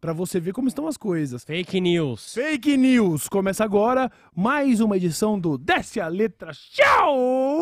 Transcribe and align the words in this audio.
Pra 0.00 0.12
você 0.12 0.38
ver 0.38 0.52
como 0.52 0.68
estão 0.68 0.86
as 0.86 0.96
coisas. 0.96 1.44
Fake 1.44 1.80
news. 1.80 2.34
Fake 2.34 2.76
News 2.76 3.28
começa 3.28 3.64
agora 3.64 4.10
mais 4.34 4.80
uma 4.80 4.96
edição 4.96 5.38
do 5.38 5.56
Desce 5.56 6.00
a 6.00 6.08
Letra 6.08 6.52
Show! 6.52 7.60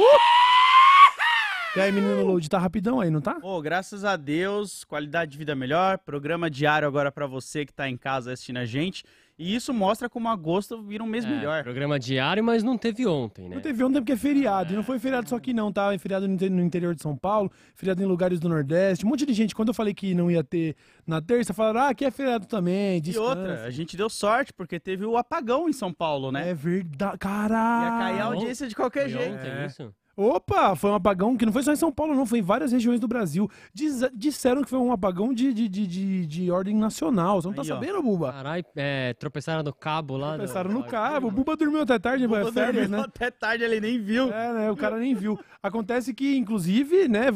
E 1.76 1.80
aí, 1.80 1.90
menino 1.90 2.24
Load, 2.24 2.48
tá 2.48 2.56
rapidão 2.58 3.00
aí, 3.00 3.10
não 3.10 3.20
tá? 3.20 3.36
Ô, 3.42 3.60
graças 3.60 4.04
a 4.04 4.14
Deus, 4.16 4.84
qualidade 4.84 5.32
de 5.32 5.38
vida 5.38 5.56
melhor, 5.56 5.98
programa 5.98 6.48
diário 6.48 6.86
agora 6.86 7.10
pra 7.10 7.26
você 7.26 7.66
que 7.66 7.72
tá 7.72 7.88
em 7.88 7.96
casa 7.96 8.32
assistindo 8.32 8.58
a 8.58 8.64
gente. 8.64 9.04
E 9.36 9.52
isso 9.54 9.74
mostra 9.74 10.08
como 10.08 10.28
agosto 10.28 10.80
vira 10.82 11.02
um 11.02 11.08
mês 11.08 11.24
É, 11.24 11.28
melhor. 11.28 11.64
Programa 11.64 11.98
diário, 11.98 12.42
mas 12.44 12.62
não 12.62 12.78
teve 12.78 13.04
ontem, 13.04 13.48
né? 13.48 13.56
Não 13.56 13.62
teve 13.62 13.82
ontem 13.82 13.94
porque 14.00 14.12
é 14.12 14.16
feriado. 14.16 14.72
E 14.72 14.76
não 14.76 14.84
foi 14.84 14.96
feriado 15.00 15.28
só 15.28 15.34
aqui 15.34 15.52
não, 15.52 15.72
tá? 15.72 15.92
É 15.92 15.98
feriado 15.98 16.28
no 16.28 16.34
inte- 16.34 16.48
no 16.48 16.62
interior 16.62 16.94
de 16.94 17.02
São 17.02 17.16
Paulo, 17.16 17.50
feriado 17.74 18.00
em 18.00 18.06
lugares 18.06 18.38
do 18.38 18.48
Nordeste. 18.48 19.04
Um 19.04 19.08
monte 19.08 19.26
de 19.26 19.32
gente, 19.32 19.52
quando 19.52 19.68
eu 19.68 19.74
falei 19.74 19.92
que 19.92 20.14
não 20.14 20.30
ia 20.30 20.44
ter 20.44 20.76
na 21.04 21.20
terça, 21.20 21.52
falaram, 21.52 21.80
ah, 21.80 21.88
aqui 21.88 22.04
é 22.04 22.12
feriado 22.12 22.46
também, 22.46 23.02
E 23.04 23.18
outra, 23.18 23.64
a 23.64 23.70
gente 23.70 23.96
deu 23.96 24.08
sorte 24.08 24.52
porque 24.52 24.78
teve 24.78 25.04
o 25.04 25.16
apagão 25.16 25.68
em 25.68 25.72
São 25.72 25.92
Paulo, 25.92 26.30
né? 26.30 26.50
É 26.50 26.54
verdade. 26.54 27.14
Ia 27.14 27.18
Caralho. 27.18 27.98
cair 27.98 28.20
a 28.20 28.24
audiência 28.26 28.68
de 28.68 28.74
qualquer 28.76 29.10
Foi 29.10 29.20
jeito. 29.20 29.34
ontem 29.34 29.50
É. 29.50 29.66
isso? 29.66 29.92
Opa, 30.16 30.76
foi 30.76 30.90
um 30.90 30.94
apagão 30.94 31.36
que 31.36 31.44
não 31.44 31.52
foi 31.52 31.62
só 31.62 31.72
em 31.72 31.76
São 31.76 31.90
Paulo, 31.90 32.14
não, 32.14 32.24
foi 32.24 32.38
em 32.38 32.42
várias 32.42 32.70
regiões 32.70 33.00
do 33.00 33.08
Brasil. 33.08 33.50
Diz- 33.72 34.08
disseram 34.14 34.62
que 34.62 34.70
foi 34.70 34.78
um 34.78 34.92
apagão 34.92 35.34
de, 35.34 35.52
de, 35.52 35.68
de, 35.68 35.86
de, 35.86 36.26
de 36.26 36.50
ordem 36.50 36.76
nacional. 36.76 37.40
Você 37.42 37.48
não 37.48 37.54
tá 37.54 37.62
Aí, 37.62 37.70
ó. 37.70 37.74
sabendo, 37.74 38.02
Buba? 38.02 38.32
Caralho, 38.32 38.64
é, 38.76 39.12
tropeçaram 39.14 39.62
no 39.62 39.72
cabo 39.72 40.16
lá. 40.16 40.38
Pensaram 40.38 40.70
no 40.70 40.82
da- 40.82 40.88
cabo. 40.88 41.28
O 41.28 41.30
Buba 41.32 41.56
dormiu 41.56 41.82
até 41.82 41.98
tarde, 41.98 42.26
O 42.26 42.34
é 42.36 42.38
Buba 42.40 42.52
férias, 42.52 42.88
dormiu 42.88 42.98
né? 42.98 43.04
Até 43.08 43.30
tarde 43.30 43.64
ele 43.64 43.80
nem 43.80 44.00
viu. 44.00 44.32
É, 44.32 44.52
né? 44.52 44.70
O 44.70 44.76
cara 44.76 44.98
nem 44.98 45.14
viu. 45.14 45.38
Acontece 45.62 46.14
que, 46.14 46.36
inclusive, 46.36 47.08
né, 47.08 47.26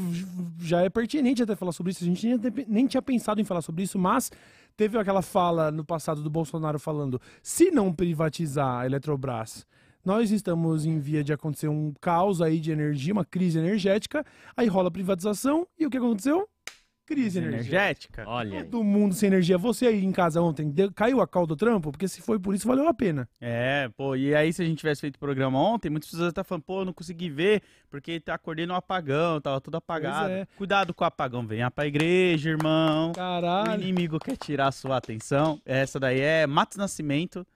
já 0.61 0.83
é 0.83 0.89
pertinente 0.89 1.43
até 1.43 1.57
falar 1.57 1.73
sobre 1.73 1.91
isso. 1.93 2.05
A 2.05 2.07
gente 2.07 2.27
nem, 2.27 2.39
nem 2.69 2.87
tinha 2.87 3.03
pensado 3.03 3.41
em 3.41 3.45
falar 3.45 3.63
sobre 3.63 3.83
isso, 3.83 3.99
mas 3.99 4.31
teve 4.77 4.97
aquela 4.99 5.23
fala 5.23 5.73
no 5.73 5.85
passado 5.85 6.23
do 6.23 6.31
Bolsonaro 6.31 6.79
falando: 6.79 7.21
se 7.43 7.71
não 7.73 7.93
privatizar 7.93 8.81
a 8.83 8.87
Eletrobras, 8.87 9.67
nós 10.09 10.31
estamos 10.31 10.87
em 10.87 10.99
via 10.99 11.23
de 11.23 11.33
acontecer 11.35 11.69
um 11.69 11.93
caos 12.01 12.41
aí 12.41 12.59
de 12.59 12.73
energia, 12.73 13.13
uma 13.13 13.25
crise 13.27 13.59
energética. 13.59 14.25
Aí 14.57 14.67
rola 14.67 14.89
a 14.89 14.91
privatização 14.91 15.67
e 15.79 15.85
o 15.87 15.91
que 15.91 15.99
aconteceu? 15.99 16.49
Crise 17.07 17.39
energética. 17.39 17.75
Energética. 17.77 18.25
Olha. 18.27 18.65
Todo 18.65 18.85
mundo 18.85 19.15
sem 19.15 19.29
energia. 19.29 19.57
Você 19.57 19.87
aí 19.87 20.05
em 20.05 20.13
casa 20.13 20.43
ontem, 20.43 20.69
deu- 20.71 20.93
caiu 20.93 21.23
a 21.23 21.27
cal 21.27 21.47
do 21.47 21.57
trampo? 21.57 21.91
Porque 21.91 22.07
se 22.07 22.21
foi 22.21 22.39
por 22.39 22.55
isso, 22.55 22.67
valeu 22.69 22.87
a 22.87 22.93
pena. 22.93 23.27
É, 23.41 23.89
pô, 23.97 24.15
e 24.15 24.35
aí 24.35 24.53
se 24.53 24.61
a 24.63 24.65
gente 24.67 24.77
tivesse 24.79 25.01
feito 25.03 25.19
programa 25.19 25.59
ontem, 25.59 25.89
muitas 25.89 26.11
pessoas 26.11 26.29
estão 26.29 26.45
falando, 26.45 26.65
pô, 26.65 26.81
eu 26.81 26.85
não 26.85 26.93
consegui 26.93 27.31
ver, 27.31 27.63
porque 27.91 28.21
tá 28.21 28.35
acordei 28.35 28.67
no 28.67 28.75
apagão, 28.75 29.41
tava 29.41 29.59
tudo 29.59 29.77
apagado. 29.79 30.31
é. 30.31 30.47
Cuidado 30.57 30.93
com 30.93 31.03
o 31.03 31.07
apagão, 31.07 31.47
venha 31.47 31.71
pra 31.71 31.87
igreja, 31.87 32.51
irmão. 32.51 33.11
O 33.11 33.15
Caralho. 33.15 33.83
inimigo 33.83 34.19
quer 34.19 34.37
tirar 34.37 34.69
a 34.69 34.73
sua 34.73 34.99
atenção. 34.99 35.59
Essa 35.65 35.99
daí 35.99 36.21
é 36.21 36.47
Matos 36.47 36.77
Nascimento, 36.77 37.47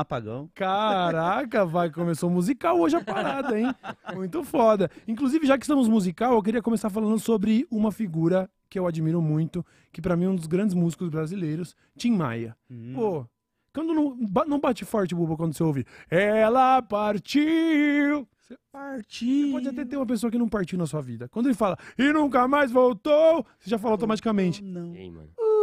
apagão. 0.00 0.50
Caraca, 0.54 1.64
vai, 1.64 1.90
começou 1.90 2.28
musical 2.30 2.78
hoje 2.78 2.96
a 2.96 3.04
parada, 3.04 3.58
hein? 3.58 3.74
Muito 4.14 4.42
foda. 4.44 4.90
Inclusive, 5.06 5.46
já 5.46 5.56
que 5.58 5.64
estamos 5.64 5.88
musical, 5.88 6.34
eu 6.34 6.42
queria 6.42 6.62
começar 6.62 6.90
falando 6.90 7.18
sobre 7.18 7.66
uma 7.70 7.90
figura 7.92 8.48
que 8.68 8.78
eu 8.78 8.86
admiro 8.86 9.20
muito, 9.22 9.64
que 9.92 10.00
pra 10.02 10.16
mim 10.16 10.24
é 10.26 10.28
um 10.28 10.36
dos 10.36 10.46
grandes 10.46 10.74
músicos 10.74 11.08
brasileiros, 11.08 11.74
Tim 11.96 12.12
Maia. 12.12 12.56
Hum. 12.70 12.92
Pô, 12.94 13.26
quando 13.72 13.94
não, 13.94 14.16
não 14.46 14.58
bate 14.60 14.84
forte, 14.84 15.14
Buba, 15.14 15.36
quando 15.36 15.54
você 15.54 15.62
ouve 15.62 15.86
Ela 16.10 16.82
partiu. 16.82 18.26
Você 18.40 18.56
partiu. 18.72 19.52
pode 19.52 19.68
até 19.68 19.84
ter 19.84 19.96
uma 19.96 20.06
pessoa 20.06 20.30
que 20.30 20.38
não 20.38 20.48
partiu 20.48 20.78
na 20.78 20.86
sua 20.86 21.00
vida. 21.02 21.28
Quando 21.28 21.46
ele 21.46 21.54
fala 21.54 21.76
e 21.98 22.12
nunca 22.12 22.48
mais 22.48 22.70
voltou, 22.72 23.44
você 23.58 23.68
já 23.70 23.78
fala 23.78 23.94
automaticamente. 23.94 24.62
Não. 24.62 24.94
E 24.94 24.98
aí, 24.98 25.10
mano? 25.10 25.28
"Uh". 25.38 25.57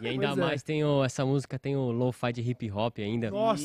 E 0.00 0.08
ainda 0.08 0.26
Pois 0.28 0.38
é. 0.38 0.40
mais 0.40 0.62
tem 0.62 0.84
o, 0.84 1.04
essa 1.04 1.24
música, 1.26 1.58
tem 1.58 1.74
o 1.76 1.90
lo-fi 1.90 2.32
de 2.32 2.40
hip 2.42 2.70
hop 2.70 2.98
ainda. 2.98 3.30
Nossa. 3.30 3.64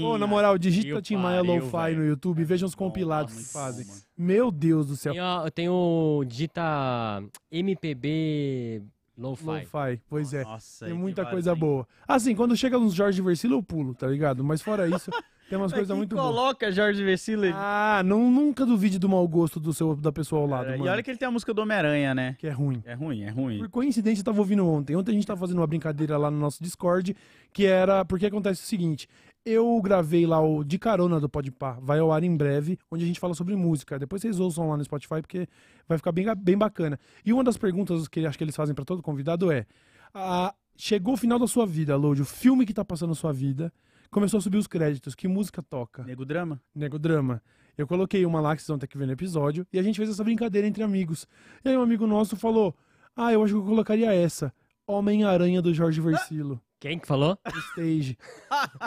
Pô, 0.00 0.18
na 0.18 0.26
moral, 0.26 0.58
digita 0.58 1.00
Tim 1.00 1.16
Maia 1.16 1.40
Lo-Fi 1.42 1.94
no 1.96 2.04
YouTube 2.04 2.40
e 2.40 2.44
vejam 2.44 2.66
os 2.66 2.74
compilados 2.74 3.34
que 3.34 3.52
fazem. 3.52 3.86
mano. 3.86 4.00
Meu 4.16 4.50
Deus 4.50 4.86
do 4.86 4.96
céu. 4.96 5.12
Tem, 5.14 5.22
o- 5.22 5.50
tem 5.50 5.68
o 5.68 6.24
digita 6.26 7.22
MPB 7.50 8.82
lo-fi. 9.16 9.44
Lo-fi, 9.44 10.00
pois 10.08 10.32
é. 10.32 10.44
Nossa, 10.44 10.86
Tem 10.86 10.94
muita 10.94 11.24
coisa 11.26 11.54
boa. 11.54 11.86
Assim, 12.06 12.34
quando 12.34 12.56
chega 12.56 12.78
nos 12.78 12.94
Jorge 12.94 13.20
Versilo, 13.22 13.56
eu 13.56 13.62
pulo, 13.62 13.94
tá 13.94 14.06
ligado? 14.06 14.42
Mas 14.44 14.62
fora 14.62 14.88
isso, 14.88 15.10
tem 15.50 15.58
umas 15.58 15.72
Mas 15.72 15.80
coisas 15.80 15.96
muito 15.96 16.14
boas. 16.14 16.28
coloca 16.28 16.70
Jorge 16.70 17.04
Versilo. 17.04 17.46
Ah, 17.52 18.02
não, 18.04 18.30
nunca 18.30 18.64
duvide 18.64 18.98
do 19.00 19.08
mau 19.08 19.26
gosto 19.26 19.58
do 19.58 19.74
seu, 19.74 19.96
da 19.96 20.12
pessoa 20.12 20.42
ao 20.42 20.46
lado, 20.46 20.64
Cara, 20.66 20.78
mano. 20.78 20.88
e 20.88 20.92
olha 20.92 21.02
que 21.02 21.10
ele 21.10 21.18
tem 21.18 21.26
a 21.26 21.30
música 21.30 21.52
do 21.52 21.60
Homem-Aranha, 21.60 22.14
né? 22.14 22.36
Que 22.38 22.46
é 22.46 22.50
ruim. 22.50 22.80
É 22.86 22.94
ruim, 22.94 23.22
é 23.22 23.30
ruim. 23.30 23.58
Por 23.58 23.68
coincidência, 23.68 24.20
eu 24.20 24.24
tava 24.24 24.38
ouvindo 24.38 24.64
ontem. 24.66 24.94
Ontem 24.94 25.10
a 25.10 25.14
gente 25.14 25.26
tava 25.26 25.40
fazendo 25.40 25.58
uma 25.58 25.66
brincadeira 25.66 26.16
lá 26.16 26.30
no 26.30 26.38
nosso 26.38 26.62
Discord, 26.62 27.16
que 27.52 27.66
era... 27.66 28.04
Porque 28.04 28.26
acontece 28.26 28.62
o 28.62 28.66
seguinte... 28.66 29.08
Eu 29.42 29.80
gravei 29.80 30.26
lá 30.26 30.38
o 30.38 30.62
De 30.62 30.78
Carona 30.78 31.18
do 31.18 31.26
Podpah, 31.26 31.78
vai 31.80 31.98
ao 31.98 32.12
ar 32.12 32.22
em 32.22 32.36
breve, 32.36 32.78
onde 32.90 33.04
a 33.04 33.06
gente 33.06 33.18
fala 33.18 33.32
sobre 33.32 33.56
música. 33.56 33.98
Depois 33.98 34.20
vocês 34.20 34.38
ouçam 34.38 34.68
lá 34.68 34.76
no 34.76 34.84
Spotify, 34.84 35.22
porque 35.22 35.48
vai 35.88 35.96
ficar 35.96 36.12
bem, 36.12 36.26
bem 36.36 36.58
bacana. 36.58 37.00
E 37.24 37.32
uma 37.32 37.42
das 37.42 37.56
perguntas 37.56 38.06
que 38.06 38.26
acho 38.26 38.36
que 38.36 38.44
eles 38.44 38.54
fazem 38.54 38.74
pra 38.74 38.84
todo 38.84 39.02
convidado 39.02 39.50
é... 39.50 39.64
ah, 40.12 40.54
chegou 40.76 41.14
o 41.14 41.16
final 41.16 41.38
da 41.38 41.46
sua 41.46 41.64
vida, 41.64 41.96
Lodi, 41.96 42.20
o 42.20 42.26
filme 42.26 42.66
que 42.66 42.74
tá 42.74 42.84
passando 42.84 43.08
na 43.10 43.14
sua 43.14 43.32
vida, 43.32 43.72
começou 44.10 44.38
a 44.38 44.40
subir 44.40 44.58
os 44.58 44.66
créditos, 44.66 45.14
que 45.14 45.28
música 45.28 45.62
toca? 45.62 46.02
Nego 46.04 46.24
Drama? 46.24 46.60
Nego 46.74 46.98
Drama. 46.98 47.42
Eu 47.78 47.86
coloquei 47.86 48.26
uma 48.26 48.40
lá 48.40 48.54
que 48.54 48.62
vocês 48.62 48.68
vão 48.68 48.78
ter 48.78 48.86
que 48.86 48.98
ver 48.98 49.06
no 49.06 49.12
episódio 49.12 49.66
e 49.72 49.78
a 49.78 49.82
gente 49.82 49.96
fez 49.96 50.10
essa 50.10 50.24
brincadeira 50.24 50.66
entre 50.66 50.82
amigos. 50.82 51.26
E 51.64 51.68
aí 51.68 51.76
um 51.76 51.82
amigo 51.82 52.06
nosso 52.06 52.36
falou: 52.36 52.74
Ah, 53.16 53.32
eu 53.32 53.42
acho 53.42 53.54
que 53.54 53.58
eu 53.58 53.64
colocaria 53.64 54.12
essa. 54.12 54.52
Homem-Aranha 54.86 55.62
do 55.62 55.72
Jorge 55.72 56.00
Versilo. 56.00 56.60
Quem 56.80 56.98
que 56.98 57.06
falou? 57.06 57.38
Stage. 57.72 58.16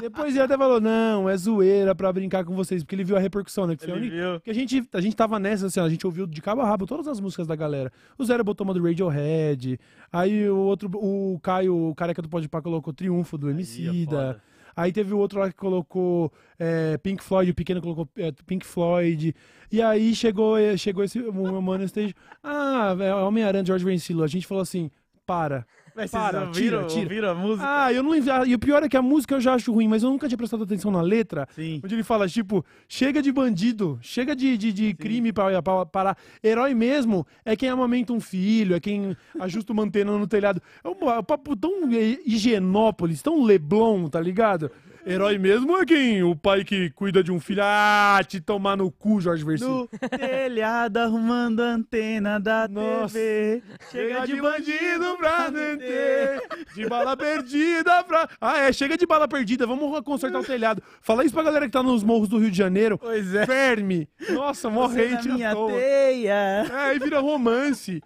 Depois 0.02 0.34
ele 0.36 0.44
até 0.44 0.58
falou: 0.58 0.82
Não, 0.82 1.30
é 1.30 1.38
zoeira 1.38 1.94
pra 1.96 2.12
brincar 2.12 2.44
com 2.44 2.56
vocês, 2.56 2.84
porque 2.84 2.96
ele 2.96 3.04
viu 3.04 3.16
a 3.16 3.20
repercussão, 3.20 3.66
né? 3.68 3.76
Que 3.76 3.90
Ele 3.90 4.10
viu. 4.10 4.34
porque 4.34 4.50
a 4.50 4.54
gente, 4.54 4.88
a 4.92 5.00
gente 5.00 5.16
tava 5.16 5.40
nessa, 5.40 5.68
assim, 5.68 5.80
a 5.80 5.88
gente 5.88 6.06
ouviu 6.06 6.26
de 6.28 6.42
cabo 6.42 6.62
a 6.62 6.66
rabo 6.66 6.86
todas 6.86 7.08
as 7.08 7.20
músicas 7.20 7.48
da 7.48 7.56
galera. 7.56 7.92
O 8.18 8.26
Zero 8.26 8.44
botou 8.44 8.66
uma 8.66 8.74
do 8.74 8.84
Radiohead, 8.84 9.80
aí 10.12 10.50
o 10.50 10.58
outro, 10.58 10.90
o 10.96 11.40
Caio, 11.40 11.90
o 11.90 11.96
careca 11.96 12.22
do 12.22 12.30
Podpah 12.30 12.62
colocou 12.62 12.92
Triunfo 12.94 13.38
do 13.38 13.48
Aí, 13.48 13.54
é 13.54 13.56
Emicida. 13.56 14.06
foda. 14.06 14.42
Aí 14.76 14.92
teve 14.92 15.14
o 15.14 15.18
outro 15.18 15.40
lá 15.40 15.50
que 15.50 15.56
colocou 15.56 16.32
é, 16.58 16.98
Pink 16.98 17.24
Floyd, 17.24 17.52
o 17.52 17.56
pequeno 17.56 17.82
colocou 17.82 18.08
é, 18.18 18.32
Pink 18.46 18.66
Floyd. 18.66 19.36
E 19.72 19.82
aí 19.82 20.14
chegou, 20.16 20.58
é, 20.58 20.78
chegou 20.78 21.04
esse 21.04 21.20
o 21.20 21.34
meu 21.34 21.62
mano 21.62 21.84
stage. 21.84 22.16
Ah, 22.44 22.96
é 23.00 23.14
Homem-Aranha, 23.14 23.66
George 23.66 23.86
Vencilo. 23.86 24.24
A 24.24 24.28
gente 24.28 24.48
falou 24.48 24.62
assim: 24.62 24.90
para. 25.26 25.66
Mas 25.96 26.10
Para, 26.10 26.40
vocês 26.40 26.48
ouviram, 26.48 26.80
tira, 26.80 26.88
tira. 26.88 27.02
ouviram 27.02 27.30
a 27.30 27.36
música? 27.36 27.68
Ah, 27.68 27.94
eu 27.94 28.02
não 28.02 28.16
E 28.46 28.56
o 28.56 28.60
pior 28.60 28.84
é 28.84 28.90
que 28.90 28.98
a 28.98 29.02
música 29.02 29.36
eu 29.36 29.42
já 29.42 29.54
acho 29.54 29.72
ruim, 29.72 29.88
mas 29.88 30.02
eu 30.02 30.10
nunca 30.10 30.28
tinha 30.28 30.38
prestado 30.38 30.64
atenção 30.64 30.90
na 30.90 31.02
letra. 31.02 31.48
Sim. 31.54 31.80
Onde 31.84 31.94
ele 31.94 32.04
fala, 32.04 32.28
tipo, 32.28 32.66
chega 32.88 33.22
de 33.22 33.32
bandido, 33.32 34.00
chega 34.02 34.36
de, 34.36 34.58
de, 34.58 34.74
de 34.74 34.94
crime 34.96 35.32
pra, 35.32 35.62
pra 35.62 35.86
parar. 35.86 36.18
Herói 36.44 36.74
mesmo 36.74 37.26
é 37.46 37.56
quem 37.56 37.70
amamenta 37.70 38.12
um 38.12 38.20
filho, 38.20 38.76
é 38.76 38.80
quem 38.80 39.16
ajusta 39.40 39.72
o 39.72 39.76
mantena 39.76 40.18
no 40.18 40.28
telhado. 40.28 40.62
É 40.84 40.90
um, 40.90 41.10
é 41.12 41.22
papo 41.22 41.56
tão 41.56 41.92
eh, 41.94 42.18
higienópolis, 42.26 43.22
tão 43.22 43.44
Leblon, 43.44 44.08
tá 44.10 44.20
ligado? 44.20 44.72
Herói 45.06 45.38
mesmo 45.38 45.78
é 45.78 45.86
quem? 45.86 46.24
O 46.24 46.34
pai 46.36 46.64
que 46.64 46.90
cuida 46.92 47.22
de 47.22 47.32
um 47.32 47.40
filho. 47.40 47.62
Ah, 47.64 48.22
te 48.26 48.40
tomar 48.40 48.78
no 48.78 48.90
cu, 48.90 49.20
Jorge 49.20 49.44
Versilo. 49.44 49.90
No 49.92 50.10
telhado 50.18 50.98
arrumando 50.98 51.60
antena 51.60 52.40
da 52.40 52.68
Nossa. 52.70 53.14
TV. 53.14 53.62
Chega 53.92 54.26
de 54.26 54.42
bandido 54.42 55.18
pra 55.18 55.50
deter, 55.50 56.42
de 56.74 56.88
bala 56.88 57.18
perdida 57.18 58.04
pra... 58.04 58.30
Ah, 58.40 58.60
é, 58.60 58.72
chega 58.72 58.98
de 58.98 59.06
bala 59.06 59.28
perdida, 59.28 59.68
vamos 59.68 60.00
consertar 60.02 60.40
o 60.40 60.46
telhado. 60.46 60.82
Fala 61.02 61.26
isso 61.26 61.34
pra 61.34 61.44
galera 61.44 61.66
que 61.66 61.72
tá 61.72 61.84
nos 61.84 62.02
morros 62.02 62.30
do 62.30 62.38
Rio 62.38 62.52
de 62.52 62.58
Janeiro. 62.58 62.98
Pois 62.98 63.36
é. 63.36 63.46
Ferme. 63.46 64.08
Nossa, 64.30 64.70
morre 64.70 65.14
hate 65.14 65.28
na 65.28 65.36
minha 65.36 65.56
teia. 65.56 66.34
É, 66.34 66.66
aí 66.72 67.00
vira 67.00 67.20
romance. 67.20 68.02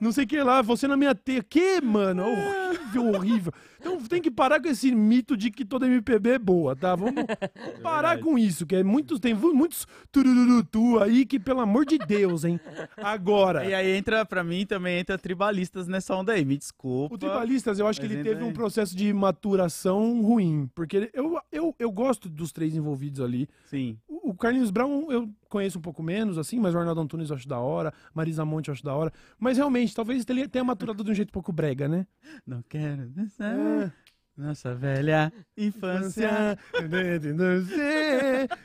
Não 0.00 0.12
sei 0.12 0.24
o 0.24 0.26
que 0.28 0.40
lá, 0.40 0.62
você 0.62 0.86
na 0.86 0.96
minha 0.96 1.14
teia. 1.14 1.42
Que, 1.42 1.80
mano? 1.80 2.24
Horrível, 2.24 3.08
horrível. 3.14 3.52
Então 3.80 3.98
tem 4.02 4.20
que 4.20 4.30
parar 4.30 4.60
com 4.60 4.68
esse 4.68 4.90
mito 4.94 5.36
de 5.36 5.50
que 5.50 5.64
toda 5.64 5.86
MPB 5.86 6.30
é 6.30 6.38
boa, 6.38 6.74
tá? 6.74 6.94
Vamos 6.96 7.14
parar 7.82 8.08
verdade. 8.14 8.22
com 8.22 8.38
isso, 8.38 8.66
que 8.66 8.76
é 8.76 8.82
muitos, 8.82 9.20
tem 9.20 9.34
muitos 9.34 9.86
tururutu 10.10 10.98
aí 10.98 11.24
que, 11.24 11.38
pelo 11.38 11.60
amor 11.60 11.84
de 11.86 11.98
Deus, 11.98 12.44
hein? 12.44 12.60
Agora. 12.96 13.64
E 13.64 13.74
aí 13.74 13.96
entra, 13.96 14.24
pra 14.26 14.42
mim, 14.44 14.66
também 14.66 14.98
entra 14.98 15.16
tribalistas 15.16 15.86
nessa 15.86 16.14
onda 16.14 16.32
aí. 16.32 16.44
Me 16.44 16.56
desculpa. 16.56 17.14
O 17.14 17.18
Tribalistas, 17.18 17.78
eu 17.78 17.86
acho 17.86 18.00
que 18.00 18.06
ele 18.06 18.22
teve 18.22 18.42
um 18.42 18.50
é- 18.50 18.52
processo 18.52 18.96
de 18.96 19.12
maturação 19.12 20.20
ruim. 20.22 20.68
Porque 20.74 21.10
eu, 21.12 21.38
eu, 21.52 21.74
eu 21.78 21.90
gosto 21.90 22.28
dos 22.28 22.52
três 22.52 22.74
envolvidos 22.74 23.20
ali. 23.20 23.48
Sim. 23.66 23.96
O, 24.22 24.34
Carlinhos 24.34 24.70
Brown 24.70 25.10
eu 25.10 25.28
conheço 25.48 25.78
um 25.78 25.82
pouco 25.82 26.02
menos, 26.02 26.38
assim, 26.38 26.58
mas 26.58 26.74
o 26.74 26.78
Arnaldo 26.78 27.00
Antunes 27.00 27.30
eu 27.30 27.36
acho 27.36 27.48
da 27.48 27.58
hora, 27.58 27.92
Marisa 28.14 28.44
Monte 28.44 28.68
eu 28.68 28.72
acho 28.72 28.84
da 28.84 28.94
hora. 28.94 29.12
Mas 29.38 29.56
realmente, 29.56 29.94
talvez 29.94 30.24
ele 30.28 30.48
tenha 30.48 30.64
maturado 30.64 31.02
de 31.04 31.10
um 31.10 31.14
jeito 31.14 31.30
um 31.30 31.32
pouco 31.32 31.52
brega, 31.52 31.88
né? 31.88 32.06
Não 32.46 32.62
quero 32.68 33.08
dançar. 33.08 33.54
É. 33.56 33.92
Nossa 34.36 34.72
velha 34.72 35.32
infância. 35.56 36.56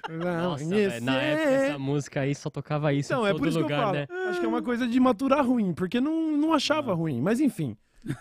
Nossa, 0.09 0.65
velho, 0.65 1.03
na 1.05 1.15
época 1.21 1.49
essa 1.49 1.79
música 1.79 2.19
aí 2.21 2.35
só 2.35 2.49
tocava 2.49 2.93
isso 2.93 3.11
Então, 3.11 3.25
em 3.25 3.29
é 3.29 3.31
todo 3.31 3.39
por 3.39 3.47
isso 3.47 3.59
lugar, 3.59 3.91
que 3.91 3.97
eu 4.03 4.07
falo. 4.07 4.23
né? 4.23 4.29
Acho 4.29 4.39
que 4.39 4.45
é 4.45 4.49
uma 4.49 4.61
coisa 4.61 4.87
de 4.87 4.99
maturar 4.99 5.45
ruim, 5.45 5.73
porque 5.73 5.99
não, 5.99 6.37
não 6.37 6.53
achava 6.53 6.93
ruim. 6.93 7.21
Mas 7.21 7.39
enfim. 7.39 7.75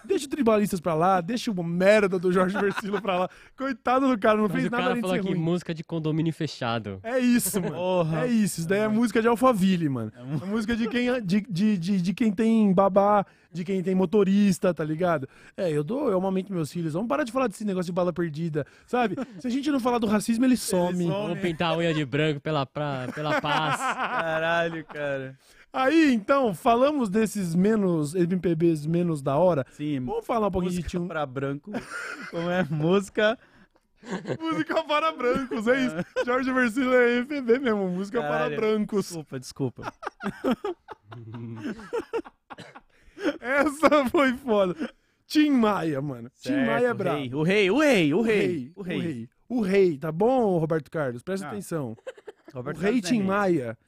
Deixa 0.04 0.26
o 0.26 0.28
Tribalistas 0.28 0.80
pra 0.80 0.94
lá, 0.94 1.20
deixa 1.20 1.50
o 1.50 1.64
merda 1.64 2.18
do 2.18 2.30
Jorge 2.30 2.56
Versilo 2.58 3.00
pra 3.02 3.18
lá. 3.20 3.28
Coitado 3.56 4.08
do 4.08 4.18
cara, 4.18 4.36
não 4.36 4.44
Mas 4.44 4.52
fez 4.52 4.66
o 4.66 4.70
nada 4.70 4.82
cara 4.82 5.00
falou 5.00 5.16
aqui, 5.16 5.28
ruim. 5.28 5.38
música 5.38 5.74
de 5.74 5.82
condomínio 5.82 6.32
fechado. 6.32 7.00
É 7.02 7.18
isso, 7.18 7.60
mano. 7.60 7.74
Porra. 7.74 8.24
É 8.24 8.28
isso, 8.28 8.60
isso 8.60 8.68
daí 8.68 8.80
é 8.80 8.88
música 8.88 9.20
de 9.20 9.28
Alphaville, 9.28 9.88
mano. 9.88 10.12
É 10.16 10.46
música 10.46 10.76
de 10.76 10.88
quem, 10.88 11.20
de, 11.24 11.40
de, 11.40 11.78
de, 11.78 12.00
de 12.00 12.14
quem 12.14 12.30
tem 12.30 12.72
babá, 12.72 13.26
de 13.52 13.64
quem 13.64 13.82
tem 13.82 13.94
motorista, 13.94 14.72
tá 14.72 14.84
ligado? 14.84 15.28
É, 15.56 15.70
eu 15.70 15.82
dou, 15.82 16.08
eu 16.10 16.16
amamento 16.18 16.52
meus 16.52 16.72
filhos. 16.72 16.92
Vamos 16.92 17.08
parar 17.08 17.24
de 17.24 17.32
falar 17.32 17.48
desse 17.48 17.64
negócio 17.64 17.86
de 17.86 17.92
bala 17.92 18.12
perdida, 18.12 18.64
sabe? 18.86 19.16
Se 19.38 19.46
a 19.46 19.50
gente 19.50 19.70
não 19.70 19.80
falar 19.80 19.98
do 19.98 20.06
racismo, 20.06 20.44
ele 20.44 20.56
some. 20.56 21.04
some. 21.04 21.06
Vamos 21.08 21.38
pintar 21.40 21.72
a 21.72 21.76
unha 21.76 21.92
de 21.92 22.04
branco 22.04 22.40
pela, 22.40 22.64
pra, 22.64 23.08
pela 23.14 23.40
paz. 23.40 23.76
Caralho, 24.22 24.84
cara. 24.84 25.36
Aí, 25.72 26.12
então, 26.12 26.52
falamos 26.54 27.08
desses 27.08 27.54
menos, 27.54 28.14
MPBs 28.14 28.84
menos 28.86 29.22
da 29.22 29.36
hora. 29.36 29.64
Sim, 29.70 30.00
Vamos 30.04 30.26
falar 30.26 30.48
um 30.48 30.50
pouquinho 30.50 30.72
de 30.74 30.82
tio... 30.82 31.06
pra 31.06 31.24
branco. 31.24 31.70
Como 32.30 32.50
é? 32.50 32.62
Música. 32.70 33.38
música 34.38 34.82
para 34.84 35.12
brancos, 35.12 35.66
é 35.68 35.86
isso. 35.86 35.96
Jorge 36.26 36.52
Versilo 36.52 36.92
é 36.94 37.16
MPB 37.18 37.58
mesmo, 37.60 37.88
música 37.88 38.20
Caralho. 38.20 38.56
para 38.56 38.66
brancos. 38.68 39.06
Desculpa, 39.06 39.40
desculpa. 39.40 39.92
Essa 43.40 44.06
foi 44.10 44.32
foda. 44.34 44.74
Tim 45.26 45.50
Maia, 45.50 46.00
mano. 46.02 46.28
Tim 46.40 46.50
Certo, 46.50 46.66
Maia 46.66 46.86
é 46.88 46.92
o 46.92 46.94
brabo. 46.94 47.18
rei, 47.18 47.34
O 47.34 47.42
rei, 47.42 47.70
o 47.70 47.78
rei, 47.78 48.12
o 48.14 48.18
O 48.18 48.22
rei. 48.22 48.72
O 48.76 48.82
rei. 48.82 49.28
O 49.48 49.60
rei, 49.60 49.98
tá 49.98 50.10
bom, 50.10 50.58
Roberto 50.58 50.90
Carlos? 50.90 51.22
Presta 51.22 51.46
Ah, 51.46 51.50
atenção. 51.50 51.96
Roberto 52.52 52.78
o 52.78 52.80
rei 52.80 52.92
Carlos 53.00 53.10
é 53.10 53.14
Tim 53.14 53.22
Maia. 53.22 53.78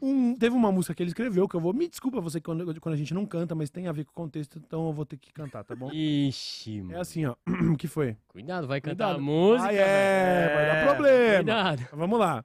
Um- 0.00 0.34
teve 0.36 0.54
uma 0.54 0.70
música 0.70 0.94
que 0.94 1.02
ele 1.02 1.10
escreveu, 1.10 1.48
que 1.48 1.54
eu 1.56 1.60
vou. 1.60 1.72
Me 1.72 1.88
desculpa 1.88 2.20
você 2.20 2.40
quando, 2.40 2.80
quando 2.80 2.94
a 2.94 2.98
gente 2.98 3.14
não 3.14 3.24
canta, 3.26 3.54
mas 3.54 3.70
tem 3.70 3.86
a 3.88 3.92
ver 3.92 4.04
com 4.04 4.10
o 4.10 4.14
contexto, 4.14 4.58
então 4.58 4.86
eu 4.86 4.92
vou 4.92 5.04
ter 5.06 5.16
que 5.16 5.32
cantar, 5.32 5.64
tá 5.64 5.74
bom? 5.74 5.90
Ixi, 5.92 6.78
É 6.78 6.82
mano. 6.82 7.00
assim, 7.00 7.24
ó. 7.26 7.34
O 7.72 7.76
que 7.78 7.88
foi? 7.88 8.16
Cuidado, 8.28 8.66
vai 8.66 8.80
cantar 8.80 9.14
Cuidado. 9.14 9.16
a 9.18 9.20
música. 9.22 9.68
ah, 9.68 9.72
é, 9.74 10.54
vai 10.54 10.66
dar 10.66 10.76
É, 10.76 10.84
problema. 10.84 11.36
Cuidado. 11.36 11.86
Vamos 11.92 12.18
lá. 12.18 12.44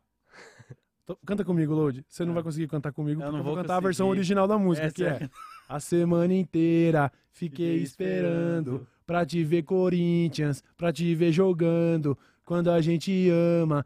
Tô- 1.05 1.17
Canta 1.25 1.43
comigo, 1.43 1.73
Load. 1.73 2.05
Você 2.07 2.23
não 2.23 2.33
vai 2.33 2.43
conseguir 2.43 2.67
cantar 2.67 2.91
comigo, 2.93 3.19
Eu 3.21 3.25
porque 3.25 3.31
não 3.31 3.39
eu 3.39 3.43
vou 3.43 3.53
vou 3.55 3.61
cantar 3.63 3.77
a 3.77 3.79
versão 3.79 4.05
conseguir. 4.07 4.19
original 4.19 4.47
da 4.47 4.57
música, 4.57 4.87
Essa 4.87 4.95
que 4.95 5.03
é 5.03 5.07
é. 5.07 5.29
A 5.67 5.79
semana 5.79 6.33
inteira 6.33 7.11
fiquei 7.31 7.79
Fiquei 7.79 7.83
esperando 7.83 8.75
esperando. 8.75 8.87
pra 9.05 9.25
te 9.25 9.41
ver 9.43 9.63
Corinthians, 9.63 10.61
pra 10.77 10.91
te 10.91 11.13
ver 11.15 11.31
jogando. 11.31 12.17
Quando 12.43 12.69
a 12.69 12.81
gente 12.81 13.29
ama, 13.61 13.85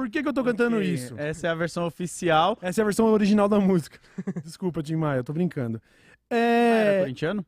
Por 0.00 0.08
que, 0.08 0.22
que 0.22 0.28
eu 0.30 0.32
tô 0.32 0.42
cantando 0.42 0.76
Porque 0.76 0.88
isso? 0.92 1.14
Essa 1.18 1.48
é 1.48 1.50
a 1.50 1.54
versão 1.54 1.84
oficial. 1.86 2.56
Essa 2.62 2.80
é 2.80 2.82
a 2.82 2.84
versão 2.86 3.04
original 3.06 3.46
da 3.50 3.60
música. 3.60 3.98
Desculpa, 4.42 4.82
Tim 4.82 4.96
Maia, 4.96 5.18
eu 5.18 5.24
tô 5.24 5.34
brincando. 5.34 5.78
Ah, 6.30 6.34
Era 6.34 6.90
É. 6.94 7.00
corintiano? 7.00 7.44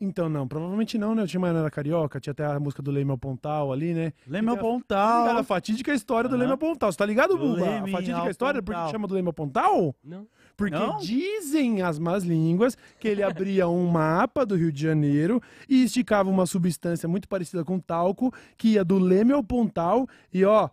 Então, 0.00 0.28
não, 0.28 0.46
provavelmente 0.46 0.96
não, 0.98 1.14
né? 1.16 1.22
O 1.24 1.26
Tim 1.26 1.38
Maia 1.38 1.52
não 1.54 1.60
era 1.62 1.70
carioca, 1.70 2.20
tinha 2.20 2.30
até 2.30 2.44
a 2.44 2.60
música 2.60 2.80
do 2.82 2.92
Leme 2.92 3.10
ao 3.10 3.18
Pontal 3.18 3.72
ali, 3.72 3.92
né? 3.92 4.12
Lembra 4.24 4.52
o 4.52 4.56
Tá 4.56 4.60
ligado? 4.62 4.72
Pontal. 4.72 5.38
A 5.38 5.42
fatídica 5.42 5.92
história 5.94 6.28
do 6.28 6.34
Aham. 6.34 6.40
Leme 6.42 6.52
ao 6.52 6.58
Pontal. 6.58 6.92
Você 6.92 6.98
tá 6.98 7.06
ligado, 7.06 7.30
Do 7.30 7.38
Buba? 7.38 7.66
A 7.66 7.70
Leme 7.70 7.90
fatídica 7.90 8.18
ao 8.18 8.30
história, 8.30 8.62
por 8.62 8.72
que 8.72 8.78
Pontal. 8.78 8.92
chama 8.92 9.08
do 9.08 9.14
Leme 9.14 9.26
ao 9.28 9.32
Pontal? 9.32 9.96
Não. 10.04 10.28
Porque 10.56 10.74
Não? 10.78 10.98
dizem 10.98 11.82
as 11.82 11.98
más 11.98 12.22
línguas 12.24 12.76
que 13.00 13.08
ele 13.08 13.22
abria 13.22 13.66
um 13.68 13.88
mapa 13.88 14.46
do 14.46 14.54
Rio 14.54 14.70
de 14.70 14.80
Janeiro 14.82 15.42
e 15.68 15.82
esticava 15.82 16.30
uma 16.30 16.46
substância 16.46 17.08
muito 17.08 17.26
parecida 17.26 17.64
com 17.64 17.80
talco 17.80 18.32
que 18.56 18.74
ia 18.74 18.84
do 18.84 18.98
Leme 18.98 19.32
ao 19.32 19.42
Pontal 19.42 20.06
e 20.32 20.44
ó, 20.44 20.68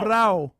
brau. 0.00 0.54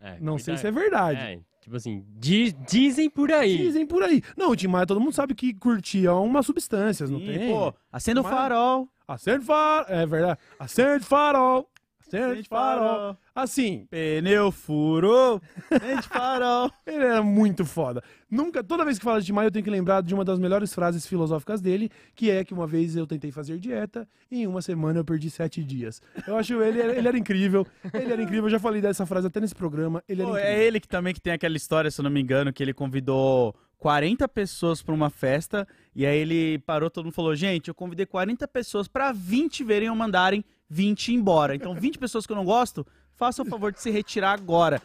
É, 0.00 0.18
Não 0.20 0.38
sei 0.38 0.56
se 0.56 0.66
é 0.66 0.70
verdade. 0.70 1.20
É, 1.20 1.40
tipo 1.60 1.76
assim, 1.76 2.04
di- 2.08 2.52
dizem 2.52 3.08
por 3.08 3.30
aí. 3.30 3.56
Dizem 3.56 3.86
por 3.86 4.02
aí. 4.02 4.22
Não, 4.36 4.50
o 4.50 4.56
Tim 4.56 4.66
Maia, 4.68 4.86
todo 4.86 5.00
mundo 5.00 5.12
sabe 5.12 5.34
que 5.34 5.54
curtia 5.54 6.12
umas 6.14 6.44
substâncias, 6.46 7.08
não 7.10 7.20
tem? 7.20 7.52
Pô, 7.52 7.72
acenda 7.92 8.20
o 8.20 8.24
farol. 8.24 8.88
Acende 9.06 9.44
farol. 9.44 9.86
É 9.88 10.06
verdade. 10.06 10.38
Acende 10.58 11.04
farol. 11.04 11.68
Acende 12.12 12.32
Acende 12.32 12.48
farol. 12.48 13.16
Assim, 13.34 13.86
Pneu 13.90 14.52
furou. 14.52 15.40
Acende 15.70 16.08
farol. 16.08 16.70
ele 16.86 17.04
era 17.04 17.22
muito 17.22 17.64
foda. 17.64 18.02
Nunca, 18.30 18.62
toda 18.62 18.84
vez 18.84 18.98
que 18.98 19.04
fala 19.04 19.20
de 19.20 19.32
Maia, 19.32 19.46
eu 19.46 19.50
tenho 19.50 19.64
que 19.64 19.70
lembrar 19.70 20.02
de 20.02 20.14
uma 20.14 20.24
das 20.24 20.38
melhores 20.38 20.74
frases 20.74 21.06
filosóficas 21.06 21.60
dele, 21.60 21.90
que 22.14 22.30
é 22.30 22.44
que 22.44 22.52
uma 22.52 22.66
vez 22.66 22.96
eu 22.96 23.06
tentei 23.06 23.30
fazer 23.30 23.58
dieta 23.58 24.06
e 24.30 24.42
em 24.42 24.46
uma 24.46 24.60
semana 24.60 25.00
eu 25.00 25.04
perdi 25.04 25.30
sete 25.30 25.64
dias. 25.64 26.00
Eu 26.26 26.36
acho 26.36 26.62
ele, 26.62 26.80
ele 26.80 27.08
era 27.08 27.18
incrível. 27.18 27.66
Ele 27.92 28.12
era 28.12 28.22
incrível. 28.22 28.44
Eu 28.44 28.50
já 28.50 28.58
falei 28.58 28.80
dessa 28.80 29.06
frase 29.06 29.26
até 29.26 29.40
nesse 29.40 29.54
programa. 29.54 30.02
Ele 30.08 30.22
Pô, 30.22 30.36
é 30.36 30.62
ele 30.64 30.80
que 30.80 30.88
também 30.88 31.14
que 31.14 31.20
tem 31.20 31.32
aquela 31.32 31.56
história, 31.56 31.90
se 31.90 32.00
eu 32.00 32.04
não 32.04 32.10
me 32.10 32.20
engano, 32.20 32.52
que 32.52 32.62
ele 32.62 32.74
convidou 32.74 33.54
40 33.78 34.28
pessoas 34.28 34.80
pra 34.80 34.94
uma 34.94 35.10
festa 35.10 35.66
e 35.94 36.06
aí 36.06 36.16
ele 36.16 36.58
parou, 36.60 36.88
todo 36.88 37.06
mundo 37.06 37.14
falou: 37.14 37.34
"Gente, 37.34 37.68
eu 37.68 37.74
convidei 37.74 38.06
40 38.06 38.46
pessoas 38.46 38.86
pra 38.86 39.10
20 39.10 39.64
verem 39.64 39.88
eu 39.88 39.94
mandarem 39.96 40.44
20 40.72 41.12
embora. 41.12 41.54
Então 41.54 41.74
20 41.74 41.98
pessoas 41.98 42.26
que 42.26 42.32
eu 42.32 42.36
não 42.36 42.44
gosto, 42.46 42.86
faça 43.14 43.42
o 43.42 43.44
favor 43.44 43.70
de 43.72 43.80
se 43.80 43.90
retirar 43.90 44.32
agora." 44.32 44.80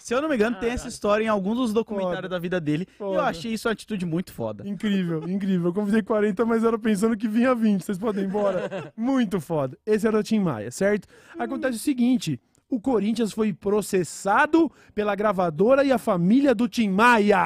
Se 0.00 0.14
eu 0.14 0.22
não 0.22 0.30
me 0.30 0.34
engano, 0.34 0.56
tem 0.58 0.70
essa 0.70 0.88
história 0.88 1.22
em 1.24 1.28
algum 1.28 1.54
dos 1.54 1.74
documentários 1.74 2.22
Foda. 2.22 2.28
da 2.30 2.38
vida 2.38 2.58
dele. 2.58 2.88
E 2.88 3.02
eu 3.02 3.08
Foda. 3.10 3.22
achei 3.24 3.52
isso 3.52 3.68
uma 3.68 3.72
atitude 3.72 4.06
muito 4.06 4.32
foda. 4.32 4.66
Incrível, 4.66 5.28
incrível. 5.28 5.68
Eu 5.68 5.74
convidei 5.74 6.02
40, 6.02 6.44
mas 6.46 6.64
era 6.64 6.78
pensando 6.78 7.16
que 7.18 7.28
vinha 7.28 7.54
20. 7.54 7.84
Vocês 7.84 7.98
podem 7.98 8.24
ir 8.24 8.26
embora. 8.26 8.92
Muito 8.96 9.40
foda. 9.42 9.78
Esse 9.84 10.06
era 10.06 10.18
o 10.18 10.22
Tim 10.22 10.40
Maia, 10.40 10.70
certo? 10.70 11.06
Acontece 11.38 11.76
o 11.76 11.80
seguinte: 11.80 12.40
o 12.70 12.80
Corinthians 12.80 13.30
foi 13.32 13.52
processado 13.52 14.72
pela 14.94 15.14
gravadora 15.14 15.84
e 15.84 15.92
a 15.92 15.98
família 15.98 16.54
do 16.54 16.66
Tim 16.66 16.88
Maia. 16.88 17.44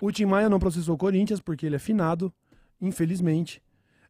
O 0.00 0.10
Tim 0.10 0.26
Maia 0.26 0.48
não 0.48 0.58
processou 0.58 0.96
o 0.96 0.98
Corinthians 0.98 1.40
porque 1.40 1.64
ele 1.64 1.76
é 1.76 1.78
finado, 1.78 2.32
infelizmente. 2.80 3.62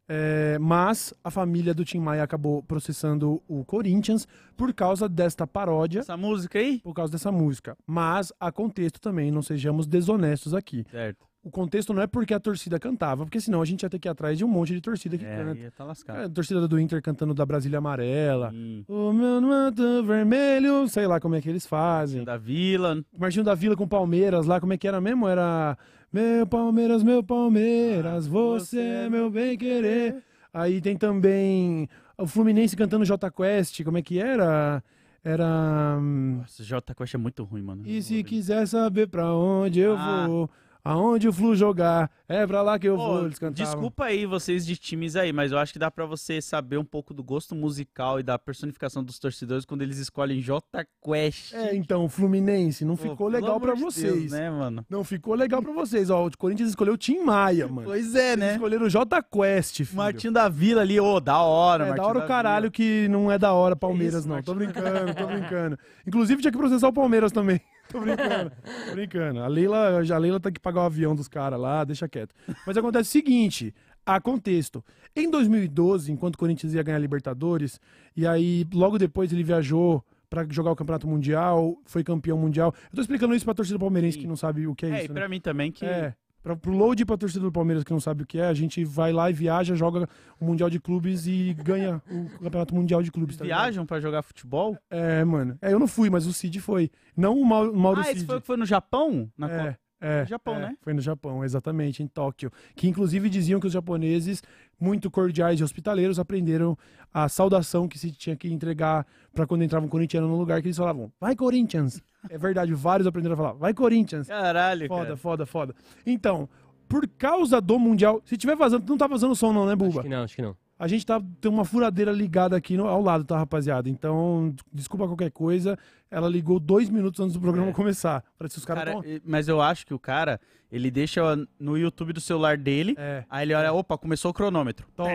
É, 0.07 0.59
mas 0.59 1.13
a 1.23 1.31
família 1.31 1.73
do 1.73 1.83
Tim 1.83 1.99
Maia 1.99 2.23
acabou 2.23 2.61
processando 2.61 3.41
o 3.47 3.65
Corinthians 3.65 4.27
por 4.55 4.71
causa 4.73 5.09
desta 5.09 5.47
paródia 5.47 6.01
Essa 6.01 6.15
música 6.15 6.59
aí? 6.59 6.79
por 6.79 6.93
causa 6.93 7.11
dessa 7.11 7.31
música. 7.31 7.75
Mas 7.87 8.31
há 8.39 8.51
contexto 8.51 8.99
também, 9.01 9.31
não 9.31 9.41
sejamos 9.41 9.87
desonestos 9.87 10.53
aqui. 10.53 10.85
Certo. 10.91 11.25
O 11.45 11.51
contexto 11.51 11.93
não 11.93 12.01
é 12.01 12.07
porque 12.07 12.33
a 12.33 12.39
torcida 12.39 12.79
cantava, 12.79 13.23
porque 13.23 13.39
senão 13.39 13.61
a 13.61 13.65
gente 13.65 13.83
ia 13.83 13.89
ter 13.89 13.99
que 13.99 14.07
ir 14.07 14.09
atrás 14.09 14.35
de 14.35 14.43
um 14.43 14.47
monte 14.47 14.73
de 14.73 14.81
torcida 14.81 15.15
que 15.15 15.23
É, 15.23 15.35
canta. 15.37 15.59
ia 15.59 15.71
tá 15.71 15.83
É, 15.83 15.87
lascado. 15.87 16.19
a 16.25 16.29
torcida 16.29 16.67
do 16.67 16.79
Inter 16.79 16.99
cantando 17.03 17.35
da 17.35 17.45
Brasília 17.45 17.77
Amarela. 17.77 18.51
O 18.87 19.13
meu 19.13 19.39
manto 19.41 20.03
vermelho, 20.03 20.87
sei 20.87 21.05
lá 21.05 21.19
como 21.19 21.35
é 21.35 21.41
que 21.41 21.47
eles 21.47 21.67
fazem. 21.67 22.23
Da 22.23 22.35
Vila. 22.35 22.99
Martinho 23.15 23.43
da 23.45 23.53
Vila 23.53 23.75
com 23.75 23.87
Palmeiras 23.87 24.47
lá, 24.47 24.59
como 24.59 24.73
é 24.73 24.77
que 24.77 24.87
era 24.87 24.99
mesmo? 24.99 25.27
Era 25.27 25.77
Meu 26.11 26.47
Palmeiras, 26.47 27.03
meu 27.03 27.21
Palmeiras, 27.23 28.25
você 28.25 28.79
é 28.79 29.09
meu 29.09 29.29
bem 29.29 29.55
querer. 29.55 30.23
Aí 30.51 30.81
tem 30.81 30.97
também 30.97 31.87
o 32.17 32.25
Fluminense 32.25 32.75
cantando 32.75 33.05
J 33.05 33.29
Quest, 33.29 33.83
como 33.83 33.97
é 33.97 34.01
que 34.01 34.17
era? 34.17 34.83
Era. 35.23 35.97
hum, 35.99 36.37
Nossa, 36.39 36.63
J 36.63 36.93
Quest 36.95 37.13
é 37.15 37.17
muito 37.17 37.43
ruim, 37.43 37.61
mano. 37.61 37.83
E 37.85 38.01
se 38.01 38.23
quiser 38.23 38.65
saber 38.67 39.07
pra 39.07 39.33
onde 39.33 39.79
eu 39.79 39.95
Ah. 39.97 40.25
vou, 40.27 40.49
aonde 40.85 41.27
o 41.27 41.33
Flu 41.33 41.55
jogar, 41.55 42.09
é 42.29 42.45
pra 42.47 42.61
lá 42.61 42.77
que 42.79 42.87
eu 42.87 42.95
Pô, 42.95 43.05
vou, 43.07 43.25
eles 43.25 43.39
cantavam. 43.39 43.73
desculpa 43.73 44.05
aí 44.05 44.25
vocês 44.25 44.65
de 44.65 44.77
times 44.77 45.15
aí, 45.15 45.33
mas 45.33 45.51
eu 45.51 45.57
acho 45.57 45.73
que 45.73 45.79
dá 45.79 45.89
pra 45.91 46.05
você 46.05 46.39
saber 46.39 46.77
um 46.77 46.85
pouco 46.85 47.13
do 47.13 47.23
gosto 47.23 47.55
musical 47.55 48.19
e 48.19 48.23
da 48.23 48.37
personificação 48.39 49.03
dos 49.03 49.17
torcedores 49.19 49.65
quando 49.65 49.81
eles 49.81 49.97
escolhem 49.97 50.39
J 50.41 50.63
Quest. 51.03 51.53
É, 51.53 51.75
então, 51.75 52.07
Fluminense, 52.07 52.85
não 52.85 52.95
Pô, 52.95 53.09
ficou 53.09 53.27
legal 53.27 53.59
pra 53.59 53.73
de 53.73 53.81
vocês. 53.81 54.13
Deus, 54.13 54.31
né, 54.31 54.49
mano? 54.49 54.85
Não 54.89 55.03
ficou 55.03 55.33
legal 55.33 55.61
pra 55.61 55.73
vocês, 55.73 56.09
ó. 56.09 56.25
O 56.27 56.37
Corinthians 56.37 56.69
escolheu 56.69 56.93
o 56.93 56.97
Tim 56.97 57.19
Maia, 57.19 57.67
mano. 57.67 57.87
Pois 57.87 58.13
é, 58.15 58.33
Eles 58.33 58.39
né? 58.39 58.53
escolheram 58.53 58.85
o 58.85 58.89
J 58.89 59.23
Quest, 59.23 59.77
filho. 59.83 59.97
Martinho 59.97 60.31
da 60.33 60.47
Vila 60.47 60.81
ali, 60.81 60.99
ô, 60.99 61.19
da 61.19 61.39
hora, 61.41 61.85
É 61.85 61.87
Martinho 61.89 62.03
da 62.05 62.09
hora 62.09 62.19
o 62.23 62.27
caralho 62.27 62.61
Vila. 62.63 62.71
que 62.71 63.07
não 63.09 63.31
é 63.31 63.39
da 63.39 63.51
hora 63.53 63.75
Palmeiras, 63.75 64.19
isso, 64.19 64.27
não. 64.29 64.41
Tô 64.43 64.53
Martinho? 64.53 64.73
brincando, 64.73 65.15
tô 65.15 65.25
brincando. 65.25 65.79
Inclusive 66.05 66.41
tinha 66.41 66.51
que 66.51 66.57
processar 66.57 66.87
o 66.87 66.93
Palmeiras 66.93 67.31
também. 67.31 67.59
Tô 67.89 67.99
brincando, 67.99 68.51
tô 68.87 68.91
brincando. 68.93 69.39
A 69.41 69.47
Leila, 69.47 69.99
a 70.13 70.17
Leila 70.17 70.39
tem 70.39 70.51
que 70.51 70.59
pagar 70.59 70.81
o 70.81 70.85
avião 70.85 71.15
dos 71.15 71.27
caras 71.27 71.59
lá, 71.59 71.83
deixa 71.83 72.07
quieto. 72.07 72.33
Mas 72.65 72.75
acontece 72.77 73.09
o 73.09 73.11
seguinte, 73.11 73.73
a 74.05 74.19
contexto. 74.19 74.83
Em 75.15 75.29
2012, 75.29 76.11
enquanto 76.11 76.35
o 76.35 76.37
Corinthians 76.37 76.73
ia 76.73 76.83
ganhar 76.83 76.97
a 76.97 76.99
Libertadores, 76.99 77.79
e 78.15 78.25
aí 78.27 78.67
logo 78.73 78.97
depois 78.97 79.31
ele 79.31 79.43
viajou 79.43 80.03
pra 80.29 80.45
jogar 80.49 80.71
o 80.71 80.75
Campeonato 80.75 81.07
Mundial, 81.07 81.77
foi 81.85 82.03
campeão 82.03 82.37
mundial. 82.37 82.73
Eu 82.91 82.95
tô 82.95 83.01
explicando 83.01 83.33
isso 83.35 83.45
pra 83.45 83.53
torcida 83.53 83.79
palmeirense 83.79 84.15
Sim. 84.15 84.21
que 84.23 84.27
não 84.27 84.35
sabe 84.35 84.67
o 84.67 84.75
que 84.75 84.85
é, 84.85 84.89
É, 84.89 84.95
isso, 84.97 85.05
e 85.05 85.07
né? 85.09 85.13
pra 85.13 85.29
mim 85.29 85.39
também 85.39 85.71
que. 85.71 85.85
É. 85.85 86.13
Pra, 86.45 86.55
pro 86.55 86.71
load 86.71 87.03
pra 87.05 87.17
torcida 87.17 87.43
do 87.43 87.51
Palmeiras 87.51 87.83
que 87.83 87.91
não 87.91 87.99
sabe 87.99 88.21
o 88.21 88.25
que 88.27 88.37
é, 88.37 88.45
a 88.45 88.53
gente 88.53 88.85
vai 88.85 89.11
lá 89.11 89.31
e 89.31 89.33
viaja, 89.33 89.73
joga 89.73 90.07
o 90.39 90.45
Mundial 90.45 90.69
de 90.69 90.79
Clubes 90.79 91.25
e 91.25 91.55
ganha 91.55 91.99
o 92.07 92.29
Campeonato 92.43 92.75
Mundial 92.75 93.01
de 93.01 93.11
Clubes. 93.11 93.35
Tá 93.35 93.43
viajam 93.43 93.83
pra 93.83 93.99
jogar 93.99 94.21
futebol? 94.21 94.77
É, 94.87 95.23
mano. 95.23 95.57
É, 95.59 95.73
eu 95.73 95.79
não 95.79 95.87
fui, 95.87 96.07
mas 96.07 96.27
o 96.27 96.33
Cid 96.33 96.61
foi. 96.61 96.91
Não 97.17 97.35
o 97.39 97.43
Mau- 97.43 97.71
o 97.71 97.75
Mauro 97.75 97.99
ah, 97.99 98.03
Cid. 98.03 98.17
esse 98.17 98.25
foi 98.27 98.37
o 98.37 98.41
que 98.41 98.45
foi 98.45 98.57
no 98.57 98.65
Japão? 98.65 99.27
Na 99.35 99.49
É, 99.49 99.57
Copa? 99.57 99.79
É, 100.05 100.21
No 100.21 100.27
Japão, 100.27 100.55
é, 100.55 100.59
né? 100.59 100.77
Foi 100.81 100.93
no 100.93 101.01
Japão, 101.01 101.43
exatamente, 101.43 102.03
em 102.03 102.07
Tóquio. 102.07 102.51
Que 102.75 102.87
inclusive 102.87 103.29
diziam 103.29 103.59
que 103.59 103.67
os 103.67 103.73
japoneses, 103.73 104.43
muito 104.79 105.09
cordiais 105.09 105.59
e 105.59 105.63
hospitaleiros, 105.63 106.19
aprenderam 106.19 106.77
a 107.13 107.27
saudação 107.29 107.87
que 107.87 107.97
se 107.97 108.11
tinha 108.11 108.35
que 108.35 108.51
entregar 108.51 109.05
pra 109.33 109.45
quando 109.47 109.63
entrava 109.63 109.85
um 109.85 109.89
corintiano 109.89 110.27
no 110.27 110.37
lugar, 110.37 110.61
que 110.61 110.67
eles 110.67 110.77
falavam, 110.77 111.11
vai 111.19 111.35
Corinthians. 111.35 112.01
É 112.29 112.37
verdade, 112.37 112.73
vários 112.73 113.07
aprenderam 113.07 113.33
a 113.33 113.37
falar, 113.37 113.53
vai 113.53 113.73
Corinthians. 113.73 114.27
Caralho, 114.27 114.87
Foda, 114.87 115.03
cara. 115.05 115.17
foda, 115.17 115.45
foda. 115.45 115.75
Então, 116.05 116.47
por 116.87 117.07
causa 117.07 117.59
do 117.59 117.79
Mundial. 117.79 118.21
Se 118.25 118.37
tiver 118.37 118.55
vazando, 118.55 118.85
não 118.87 118.97
tá 118.97 119.07
vazando 119.07 119.35
som, 119.35 119.51
não, 119.51 119.65
né, 119.65 119.73
Acho 119.73 119.77
Buba? 119.77 120.03
que 120.03 120.09
não, 120.09 120.23
acho 120.23 120.35
que 120.35 120.41
não. 120.41 120.55
A 120.77 120.87
gente 120.89 121.05
tá, 121.05 121.21
tem 121.39 121.49
uma 121.49 121.63
furadeira 121.63 122.11
ligada 122.11 122.55
aqui 122.55 122.75
no- 122.75 122.85
ao 122.87 123.01
lado, 123.01 123.23
tá, 123.23 123.37
rapaziada? 123.37 123.89
Então, 123.89 124.53
desculpa 124.73 125.07
qualquer 125.07 125.31
coisa. 125.31 125.79
Ela 126.11 126.27
ligou 126.27 126.59
dois 126.59 126.89
minutos 126.89 127.19
antes 127.21 127.33
do 127.33 127.39
programa 127.39 127.69
É. 127.69 127.73
começar. 127.73 128.21
Pra 128.37 128.49
se 128.49 128.57
os 128.57 128.65
caras 128.65 128.83
Cara, 128.83 129.01
tão- 129.01 129.21
mas 129.25 129.47
eu 129.47 129.61
acho 129.61 129.85
que 129.87 129.93
o 129.93 129.99
cara, 129.99 130.39
ele 130.69 130.91
deixa 130.91 131.21
no 131.57 131.77
YouTube 131.77 132.11
do 132.11 132.19
celular 132.19 132.57
dele, 132.57 132.93
É, 132.97 133.23
aí 133.29 133.45
ele 133.47 133.53
olha, 133.53 133.71
opa, 133.71 133.97
começou 133.97 134.31
o 134.31 134.33
cronômetro. 134.33 134.85
toma, 134.97 135.09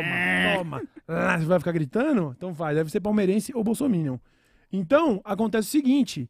toma. 0.57 0.83
Ah, 1.07 1.38
você 1.38 1.45
vai 1.45 1.59
ficar 1.59 1.73
gritando? 1.73 2.35
Então 2.37 2.55
vai, 2.55 2.75
deve 2.75 2.90
ser 2.90 3.00
palmeirense 3.00 3.52
ou 3.55 3.62
bolsominion. 3.62 4.17
Então, 4.73 5.21
acontece 5.25 5.69
o 5.69 5.71
seguinte. 5.71 6.29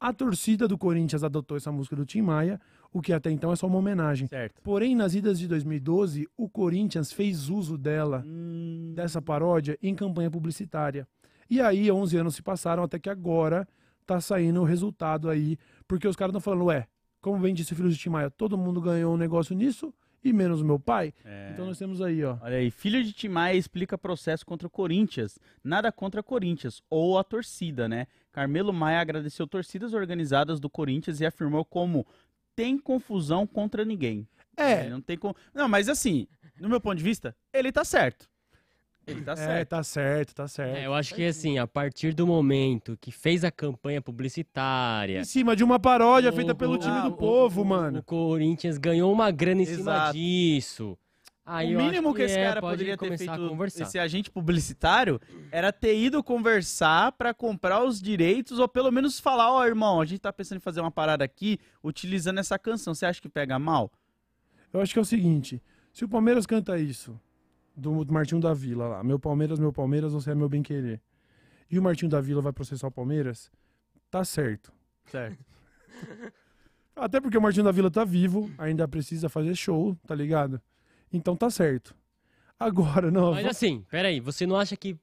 A 0.00 0.12
torcida 0.12 0.66
do 0.66 0.76
Corinthians 0.76 1.22
adotou 1.22 1.56
essa 1.56 1.70
música 1.70 1.94
do 1.94 2.04
Tim 2.04 2.22
Maia, 2.22 2.60
o 2.94 3.02
que 3.02 3.12
até 3.12 3.28
então 3.30 3.52
é 3.52 3.56
só 3.56 3.66
uma 3.66 3.76
homenagem. 3.78 4.28
Certo. 4.28 4.62
Porém, 4.62 4.94
nas 4.94 5.14
idas 5.14 5.38
de 5.38 5.48
2012, 5.48 6.28
o 6.36 6.48
Corinthians 6.48 7.12
fez 7.12 7.50
uso 7.50 7.76
dela 7.76 8.22
Hum, 8.24 8.92
dessa 8.94 9.20
paródia 9.20 9.76
em 9.82 9.94
campanha 9.96 10.30
publicitária. 10.30 11.06
E 11.50 11.60
aí, 11.60 11.90
11 11.90 12.16
anos 12.16 12.36
se 12.36 12.42
passaram 12.42 12.84
até 12.84 12.98
que 12.98 13.10
agora 13.10 13.66
tá 14.06 14.20
saindo 14.20 14.60
o 14.60 14.64
resultado 14.64 15.28
aí, 15.28 15.58
porque 15.88 16.06
os 16.06 16.14
caras 16.14 16.30
estão 16.30 16.40
falando, 16.40 16.66
ué, 16.66 16.86
como 17.20 17.38
bem 17.38 17.52
disse 17.52 17.72
o 17.72 17.76
filho 17.76 17.90
de 17.90 17.96
Tim 17.96 18.10
Maia, 18.10 18.30
todo 18.30 18.56
mundo 18.56 18.80
ganhou 18.80 19.12
um 19.12 19.16
negócio 19.16 19.56
nisso 19.56 19.92
e 20.22 20.32
menos 20.32 20.60
o 20.62 20.64
meu 20.64 20.78
pai. 20.78 21.12
é. 21.24 21.50
Então 21.52 21.66
nós 21.66 21.78
temos 21.78 22.00
aí, 22.00 22.24
ó. 22.24 22.38
Olha 22.40 22.56
aí, 22.56 22.70
filho 22.70 23.02
de 23.04 23.12
Timaya 23.12 23.56
explica 23.56 23.98
processo 23.98 24.46
contra 24.46 24.66
o 24.66 24.70
Corinthians. 24.70 25.38
Nada 25.62 25.92
contra 25.92 26.22
Corinthians, 26.22 26.82
ou 26.88 27.18
a 27.18 27.24
torcida, 27.24 27.88
né? 27.88 28.06
Carmelo 28.32 28.72
Maia 28.72 29.00
agradeceu 29.00 29.46
torcidas 29.46 29.92
organizadas 29.94 30.58
do 30.58 30.68
Corinthians 30.68 31.20
e 31.20 31.26
afirmou 31.26 31.64
como 31.64 32.06
tem 32.56 32.78
confusão 32.78 33.46
contra 33.46 33.84
ninguém. 33.84 34.26
É, 34.56 34.88
Não 34.88 35.00
tem 35.00 35.16
com... 35.18 35.34
Não, 35.52 35.68
mas 35.68 35.88
assim, 35.88 36.26
no 36.60 36.68
meu 36.68 36.80
ponto 36.80 36.96
de 36.96 37.02
vista, 37.04 37.34
ele 37.52 37.72
tá 37.72 37.84
certo. 37.84 38.28
Ele 39.06 39.20
tá 39.20 39.32
é, 39.32 39.36
certo. 39.36 39.68
tá 39.68 39.82
certo, 39.82 40.34
tá 40.34 40.48
certo. 40.48 40.76
É, 40.78 40.86
eu 40.86 40.94
acho 40.94 41.14
que 41.14 41.26
assim, 41.26 41.58
a 41.58 41.66
partir 41.66 42.14
do 42.14 42.26
momento 42.26 42.96
que 42.98 43.12
fez 43.12 43.44
a 43.44 43.50
campanha 43.50 44.00
publicitária. 44.00 45.20
Em 45.20 45.24
cima 45.24 45.54
de 45.54 45.62
uma 45.62 45.78
paródia 45.78 46.32
feita 46.32 46.52
o- 46.52 46.56
pelo 46.56 46.74
o- 46.74 46.78
time 46.78 46.96
ah, 46.96 47.02
do 47.02 47.10
o- 47.10 47.16
povo, 47.16 47.60
o- 47.60 47.64
mano. 47.66 47.98
O 47.98 48.02
Corinthians 48.02 48.78
ganhou 48.78 49.12
uma 49.12 49.30
grana 49.30 49.60
em 49.60 49.66
cima 49.66 49.80
Exato. 49.80 50.12
disso. 50.14 50.98
Aí 51.46 51.76
o 51.76 51.78
mínimo 51.78 52.14
que, 52.14 52.22
esse 52.22 52.38
é, 52.38 52.44
cara 52.48 52.60
pode 52.60 52.72
poderia 52.72 52.96
ter 52.96 53.18
feito, 53.18 53.30
a 53.30 53.48
conversar. 53.48 53.82
esse 53.82 53.98
agente 53.98 54.30
publicitário, 54.30 55.20
era 55.52 55.70
ter 55.70 55.94
ido 55.98 56.24
conversar 56.24 57.12
pra 57.12 57.34
comprar 57.34 57.84
os 57.84 58.00
direitos, 58.00 58.58
ou 58.58 58.66
pelo 58.66 58.90
menos 58.90 59.20
falar, 59.20 59.52
ó, 59.52 59.66
irmão, 59.66 60.00
a 60.00 60.06
gente 60.06 60.20
tá 60.20 60.32
pensando 60.32 60.56
em 60.56 60.60
fazer 60.60 60.80
uma 60.80 60.90
parada 60.90 61.22
aqui, 61.22 61.60
utilizando 61.82 62.38
essa 62.38 62.58
canção. 62.58 62.94
Você 62.94 63.04
acha 63.04 63.20
que 63.20 63.28
pega 63.28 63.58
mal? 63.58 63.92
Eu 64.72 64.80
acho 64.80 64.94
que 64.94 64.98
é 64.98 65.02
o 65.02 65.04
seguinte: 65.04 65.62
se 65.92 66.04
o 66.04 66.08
Palmeiras 66.08 66.46
canta 66.46 66.78
isso, 66.78 67.20
do 67.76 68.10
Martinho 68.10 68.40
da 68.40 68.54
Vila 68.54 68.88
lá, 68.88 69.04
meu 69.04 69.18
Palmeiras, 69.18 69.58
meu 69.58 69.72
Palmeiras, 69.72 70.14
você 70.14 70.30
é 70.30 70.34
meu 70.34 70.48
bem 70.48 70.62
querer. 70.62 71.00
E 71.70 71.78
o 71.78 71.82
Martinho 71.82 72.10
da 72.10 72.22
Vila 72.22 72.40
vai 72.40 72.52
processar 72.52 72.86
o 72.86 72.90
Palmeiras, 72.90 73.50
tá 74.10 74.24
certo. 74.24 74.72
Certo. 75.06 75.44
Até 76.96 77.20
porque 77.20 77.36
o 77.36 77.42
Martinho 77.42 77.64
da 77.64 77.72
Vila 77.72 77.90
tá 77.90 78.04
vivo, 78.04 78.50
ainda 78.56 78.88
precisa 78.88 79.28
fazer 79.28 79.54
show, 79.54 79.94
tá 80.06 80.14
ligado? 80.14 80.60
Então 81.14 81.36
tá 81.36 81.48
certo. 81.48 81.94
Agora, 82.58 83.08
não. 83.10 83.30
Mas 83.32 83.46
assim, 83.46 83.84
peraí, 83.88 84.18
você 84.18 84.44
não 84.46 84.56
acha 84.56 84.76
que 84.76 84.98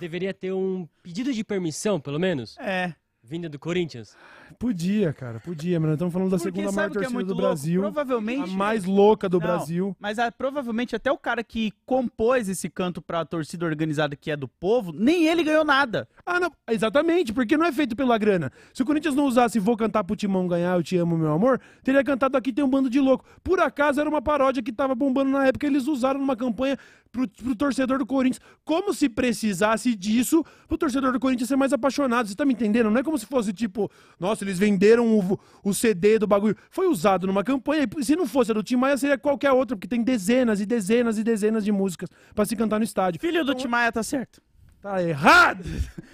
deveria 0.00 0.34
ter 0.34 0.52
um 0.52 0.86
pedido 1.02 1.32
de 1.32 1.44
permissão, 1.44 2.00
pelo 2.00 2.18
menos, 2.18 2.58
É. 2.58 2.92
vinda 3.22 3.48
do 3.48 3.58
Corinthians? 3.58 4.16
Podia, 4.58 5.12
cara, 5.12 5.40
podia, 5.40 5.78
mas 5.78 5.88
nós 5.88 5.94
estamos 5.94 6.12
falando 6.12 6.30
da 6.30 6.36
Porque 6.36 6.50
segunda 6.50 6.72
maior 6.72 6.90
é 6.90 6.92
torcida 6.92 7.14
muito 7.14 7.26
do 7.26 7.34
louco? 7.34 7.48
Brasil. 7.48 7.80
Provavelmente. 7.80 8.50
A 8.52 8.56
mais 8.56 8.84
louca 8.84 9.28
do 9.28 9.38
Não. 9.38 9.46
Brasil. 9.46 9.96
Mas 10.00 10.18
ah, 10.18 10.30
provavelmente 10.32 10.94
até 10.96 11.10
o 11.10 11.18
cara 11.18 11.42
que 11.44 11.72
compôs 11.84 12.48
esse 12.48 12.68
canto 12.70 13.02
pra 13.02 13.24
torcida 13.24 13.66
organizada 13.66 14.16
que 14.16 14.30
é 14.30 14.36
do 14.36 14.48
povo, 14.48 14.92
nem 14.92 15.26
ele 15.26 15.42
ganhou 15.42 15.64
nada. 15.64 16.08
Ah, 16.24 16.38
não, 16.40 16.50
exatamente, 16.70 17.32
porque 17.32 17.56
não 17.56 17.66
é 17.66 17.72
feito 17.72 17.96
pela 17.96 18.16
grana. 18.16 18.50
Se 18.72 18.82
o 18.82 18.86
Corinthians 18.86 19.14
não 19.14 19.26
usasse 19.26 19.58
Vou 19.58 19.76
Cantar 19.76 20.04
pro 20.04 20.16
Timão 20.16 20.46
ganhar, 20.46 20.76
Eu 20.76 20.82
Te 20.82 20.96
Amo, 20.96 21.18
Meu 21.18 21.32
Amor, 21.32 21.60
teria 21.82 22.02
cantado 22.04 22.36
Aqui 22.36 22.52
Tem 22.52 22.64
um 22.64 22.68
Bando 22.68 22.88
de 22.88 23.00
Louco. 23.00 23.24
Por 23.42 23.60
acaso 23.60 24.00
era 24.00 24.08
uma 24.08 24.22
paródia 24.22 24.62
que 24.62 24.72
tava 24.72 24.94
bombando 24.94 25.30
na 25.30 25.46
época, 25.46 25.66
eles 25.66 25.86
usaram 25.86 26.20
numa 26.20 26.36
campanha 26.36 26.78
pro, 27.10 27.28
pro 27.28 27.54
torcedor 27.54 27.98
do 27.98 28.06
Corinthians. 28.06 28.40
Como 28.64 28.92
se 28.92 29.08
precisasse 29.08 29.94
disso 29.94 30.44
pro 30.66 30.76
torcedor 30.76 31.12
do 31.12 31.20
Corinthians 31.20 31.48
ser 31.48 31.56
mais 31.56 31.72
apaixonado. 31.72 32.28
Você 32.28 32.34
tá 32.34 32.44
me 32.44 32.52
entendendo? 32.52 32.90
Não 32.90 32.98
é 32.98 33.02
como 33.02 33.18
se 33.18 33.26
fosse 33.26 33.52
tipo, 33.52 33.90
nossa, 34.18 34.43
eles 34.44 34.58
venderam 34.58 35.18
o, 35.18 35.38
o 35.62 35.74
CD 35.74 36.18
do 36.18 36.26
bagulho. 36.26 36.56
Foi 36.70 36.86
usado 36.86 37.26
numa 37.26 37.42
campanha, 37.42 37.88
e 37.98 38.04
se 38.04 38.14
não 38.14 38.26
fosse 38.26 38.50
a 38.50 38.54
do 38.54 38.62
Tim 38.62 38.76
Maia, 38.76 38.96
seria 38.96 39.18
qualquer 39.18 39.52
outra, 39.52 39.76
porque 39.76 39.88
tem 39.88 40.02
dezenas 40.02 40.60
e 40.60 40.66
dezenas 40.66 41.18
e 41.18 41.24
dezenas 41.24 41.64
de 41.64 41.72
músicas 41.72 42.08
pra 42.34 42.44
se 42.44 42.54
cantar 42.54 42.78
no 42.78 42.84
estádio. 42.84 43.20
Filho 43.20 43.44
do 43.44 43.54
Timaya 43.54 43.90
tá 43.90 44.02
certo. 44.02 44.40
Tá 44.80 45.02
errado! 45.02 45.64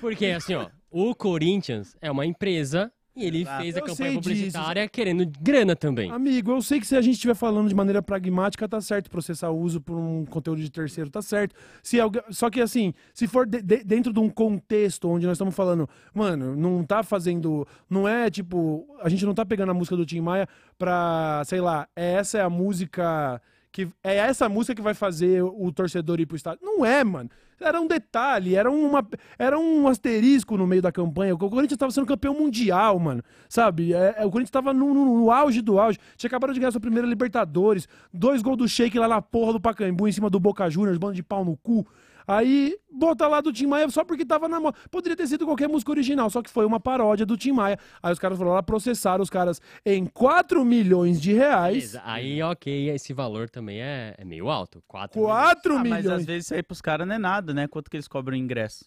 Porque 0.00 0.26
assim, 0.26 0.54
ó, 0.54 0.68
o 0.90 1.14
Corinthians 1.14 1.96
é 2.00 2.10
uma 2.10 2.24
empresa 2.24 2.92
e 3.20 3.26
ele 3.26 3.42
Exato. 3.42 3.62
fez 3.62 3.76
a 3.76 3.78
Eu 3.78 3.84
campanha 3.86 4.10
sei 4.10 4.20
disso. 4.20 4.28
publicitária 4.30 4.88
querendo 4.88 5.26
grana 5.40 5.76
também. 5.76 6.10
Amigo, 6.10 6.50
eu 6.52 6.62
sei 6.62 6.80
que 6.80 6.86
se 6.86 6.96
a 6.96 7.00
gente 7.00 7.14
estiver 7.14 7.34
falando 7.34 7.68
de 7.68 7.74
maneira 7.74 8.02
pragmática, 8.02 8.68
tá 8.68 8.80
certo. 8.80 9.10
Processar 9.10 9.50
o 9.50 9.58
uso 9.58 9.80
por 9.80 9.96
um 9.96 10.24
conteúdo 10.24 10.60
de 10.60 10.70
terceiro, 10.70 11.10
tá 11.10 11.20
certo. 11.22 11.54
Se 11.82 12.00
alguém... 12.00 12.22
Só 12.30 12.48
que 12.50 12.60
assim, 12.60 12.92
se 13.14 13.26
for 13.26 13.46
de- 13.46 13.62
de- 13.62 13.84
dentro 13.84 14.12
de 14.12 14.18
um 14.20 14.28
contexto 14.28 15.08
onde 15.08 15.26
nós 15.26 15.34
estamos 15.36 15.54
falando, 15.54 15.88
mano, 16.14 16.56
não 16.56 16.82
tá 16.84 17.02
fazendo. 17.02 17.66
Não 17.88 18.08
é 18.08 18.30
tipo. 18.30 18.86
A 19.02 19.08
gente 19.08 19.24
não 19.26 19.34
tá 19.34 19.44
pegando 19.44 19.70
a 19.70 19.74
música 19.74 19.96
do 19.96 20.06
Tim 20.06 20.20
Maia 20.20 20.48
pra, 20.78 21.42
sei 21.44 21.60
lá, 21.60 21.86
é 21.94 22.12
essa 22.14 22.38
é 22.38 22.42
a 22.42 22.50
música. 22.50 23.40
Que, 23.72 23.86
é 24.02 24.16
essa 24.16 24.48
música 24.48 24.74
que 24.74 24.82
vai 24.82 24.94
fazer 24.94 25.42
o 25.44 25.70
torcedor 25.70 26.18
ir 26.20 26.26
pro 26.26 26.36
estádio. 26.36 26.58
Não 26.60 26.84
é, 26.84 27.04
mano. 27.04 27.30
Era 27.60 27.80
um 27.80 27.86
detalhe, 27.86 28.54
era, 28.54 28.70
uma, 28.70 29.06
era 29.38 29.58
um 29.58 29.86
asterisco 29.86 30.56
no 30.56 30.66
meio 30.66 30.80
da 30.80 30.90
campanha. 30.90 31.34
O 31.34 31.38
Corinthians 31.38 31.76
tava 31.78 31.92
sendo 31.92 32.06
campeão 32.06 32.32
mundial, 32.34 32.98
mano. 32.98 33.22
Sabe? 33.48 33.92
É, 33.92 34.14
é, 34.18 34.26
o 34.26 34.30
Corinthians 34.30 34.50
tava 34.50 34.72
no, 34.72 34.94
no- 34.94 35.04
no 35.18 35.30
auge 35.30 35.60
do 35.60 35.78
auge. 35.78 35.98
Tinha 36.16 36.28
acabado 36.28 36.54
de 36.54 36.60
ganhar 36.60 36.72
sua 36.72 36.80
primeira 36.80 37.06
Libertadores. 37.06 37.86
Dois 38.12 38.40
gols 38.42 38.56
do 38.56 38.68
Sheik 38.68 38.98
lá 38.98 39.06
na 39.06 39.20
porra 39.20 39.52
do 39.52 39.60
Pacaembu, 39.60 40.08
em 40.08 40.12
cima 40.12 40.30
do 40.30 40.40
Boca 40.40 40.68
Juniors, 40.70 40.96
bando 40.98 41.14
de 41.14 41.22
pau 41.22 41.44
no 41.44 41.56
cu. 41.56 41.86
Aí, 42.30 42.76
bota 42.92 43.26
lá 43.26 43.40
do 43.40 43.52
Tim 43.52 43.66
Maia 43.66 43.88
só 43.90 44.04
porque 44.04 44.24
tava 44.24 44.48
na 44.48 44.60
moda. 44.60 44.78
Poderia 44.88 45.16
ter 45.16 45.26
sido 45.26 45.44
qualquer 45.44 45.68
música 45.68 45.90
original, 45.90 46.30
só 46.30 46.40
que 46.40 46.48
foi 46.48 46.64
uma 46.64 46.78
paródia 46.78 47.26
do 47.26 47.36
Tim 47.36 47.50
Maia. 47.50 47.76
Aí 48.00 48.12
os 48.12 48.20
caras 48.20 48.38
foram 48.38 48.52
lá 48.52 48.62
processar 48.62 49.20
os 49.20 49.28
caras 49.28 49.60
em 49.84 50.06
4 50.06 50.64
milhões 50.64 51.20
de 51.20 51.32
reais. 51.32 51.74
Beleza, 51.74 52.02
Aí, 52.04 52.40
ok, 52.40 52.90
esse 52.90 53.12
valor 53.12 53.50
também 53.50 53.80
é, 53.80 54.14
é 54.16 54.24
meio 54.24 54.48
alto. 54.48 54.80
4 54.86 55.20
4 55.20 55.72
Ah, 55.74 55.78
mas 55.78 56.04
milhões. 56.04 56.20
às 56.20 56.24
vezes 56.24 56.44
isso 56.44 56.54
aí 56.54 56.62
pros 56.62 56.80
caras 56.80 57.04
não 57.06 57.16
é 57.16 57.18
nada, 57.18 57.52
né? 57.52 57.66
Quanto 57.66 57.90
que 57.90 57.96
eles 57.96 58.06
cobram 58.06 58.36
o 58.36 58.40
ingresso? 58.40 58.84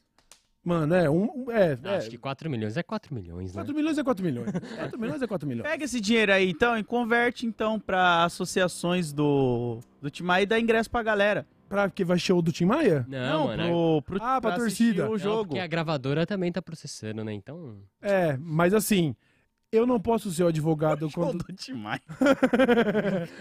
Mano, 0.64 0.96
é 0.96 1.10
um. 1.10 1.52
É, 1.52 1.78
é, 1.84 1.98
Acho 1.98 2.10
que 2.10 2.18
4 2.18 2.50
milhões 2.50 2.78
é 2.78 2.84
4 2.84 3.14
milhões, 3.14 3.50
né? 3.54 3.56
4 3.62 3.76
milhões 3.76 3.98
é 3.98 4.04
4 4.04 4.24
milhões. 4.24 4.52
4 4.78 4.98
milhões 4.98 5.22
é 5.22 5.28
4 5.28 5.46
milhões. 5.46 5.70
Pega 5.70 5.84
esse 5.84 6.00
dinheiro 6.00 6.32
aí 6.32 6.50
então 6.50 6.78
e 6.78 6.84
converte 6.86 7.46
então 7.46 7.78
pra 7.78 8.24
associações 8.24 9.12
do, 9.12 9.82
do 10.02 10.10
Timaya 10.10 10.44
e 10.44 10.46
dá 10.46 10.58
ingresso 10.58 10.90
pra 10.90 11.04
galera. 11.04 11.46
Pra 11.70 11.90
que 11.90 12.04
vai 12.06 12.20
show 12.20 12.42
do 12.42 12.52
Tim 12.52 12.66
Maia? 12.66 13.06
Não, 13.10 13.48
mano. 13.48 13.64
é- 13.64 13.68
pro, 13.68 14.02
pro, 14.04 14.20
Ah, 14.24 14.40
pra 14.40 14.56
assistir 14.56 14.96
torcida. 14.96 15.08
o 15.08 15.12
Não, 15.12 15.18
jogo. 15.18 15.46
porque 15.50 15.60
a 15.60 15.68
gravadora 15.68 16.26
também 16.26 16.52
tá 16.52 16.62
processando, 16.62 17.24
né? 17.24 17.34
Então. 17.34 17.78
É, 18.02 18.38
mas 18.38 18.74
assim, 18.74 19.16
eu 19.72 19.88
não 19.88 20.00
posso 20.00 20.30
ser 20.32 20.44
o 20.44 20.48
advogado 20.48 21.10
Show 21.10 21.24
quando. 21.26 21.44
do 21.44 21.54
Timaya. 21.54 22.00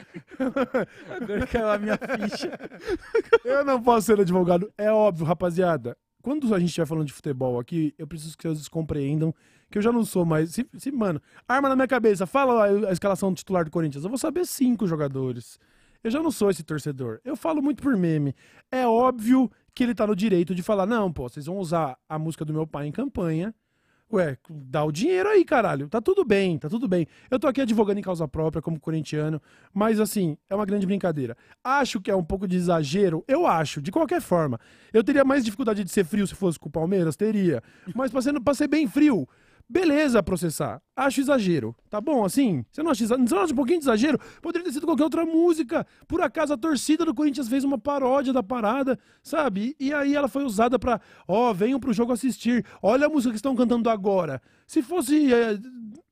Agora 1.11 1.47
caiu 1.47 1.69
a 1.71 1.79
minha 1.79 1.99
ficha. 1.99 2.51
eu 3.45 3.65
não 3.65 3.83
posso 3.83 4.07
ser 4.07 4.21
advogado. 4.21 4.73
É 4.77 4.91
óbvio, 4.91 5.27
rapaziada. 5.27 5.97
Quando 6.23 6.55
a 6.55 6.59
gente 6.59 6.69
estiver 6.69 6.87
falando 6.87 7.07
de 7.07 7.13
futebol 7.13 7.59
aqui, 7.59 7.93
eu 7.99 8.07
preciso 8.07 8.37
que 8.39 8.47
vocês 8.49 8.69
compreendam 8.69 9.35
que 9.71 9.79
eu 9.79 9.83
já 9.83 9.91
não 9.91 10.05
sou 10.05 10.25
mais. 10.25 10.51
Se, 10.53 10.67
se, 10.79 10.93
mano, 10.93 11.21
arma 11.49 11.69
na 11.69 11.75
minha 11.75 11.89
cabeça, 11.89 12.27
fala 12.27 12.67
a, 12.67 12.89
a 12.89 12.93
escalação 12.93 13.35
titular 13.35 13.65
do 13.65 13.71
Corinthians. 13.71 14.05
Eu 14.05 14.11
vou 14.11 14.19
saber 14.19 14.47
cinco 14.47 14.87
jogadores. 14.87 15.59
Eu 16.03 16.11
já 16.11 16.23
não 16.23 16.31
sou 16.31 16.51
esse 16.51 16.63
torcedor. 16.63 17.21
Eu 17.25 17.37
falo 17.37 17.63
muito 17.63 17.83
por 17.83 17.97
meme. 17.97 18.35
É 18.71 18.87
óbvio 18.87 19.51
que 19.75 19.83
ele 19.85 19.95
tá 19.95 20.07
no 20.07 20.17
direito 20.17 20.55
de 20.55 20.63
falar: 20.63 20.87
não, 20.87 21.13
pô, 21.13 21.29
vocês 21.29 21.47
vão 21.47 21.59
usar 21.59 21.97
a 22.09 22.19
música 22.19 22.45
do 22.45 22.53
meu 22.53 22.67
pai 22.67 22.87
em 22.87 22.93
campanha. 22.93 23.55
Ué, 24.13 24.37
dá 24.51 24.85
o 24.85 24.93
dinheiro 24.93 25.27
aí, 25.27 25.43
caralho. 25.43 25.89
Tá 25.89 25.99
tudo 25.99 26.23
bem, 26.23 26.59
tá 26.59 26.69
tudo 26.69 26.87
bem. 26.87 27.07
Eu 27.31 27.39
tô 27.39 27.47
aqui 27.47 27.63
advogando 27.63 27.99
em 27.99 28.03
causa 28.03 28.29
própria 28.29 28.61
como 28.61 28.79
corintiano, 28.79 29.41
mas 29.73 29.99
assim, 29.99 30.37
é 30.51 30.55
uma 30.55 30.67
grande 30.67 30.85
brincadeira. 30.87 31.35
Acho 31.65 31.99
que 31.99 32.11
é 32.11 32.15
um 32.15 32.23
pouco 32.23 32.47
de 32.47 32.57
exagero, 32.57 33.25
eu 33.27 33.47
acho, 33.47 33.81
de 33.81 33.91
qualquer 33.91 34.21
forma. 34.21 34.61
Eu 34.93 35.03
teria 35.03 35.25
mais 35.25 35.43
dificuldade 35.43 35.83
de 35.83 35.91
ser 35.91 36.05
frio 36.05 36.27
se 36.27 36.35
fosse 36.35 36.59
com 36.59 36.69
o 36.69 36.73
Palmeiras? 36.73 37.17
Teria. 37.17 37.63
Mas 37.95 38.11
pra 38.11 38.21
ser, 38.21 38.39
pra 38.39 38.53
ser 38.53 38.69
bem 38.69 38.87
frio, 38.87 39.27
beleza 39.73 40.23
processar. 40.23 40.81
Acho 40.95 41.21
exagero. 41.21 41.75
Tá 41.89 42.01
bom, 42.01 42.25
assim? 42.25 42.65
Você 42.71 42.83
não 42.83 42.91
acha, 42.91 43.07
você 43.07 43.17
não 43.17 43.41
acha 43.43 43.53
um 43.53 43.57
pouquinho 43.57 43.79
de 43.79 43.85
exagero? 43.87 44.19
Poderia 44.43 44.67
ter 44.67 44.73
sido 44.73 44.87
qualquer 44.87 45.05
outra 45.05 45.25
música. 45.25 45.87
Por 46.07 46.21
acaso 46.21 46.53
a 46.53 46.57
torcida 46.59 47.05
do 47.05 47.15
Corinthians 47.15 47.49
fez 47.49 47.65
uma 47.65 47.79
paródia 47.79 48.33
da 48.33 48.43
parada, 48.43 48.99
sabe? 49.23 49.75
E 49.81 49.93
aí 49.93 50.15
ela 50.15 50.29
foi 50.29 50.45
usada 50.45 50.79
pra, 50.79 51.01
ó, 51.27 51.53
venham 51.55 51.81
pro 51.81 51.93
jogo 51.93 52.13
assistir. 52.13 52.65
Olha 52.83 53.07
a 53.07 53.09
música 53.09 53.31
que 53.31 53.37
estão 53.37 53.57
cantando 53.57 53.89
agora. 53.89 54.43
Se 54.67 54.83
fosse 54.83 55.33
é, 55.33 55.59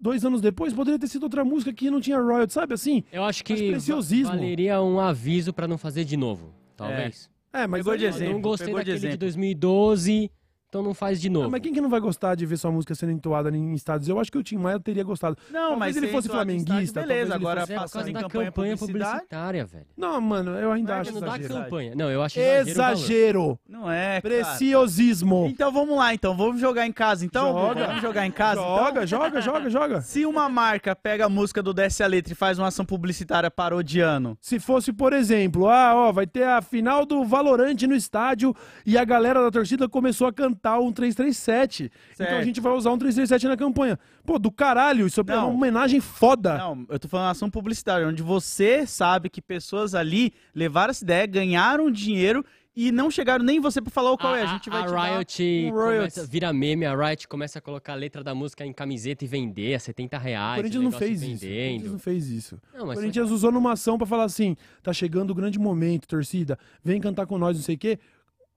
dois 0.00 0.24
anos 0.24 0.40
depois, 0.40 0.72
poderia 0.72 0.98
ter 0.98 1.08
sido 1.08 1.24
outra 1.24 1.44
música 1.44 1.72
que 1.72 1.90
não 1.90 2.00
tinha 2.00 2.18
royalty, 2.18 2.52
sabe 2.54 2.72
assim? 2.72 3.04
Eu 3.12 3.24
acho 3.24 3.44
que 3.44 3.54
preciosismo. 3.54 4.32
valeria 4.34 4.80
um 4.80 4.98
aviso 4.98 5.52
pra 5.52 5.68
não 5.68 5.76
fazer 5.76 6.04
de 6.04 6.16
novo, 6.16 6.54
talvez. 6.76 7.28
É, 7.52 7.66
mas 7.66 7.80
Pegou 7.80 7.96
de 7.98 8.06
aí- 8.06 8.10
exemplo, 8.12 8.34
não 8.34 8.40
gostei 8.40 8.66
pegou 8.68 8.80
de 8.80 8.86
daquele 8.92 9.00
de, 9.00 9.06
exemplo. 9.08 9.18
2012, 9.26 10.30
então 10.70 10.82
não 10.84 10.94
faz 10.94 11.20
de 11.20 11.28
novo. 11.28 11.50
mas 11.50 11.60
quem 11.60 11.72
que 11.74 11.80
não 11.80 11.90
vai 11.90 11.98
gostar 11.98 12.36
de 12.36 12.46
ver 12.46 12.56
sua 12.56 12.70
música 12.70 12.94
sendo 12.94 13.10
entoada 13.10 13.50
em 13.50 13.74
estádios? 13.74 14.08
Eu 14.08 14.20
acho 14.20 14.30
que 14.30 14.38
o 14.38 14.42
Tim 14.42 14.56
Maia 14.56 14.78
teria 14.78 15.02
gostado. 15.02 15.36
Não, 15.50 15.70
Talvez 15.70 15.78
mas 15.80 15.96
ele 15.96 16.06
fosse 16.08 16.28
flamenguista, 16.28 16.80
estádio, 16.80 16.92
talvez 16.94 17.08
Beleza, 17.10 17.34
ele 17.34 17.44
agora 17.44 17.60
Mas 17.62 17.70
é 17.70 17.74
por 17.74 17.80
passando 17.82 18.08
em 18.08 18.12
da 18.12 18.20
campanha, 18.22 18.44
campanha 18.52 18.76
publicitária. 18.76 19.12
publicitária, 19.18 19.66
velho. 19.66 19.86
Não, 19.96 20.20
mano, 20.20 20.52
eu 20.52 20.70
ainda 20.70 20.98
Mas 20.98 21.08
acho 21.08 21.12
não 21.14 21.20
dá 21.20 21.38
exagero. 21.38 21.54
campanha. 21.64 21.94
Não, 21.96 22.08
eu 22.10 22.22
acho. 22.22 22.38
Exagero. 22.38 23.58
Não 23.68 23.90
é, 23.90 24.20
cara. 24.20 24.22
Preciosismo. 24.22 25.46
Então 25.50 25.72
vamos 25.72 25.96
lá, 25.96 26.14
então. 26.14 26.36
Vamos 26.36 26.60
jogar 26.60 26.86
em 26.86 26.92
casa, 26.92 27.24
então? 27.26 27.52
Joga. 27.52 27.86
Vamos 27.88 28.02
jogar 28.02 28.26
em 28.26 28.30
casa, 28.30 28.60
Joga, 28.60 28.88
então? 28.90 29.06
joga, 29.06 29.40
joga, 29.40 29.70
joga. 29.70 30.00
Se 30.06 30.24
uma 30.24 30.48
marca 30.48 30.94
pega 30.94 31.26
a 31.26 31.28
música 31.28 31.60
do 31.62 31.74
Desce 31.74 32.02
a 32.02 32.06
Letra 32.06 32.32
e 32.32 32.36
faz 32.36 32.58
uma 32.60 32.68
ação 32.68 32.84
publicitária 32.84 33.50
parodiando, 33.50 34.38
Se 34.40 34.60
fosse, 34.60 34.92
por 34.92 35.12
exemplo, 35.12 35.68
ah, 35.68 35.94
ó, 35.96 36.12
vai 36.12 36.26
ter 36.28 36.44
a 36.44 36.62
final 36.62 37.04
do 37.04 37.24
Valorante 37.24 37.86
no 37.88 37.94
estádio 37.94 38.54
e 38.86 38.96
a 38.96 39.04
galera 39.04 39.42
da 39.42 39.50
torcida 39.50 39.88
começou 39.88 40.28
a 40.28 40.32
cantar 40.32 40.59
um 40.80 40.92
337. 40.92 41.90
Então 42.14 42.26
a 42.26 42.30
Certo. 42.30 42.44
gente 42.44 42.60
vai 42.60 42.72
usar 42.72 42.90
um 42.92 42.98
337 42.98 43.48
na 43.48 43.56
campanha. 43.56 43.98
Pô, 44.24 44.38
do 44.38 44.50
caralho, 44.50 45.06
isso 45.06 45.20
é 45.20 45.22
uma 45.22 45.36
Não. 45.36 45.54
homenagem 45.54 46.00
foda. 46.00 46.58
Não, 46.58 46.84
eu 46.88 46.98
tô 46.98 47.08
falando 47.08 47.30
ação 47.30 47.48
publicitária, 47.50 48.06
onde 48.06 48.22
você 48.22 48.86
sabe 48.86 49.28
que 49.30 49.40
pessoas 49.40 49.94
ali 49.94 50.32
levaram 50.54 50.90
essa 50.90 51.04
ideia, 51.04 51.26
ganharam 51.26 51.90
dinheiro 51.90 52.44
e 52.76 52.92
não 52.92 53.10
chegaram 53.10 53.44
nem 53.44 53.58
você 53.60 53.82
pra 53.82 53.90
falar 53.90 54.12
o 54.12 54.16
qual 54.16 54.34
é. 54.36 54.42
A 54.42 54.46
gente 54.46 54.70
vai 54.70 54.82
a 54.82 54.86
te 54.86 54.92
dar 54.92 55.02
Riot 55.16 55.42
um 55.66 55.70
começa, 55.74 56.26
vira 56.26 56.52
meme, 56.52 56.86
a 56.86 56.94
Riot 56.94 57.26
começa 57.26 57.58
a 57.58 57.62
colocar 57.62 57.92
a 57.94 57.96
letra 57.96 58.22
da 58.22 58.32
música 58.34 58.64
em 58.64 58.72
camiseta 58.72 59.24
e 59.24 59.28
vender 59.28 59.74
a 59.74 59.78
70 59.80 60.16
o 60.16 60.20
reais. 60.20 60.56
Corinthians 60.56 60.80
o 60.80 60.84
não 60.84 60.90
negócio 60.90 61.06
fez 61.08 61.22
isso. 61.22 61.26
O 61.26 61.48
Corinthians 61.48 61.72
vendendo. 61.78 61.92
não 61.92 61.98
fez 61.98 62.28
isso. 62.30 62.60
Não, 62.72 62.88
O 62.88 62.94
Corinthians 62.94 63.30
usou 63.30 63.50
numa 63.50 63.72
ação 63.72 63.98
pra 63.98 64.06
falar 64.06 64.24
assim: 64.24 64.56
tá 64.82 64.92
chegando 64.92 65.30
o 65.30 65.34
grande 65.34 65.58
momento, 65.58 66.06
torcida, 66.06 66.56
vem 66.82 67.00
cantar 67.00 67.26
com 67.26 67.36
nós, 67.38 67.56
não 67.56 67.62
sei 67.64 67.74
o 67.74 67.78
quê. 67.78 67.98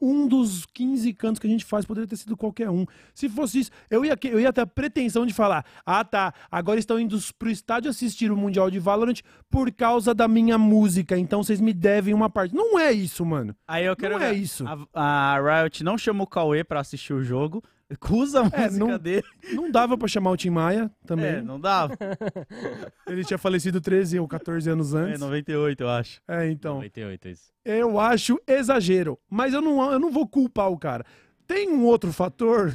Um 0.03 0.27
dos 0.27 0.65
15 0.65 1.13
cantos 1.13 1.39
que 1.39 1.47
a 1.47 1.49
gente 1.49 1.63
faz 1.63 1.85
poderia 1.85 2.07
ter 2.07 2.17
sido 2.17 2.35
qualquer 2.35 2.69
um. 2.69 2.85
Se 3.13 3.29
fosse 3.29 3.59
isso, 3.59 3.71
eu 3.89 4.03
ia, 4.03 4.17
eu 4.23 4.39
ia 4.39 4.51
ter 4.51 4.61
a 4.61 4.67
pretensão 4.67 5.25
de 5.25 5.33
falar: 5.33 5.65
ah, 5.85 6.03
tá, 6.03 6.33
agora 6.51 6.79
estão 6.79 6.99
indo 6.99 7.17
pro 7.39 7.49
estádio 7.49 7.89
assistir 7.89 8.31
o 8.31 8.35
Mundial 8.37 8.69
de 8.69 8.79
Valorant 8.79 9.21
por 9.49 9.71
causa 9.71 10.13
da 10.13 10.27
minha 10.27 10.57
música, 10.57 11.17
então 11.17 11.41
vocês 11.43 11.61
me 11.61 11.73
devem 11.73 12.13
uma 12.13 12.29
parte. 12.29 12.53
Não 12.53 12.77
é 12.77 12.91
isso, 12.91 13.25
mano. 13.25 13.55
Aí 13.67 13.85
eu 13.85 13.95
quero 13.95 14.17
Não 14.19 14.25
é 14.25 14.31
ver. 14.33 14.39
isso. 14.39 14.65
A, 14.93 15.35
a 15.35 15.61
Riot 15.61 15.83
não 15.83 15.97
chamou 15.97 16.25
o 16.25 16.29
Cauê 16.29 16.63
pra 16.63 16.79
assistir 16.81 17.13
o 17.13 17.23
jogo. 17.23 17.63
Usa 18.09 18.41
a 18.41 18.45
É, 18.45 18.65
música 18.65 18.85
não- 18.85 18.97
dele. 18.97 19.23
Não 19.53 19.69
dava 19.71 19.97
pra 19.97 20.07
chamar 20.07 20.31
o 20.31 20.37
Tim 20.37 20.49
Maia 20.49 20.89
também. 21.05 21.25
É, 21.27 21.41
não 21.41 21.59
dava. 21.59 21.95
Ele 23.07 23.23
tinha 23.23 23.37
falecido 23.37 23.79
13 23.81 24.19
ou 24.19 24.27
14 24.27 24.69
anos 24.69 24.93
É, 24.93 24.97
antes. 24.99 25.19
98, 25.19 25.81
eu 25.83 25.89
acho. 25.89 26.21
É, 26.27 26.49
então. 26.49 26.75
98, 26.75 27.27
isso. 27.29 27.51
Eu 27.63 27.99
acho 27.99 28.39
exagero. 28.47 29.19
Mas 29.29 29.53
eu 29.53 29.61
não, 29.61 29.91
eu 29.91 29.99
não 29.99 30.11
vou 30.11 30.27
culpar 30.27 30.71
o 30.71 30.77
cara. 30.77 31.05
Tem 31.45 31.69
um 31.69 31.83
outro 31.85 32.11
fator 32.11 32.73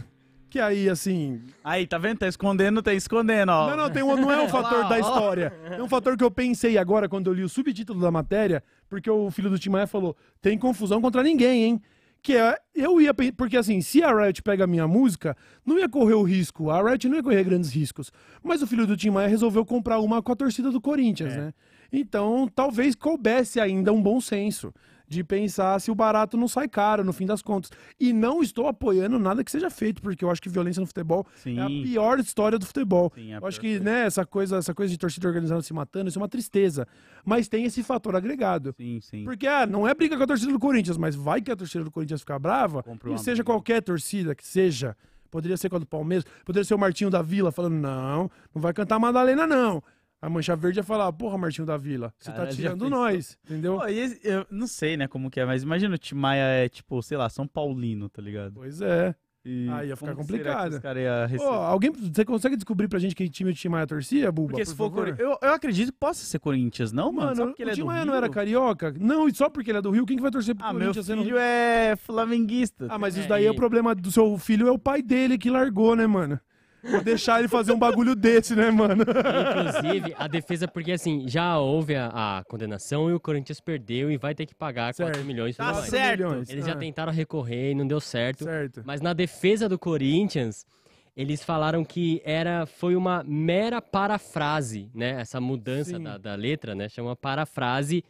que 0.50 0.60
aí, 0.60 0.88
assim. 0.88 1.42
Aí, 1.62 1.86
tá 1.86 1.98
vendo? 1.98 2.18
Tá 2.18 2.28
escondendo, 2.28 2.82
tá 2.82 2.94
escondendo, 2.94 3.50
ó. 3.50 3.70
Não, 3.70 3.76
não, 3.76 3.90
tem 3.90 4.02
um, 4.02 4.16
não 4.16 4.30
é 4.32 4.40
um 4.40 4.48
fator 4.48 4.80
lá, 4.80 4.88
da 4.88 4.94
ó. 4.96 4.98
história. 4.98 5.52
É 5.70 5.82
um 5.82 5.88
fator 5.88 6.16
que 6.16 6.24
eu 6.24 6.30
pensei 6.30 6.78
agora 6.78 7.08
quando 7.08 7.28
eu 7.28 7.34
li 7.34 7.42
o 7.42 7.48
subtítulo 7.48 8.00
da 8.00 8.10
matéria, 8.10 8.62
porque 8.88 9.10
o 9.10 9.30
filho 9.30 9.50
do 9.50 9.58
Tim 9.58 9.70
Maia 9.70 9.86
falou: 9.86 10.16
tem 10.40 10.56
confusão 10.56 11.02
contra 11.02 11.22
ninguém, 11.22 11.64
hein? 11.64 11.82
Que 12.28 12.36
é, 12.36 12.58
eu 12.74 13.00
ia. 13.00 13.14
Porque 13.14 13.56
assim, 13.56 13.80
se 13.80 14.02
a 14.02 14.12
Riot 14.14 14.42
pega 14.42 14.64
a 14.64 14.66
minha 14.66 14.86
música, 14.86 15.34
não 15.64 15.78
ia 15.78 15.88
correr 15.88 16.12
o 16.12 16.22
risco. 16.22 16.68
A 16.70 16.82
Riot 16.86 17.08
não 17.08 17.16
ia 17.16 17.22
correr 17.22 17.42
grandes 17.42 17.72
riscos. 17.72 18.12
Mas 18.44 18.60
o 18.60 18.66
filho 18.66 18.86
do 18.86 18.98
Tim 18.98 19.08
Maia 19.08 19.28
resolveu 19.28 19.64
comprar 19.64 19.98
uma 19.98 20.20
com 20.22 20.30
a 20.30 20.36
torcida 20.36 20.70
do 20.70 20.78
Corinthians, 20.78 21.32
É. 21.32 21.36
né? 21.38 21.54
Então, 21.90 22.46
talvez 22.54 22.94
coubesse 22.94 23.58
ainda 23.58 23.94
um 23.94 24.02
bom 24.02 24.20
senso 24.20 24.74
de 25.08 25.24
pensar 25.24 25.80
se 25.80 25.90
o 25.90 25.94
barato 25.94 26.36
não 26.36 26.46
sai 26.46 26.68
caro, 26.68 27.02
no 27.02 27.12
fim 27.12 27.24
das 27.24 27.40
contas. 27.40 27.70
E 27.98 28.12
não 28.12 28.42
estou 28.42 28.66
apoiando 28.66 29.18
nada 29.18 29.42
que 29.42 29.50
seja 29.50 29.70
feito, 29.70 30.02
porque 30.02 30.24
eu 30.24 30.30
acho 30.30 30.42
que 30.42 30.48
violência 30.48 30.80
no 30.80 30.86
futebol 30.86 31.26
Sim. 31.36 31.58
é 31.58 31.62
a 31.62 31.66
pior 31.66 32.20
história 32.20 32.58
do 32.58 32.66
futebol. 32.66 33.10
Sim, 33.14 33.32
é 33.32 33.38
eu 33.38 33.46
acho 33.46 33.60
que, 33.60 33.80
né, 33.80 34.04
essa 34.04 34.26
coisa, 34.26 34.58
essa 34.58 34.74
coisa 34.74 34.90
de 34.92 34.98
torcida 34.98 35.26
organizada 35.26 35.62
se 35.62 35.72
matando, 35.72 36.08
isso 36.08 36.18
é 36.18 36.22
uma 36.22 36.28
tristeza. 36.28 36.86
Mas 37.24 37.48
tem 37.48 37.64
esse 37.64 37.82
fator 37.82 38.14
agregado. 38.14 38.74
Sim, 38.76 39.00
sim. 39.00 39.24
Porque 39.24 39.46
ah, 39.46 39.66
não 39.66 39.88
é 39.88 39.94
briga 39.94 40.16
com 40.16 40.22
a 40.22 40.26
torcida 40.26 40.52
do 40.52 40.58
Corinthians, 40.58 40.98
mas 40.98 41.14
vai 41.14 41.40
que 41.40 41.50
a 41.50 41.56
torcida 41.56 41.84
do 41.84 41.90
Corinthians 41.90 42.20
ficar 42.20 42.38
brava, 42.38 42.84
e 43.12 43.18
seja 43.18 43.42
qualquer 43.42 43.82
torcida 43.82 44.34
que 44.34 44.46
seja. 44.46 44.96
Poderia 45.30 45.56
ser 45.56 45.68
com 45.68 45.76
a 45.76 45.78
do 45.78 45.86
Palmeiras, 45.86 46.24
poderia 46.44 46.64
ser 46.64 46.74
o 46.74 46.78
Martinho 46.78 47.10
da 47.10 47.20
Vila 47.20 47.52
falando: 47.52 47.74
não, 47.74 48.30
não 48.54 48.62
vai 48.62 48.72
cantar 48.72 48.98
Madalena, 48.98 49.46
não. 49.46 49.82
A 50.20 50.28
Mancha 50.28 50.56
Verde 50.56 50.80
ia 50.80 50.82
falar: 50.84 51.12
porra, 51.12 51.38
Martinho 51.38 51.66
da 51.66 51.76
Vila, 51.76 52.12
você 52.18 52.32
tá 52.32 52.46
tirando 52.48 52.88
nós, 52.90 53.38
entendeu? 53.44 53.76
Pô, 53.78 53.86
esse- 53.86 54.20
eu 54.24 54.44
não 54.50 54.66
sei, 54.66 54.96
né, 54.96 55.06
como 55.06 55.30
que 55.30 55.38
é, 55.40 55.44
mas 55.44 55.62
imagina 55.62 55.94
o 55.94 55.98
Tim 55.98 56.16
Maia 56.16 56.42
é, 56.42 56.68
tipo, 56.68 57.00
sei 57.02 57.16
lá, 57.16 57.28
São 57.28 57.46
Paulino, 57.46 58.08
tá 58.08 58.20
ligado? 58.20 58.54
Pois 58.54 58.80
é. 58.80 59.14
E 59.44 59.68
Ah, 59.70 59.84
ia 59.84 59.96
ficar 59.96 60.14
complicado. 60.16 60.80
alguém, 61.54 61.90
você 61.92 62.24
consegue 62.24 62.56
descobrir 62.56 62.88
pra 62.88 62.98
gente 62.98 63.14
que 63.14 63.28
time 63.30 63.52
o 63.52 63.54
Tim 63.54 63.68
Maia 63.68 63.86
torcia, 63.86 64.30
Buba? 64.32 64.48
Porque 64.50 64.64
se 64.64 64.74
por 64.74 64.90
for? 64.90 64.90
Cori- 64.90 65.14
eu, 65.16 65.38
eu 65.40 65.54
acredito 65.54 65.92
que 65.92 65.98
possa 65.98 66.24
ser 66.24 66.38
Corinthians, 66.40 66.92
não, 66.92 67.12
mano? 67.12 67.28
Mano, 67.28 67.54
o 67.56 67.62
é 67.62 67.72
Tim 67.72 67.80
do 67.80 67.86
Maia 67.86 68.02
Rio? 68.02 68.06
não 68.08 68.14
era 68.16 68.28
carioca? 68.28 68.92
Não, 68.98 69.28
e 69.28 69.34
só 69.34 69.48
porque 69.48 69.70
ele 69.70 69.78
é 69.78 69.80
do 69.82 69.90
Rio, 69.92 70.04
quem 70.04 70.16
que 70.16 70.22
vai 70.22 70.32
torcer 70.32 70.54
pro 70.54 70.66
Ah, 70.66 70.72
meu 70.72 70.80
Corinthians? 70.80 71.06
sendo- 71.06 71.22
filho 71.22 71.38
é 71.38 71.94
flamenguista. 71.96 72.88
Ah, 72.90 72.98
mas 72.98 73.16
É, 73.16 73.20
isso 73.20 73.28
daí 73.28 73.46
é 73.46 73.50
o 73.50 73.54
problema 73.54 73.94
do 73.94 74.10
seu 74.10 74.36
filho, 74.36 74.66
é 74.66 74.72
o 74.72 74.78
pai 74.78 75.00
dele 75.00 75.38
que 75.38 75.48
largou, 75.48 75.94
né, 75.94 76.06
mano? 76.06 76.38
Vou 76.82 77.02
deixar 77.02 77.38
ele 77.40 77.48
fazer 77.48 77.72
um 77.72 77.78
bagulho 77.78 78.14
desse, 78.14 78.54
né, 78.54 78.70
mano? 78.70 79.02
Inclusive, 79.02 80.14
a 80.16 80.26
defesa, 80.28 80.68
porque 80.68 80.92
assim, 80.92 81.26
já 81.28 81.58
houve 81.58 81.94
a, 81.96 82.38
a 82.38 82.44
condenação 82.44 83.10
e 83.10 83.14
o 83.14 83.20
Corinthians 83.20 83.60
perdeu 83.60 84.10
e 84.10 84.16
vai 84.16 84.34
ter 84.34 84.46
que 84.46 84.54
pagar 84.54 84.94
4 84.94 85.14
Certo. 85.14 85.26
milhões 85.26 85.56
Tá 85.56 85.74
certo. 85.82 86.20
milhões. 86.24 86.48
Eles 86.50 86.64
Ah, 86.64 86.68
já 86.68 86.76
tentaram 86.76 87.12
recorrer 87.12 87.72
e 87.72 87.74
não 87.74 87.86
deu 87.86 88.00
certo. 88.00 88.44
Certo. 88.44 88.82
Mas 88.84 89.00
na 89.00 89.12
defesa 89.12 89.68
do 89.68 89.78
Corinthians, 89.78 90.64
eles 91.16 91.42
falaram 91.42 91.84
que 91.84 92.22
era 92.24 92.64
foi 92.64 92.94
uma 92.94 93.24
mera 93.26 93.82
parafrase, 93.82 94.88
né? 94.94 95.20
Essa 95.20 95.40
mudança 95.40 95.98
da, 95.98 96.16
da 96.16 96.34
letra, 96.36 96.74
né? 96.74 96.88
Chama 96.88 97.16
parafrase. 97.16 98.04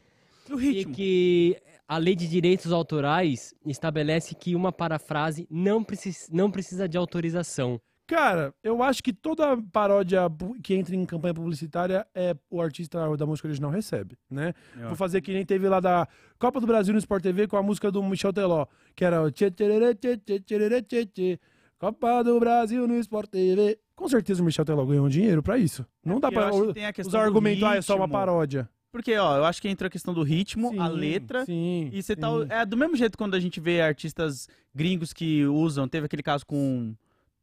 O 0.51 0.61
E 0.61 0.73
ritmo. 0.73 0.95
que 0.95 1.57
a 1.87 1.97
lei 1.99 2.15
de 2.15 2.29
direitos 2.29 2.71
autorais 2.73 3.55
estabelece 3.67 4.35
que 4.35 4.55
uma 4.55 4.71
parafrase 4.73 5.47
não, 5.51 5.83
precis, 5.83 6.29
não 6.31 6.51
precisa 6.51 6.87
de 6.89 6.97
autorização. 6.99 7.81
Cara, 8.09 8.55
eu 8.65 8.83
acho 8.83 9.03
que 9.03 9.13
toda 9.13 9.55
paródia 9.71 10.23
que 10.63 10.75
entra 10.75 10.97
em 10.97 11.05
campanha 11.05 11.35
publicitária 11.35 12.07
é 12.15 12.35
o 12.51 12.61
artista 12.61 13.15
da 13.19 13.27
música 13.27 13.47
original 13.47 13.71
recebe, 13.71 14.17
né? 14.31 14.55
Eu 14.75 14.89
Vou 14.89 14.97
fazer 14.97 15.21
que 15.21 15.31
nem 15.31 15.45
teve 15.45 15.69
lá 15.69 15.79
da 15.79 16.09
Copa 16.39 16.59
do 16.59 16.67
Brasil 16.67 16.95
no 16.95 16.99
Sport 16.99 17.23
TV 17.23 17.47
com 17.47 17.59
a 17.59 17.63
música 17.63 17.93
do 17.93 18.03
Michel 18.03 18.33
Teló, 18.33 18.65
que 18.97 19.05
era 19.05 19.23
o 19.23 19.31
tchê, 19.31 19.51
tchererê, 19.51 19.95
tchê, 19.95 20.17
tchê, 20.17 20.41
tchererê, 20.41 20.81
tchê, 20.81 21.05
tchê. 21.05 21.39
Copa 21.79 22.25
do 22.25 22.41
Brasil 22.41 22.89
no 22.89 22.97
Sport 22.97 23.29
TV. 23.29 23.79
Com 23.95 24.09
certeza 24.09 24.41
o 24.41 24.45
Michel 24.45 24.65
Teló 24.65 24.87
ganhou 24.87 25.05
um 25.05 25.11
dinheiro 25.11 25.43
pra 25.43 25.59
isso. 25.59 25.85
Não 26.03 26.19
dá 26.19 26.29
É, 26.29 26.31
porque 26.31 26.39
eu 26.39 26.41
pra 26.41 26.49
acho 26.49 26.67
que 26.67 26.73
tem 26.75 26.87
a 26.87 26.93
questão 26.95 27.11
usar 27.11 27.27
argumento, 27.27 27.67
ah, 27.67 27.77
é 27.77 27.83
só 27.83 27.95
uma 27.95 28.09
paródia. 28.09 28.67
Porque, 28.91 29.15
ó, 29.19 29.37
eu 29.37 29.45
acho 29.45 29.61
que 29.61 29.69
entra 29.69 29.89
a 29.89 29.91
questão 29.91 30.15
do 30.15 30.23
ritmo, 30.23 30.69
a 30.81 30.89
Sim, 30.89 30.97
letra. 30.97 31.45
Sim. 31.45 31.91
E 31.93 32.03
você 32.03 32.17
tá. 32.17 32.29
É 32.49 32.65
do 32.65 32.77
mesmo 32.77 32.97
jeito 32.97 33.19
quando 33.19 33.35
a 33.35 33.41
gente 33.41 33.61
vê 33.61 33.83
artistas 33.83 34.49
gringos 34.75 35.13
que 35.13 35.45
usam. 35.45 35.87
Teve 35.87 36.07
aquele 36.07 36.23
caso 36.23 36.47
com. 36.47 36.95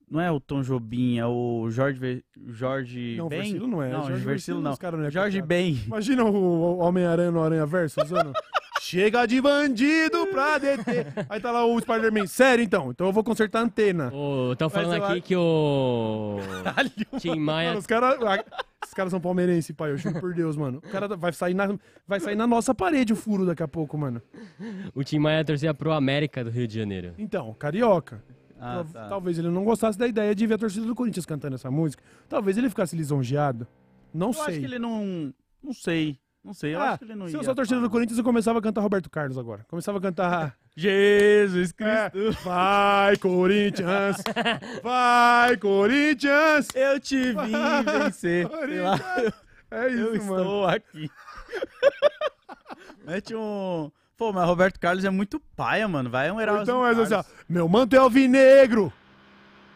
Não 0.10 0.22
é 0.22 0.32
o 0.32 0.40
Tom 0.40 0.62
Jobim, 0.62 1.18
é 1.18 1.26
o 1.26 1.68
Jorge. 1.70 2.00
Ve- 2.00 2.24
Jorge 2.48 3.16
Não, 3.18 3.28
Ben? 3.28 3.42
Versilo 3.42 3.68
não 3.68 3.82
é. 3.82 3.90
Não, 3.92 4.08
Jorge 4.08 4.24
Versilo 4.26 4.62
não. 4.62 4.72
não 4.80 5.06
é 5.06 5.12
Jorge 5.12 5.42
copiado. 5.42 5.48
Ben. 5.48 5.82
Imagina 5.88 6.24
o 6.24 6.78
Homem-Aranha 6.78 7.32
no 7.32 7.42
Aranha 7.44 7.66
Verso 7.66 8.02
usando. 8.04 8.32
Chega 8.82 9.26
de 9.26 9.42
bandido 9.42 10.28
pra 10.28 10.60
deter. 10.60 11.08
Aí 11.28 11.40
tá 11.40 11.52
lá 11.52 11.66
o 11.66 11.80
Spider-Man. 11.82 12.28
Sério, 12.28 12.64
então? 12.64 12.92
Então 12.92 13.08
eu 13.08 13.14
vou 13.14 13.24
consertar 13.24 13.60
a 13.60 13.64
antena. 13.64 14.12
Estão 14.52 14.70
falando 14.70 14.94
aqui 14.94 15.14
acho- 15.14 15.22
que 15.24 15.36
o 15.36 16.38
Tim 17.20 17.40
Maia 17.40 17.70
Mano, 17.70 17.80
os 17.80 17.88
caras. 17.88 18.16
Esses 18.84 18.94
caras 18.94 19.10
são 19.10 19.20
palmeirenses, 19.20 19.76
pai. 19.76 19.90
Eu 19.90 19.98
juro 19.98 20.20
por 20.20 20.36
Deus, 20.36 20.56
mano. 20.56 20.78
O 20.78 20.90
cara 20.90 21.08
vai 21.18 21.34
sair, 21.34 21.56
na, 21.56 21.76
vai 22.08 22.20
sair 22.20 22.36
na 22.36 22.46
nossa 22.46 22.76
parede 22.76 23.12
o 23.12 23.16
furo 23.16 23.44
daqui 23.44 23.64
a 23.64 23.68
pouco, 23.68 23.98
mano. 23.98 24.22
O 24.94 25.04
Tim 25.04 25.18
Maia 25.18 25.44
torcia 25.44 25.74
pro 25.74 25.92
América 25.92 26.44
do 26.44 26.52
Rio 26.52 26.68
de 26.68 26.76
Janeiro. 26.78 27.16
Então, 27.18 27.56
carioca. 27.56 28.24
Ah, 28.66 28.86
tá. 28.92 29.08
Talvez 29.08 29.38
ele 29.38 29.50
não 29.50 29.64
gostasse 29.64 29.98
da 29.98 30.08
ideia 30.08 30.34
de 30.36 30.46
ver 30.48 30.56
a 30.56 30.58
torcida 30.58 30.86
do 30.86 30.96
Corinthians 30.96 31.26
cantando 31.26 31.56
essa 31.56 31.70
música. 31.72 32.04
Talvez 32.30 32.58
ele 32.58 32.70
ficasse 32.70 32.96
lisonjeado. 32.96 33.68
Não 34.14 34.28
Eu 34.28 34.34
sei. 34.34 34.44
acho 34.46 34.60
que 34.60 34.66
ele 34.66 34.80
não. 34.80 35.34
Não 35.64 35.74
sei. 35.74 36.18
Não 36.44 36.54
sei. 36.54 36.76
Eu 36.76 36.80
Ah, 36.82 36.90
acho 36.92 37.00
que 37.00 37.06
ele 37.06 37.16
não 37.16 37.28
se 37.28 37.34
ia. 37.34 37.40
eu 37.40 37.44
sou 37.44 37.56
torcedor 37.56 37.80
do 37.80 37.86
falar. 37.86 37.92
Corinthians, 37.92 38.18
eu 38.20 38.24
começava 38.24 38.60
a 38.60 38.62
cantar 38.62 38.82
Roberto 38.82 39.10
Carlos 39.10 39.38
agora. 39.38 39.66
Começava 39.68 39.98
a 39.98 40.02
cantar. 40.02 40.56
Jesus 40.78 41.74
É, 41.80 42.10
Cristo. 42.10 42.44
vai, 42.44 43.18
Corinthians! 43.18 44.18
Vai, 44.84 45.58
Corinthians! 45.58 46.68
Eu 46.76 47.00
te 47.00 47.18
vi 47.32 47.34
vencer. 48.02 48.48
É 49.72 49.86
eu 49.88 50.16
isso, 50.16 50.26
mano. 50.28 50.42
estou 50.44 50.66
aqui. 50.68 51.10
Mete 53.06 53.36
um. 53.36 53.92
Pô, 54.18 54.32
mas 54.32 54.46
Roberto 54.48 54.80
Carlos 54.80 55.04
é 55.04 55.10
muito 55.10 55.40
paia, 55.58 55.88
mano. 55.88 56.10
Vai 56.10 56.32
um 56.32 56.40
Heraldo. 56.40 56.64
Então 56.64 56.86
é 56.88 56.92
assim, 56.92 57.14
ó. 57.14 57.24
Meu 57.50 57.68
manto 57.68 57.96
é 57.96 58.00
alvinegro! 58.00 58.92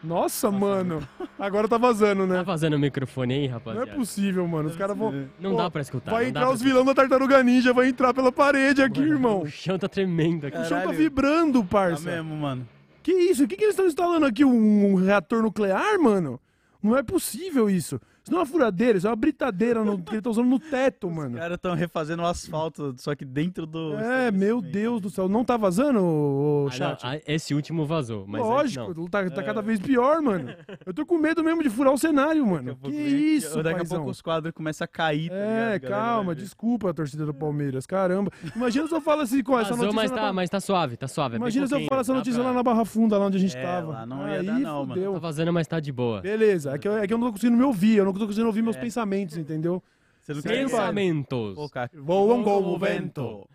Nossa, 0.02 0.50
mano. 0.50 1.06
Agora 1.38 1.68
tá 1.68 1.76
vazando, 1.76 2.26
Tá 2.26 2.32
né? 2.38 2.44
fazendo 2.44 2.72
o 2.74 2.78
microfone 2.78 3.34
aí, 3.34 3.40
Não 3.40 3.48
é 3.48 3.52
rapaziada? 3.52 3.92
possível, 3.92 4.48
mano. 4.48 4.70
Os 4.70 4.76
caras 4.76 4.96
vão. 4.96 5.12
Não 5.38 5.50
Pô, 5.50 5.56
dá 5.58 5.70
pra 5.70 5.82
escutar. 5.82 6.10
Vai 6.12 6.24
entrar 6.28 6.50
os 6.50 6.62
vilão 6.62 6.86
da 6.86 6.94
Tartaruga 6.94 7.42
Ninja, 7.42 7.74
vai 7.74 7.88
entrar 7.88 8.14
pela 8.14 8.32
parede 8.32 8.80
aqui, 8.82 9.00
Mano, 9.00 9.12
irmão. 9.12 9.42
O 9.42 9.46
chão 9.50 9.78
tá 9.78 9.88
tremendo 9.88 10.46
aqui. 10.46 10.56
O 10.56 10.60
chão 10.64 10.78
tá 10.78 10.84
Caralho. 10.84 10.96
vibrando, 10.96 11.60
Tá 11.62 11.68
parça. 11.68 12.10
mesmo, 12.10 12.34
mano. 12.34 12.66
Que 13.02 13.12
isso? 13.12 13.44
O 13.44 13.48
que, 13.48 13.56
que 13.56 13.64
eles 13.64 13.74
estão 13.74 13.86
instalando 13.86 14.24
aqui? 14.24 14.42
Um, 14.42 14.92
um 14.92 14.94
reator 14.94 15.42
nuclear, 15.42 15.98
mano? 16.00 16.40
Não 16.82 16.96
é 16.96 17.02
possível 17.02 17.68
isso. 17.68 18.00
Isso 18.30 18.36
não 18.36 18.38
é 18.38 18.40
uma 18.42 18.46
furadeira, 18.46 18.96
isso 18.98 19.06
é 19.06 19.10
uma 19.10 19.16
britadeira 19.16 19.84
no- 19.84 19.98
que 19.98 20.10
eles 20.10 20.18
estão 20.18 20.30
usando 20.32 20.46
no 20.48 20.58
teto, 20.60 21.08
Os 21.08 21.14
mano. 21.14 21.36
caras 21.36 21.56
estão 21.56 21.74
refazendo 21.74 22.22
o 22.22 22.26
asfalto, 22.26 22.94
só 22.98 23.14
que 23.14 23.24
dentro 23.24 23.66
do. 23.66 23.94
É, 23.96 24.30
meu 24.30 24.60
Deus 24.60 25.00
do 25.00 25.10
céu. 25.10 25.28
Não 25.28 25.44
tá 25.44 25.56
vazando, 25.56 25.98
Ah, 25.98 26.02
não, 26.02 26.70
chat? 26.70 27.00
ah, 27.04 27.20
esse 27.26 27.54
último 27.54 27.84
vazou, 27.86 28.24
mas 28.28 28.40
Lógico, 28.40 28.94
não. 28.94 29.06
tá, 29.08 29.28
tá 29.30 29.42
cada 29.42 29.60
vez 29.60 29.80
pior, 29.80 30.22
mano. 30.22 30.50
Eu 30.86 30.94
tô 30.94 31.04
com 31.04 31.18
medo 31.18 31.42
mesmo 31.42 31.62
de 31.62 31.68
furar 31.70 31.92
o 31.92 31.98
cenário, 31.98 32.42
a 32.44 32.46
mano. 32.46 32.76
Que 32.82 32.90
vem- 32.90 33.36
isso, 33.36 33.56
Daqui 33.62 33.68
a 33.76 33.78
paizão. 33.78 33.98
pouco 33.98 34.10
os 34.10 34.22
quadros 34.22 34.52
começam 34.52 34.84
a 34.84 34.88
cair, 34.88 35.28
tá 35.28 35.34
ligado? 35.34 35.50
É, 35.50 35.74
A 35.74 35.78
galera 35.78 35.88
calma, 35.88 36.34
desculpa 36.34 36.90
a 36.90 36.94
torcida 36.94 37.26
do 37.26 37.34
Palmeiras, 37.34 37.86
caramba. 37.86 38.30
Imagina 38.54 38.86
se 38.86 38.94
eu 38.94 39.00
falo 39.00 39.22
assim 39.22 39.42
com 39.42 39.58
essa 39.58 39.70
notícia. 39.70 39.92
mas 39.92 40.10
na 40.10 40.16
tá, 40.16 40.22
Barra- 40.22 40.32
mas 40.32 40.50
tá 40.50 40.60
suave, 40.60 40.96
tá 40.96 41.08
suave. 41.08 41.34
é 41.34 41.36
Imagina 41.36 41.66
se 41.66 41.74
eu 41.74 41.80
falo 41.86 42.00
essa 42.00 42.14
notícia 42.14 42.40
pra- 42.40 42.50
lá 42.50 42.56
na 42.56 42.62
Barra 42.62 42.84
Funda, 42.84 43.18
lá 43.18 43.26
onde 43.26 43.36
a 43.36 43.40
gente 43.40 43.56
É, 43.56 43.62
tava. 43.62 43.92
lá 43.92 44.06
não 44.06 44.28
ia 44.28 44.40
Aí, 44.40 44.46
dar 44.46 44.58
não, 44.58 44.80
mano. 44.86 44.94
fudeu. 44.94 45.12
Tá 45.14 45.18
vazando, 45.18 45.52
mas 45.52 45.66
tá 45.66 45.80
de 45.80 45.92
boa. 45.92 46.20
Beleza, 46.20 46.72
é 46.72 46.78
que, 46.78 46.86
eu, 46.88 46.96
é 46.98 47.06
que 47.06 47.12
eu 47.12 47.18
não 47.18 47.26
tô 47.26 47.32
conseguindo 47.32 47.56
me 47.58 47.64
ouvir, 47.64 47.96
eu 47.96 48.04
não 48.04 48.12
tô 48.20 48.26
conseguindo 48.26 48.46
ouvir 48.46 48.62
meus 48.62 48.76
É. 48.76 48.80
pensamentos, 48.80 49.36
entendeu? 49.36 49.82
Você 50.20 50.34
não. 50.34 50.42
Pensamentos. 50.42 51.54
Pô, 51.54 51.68
cara. 51.68 51.90
Voam 51.94 52.42
como 52.44 52.68
o 52.74 52.78
vento. 52.78 53.48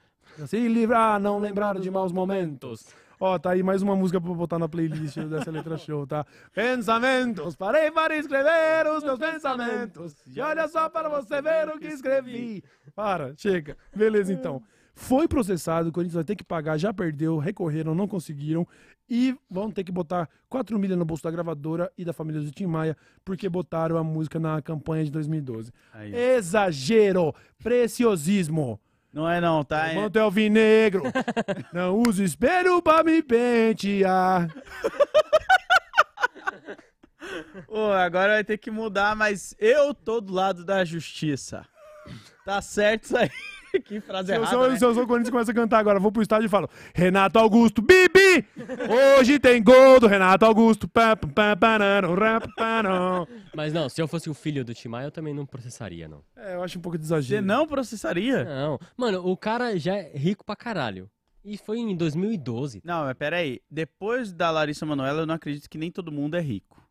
Se 0.48 0.68
livrar, 0.68 1.20
não 1.20 1.40
lembrar 1.40 1.80
de 1.80 1.90
maus 1.90 2.12
momentos. 2.12 2.86
Ó, 3.18 3.40
tá 3.40 3.52
aí 3.52 3.64
mais 3.64 3.82
uma 3.82 3.96
música 3.96 4.20
pra 4.20 4.34
botar 4.34 4.60
na 4.60 4.68
playlist 4.68 5.18
dessa 5.20 5.50
letra 5.50 5.78
show, 5.78 6.06
tá? 6.06 6.26
Pensamentos, 6.54 7.56
parei 7.56 7.90
para 7.90 8.18
escrever 8.18 8.88
os 8.94 9.04
meus 9.04 9.18
pensamentos. 9.18 10.16
E 10.28 10.42
olha 10.42 10.68
só 10.68 10.90
para 10.90 11.08
você 11.08 11.42
ver 11.42 11.70
o 11.70 11.80
que 11.80 11.88
escrevi. 11.88 12.62
Para, 12.94 13.34
chega. 13.38 13.78
Beleza, 13.96 14.34
então. 14.34 14.62
Foi 14.98 15.28
processado, 15.28 15.90
o 15.90 15.92
Corinthians 15.92 16.16
vai 16.16 16.24
ter 16.24 16.36
que 16.38 16.44
pagar, 16.44 16.78
já 16.78 16.94
perdeu, 16.94 17.38
recorreram, 17.38 17.94
não 17.94 18.08
conseguiram. 18.08 18.66
E 19.10 19.36
vão 19.50 19.70
ter 19.70 19.84
que 19.84 19.92
botar 19.92 20.28
4 20.50 20.80
milhas 20.80 20.98
no 20.98 21.04
bolso 21.06 21.22
da 21.24 21.30
gravadora 21.30 21.92
e 21.98 22.06
da 22.06 22.14
família 22.14 22.42
do 22.42 22.50
Tim 22.50 22.66
Maia, 22.66 22.96
porque 23.24 23.48
botaram 23.50 23.98
a 23.98 24.04
música 24.04 24.40
na 24.40 24.62
campanha 24.62 25.04
de 25.04 25.12
2012. 25.12 25.72
Aí. 25.94 26.16
Exagero, 26.16 27.36
preciosismo. 27.62 28.80
Não 29.14 29.30
é 29.30 29.40
não, 29.40 29.64
tá? 29.64 29.86
O 29.96 30.18
É- 30.18 30.20
alvinegro. 30.20 31.04
Não 31.74 32.02
uso 32.02 32.24
espelho 32.24 32.82
pra 32.82 33.04
me 33.04 33.22
pentear. 33.22 34.48
Ô, 37.68 37.92
agora 37.92 38.34
vai 38.34 38.44
ter 38.44 38.58
que 38.58 38.70
mudar, 38.72 39.16
mas 39.16 39.56
eu 39.60 39.94
tô 39.94 40.20
do 40.22 40.34
lado 40.34 40.64
da 40.66 40.84
justiça. 40.84 41.66
Tá 42.46 42.62
certo 42.62 43.04
isso 43.06 43.18
aí. 43.18 43.30
que 43.84 44.00
frase 44.02 44.28
Se 44.28 44.34
eu, 44.34 44.42
errada, 44.42 44.52
sou, 44.58 44.70
né? 44.70 44.78
se 44.78 44.86
eu 44.86 44.94
sou 44.94 45.08
Corinthians, 45.08 45.32
começa 45.32 45.52
a 45.52 45.56
cantar 45.56 45.80
agora. 45.80 46.00
Vou 46.00 46.12
pro 46.12 46.22
estádio 46.22 46.46
e 46.48 46.50
falo: 46.50 46.70
Renato 46.94 47.40
Augusto, 47.40 47.82
Bibi! 47.82 48.46
Hoje 49.18 49.40
tem 49.40 49.62
gol 49.64 50.00
do 50.00 50.08
Renato 50.08 50.46
Augusto. 50.46 50.88
Pá, 50.88 51.16
pá, 51.16 51.28
pá, 51.28 51.56
pararão, 51.56 52.14
rá, 52.16 52.40
pá, 52.42 52.48
parão. 52.58 53.28
Mas 53.56 53.72
não, 53.74 53.88
se 53.90 54.02
eu 54.02 54.08
fosse 54.08 54.30
o 54.30 54.34
filho 54.34 54.64
do 54.66 54.74
Tim 54.74 54.88
Maia, 54.90 55.08
eu 55.08 55.12
também 55.12 55.34
não 55.34 55.46
processaria, 55.46 56.08
não. 56.08 56.22
É, 56.36 56.56
eu 56.56 56.64
acho 56.64 56.78
um 56.78 56.82
pouco 56.82 56.98
de 56.98 57.06
Você 57.06 57.14
exagero. 57.16 57.46
não 57.46 57.68
processaria? 57.68 58.44
Não. 58.44 58.80
Mano, 58.98 59.26
o 59.28 59.36
cara 59.38 59.78
já 59.78 59.96
é 59.96 60.12
rico 60.16 60.44
pra 60.46 60.56
caralho. 60.56 61.10
E 61.44 61.58
foi 61.58 61.78
em 61.78 61.96
2012. 61.96 62.82
Não, 62.84 63.04
mas 63.04 63.14
peraí. 63.16 63.60
Depois 63.70 64.34
da 64.34 64.50
Larissa 64.50 64.86
Manoela, 64.86 65.22
eu 65.22 65.26
não 65.28 65.36
acredito 65.36 65.70
que 65.70 65.78
nem 65.78 65.92
todo 65.92 66.12
mundo 66.12 66.36
é 66.36 66.42
rico. 66.42 66.82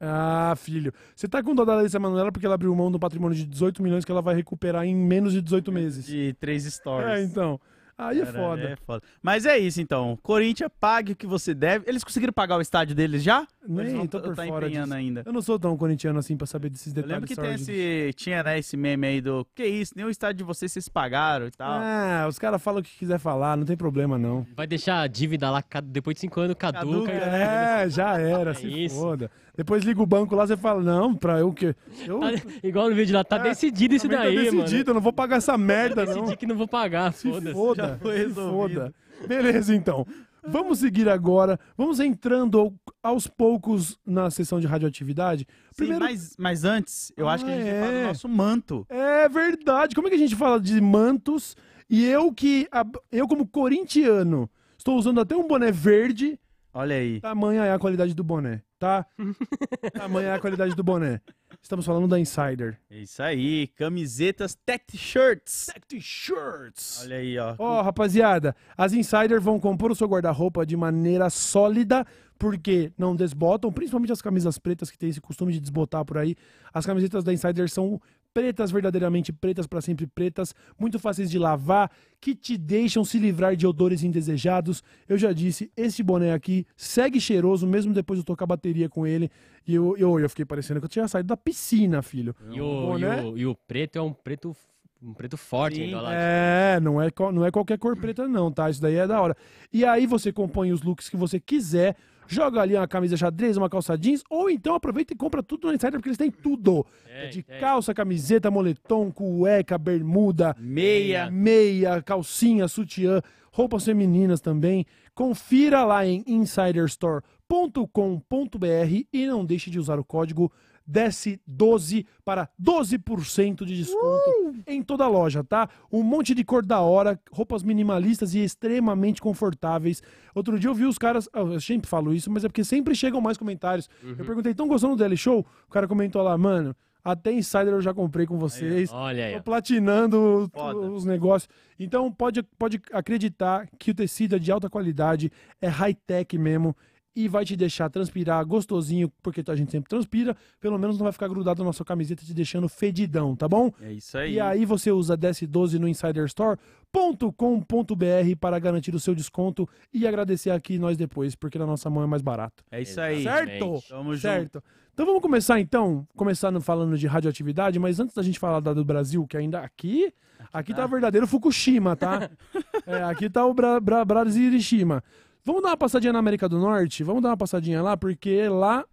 Ah, 0.00 0.54
filho. 0.56 0.92
Você 1.14 1.26
tá 1.26 1.42
com 1.42 1.54
dó 1.54 1.64
da 1.64 1.74
Larissa 1.74 1.98
Manoela 1.98 2.30
porque 2.30 2.44
ela 2.46 2.54
abriu 2.54 2.74
mão 2.74 2.90
do 2.90 2.98
patrimônio 2.98 3.36
de 3.36 3.46
18 3.46 3.82
milhões 3.82 4.04
que 4.04 4.12
ela 4.12 4.22
vai 4.22 4.34
recuperar 4.34 4.84
em 4.84 4.94
menos 4.94 5.32
de 5.32 5.40
18 5.40 5.72
meses. 5.72 6.04
De 6.06 6.34
três 6.38 6.64
stories. 6.64 7.08
É, 7.10 7.22
então. 7.22 7.58
Aí 7.98 8.20
é 8.20 8.26
foda. 8.26 8.60
é 8.62 8.76
foda. 8.76 9.02
Mas 9.22 9.46
é 9.46 9.56
isso, 9.56 9.80
então. 9.80 10.18
Corinthians, 10.22 10.70
pague 10.78 11.12
o 11.12 11.16
que 11.16 11.26
você 11.26 11.54
deve. 11.54 11.88
Eles 11.88 12.04
conseguiram 12.04 12.30
pagar 12.30 12.58
o 12.58 12.60
estádio 12.60 12.94
deles 12.94 13.22
já? 13.22 13.48
Nem 13.66 13.96
vão 13.96 14.06
tô 14.06 14.20
tá- 14.20 14.28
por 14.28 14.36
tá 14.36 14.44
fora 14.46 14.66
empenhando 14.66 14.84
disso. 14.88 14.94
ainda. 14.98 15.22
Eu 15.24 15.32
não 15.32 15.40
sou 15.40 15.58
tão 15.58 15.74
corintiano 15.78 16.18
assim 16.18 16.36
pra 16.36 16.46
saber 16.46 16.68
desses 16.68 16.88
Eu 16.88 16.92
detalhes. 17.02 17.14
lembro 17.14 17.26
que 17.26 17.34
tem 17.34 17.44
sórdidos. 17.56 17.68
esse, 17.70 18.12
tinha 18.12 18.42
né, 18.42 18.58
esse 18.58 18.76
meme 18.76 19.06
aí 19.06 19.20
do 19.22 19.46
que 19.54 19.64
isso, 19.64 19.94
nem 19.96 20.04
o 20.04 20.10
estádio 20.10 20.36
de 20.36 20.44
vocês 20.44 20.70
vocês 20.70 20.90
pagaram 20.90 21.46
e 21.46 21.50
tal. 21.50 21.72
Ah, 21.72 22.26
os 22.28 22.38
caras 22.38 22.62
falam 22.62 22.80
o 22.80 22.84
que 22.84 22.98
quiser 22.98 23.18
falar, 23.18 23.56
não 23.56 23.64
tem 23.64 23.78
problema 23.78 24.18
não. 24.18 24.46
Vai 24.54 24.66
deixar 24.66 25.00
a 25.00 25.06
dívida 25.06 25.50
lá, 25.50 25.64
depois 25.84 26.16
de 26.16 26.20
5 26.20 26.38
anos, 26.38 26.56
caduca. 26.58 26.84
Caduca, 26.84 27.12
e- 27.12 27.16
É, 27.16 27.88
já 27.88 28.18
era, 28.18 28.50
É 28.50 28.54
se 28.54 28.68
isso. 28.84 28.94
foda. 29.00 29.30
Depois 29.56 29.82
liga 29.84 30.02
o 30.02 30.06
banco 30.06 30.34
lá, 30.34 30.46
você 30.46 30.56
fala, 30.56 30.82
não, 30.82 31.14
pra 31.14 31.38
eu 31.40 31.52
que... 31.52 31.74
Eu 32.06 32.20
Tá- 32.20 32.32
igual 32.62 32.90
no 32.90 32.94
vídeo 32.94 33.14
lá, 33.14 33.24
tá 33.24 33.36
É, 33.38 33.42
decidido 33.44 33.94
isso 33.94 34.06
também 34.08 34.18
daí, 34.18 34.34
tá 34.36 34.42
decidido, 34.42 34.66
mano. 34.78 34.90
eu 34.90 34.94
não 34.94 35.00
vou 35.00 35.12
pagar 35.12 35.36
essa 35.36 35.56
merda 35.56 36.04
não. 36.04 36.14
Decidi 36.22 36.36
que 36.36 36.46
não 36.46 36.56
vou 36.56 36.68
pagar, 36.68 37.12
Se 37.14 37.30
foda-se. 37.30 37.52
foda, 37.54 37.98
se 38.02 38.08
resolvido. 38.10 38.80
foda. 38.80 38.94
Beleza, 39.26 39.74
então. 39.74 40.06
Vamos 40.48 40.78
seguir 40.78 41.08
agora. 41.08 41.58
Vamos 41.76 41.98
entrando 41.98 42.60
ao- 42.60 42.74
aos 43.02 43.26
poucos 43.26 43.98
na 44.06 44.30
sessão 44.30 44.60
de 44.60 44.66
radioatividade. 44.68 45.44
Sim, 45.72 45.94
mas, 45.98 46.36
mas 46.38 46.64
antes, 46.64 47.10
eu 47.16 47.28
acho 47.28 47.44
que 47.44 47.50
a 47.50 47.56
gente 47.56 47.68
Ah, 47.68 47.72
é. 47.86 48.02
do 48.02 48.06
nosso 48.08 48.28
manto. 48.28 48.86
É 48.88 49.28
verdade. 49.28 49.94
Como 49.94 50.06
é 50.06 50.10
que 50.10 50.14
a 50.16 50.18
gente 50.20 50.36
fala 50.36 50.60
de 50.60 50.80
mantos? 50.80 51.56
E 51.90 52.04
eu 52.04 52.32
que, 52.32 52.68
eu 53.10 53.26
como 53.26 53.44
corintiano, 53.46 54.48
estou 54.78 54.96
usando 54.96 55.20
até 55.20 55.34
um 55.34 55.48
boné 55.48 55.72
verde. 55.72 56.38
Olha 56.72 56.94
aí. 56.94 57.20
Tamanha 57.20 57.64
é 57.64 57.72
a 57.72 57.78
qualidade 57.78 58.14
do 58.14 58.22
boné, 58.22 58.62
tá? 58.78 59.06
Tamanha 59.94 60.28
é 60.28 60.34
a 60.34 60.40
qualidade 60.40 60.74
do 60.74 60.82
boné. 60.82 61.20
Estamos 61.62 61.84
falando 61.86 62.08
da 62.08 62.18
Insider. 62.18 62.78
É 62.90 62.98
isso 62.98 63.22
aí. 63.22 63.68
Camisetas 63.68 64.54
Tech 64.54 64.84
Shirts. 64.96 65.70
T-shirts. 65.88 67.00
Olha 67.02 67.16
aí, 67.16 67.38
ó. 67.38 67.54
Ó, 67.58 67.82
rapaziada, 67.82 68.54
as 68.76 68.92
Insider 68.92 69.40
vão 69.40 69.58
compor 69.58 69.90
o 69.90 69.94
seu 69.94 70.06
guarda-roupa 70.06 70.66
de 70.66 70.76
maneira 70.76 71.30
sólida, 71.30 72.06
porque 72.38 72.92
não 72.98 73.16
desbotam, 73.16 73.72
principalmente 73.72 74.12
as 74.12 74.20
camisas 74.22 74.58
pretas 74.58 74.90
que 74.90 74.98
tem 74.98 75.08
esse 75.08 75.20
costume 75.20 75.52
de 75.52 75.60
desbotar 75.60 76.04
por 76.04 76.18
aí. 76.18 76.36
As 76.72 76.84
camisetas 76.84 77.24
da 77.24 77.32
Insider 77.32 77.68
são 77.70 78.00
pretas, 78.36 78.70
verdadeiramente 78.70 79.32
pretas, 79.32 79.66
para 79.66 79.80
sempre 79.80 80.06
pretas, 80.06 80.54
muito 80.78 80.98
fáceis 80.98 81.30
de 81.30 81.38
lavar, 81.38 81.90
que 82.20 82.34
te 82.34 82.58
deixam 82.58 83.02
se 83.02 83.18
livrar 83.18 83.56
de 83.56 83.66
odores 83.66 84.02
indesejados. 84.02 84.84
Eu 85.08 85.16
já 85.16 85.32
disse, 85.32 85.72
esse 85.74 86.02
boné 86.02 86.34
aqui 86.34 86.66
segue 86.76 87.18
cheiroso, 87.18 87.66
mesmo 87.66 87.94
depois 87.94 88.18
de 88.18 88.20
eu 88.20 88.26
tocar 88.26 88.44
bateria 88.44 88.90
com 88.90 89.06
ele. 89.06 89.30
E 89.66 89.74
eu, 89.74 89.96
eu, 89.96 90.20
eu 90.20 90.28
fiquei 90.28 90.44
parecendo 90.44 90.80
que 90.80 90.84
eu 90.84 90.90
tinha 90.90 91.08
saído 91.08 91.28
da 91.28 91.36
piscina, 91.36 92.02
filho. 92.02 92.36
E 92.50 92.60
o, 92.60 92.88
boné? 92.88 93.22
e, 93.22 93.24
o, 93.24 93.38
e 93.38 93.46
o 93.46 93.54
preto 93.54 93.96
é 93.96 94.02
um 94.02 94.12
preto, 94.12 94.54
um 95.02 95.14
preto 95.14 95.38
forte 95.38 95.76
Sim, 95.76 95.84
ainda 95.84 96.02
lá. 96.02 96.10
É, 96.12 96.78
não 96.78 97.00
é, 97.00 97.10
não 97.32 97.42
é 97.42 97.50
qualquer 97.50 97.78
cor 97.78 97.96
preta, 97.96 98.28
não, 98.28 98.52
tá? 98.52 98.68
Isso 98.68 98.82
daí 98.82 98.96
é 98.96 99.06
da 99.06 99.18
hora. 99.18 99.34
E 99.72 99.82
aí 99.82 100.06
você 100.06 100.30
compõe 100.30 100.72
os 100.72 100.82
looks 100.82 101.08
que 101.08 101.16
você 101.16 101.40
quiser. 101.40 101.96
Joga 102.26 102.60
ali 102.60 102.74
uma 102.74 102.88
camisa 102.88 103.16
xadrez, 103.16 103.56
uma 103.56 103.68
calça 103.68 103.96
jeans, 103.96 104.22
ou 104.28 104.50
então 104.50 104.74
aproveita 104.74 105.12
e 105.12 105.16
compra 105.16 105.42
tudo 105.42 105.68
no 105.68 105.74
Insider, 105.74 105.92
porque 105.94 106.08
eles 106.08 106.18
têm 106.18 106.30
tudo. 106.30 106.84
Tem, 107.04 107.30
de 107.30 107.42
tem. 107.42 107.60
calça, 107.60 107.94
camiseta, 107.94 108.50
moletom, 108.50 109.10
cueca, 109.10 109.78
bermuda, 109.78 110.54
Meia. 110.58 111.30
meia, 111.30 112.02
calcinha, 112.02 112.68
sutiã, 112.68 113.20
roupas 113.52 113.84
femininas 113.84 114.40
também. 114.40 114.84
Confira 115.14 115.84
lá 115.84 116.06
em 116.06 116.22
insiderstore.com.br 116.26 119.04
e 119.12 119.26
não 119.26 119.44
deixe 119.44 119.70
de 119.70 119.78
usar 119.78 119.98
o 119.98 120.04
código 120.04 120.52
DESCE12 120.90 122.06
para 122.24 122.48
12% 122.62 123.64
de 123.64 123.76
desconto 123.76 124.54
em 124.66 124.82
toda 124.82 125.04
a 125.04 125.08
loja, 125.08 125.42
tá? 125.44 125.68
Um 125.92 126.02
monte 126.02 126.34
de 126.34 126.44
cor 126.44 126.64
da 126.64 126.80
hora, 126.80 127.20
roupas 127.30 127.62
minimalistas 127.62 128.34
e 128.34 128.42
extremamente 128.42 129.20
confortáveis. 129.20 130.02
Outro 130.34 130.58
dia 130.58 130.70
eu 130.70 130.74
vi 130.74 130.84
os 130.84 130.98
caras, 130.98 131.28
ah, 131.32 131.40
eu 131.40 131.60
sempre 131.60 131.88
falo 131.88 132.12
isso, 132.12 132.30
mas 132.30 132.44
é 132.44 132.48
porque 132.48 132.64
sempre 132.64 132.94
chegam 132.94 133.20
mais 133.20 133.36
comentários. 133.36 133.88
Eu 134.02 134.24
perguntei, 134.24 134.54
tão 134.54 134.68
gostando 134.68 134.94
do 134.94 134.98
Daily 134.98 135.16
Show? 135.16 135.46
O 135.66 135.70
cara 135.70 135.88
comentou 135.88 136.22
lá, 136.22 136.36
mano, 136.36 136.74
até 137.06 137.32
Insider 137.32 137.68
eu 137.68 137.80
já 137.80 137.94
comprei 137.94 138.26
com 138.26 138.36
vocês. 138.36 138.90
Olha 138.92 139.26
aí. 139.26 139.34
Tô 139.34 139.42
platinando 139.42 140.50
Foda. 140.52 140.78
os 140.90 141.04
negócios. 141.04 141.48
Então 141.78 142.10
pode, 142.10 142.42
pode 142.42 142.82
acreditar 142.92 143.68
que 143.78 143.92
o 143.92 143.94
tecido 143.94 144.34
é 144.34 144.38
de 144.40 144.50
alta 144.50 144.68
qualidade, 144.68 145.30
é 145.60 145.68
high-tech 145.68 146.36
mesmo. 146.36 146.76
E 147.16 147.28
vai 147.28 147.46
te 147.46 147.56
deixar 147.56 147.88
transpirar 147.88 148.44
gostosinho, 148.44 149.10
porque 149.22 149.42
a 149.46 149.56
gente 149.56 149.72
sempre 149.72 149.88
transpira. 149.88 150.36
Pelo 150.60 150.78
menos 150.78 150.98
não 150.98 151.04
vai 151.04 151.12
ficar 151.12 151.28
grudado 151.28 151.64
na 151.64 151.72
sua 151.72 151.86
camiseta 151.86 152.22
te 152.22 152.34
deixando 152.34 152.68
fedidão, 152.68 153.34
tá 153.34 153.48
bom? 153.48 153.72
É 153.80 153.92
isso 153.92 154.18
aí. 154.18 154.34
E 154.34 154.40
aí 154.40 154.66
você 154.66 154.92
usa 154.92 155.16
DS12 155.16 155.78
no 155.78 155.88
insiderstore.com.br 155.88 158.36
para 158.38 158.58
garantir 158.58 158.94
o 158.94 159.00
seu 159.00 159.14
desconto 159.14 159.66
e 159.92 160.06
agradecer 160.06 160.50
aqui 160.50 160.78
nós 160.78 160.98
depois, 160.98 161.34
porque 161.34 161.58
na 161.58 161.66
nossa 161.66 161.88
mão 161.88 162.02
é 162.02 162.06
mais 162.06 162.20
barato. 162.20 162.62
É 162.70 162.82
isso 162.82 163.00
aí. 163.00 163.22
Certo? 163.22 163.82
Tamo 163.88 164.14
junto. 164.14 164.20
Certo. 164.20 164.62
Então 164.96 165.04
vamos 165.04 165.20
começar 165.20 165.60
então, 165.60 166.08
começando 166.16 166.58
falando 166.58 166.96
de 166.96 167.06
radioatividade, 167.06 167.78
mas 167.78 168.00
antes 168.00 168.14
da 168.14 168.22
gente 168.22 168.38
falar 168.38 168.60
da 168.60 168.72
do 168.72 168.82
Brasil, 168.82 169.26
que 169.26 169.36
ainda 169.36 169.60
aqui, 169.60 170.10
aqui 170.50 170.72
tá 170.72 170.86
o 170.86 170.88
verdadeiro 170.88 171.26
Fukushima, 171.26 171.94
tá? 171.94 172.30
É, 172.86 173.02
aqui 173.02 173.28
tá 173.28 173.44
o 173.44 173.52
Bra 173.52 173.80
Bra 173.80 174.04
Brasil 174.04 174.44
Hiroshima. 174.44 175.02
Vamos 175.46 175.62
dar 175.62 175.68
uma 175.70 175.76
passadinha 175.76 176.12
na 176.12 176.18
América 176.18 176.48
do 176.48 176.58
Norte? 176.58 177.04
Vamos 177.04 177.22
dar 177.22 177.28
uma 177.30 177.36
passadinha 177.36 177.80
lá, 177.80 177.96
porque 177.96 178.48
lá, 178.48 178.84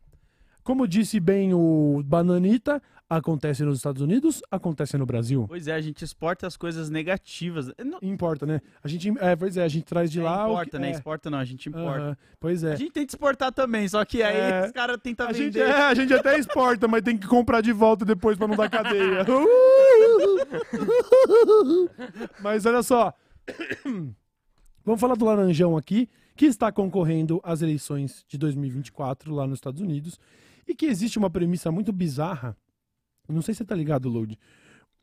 como 0.63 0.87
disse 0.87 1.19
bem 1.19 1.51
o 1.51 2.03
Bananita, 2.05 2.79
acontece 3.09 3.63
nos 3.63 3.77
Estados 3.77 4.03
Unidos, 4.03 4.39
acontece 4.51 4.95
no 4.95 5.05
Brasil. 5.05 5.45
Pois 5.47 5.67
é, 5.67 5.73
a 5.73 5.81
gente 5.81 6.03
exporta 6.05 6.45
as 6.45 6.55
coisas 6.55 6.91
negativas. 6.91 7.71
Não 7.83 7.97
Importa, 8.03 8.45
né? 8.45 8.61
A 8.83 8.87
gente, 8.87 9.11
é, 9.19 9.35
pois 9.35 9.57
é, 9.57 9.63
a 9.63 9.67
gente 9.67 9.85
traz 9.85 10.11
de 10.11 10.19
é, 10.19 10.23
lá. 10.23 10.43
importa, 10.47 10.71
que- 10.71 10.79
né? 10.79 10.87
é. 10.89 10.91
Exporta 10.91 11.29
não, 11.31 11.39
a 11.39 11.45
gente 11.45 11.69
importa. 11.69 11.99
Aham, 12.01 12.17
Pois 12.39 12.63
é. 12.63 12.73
A 12.73 12.75
gente 12.75 12.91
tenta 12.91 13.11
exportar 13.11 13.51
também, 13.51 13.87
só 13.87 14.05
que 14.05 14.21
aí 14.21 14.37
É. 14.37 14.65
os 14.67 14.71
caras 14.71 14.97
tentam 15.01 15.27
A 15.27 15.33
gente, 15.33 15.53
vender. 15.57 15.67
é, 15.69 15.81
a 15.81 15.93
gente 15.95 16.13
até 16.13 16.37
exporta, 16.37 16.87
mas 16.87 17.01
tem 17.01 17.17
que 17.17 17.25
comprar 17.27 17.61
de 17.61 17.71
volta 17.73 18.05
depois 18.05 18.37
pra 18.37 18.47
não 18.47 18.55
dar 18.55 18.69
cadeia. 18.69 19.25
mas 22.41 22.65
olha 22.65 22.83
só. 22.83 23.13
Vamos 24.85 24.99
falar 24.99 25.15
do 25.15 25.23
Laranjão 25.25 25.77
aqui, 25.77 26.09
que 26.35 26.45
está 26.45 26.71
concorrendo 26.71 27.39
às 27.43 27.61
eleições 27.61 28.25
de 28.27 28.37
2024 28.37 29.33
lá 29.33 29.47
nos 29.47 29.57
Estados 29.57 29.81
Unidos. 29.81 30.19
E 30.67 30.73
que 30.73 30.85
existe 30.85 31.17
uma 31.17 31.29
premissa 31.29 31.71
muito 31.71 31.91
bizarra. 31.91 32.55
Não 33.27 33.41
sei 33.41 33.53
se 33.53 33.59
você 33.59 33.65
tá 33.65 33.75
ligado, 33.75 34.09
Load. 34.09 34.37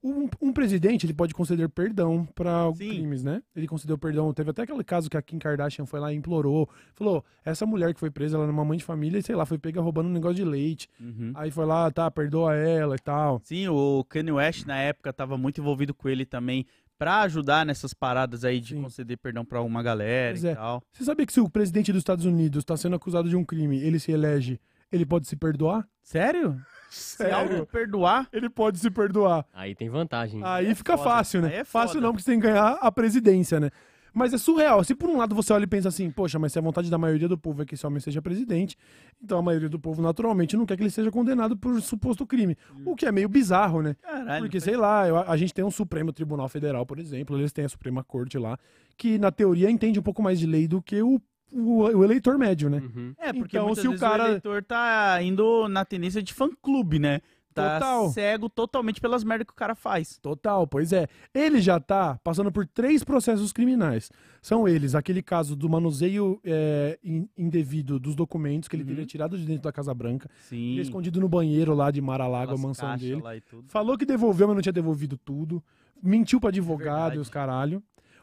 Um, 0.02 0.30
um 0.40 0.50
presidente 0.50 1.04
ele 1.04 1.12
pode 1.12 1.34
conceder 1.34 1.68
perdão 1.68 2.24
para 2.34 2.72
crimes, 2.74 3.22
né? 3.22 3.42
Ele 3.54 3.66
concedeu 3.66 3.98
perdão. 3.98 4.32
Teve 4.32 4.50
até 4.50 4.62
aquele 4.62 4.82
caso 4.82 5.10
que 5.10 5.16
a 5.16 5.20
Kim 5.20 5.38
Kardashian 5.38 5.84
foi 5.84 6.00
lá 6.00 6.10
e 6.10 6.16
implorou. 6.16 6.66
Falou: 6.94 7.22
essa 7.44 7.66
mulher 7.66 7.92
que 7.92 8.00
foi 8.00 8.10
presa, 8.10 8.36
ela 8.36 8.44
era 8.44 8.52
uma 8.52 8.64
mãe 8.64 8.78
de 8.78 8.84
família 8.84 9.18
e 9.18 9.22
sei 9.22 9.34
lá, 9.34 9.44
foi 9.44 9.58
pega 9.58 9.78
roubando 9.80 10.08
um 10.08 10.12
negócio 10.12 10.36
de 10.36 10.44
leite. 10.44 10.88
Uhum. 10.98 11.32
Aí 11.34 11.50
foi 11.50 11.66
lá, 11.66 11.90
tá, 11.90 12.10
perdoa 12.10 12.54
ela 12.54 12.96
e 12.96 12.98
tal. 12.98 13.42
Sim, 13.44 13.68
o 13.68 14.02
Kanye 14.08 14.32
West 14.32 14.64
na 14.64 14.78
época 14.78 15.12
tava 15.12 15.36
muito 15.36 15.60
envolvido 15.60 15.92
com 15.92 16.08
ele 16.08 16.24
também 16.24 16.64
pra 17.00 17.20
ajudar 17.22 17.64
nessas 17.64 17.94
paradas 17.94 18.44
aí 18.44 18.60
de 18.60 18.74
Sim. 18.74 18.82
conceder 18.82 19.16
perdão 19.16 19.42
pra 19.42 19.62
uma 19.62 19.82
galera 19.82 20.34
Pois 20.34 20.44
e 20.44 20.48
é. 20.48 20.54
tal. 20.54 20.82
Você 20.92 21.02
sabia 21.02 21.24
que 21.24 21.32
se 21.32 21.40
o 21.40 21.48
presidente 21.48 21.90
dos 21.92 22.00
Estados 22.00 22.26
Unidos 22.26 22.60
está 22.60 22.76
sendo 22.76 22.94
acusado 22.94 23.26
de 23.26 23.34
um 23.34 23.42
crime, 23.42 23.80
ele 23.80 23.98
se 23.98 24.12
elege, 24.12 24.60
ele 24.92 25.06
pode 25.06 25.26
se 25.26 25.34
perdoar? 25.34 25.88
Sério? 26.02 26.60
Se 26.90 27.24
algo 27.30 27.64
perdoar? 27.66 28.28
Ele 28.32 28.50
pode 28.50 28.80
se 28.80 28.90
perdoar. 28.90 29.46
Aí 29.54 29.76
tem 29.76 29.88
vantagem. 29.88 30.40
Aí 30.42 30.74
fica 30.74 30.98
foda. 30.98 31.08
fácil, 31.08 31.40
né? 31.40 31.48
Aí 31.48 31.54
é 31.54 31.64
fácil 31.64 31.94
foda. 31.94 32.00
não, 32.00 32.12
porque 32.12 32.24
você 32.24 32.32
tem 32.32 32.40
que 32.40 32.46
ganhar 32.48 32.78
a 32.80 32.90
presidência, 32.90 33.60
né? 33.60 33.70
Mas 34.12 34.32
é 34.34 34.38
surreal. 34.38 34.82
Se 34.84 34.94
por 34.94 35.08
um 35.08 35.16
lado 35.16 35.34
você 35.34 35.52
olha 35.52 35.64
e 35.64 35.66
pensa 35.66 35.88
assim, 35.88 36.10
poxa, 36.10 36.38
mas 36.38 36.52
se 36.52 36.58
a 36.58 36.62
vontade 36.62 36.90
da 36.90 36.98
maioria 36.98 37.28
do 37.28 37.38
povo 37.38 37.62
é 37.62 37.64
que 37.64 37.74
esse 37.74 37.86
homem 37.86 38.00
seja 38.00 38.20
presidente, 38.20 38.76
então 39.22 39.38
a 39.38 39.42
maioria 39.42 39.68
do 39.68 39.78
povo 39.78 40.02
naturalmente 40.02 40.56
não 40.56 40.66
quer 40.66 40.76
que 40.76 40.82
ele 40.82 40.90
seja 40.90 41.10
condenado 41.10 41.56
por 41.56 41.80
suposto 41.80 42.26
crime. 42.26 42.56
O 42.84 42.94
que 42.96 43.06
é 43.06 43.12
meio 43.12 43.28
bizarro, 43.28 43.82
né? 43.82 43.94
Caralho. 44.02 44.42
Porque, 44.44 44.60
sei 44.60 44.76
lá, 44.76 45.06
eu- 45.08 45.16
a 45.18 45.36
gente 45.36 45.54
tem 45.54 45.64
um 45.64 45.70
Supremo 45.70 46.12
Tribunal 46.12 46.48
Federal, 46.48 46.84
por 46.86 46.98
exemplo, 46.98 47.38
eles 47.38 47.52
têm 47.52 47.64
a 47.64 47.68
Suprema 47.68 48.02
Corte 48.04 48.38
lá, 48.38 48.58
que 48.96 49.18
na 49.18 49.30
teoria 49.30 49.70
entende 49.70 49.98
um 49.98 50.02
pouco 50.02 50.22
mais 50.22 50.38
de 50.38 50.46
lei 50.46 50.66
do 50.68 50.82
que 50.82 51.00
o, 51.02 51.20
o, 51.52 51.80
o 51.82 52.04
eleitor 52.04 52.38
médio, 52.38 52.68
né? 52.70 52.78
Uhum. 52.78 53.14
É, 53.18 53.32
porque 53.32 53.56
Então, 53.56 53.66
muitas 53.66 53.82
se 53.82 53.88
o 53.88 53.90
vezes 53.92 54.00
cara- 54.00 54.24
o 54.24 54.26
eleitor 54.28 54.62
tá 54.64 55.22
indo 55.22 55.68
na 55.68 55.84
tendência 55.84 56.22
de 56.22 56.32
fã-clube, 56.34 56.98
né? 56.98 57.20
Tá 57.52 57.80
Total. 57.80 58.10
cego 58.10 58.48
totalmente 58.48 59.00
pelas 59.00 59.24
merdas 59.24 59.46
que 59.46 59.52
o 59.52 59.56
cara 59.56 59.74
faz. 59.74 60.18
Total, 60.22 60.66
pois 60.68 60.92
é. 60.92 61.08
Ele 61.34 61.60
já 61.60 61.80
tá 61.80 62.18
passando 62.22 62.52
por 62.52 62.64
três 62.66 63.02
processos 63.02 63.52
criminais. 63.52 64.08
São 64.40 64.68
eles, 64.68 64.94
aquele 64.94 65.20
caso 65.20 65.56
do 65.56 65.68
manuseio 65.68 66.40
é, 66.44 66.98
in- 67.02 67.28
indevido 67.36 67.98
dos 67.98 68.14
documentos 68.14 68.68
que 68.68 68.76
ele 68.76 68.84
Uhum. 68.84 68.88
teria 68.90 69.04
tirado 69.06 69.36
de 69.36 69.44
dentro 69.44 69.64
da 69.64 69.72
Casa 69.72 69.92
Branca, 69.92 70.30
Sim. 70.48 70.72
ele 70.74 70.82
escondido 70.82 71.20
no 71.20 71.28
banheiro 71.28 71.74
lá 71.74 71.90
de 71.90 72.00
Mar-a-Lago, 72.00 72.54
a 72.54 72.56
mansão 72.56 72.96
dele. 72.96 73.20
lá 73.20 73.36
e 73.36 73.40
tudo. 73.40 73.68
Falou 73.68 73.98
que 73.98 74.06
devolveu, 74.06 74.46
mas 74.46 74.54
não 74.56 74.62
tinha 74.62 74.72
devolvido 74.72 75.16
tudo. 75.18 75.62
Mentiu 76.02 76.40
pra 76.40 76.48
advogado 76.50 76.84
Verdade. 76.86 77.16
e 77.16 77.18
os 77.18 77.28
caralho. 77.28 77.82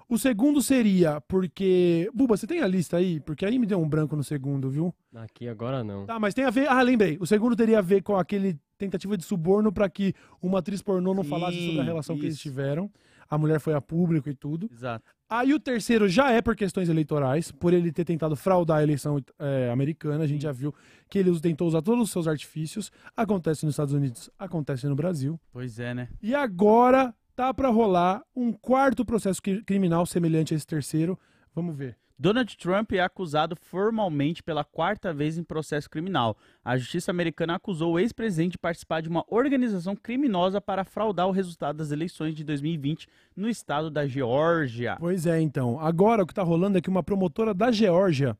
O 0.09 0.17
segundo 0.17 0.61
seria 0.61 1.19
porque. 1.21 2.09
Buba, 2.13 2.37
você 2.37 2.47
tem 2.47 2.61
a 2.61 2.67
lista 2.67 2.95
aí? 2.97 3.19
Porque 3.19 3.45
aí 3.45 3.59
me 3.59 3.65
deu 3.65 3.79
um 3.81 3.89
branco 3.89 4.15
no 4.15 4.23
segundo, 4.23 4.69
viu? 4.69 4.95
Aqui 5.13 5.49
agora 5.49 5.83
não. 5.83 6.05
Tá, 6.05 6.17
mas 6.17 6.33
tem 6.33 6.45
a 6.45 6.49
ver. 6.49 6.69
Ah, 6.69 6.81
lembrei. 6.81 7.17
O 7.19 7.25
segundo 7.25 7.55
teria 7.57 7.79
a 7.79 7.81
ver 7.81 8.01
com 8.01 8.15
aquele 8.15 8.57
tentativa 8.77 9.17
de 9.17 9.25
suborno 9.25 9.71
pra 9.71 9.89
que 9.89 10.13
uma 10.41 10.59
atriz 10.59 10.81
pornô 10.81 11.13
não 11.13 11.23
Sim, 11.23 11.29
falasse 11.29 11.65
sobre 11.65 11.81
a 11.81 11.83
relação 11.83 12.15
que 12.17 12.23
eles 12.25 12.35
isso. 12.35 12.43
tiveram. 12.43 12.89
A 13.29 13.37
mulher 13.37 13.59
foi 13.59 13.73
a 13.73 13.81
público 13.81 14.29
e 14.29 14.33
tudo. 14.33 14.69
Exato. 14.71 15.03
Aí 15.29 15.53
o 15.53 15.59
terceiro 15.59 16.07
já 16.07 16.31
é 16.31 16.41
por 16.41 16.55
questões 16.55 16.87
eleitorais, 16.87 17.51
por 17.51 17.73
ele 17.73 17.91
ter 17.91 18.05
tentado 18.05 18.37
fraudar 18.37 18.77
a 18.77 18.83
eleição 18.83 19.21
é, 19.37 19.69
americana. 19.69 20.23
A 20.23 20.27
gente 20.27 20.43
já 20.43 20.53
viu 20.53 20.73
que 21.09 21.19
ele 21.19 21.37
tentou 21.41 21.67
usar 21.67 21.81
todos 21.81 22.01
os 22.05 22.11
seus 22.11 22.25
artifícios. 22.29 22.89
Acontece 23.15 23.65
nos 23.65 23.73
Estados 23.73 23.93
Unidos, 23.93 24.29
acontece 24.39 24.87
no 24.87 24.95
Brasil. 24.95 25.37
Pois 25.51 25.79
é, 25.79 25.93
né? 25.93 26.07
E 26.21 26.33
agora 26.33 27.13
tá 27.37 27.53
pra 27.53 27.69
rolar 27.69 28.23
um 28.35 28.51
quarto 28.51 29.05
processo 29.05 29.39
cri- 29.39 29.63
criminal 29.63 30.07
semelhante 30.07 30.55
a 30.55 30.57
esse 30.57 30.65
terceiro. 30.65 31.17
Vamos 31.53 31.75
ver. 31.77 31.95
Donald 32.19 32.57
Trump 32.57 32.93
é 32.93 32.99
acusado 32.99 33.55
formalmente 33.55 34.41
pela 34.41 34.63
quarta 34.63 35.13
vez 35.13 35.37
em 35.37 35.43
processo 35.43 35.87
criminal. 35.87 36.35
A 36.65 36.75
justiça 36.75 37.11
americana 37.11 37.53
acusou 37.53 37.93
o 37.93 37.99
ex-presidente 37.99 38.53
de 38.53 38.57
participar 38.57 39.01
de 39.01 39.07
uma 39.07 39.23
organização 39.27 39.95
criminosa 39.95 40.59
para 40.59 40.83
fraudar 40.83 41.27
o 41.27 41.31
resultado 41.31 41.77
das 41.77 41.91
eleições 41.91 42.33
de 42.33 42.43
2020 42.43 43.07
no 43.35 43.47
estado 43.47 43.91
da 43.91 44.07
Geórgia. 44.07 44.97
Pois 44.99 45.27
é, 45.27 45.39
então. 45.39 45.79
Agora 45.79 46.23
o 46.23 46.25
que 46.25 46.33
tá 46.33 46.41
rolando 46.41 46.79
é 46.79 46.81
que 46.81 46.89
uma 46.89 47.03
promotora 47.03 47.53
da 47.53 47.71
Geórgia, 47.71 48.35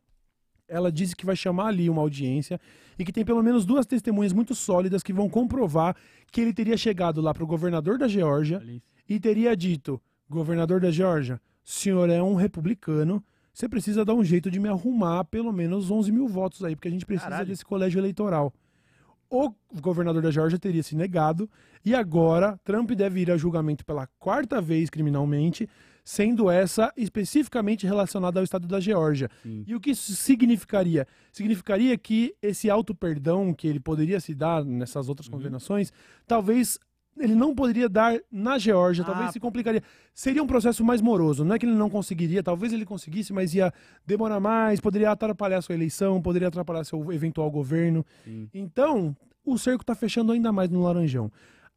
ela 0.68 0.92
disse 0.92 1.16
que 1.16 1.26
vai 1.26 1.36
chamar 1.36 1.68
ali 1.68 1.90
uma 1.90 2.02
audiência 2.02 2.60
e 3.00 3.06
que 3.06 3.12
tem 3.12 3.24
pelo 3.24 3.42
menos 3.42 3.66
duas 3.66 3.86
testemunhas 3.86 4.34
muito 4.34 4.54
sólidas 4.54 5.02
que 5.02 5.14
vão 5.14 5.30
comprovar 5.30 5.96
que 6.32 6.42
ele 6.42 6.54
teria 6.54 6.78
chegado 6.78 7.22
lá 7.22 7.34
pro 7.34 7.48
governador 7.48 7.98
da 7.98 8.08
Geórgia 8.08 8.62
e 9.08 9.20
teria 9.20 9.56
dito: 9.56 10.02
governador 10.30 10.80
da 10.82 10.92
Geórgia, 10.92 11.40
o 11.66 11.70
senhor 11.70 12.10
é 12.10 12.22
um 12.22 12.36
republicano, 12.36 13.24
você 13.54 13.68
precisa 13.68 14.06
dar 14.06 14.14
um 14.14 14.24
jeito 14.24 14.52
de 14.52 14.60
me 14.60 14.70
arrumar 14.70 15.24
pelo 15.26 15.52
menos 15.52 15.90
11 15.90 16.12
mil 16.12 16.28
votos 16.28 16.64
aí, 16.64 16.76
porque 16.76 16.88
a 16.88 16.92
gente 16.92 17.06
precisa 17.06 17.30
Caralho. 17.30 17.48
desse 17.48 17.66
colégio 17.66 18.00
eleitoral. 18.00 18.54
O 19.30 19.52
governador 19.82 20.22
da 20.22 20.32
Geórgia 20.32 20.58
teria 20.58 20.82
se 20.82 20.96
negado 20.96 21.50
e 21.84 21.94
agora 21.94 22.58
Trump 22.64 22.92
deve 22.92 23.22
ir 23.22 23.32
a 23.32 23.36
julgamento 23.36 23.86
pela 23.86 24.08
quarta 24.20 24.62
vez 24.62 24.90
criminalmente, 24.90 25.68
sendo 26.10 26.50
essa 26.50 26.94
especificamente 26.96 27.86
relacionada 27.86 28.40
ao 28.40 28.44
estado 28.46 28.66
da 28.66 28.80
Geórgia. 28.80 29.30
Sim. 29.44 29.66
E 29.68 29.76
o 29.76 29.80
que 29.80 29.90
isso 29.92 30.14
significaria? 30.16 31.06
Significaria 31.34 31.98
que 31.98 32.34
esse 32.42 32.70
auto-perdão 32.70 33.54
que 33.54 33.68
ele 33.68 33.80
poderia 33.82 34.18
se 34.22 34.34
dar 34.34 34.64
nessas 34.64 35.10
outras 35.10 35.28
Uhum. 35.28 35.34
condenações, 35.34 35.92
talvez 36.26 36.80
ele 37.20 37.36
não 37.36 37.54
poderia 37.54 37.90
dar 37.90 38.18
na 38.32 38.58
Geórgia, 38.58 39.04
Ah, 39.04 39.08
talvez 39.08 39.32
se 39.32 39.40
complicaria. 39.40 39.84
Seria 40.14 40.42
um 40.42 40.48
processo 40.48 40.82
mais 40.82 41.02
moroso, 41.02 41.44
não 41.44 41.56
é 41.56 41.60
que 41.60 41.66
ele 41.66 41.76
não 41.76 41.90
conseguiria, 41.90 42.42
talvez 42.42 42.72
ele 42.72 42.86
conseguisse, 42.86 43.34
mas 43.34 43.54
ia 43.54 43.74
demorar 44.06 44.40
mais, 44.40 44.80
poderia 44.80 45.12
atrapalhar 45.12 45.62
sua 45.62 45.76
eleição, 45.76 46.22
poderia 46.22 46.48
atrapalhar 46.48 46.86
seu 46.86 47.12
eventual 47.12 47.52
governo. 47.52 48.06
Sim. 48.24 48.48
Então, 48.54 49.14
o 49.44 49.58
cerco 49.58 49.84
tá 49.84 49.94
fechando 49.94 50.32
ainda 50.32 50.54
mais 50.54 50.70
no 50.70 50.82
Laranjão. 50.84 51.30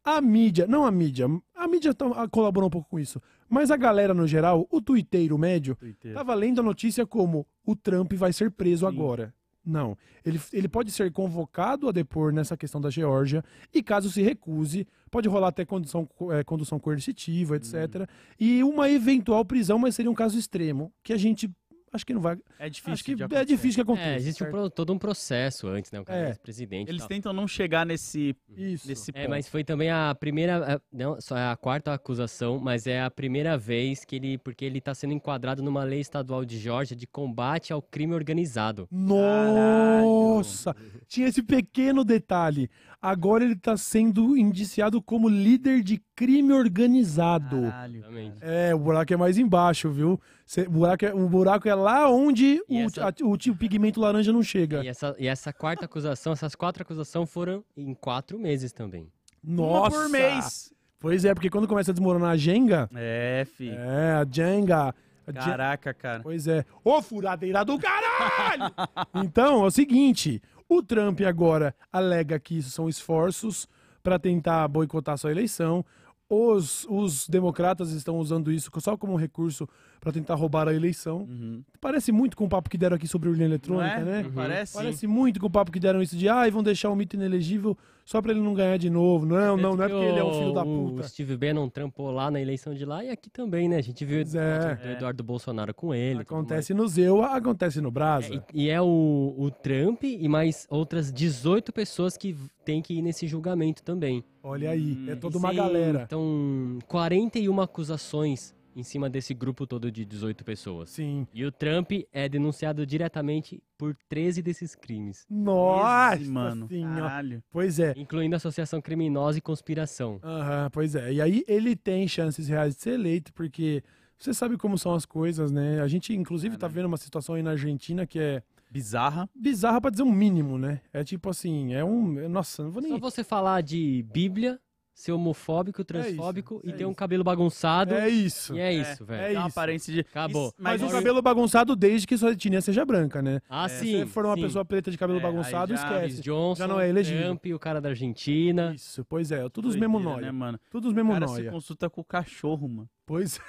A 0.05 0.21
mídia, 0.21 0.65
não 0.67 0.85
a 0.85 0.91
mídia, 0.91 1.27
a 1.53 1.67
mídia 1.67 1.93
tá- 1.93 2.07
a- 2.23 2.27
colaborou 2.29 2.67
um 2.67 2.71
pouco 2.71 2.89
com 2.89 2.97
isso, 2.99 3.21
mas 3.51 3.69
a 3.69 3.77
galera 3.77 4.13
no 4.13 4.25
geral, 4.25 4.65
o 4.71 4.81
tuiteiro 4.81 5.37
médio. 5.37 5.77
Tava 6.13 6.33
lendo 6.33 6.61
a 6.61 6.63
notícia 6.63 7.05
como 7.05 7.45
o 7.65 7.75
Trump 7.75 8.13
vai 8.13 8.31
ser 8.33 8.49
preso 8.49 8.87
Sim. 8.89 8.93
agora. 8.95 9.33
Não. 9.63 9.95
Ele, 10.25 10.39
ele 10.51 10.67
pode 10.67 10.89
ser 10.89 11.11
convocado 11.11 11.87
a 11.87 11.91
depor 11.91 12.33
nessa 12.33 12.57
questão 12.57 12.81
da 12.81 12.89
Geórgia 12.89 13.43
e, 13.71 13.83
caso 13.83 14.09
se 14.09 14.19
recuse, 14.23 14.87
pode 15.11 15.29
rolar 15.29 15.49
até 15.49 15.63
condução, 15.63 16.03
co- 16.03 16.33
eh, 16.33 16.43
condução 16.43 16.79
coercitiva, 16.79 17.57
etc. 17.57 18.09
E 18.39 18.63
uma 18.63 18.89
eventual 18.89 19.45
prisão, 19.45 19.77
mas 19.77 19.93
seria 19.93 20.09
um 20.09 20.15
caso 20.15 20.35
extremo, 20.39 20.91
que 21.03 21.13
a 21.13 21.17
gente 21.17 21.47
acho 21.93 22.05
que 22.05 22.13
não 22.13 22.21
vai. 22.21 22.37
É 22.59 22.69
difícil. 22.69 22.93
acho 22.93 23.03
que 23.03 23.15
de 23.15 23.21
é 23.21 23.25
acontecer. 23.25 23.45
difícil 23.45 23.75
que 23.75 23.91
aconteça. 23.91 24.09
É, 24.09 24.15
existe 24.17 24.43
um 24.43 24.69
todo 24.69 24.93
um 24.93 24.97
processo 24.97 25.67
antes, 25.67 25.91
né? 25.91 25.99
O 25.99 26.05
cara 26.05 26.19
É. 26.19 26.25
é 26.25 26.29
ex-presidente. 26.29 26.87
e 26.87 26.91
Eles 26.91 27.01
tal. 27.01 27.07
tentam 27.09 27.33
não 27.33 27.47
chegar 27.47 27.85
nesse, 27.85 28.35
Isso. 28.55 28.87
nesse 28.87 29.11
É, 29.13 29.21
ponto. 29.21 29.29
mas 29.29 29.47
foi 29.49 29.63
também 29.63 29.89
a 29.89 30.15
primeira, 30.15 30.75
a- 30.75 30.81
não, 30.91 31.19
só 31.19 31.37
é 31.37 31.47
a 31.51 31.55
quarta 31.55 31.93
acusação, 31.93 32.59
mas 32.59 32.87
é 32.87 33.01
a 33.01 33.11
primeira 33.11 33.57
vez 33.57 34.05
que 34.05 34.15
ele, 34.15 34.37
porque 34.37 34.63
ele 34.65 34.79
tá 34.81 34.93
sendo 34.93 35.13
enquadrado 35.13 35.61
numa 35.61 35.83
lei 35.83 35.99
estadual 35.99 36.43
de 36.45 36.57
Geórgia 36.57 36.95
de 36.95 37.05
combate 37.07 37.73
ao 37.73 37.81
crime 37.81 38.13
organizado. 38.13 38.87
Nossa! 38.91 40.75
Tinha 41.07 41.27
esse 41.27 41.43
pequeno 41.43 42.03
detalhe. 42.03 42.69
Agora 43.01 43.43
ele 43.43 43.55
tá 43.55 43.75
sendo 43.75 44.37
indiciado 44.37 45.01
como 45.01 45.27
líder 45.27 45.81
de 45.83 45.99
crime 46.15 46.53
organizado. 46.53 47.61
Caralho. 47.63 48.03
É, 48.41 48.75
o 48.75 48.79
buraco 48.79 49.11
é 49.13 49.17
mais 49.17 49.37
embaixo, 49.39 49.89
viu? 49.89 50.21
Cê- 50.51 50.63
o, 50.67 50.69
buraco 50.69 51.05
é, 51.05 51.13
o 51.13 51.29
buraco 51.29 51.69
é 51.69 51.73
lá 51.73 52.09
onde 52.11 52.61
o, 52.67 52.77
essa- 52.79 53.07
a- 53.07 53.13
o, 53.23 53.31
o 53.35 53.55
pigmento 53.55 54.01
laranja 54.01 54.33
não 54.33 54.43
chega. 54.43 54.83
E 54.83 54.87
essa, 54.89 55.15
e 55.17 55.25
essa 55.25 55.53
quarta 55.53 55.85
acusação, 55.85 56.33
essas 56.33 56.55
quatro 56.55 56.83
acusações 56.83 57.31
foram 57.31 57.63
em 57.77 57.93
quatro 57.93 58.37
meses 58.37 58.73
também. 58.73 59.07
Uma 59.41 59.55
Nossa! 59.65 59.95
por 59.97 60.09
mês. 60.09 60.73
Pois 60.99 61.23
é, 61.23 61.33
porque 61.33 61.49
quando 61.49 61.69
começa 61.69 61.91
a 61.91 61.93
desmoronar 61.93 62.31
a 62.31 62.35
Jenga, 62.35 62.89
É, 62.93 63.45
fi. 63.55 63.69
é, 63.69 64.11
a 64.21 64.25
Jenga. 64.29 64.89
a 65.25 65.31
Jenga- 65.31 65.45
Caraca, 65.45 65.93
cara. 65.93 66.19
Pois 66.21 66.45
é. 66.47 66.65
Ô, 66.83 67.01
furadeira 67.01 67.63
do 67.63 67.79
caralho! 67.79 68.73
então, 69.23 69.63
é 69.63 69.67
o 69.67 69.71
seguinte: 69.71 70.41
o 70.67 70.83
Trump 70.83 71.21
agora 71.21 71.73
alega 71.93 72.37
que 72.37 72.57
isso 72.57 72.71
são 72.71 72.89
esforços 72.89 73.69
para 74.03 74.19
tentar 74.19 74.67
boicotar 74.67 75.17
sua 75.17 75.31
eleição. 75.31 75.85
Os, 76.29 76.85
os 76.89 77.25
democratas 77.29 77.91
estão 77.91 78.17
usando 78.17 78.51
isso 78.51 78.69
só 78.79 78.97
como 78.97 79.13
um 79.13 79.17
recurso 79.17 79.65
para 80.01 80.11
tentar 80.11 80.33
roubar 80.33 80.67
a 80.67 80.73
eleição. 80.73 81.19
Uhum. 81.29 81.61
Parece 81.79 82.11
muito 82.11 82.35
com 82.35 82.45
o 82.45 82.49
papo 82.49 82.67
que 82.71 82.77
deram 82.77 82.95
aqui 82.95 83.07
sobre 83.07 83.29
urna 83.29 83.43
eletrônica, 83.43 83.99
é? 83.99 84.03
né? 84.03 84.23
Uhum. 84.23 84.31
Parece. 84.31 84.73
Parece 84.73 85.05
muito 85.07 85.39
com 85.39 85.45
o 85.45 85.49
papo 85.49 85.71
que 85.71 85.79
deram 85.79 86.01
isso 86.01 86.17
de, 86.17 86.27
ah, 86.27 86.49
vão 86.49 86.63
deixar 86.63 86.89
o 86.89 86.95
mito 86.95 87.15
inelegível 87.15 87.77
só 88.03 88.19
para 88.19 88.31
ele 88.31 88.41
não 88.41 88.55
ganhar 88.55 88.77
de 88.77 88.89
novo. 88.89 89.27
Não, 89.27 89.55
não, 89.55 89.75
não 89.75 89.83
é 89.85 89.87
porque 89.87 90.03
que 90.03 90.11
ele 90.11 90.19
é 90.19 90.23
um 90.23 90.33
filho 90.33 90.53
da 90.53 90.63
o- 90.63 90.89
puta. 90.89 91.01
O 91.01 91.07
Steve 91.07 91.37
Bannon 91.37 91.69
trampou 91.69 92.09
lá 92.09 92.31
na 92.31 92.41
eleição 92.41 92.73
de 92.73 92.83
lá 92.83 93.03
e 93.03 93.11
aqui 93.11 93.29
também, 93.29 93.69
né? 93.69 93.77
A 93.77 93.81
gente 93.81 94.03
viu 94.03 94.19
é. 94.19 94.79
o 94.83 94.91
Eduardo 94.93 95.23
Bolsonaro 95.23 95.71
com 95.71 95.93
ele. 95.93 96.21
Acontece 96.21 96.73
no 96.73 96.87
Zewa, 96.87 97.35
acontece 97.37 97.79
no 97.79 97.91
Brasa. 97.91 98.33
É, 98.33 98.41
e, 98.55 98.63
e 98.63 98.69
é 98.69 98.81
o, 98.81 99.35
o 99.37 99.51
Trump 99.51 100.03
e 100.03 100.27
mais 100.27 100.65
outras 100.67 101.11
18 101.13 101.71
pessoas 101.71 102.17
que 102.17 102.35
tem 102.65 102.81
que 102.81 102.95
ir 102.95 103.03
nesse 103.03 103.27
julgamento 103.27 103.83
também. 103.83 104.23
Olha 104.41 104.71
aí, 104.71 104.97
é 105.07 105.13
Hum, 105.13 105.17
toda 105.19 105.35
E 105.35 105.39
uma 105.39 105.49
sim, 105.51 105.55
galera. 105.57 106.03
Então, 106.07 106.79
41 106.87 107.61
acusações 107.61 108.55
em 108.75 108.83
cima 108.83 109.09
desse 109.09 109.33
grupo 109.33 109.65
todo 109.67 109.91
de 109.91 110.05
18 110.05 110.43
pessoas. 110.45 110.89
Sim. 110.89 111.27
E 111.33 111.43
o 111.45 111.51
Trump 111.51 111.91
é 112.11 112.27
denunciado 112.29 112.85
diretamente 112.85 113.61
por 113.77 113.95
13 114.09 114.41
desses 114.41 114.75
crimes, 114.75 115.25
Nossa, 115.29 116.15
Esse, 116.21 116.29
mano. 116.29 116.67
senhora. 116.67 117.01
Caralho. 117.01 117.43
Pois 117.51 117.79
é. 117.79 117.93
incluindo 117.97 118.35
associação 118.35 118.81
criminosa 118.81 119.37
e 119.37 119.41
conspiração. 119.41 120.19
Aham, 120.23 120.69
pois 120.71 120.95
é. 120.95 121.13
E 121.13 121.21
aí 121.21 121.43
ele 121.47 121.75
tem 121.75 122.07
chances 122.07 122.47
reais 122.47 122.75
de 122.75 122.81
ser 122.81 122.91
eleito, 122.93 123.33
porque 123.33 123.83
você 124.17 124.33
sabe 124.33 124.55
como 124.57 124.77
são 124.77 124.93
as 124.93 125.05
coisas, 125.05 125.51
né? 125.51 125.81
A 125.81 125.87
gente, 125.87 126.13
inclusive, 126.13 126.55
tá 126.55 126.61
Caralho. 126.61 126.75
vendo 126.75 126.85
uma 126.85 126.97
situação 126.97 127.35
aí 127.35 127.41
na 127.43 127.51
Argentina 127.51 128.05
que 128.05 128.19
é 128.19 128.43
Bizarra. 128.69 129.27
bizarra 129.35 129.81
pra 129.81 129.89
dizer 129.91 130.03
um 130.03 130.11
mínimo, 130.11 130.57
né? 130.57 130.79
É 130.93 131.03
tipo 131.03 131.29
assim, 131.29 131.73
é 131.73 131.83
um. 131.83 132.29
Nossa, 132.29 132.63
não 132.63 132.71
vou 132.71 132.81
nem. 132.81 132.91
Só 132.91 132.99
você 132.99 133.23
falar 133.23 133.61
de 133.61 134.05
Bíblia, 134.13 134.59
ser 135.01 135.11
homofóbico, 135.13 135.83
transfóbico 135.83 136.61
é 136.63 136.69
e 136.69 136.71
ter 136.73 136.81
isso. 136.81 136.89
um 136.89 136.93
cabelo 136.93 137.23
bagunçado. 137.23 137.93
É 137.93 138.07
isso. 138.07 138.55
E 138.55 138.59
é 138.59 138.71
isso, 138.73 139.03
velho. 139.03 139.21
é 139.23 139.31
isso. 139.33 139.41
aparência 139.41 139.93
de. 139.93 139.99
Acabou. 140.01 140.47
Isso- 140.47 140.55
Mas 140.59 140.81
o 140.81 140.85
olha- 140.85 140.93
cabelo 140.93 141.21
bagunçado 141.21 141.75
desde 141.75 142.05
que 142.05 142.17
sua 142.17 142.31
etnia 142.31 142.61
seja 142.61 142.85
branca, 142.85 143.21
né? 143.21 143.41
Ah, 143.49 143.67
Se 143.67 143.79
sim. 143.85 143.97
você 143.99 144.05
for 144.05 144.25
uma 144.25 144.35
sim. 144.35 144.41
pessoa 144.43 144.63
preta 144.63 144.91
de 144.91 144.97
cabelo 144.97 145.19
É, 145.19 145.21
bagunçado, 145.23 145.75
já- 145.75 145.81
esquece. 145.81 146.21
Johnson, 146.21 146.55
Já 146.59 146.67
não 146.67 146.79
é 146.79 146.87
elegível. 146.87 147.23
Trump, 147.23 147.45
o 147.47 147.59
cara 147.59 147.81
da 147.81 147.89
Argentina. 147.89 148.73
Isso, 148.75 149.03
pois 149.05 149.31
é. 149.31 149.47
Todos 149.49 149.71
os 149.71 149.75
mesmo 149.75 149.93
Doideira, 149.97 150.19
nóia. 150.21 150.25
né, 150.27 150.31
mano? 150.31 150.59
Todos 150.69 150.87
os 150.87 150.93
O 150.93 150.95
mesmo 150.95 151.11
cara 151.13 151.27
se 151.27 151.43
consulta 151.49 151.89
com 151.89 152.01
o 152.01 152.05
cachorro, 152.05 152.67
mano. 152.69 152.89
Pois 153.05 153.39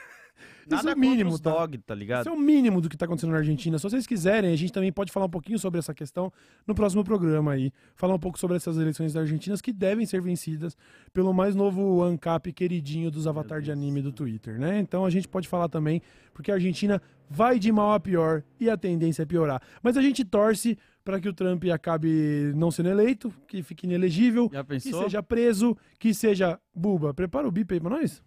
Nada 0.66 0.76
Isso 0.76 0.88
é 0.88 0.94
o 0.94 0.98
mínimo, 0.98 1.38
tá? 1.38 1.50
dog, 1.50 1.78
tá 1.78 1.94
ligado? 1.94 2.20
Isso 2.20 2.28
é 2.28 2.32
o 2.32 2.38
mínimo 2.38 2.80
do 2.80 2.88
que 2.88 2.94
está 2.94 3.04
acontecendo 3.04 3.32
na 3.32 3.38
Argentina. 3.38 3.78
Se 3.78 3.82
vocês 3.82 4.06
quiserem, 4.06 4.52
a 4.52 4.56
gente 4.56 4.72
também 4.72 4.92
pode 4.92 5.10
falar 5.10 5.26
um 5.26 5.30
pouquinho 5.30 5.58
sobre 5.58 5.78
essa 5.78 5.92
questão 5.92 6.32
no 6.66 6.74
próximo 6.74 7.02
programa 7.04 7.52
aí. 7.52 7.72
Falar 7.96 8.14
um 8.14 8.18
pouco 8.18 8.38
sobre 8.38 8.56
essas 8.56 8.76
eleições 8.76 9.12
da 9.12 9.20
Argentina 9.20 9.56
que 9.62 9.72
devem 9.72 10.06
ser 10.06 10.20
vencidas 10.20 10.76
pelo 11.12 11.32
mais 11.32 11.54
novo 11.54 12.02
ANCAP 12.02 12.52
queridinho 12.52 13.10
dos 13.10 13.26
avatar 13.26 13.60
de 13.60 13.70
anime 13.70 14.02
do 14.02 14.12
Twitter, 14.12 14.58
né? 14.58 14.78
Então 14.78 15.04
a 15.04 15.10
gente 15.10 15.28
pode 15.28 15.48
falar 15.48 15.68
também, 15.68 16.00
porque 16.32 16.50
a 16.50 16.54
Argentina 16.54 17.00
vai 17.28 17.58
de 17.58 17.72
mal 17.72 17.92
a 17.92 18.00
pior 18.00 18.42
e 18.60 18.68
a 18.70 18.76
tendência 18.76 19.22
é 19.22 19.26
piorar. 19.26 19.60
Mas 19.82 19.96
a 19.96 20.02
gente 20.02 20.24
torce 20.24 20.78
para 21.04 21.20
que 21.20 21.28
o 21.28 21.32
Trump 21.32 21.64
acabe 21.72 22.52
não 22.54 22.70
sendo 22.70 22.88
eleito, 22.88 23.32
que 23.48 23.62
fique 23.62 23.86
inelegível, 23.86 24.48
que 24.48 24.80
seja 24.80 25.22
preso, 25.22 25.76
que 25.98 26.14
seja. 26.14 26.58
Buba, 26.74 27.12
prepara 27.12 27.46
o 27.46 27.50
bip 27.50 27.72
aí 27.72 27.80
pra 27.80 27.90
nós. 27.90 28.22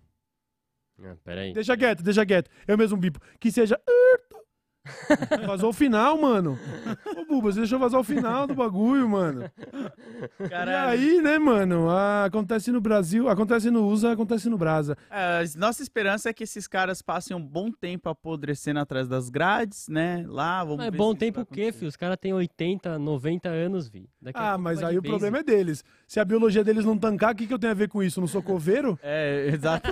Ah, 1.03 1.15
peraí. 1.23 1.53
Deixa 1.53 1.75
quieto, 1.75 2.03
deixa 2.03 2.25
quieto. 2.25 2.49
Eu 2.67 2.77
mesmo 2.77 2.97
bipo. 2.97 3.19
Que 3.39 3.51
seja. 3.51 3.79
Vazou 5.45 5.69
o 5.69 5.73
final, 5.73 6.19
mano. 6.19 6.57
Ô, 7.17 7.25
Buba, 7.25 7.51
você 7.51 7.59
deixou 7.59 7.79
vazar 7.79 7.99
o 7.99 8.03
final 8.03 8.45
do 8.47 8.53
bagulho, 8.55 9.07
mano. 9.09 9.49
E 10.39 10.49
Caralho. 10.49 10.89
aí, 10.89 11.21
né, 11.21 11.37
mano? 11.39 11.89
ah, 11.89 12.25
acontece 12.25 12.71
no 12.71 12.79
Brasil, 12.79 13.27
acontece 13.27 13.69
no 13.71 13.87
USA, 13.87 14.11
acontece 14.11 14.49
no 14.49 14.57
Brasa. 14.57 14.95
É, 15.09 15.43
nossa 15.57 15.81
esperança 15.81 16.29
é 16.29 16.33
que 16.33 16.43
esses 16.43 16.67
caras 16.67 17.01
passem 17.01 17.35
um 17.35 17.41
bom 17.41 17.71
tempo 17.71 18.09
apodrecendo 18.09 18.79
atrás 18.79 19.07
das 19.07 19.29
grades, 19.29 19.87
né? 19.89 20.23
Lá, 20.27 20.63
vamos 20.63 20.77
Mas 20.77 20.91
ver 20.91 20.97
bom 20.97 21.15
tempo 21.15 21.41
o 21.41 21.45
quê, 21.45 21.71
filho? 21.71 21.87
Os 21.89 21.95
caras 21.95 22.17
têm 22.19 22.33
80, 22.33 22.99
90 22.99 23.49
anos, 23.49 23.87
vi. 23.87 24.09
Daqui 24.21 24.39
a 24.39 24.41
Ah, 24.41 24.49
pouco 24.49 24.63
mas 24.63 24.81
vai 24.81 24.89
aí 24.89 24.93
de 24.93 24.99
o 24.99 25.01
base. 25.01 25.11
problema 25.11 25.37
é 25.39 25.43
deles. 25.43 25.83
Se 26.07 26.19
a 26.19 26.25
biologia 26.25 26.63
deles 26.63 26.85
não 26.85 26.97
tancar, 26.97 27.33
o 27.33 27.35
que, 27.35 27.47
que 27.47 27.53
eu 27.53 27.59
tenho 27.59 27.71
a 27.71 27.75
ver 27.75 27.89
com 27.89 28.03
isso? 28.03 28.19
Não 28.19 28.27
sou 28.27 28.41
coveiro? 28.43 28.97
É, 29.01 29.47
exato. 29.53 29.89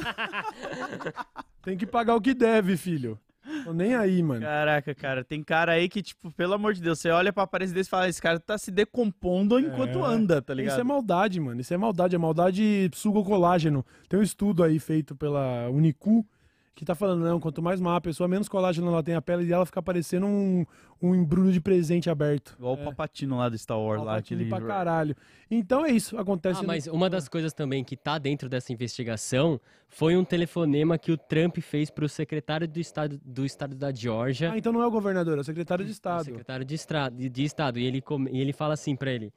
Tem 1.64 1.78
que 1.78 1.86
pagar 1.86 2.16
o 2.16 2.22
que 2.22 2.34
deve, 2.34 2.76
filho. 2.78 3.18
Tô 3.64 3.74
nem 3.74 3.96
aí, 3.96 4.22
mano. 4.24 4.42
Caraca, 4.42 4.94
cara, 4.96 5.24
tem 5.24 5.44
cara 5.44 5.74
aí 5.74 5.88
que, 5.90 6.02
tipo, 6.02 6.32
pelo 6.32 6.54
amor 6.54 6.74
de 6.74 6.82
Deus, 6.82 7.00
você 7.00 7.10
olha 7.10 7.32
pra 7.34 7.44
aparência 7.44 7.74
desse 7.74 7.88
e 7.88 7.92
fala, 7.92 8.08
esse 8.10 8.22
cara 8.22 8.40
tá 8.40 8.58
se 8.58 8.72
decompondo 8.72 9.60
enquanto 9.60 10.00
É. 10.00 10.02
anda, 10.04 10.42
tá 10.42 10.54
ligado? 10.54 10.74
Isso 10.74 10.82
é 10.82 10.84
maldade, 10.84 11.40
mano. 11.40 11.60
Isso 11.62 11.74
é 11.74 11.78
maldade. 11.78 12.16
É 12.16 12.20
maldade 12.20 12.90
suga 12.94 13.22
colágeno. 13.24 13.86
Tem 14.10 14.20
um 14.20 14.24
estudo 14.24 14.64
aí 14.64 14.80
feito 14.80 15.16
pela 15.16 15.70
Unicu 15.70 16.26
que 16.76 16.84
tá 16.84 16.96
falando, 16.96 17.24
não, 17.24 17.40
quanto 17.40 17.62
mais 17.62 17.80
má 17.80 17.96
a 17.96 18.02
pessoa, 18.02 18.28
menos 18.28 18.50
colágeno 18.50 18.88
ela 18.88 19.04
tem 19.04 19.14
a 19.14 19.22
pele 19.22 19.46
e 19.46 19.54
ela 19.54 19.66
fica 19.66 19.80
parecendo 19.82 20.26
um, 20.26 20.66
um 21.00 21.14
embrulho 21.14 21.52
de 21.52 21.62
presente 21.62 22.10
aberto. 22.10 22.56
Igual 22.58 22.74
o 22.74 22.78
Papatino 22.78 23.38
lá 23.38 23.48
do 23.48 23.56
Star 23.58 23.80
Wars, 23.80 24.02
lá, 24.04 24.18
aquele... 24.18 24.50
pra 24.50 24.60
caralho. 24.60 25.16
Então 25.52 25.86
é 25.86 25.92
isso, 25.92 26.18
acontece. 26.18 26.60
Ah, 26.60 26.62
no- 26.64 26.68
mas 26.68 26.88
uma 26.88 27.10
das 27.12 27.28
coisas 27.30 27.54
também 27.54 27.84
que 27.84 27.96
tá 27.96 28.18
dentro 28.18 28.50
dessa 28.50 28.74
investigação 28.74 29.62
foi 29.88 30.18
um 30.18 30.24
telefonema 30.26 30.98
que 30.98 31.12
o 31.12 31.18
Trump 31.18 31.60
fez 31.60 31.92
pro 31.92 32.10
secretário 32.10 32.68
do 32.68 32.80
estado, 32.80 33.22
do 33.24 33.46
estado 33.46 33.76
da 33.76 33.94
Geórgia. 33.94 34.52
Ah, 34.52 34.58
então 34.58 34.74
não 34.74 34.82
é 34.82 34.88
o 34.88 34.92
governador, 34.92 35.38
é 35.38 35.42
o 35.42 35.44
secretário 35.44 35.86
de 35.86 35.92
o 35.92 35.94
Estado. 35.94 36.26
secretário 36.26 36.66
de, 36.66 36.74
estra- 36.74 37.10
de- 37.10 37.44
Estado. 37.44 37.78
E 37.78 37.86
ele, 37.86 38.02
com- 38.02 38.28
e 38.28 38.42
ele 38.42 38.52
fala 38.52 38.74
assim 38.74 38.96
pra 38.96 39.12
ele: 39.12 39.32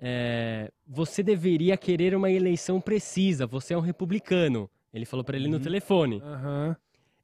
é, 0.00 0.70
Você 0.88 1.22
deveria 1.22 1.76
querer 1.76 2.14
uma 2.14 2.30
eleição 2.30 2.80
precisa, 2.80 3.46
você 3.46 3.74
é 3.74 3.76
um 3.76 3.80
republicano. 3.82 4.70
Ele 4.96 5.04
falou 5.06 5.22
pra 5.24 5.36
ele 5.36 5.46
no 5.48 5.58
Uhum. 5.58 5.62
telefone. 5.62 6.20
Aham. 6.24 6.76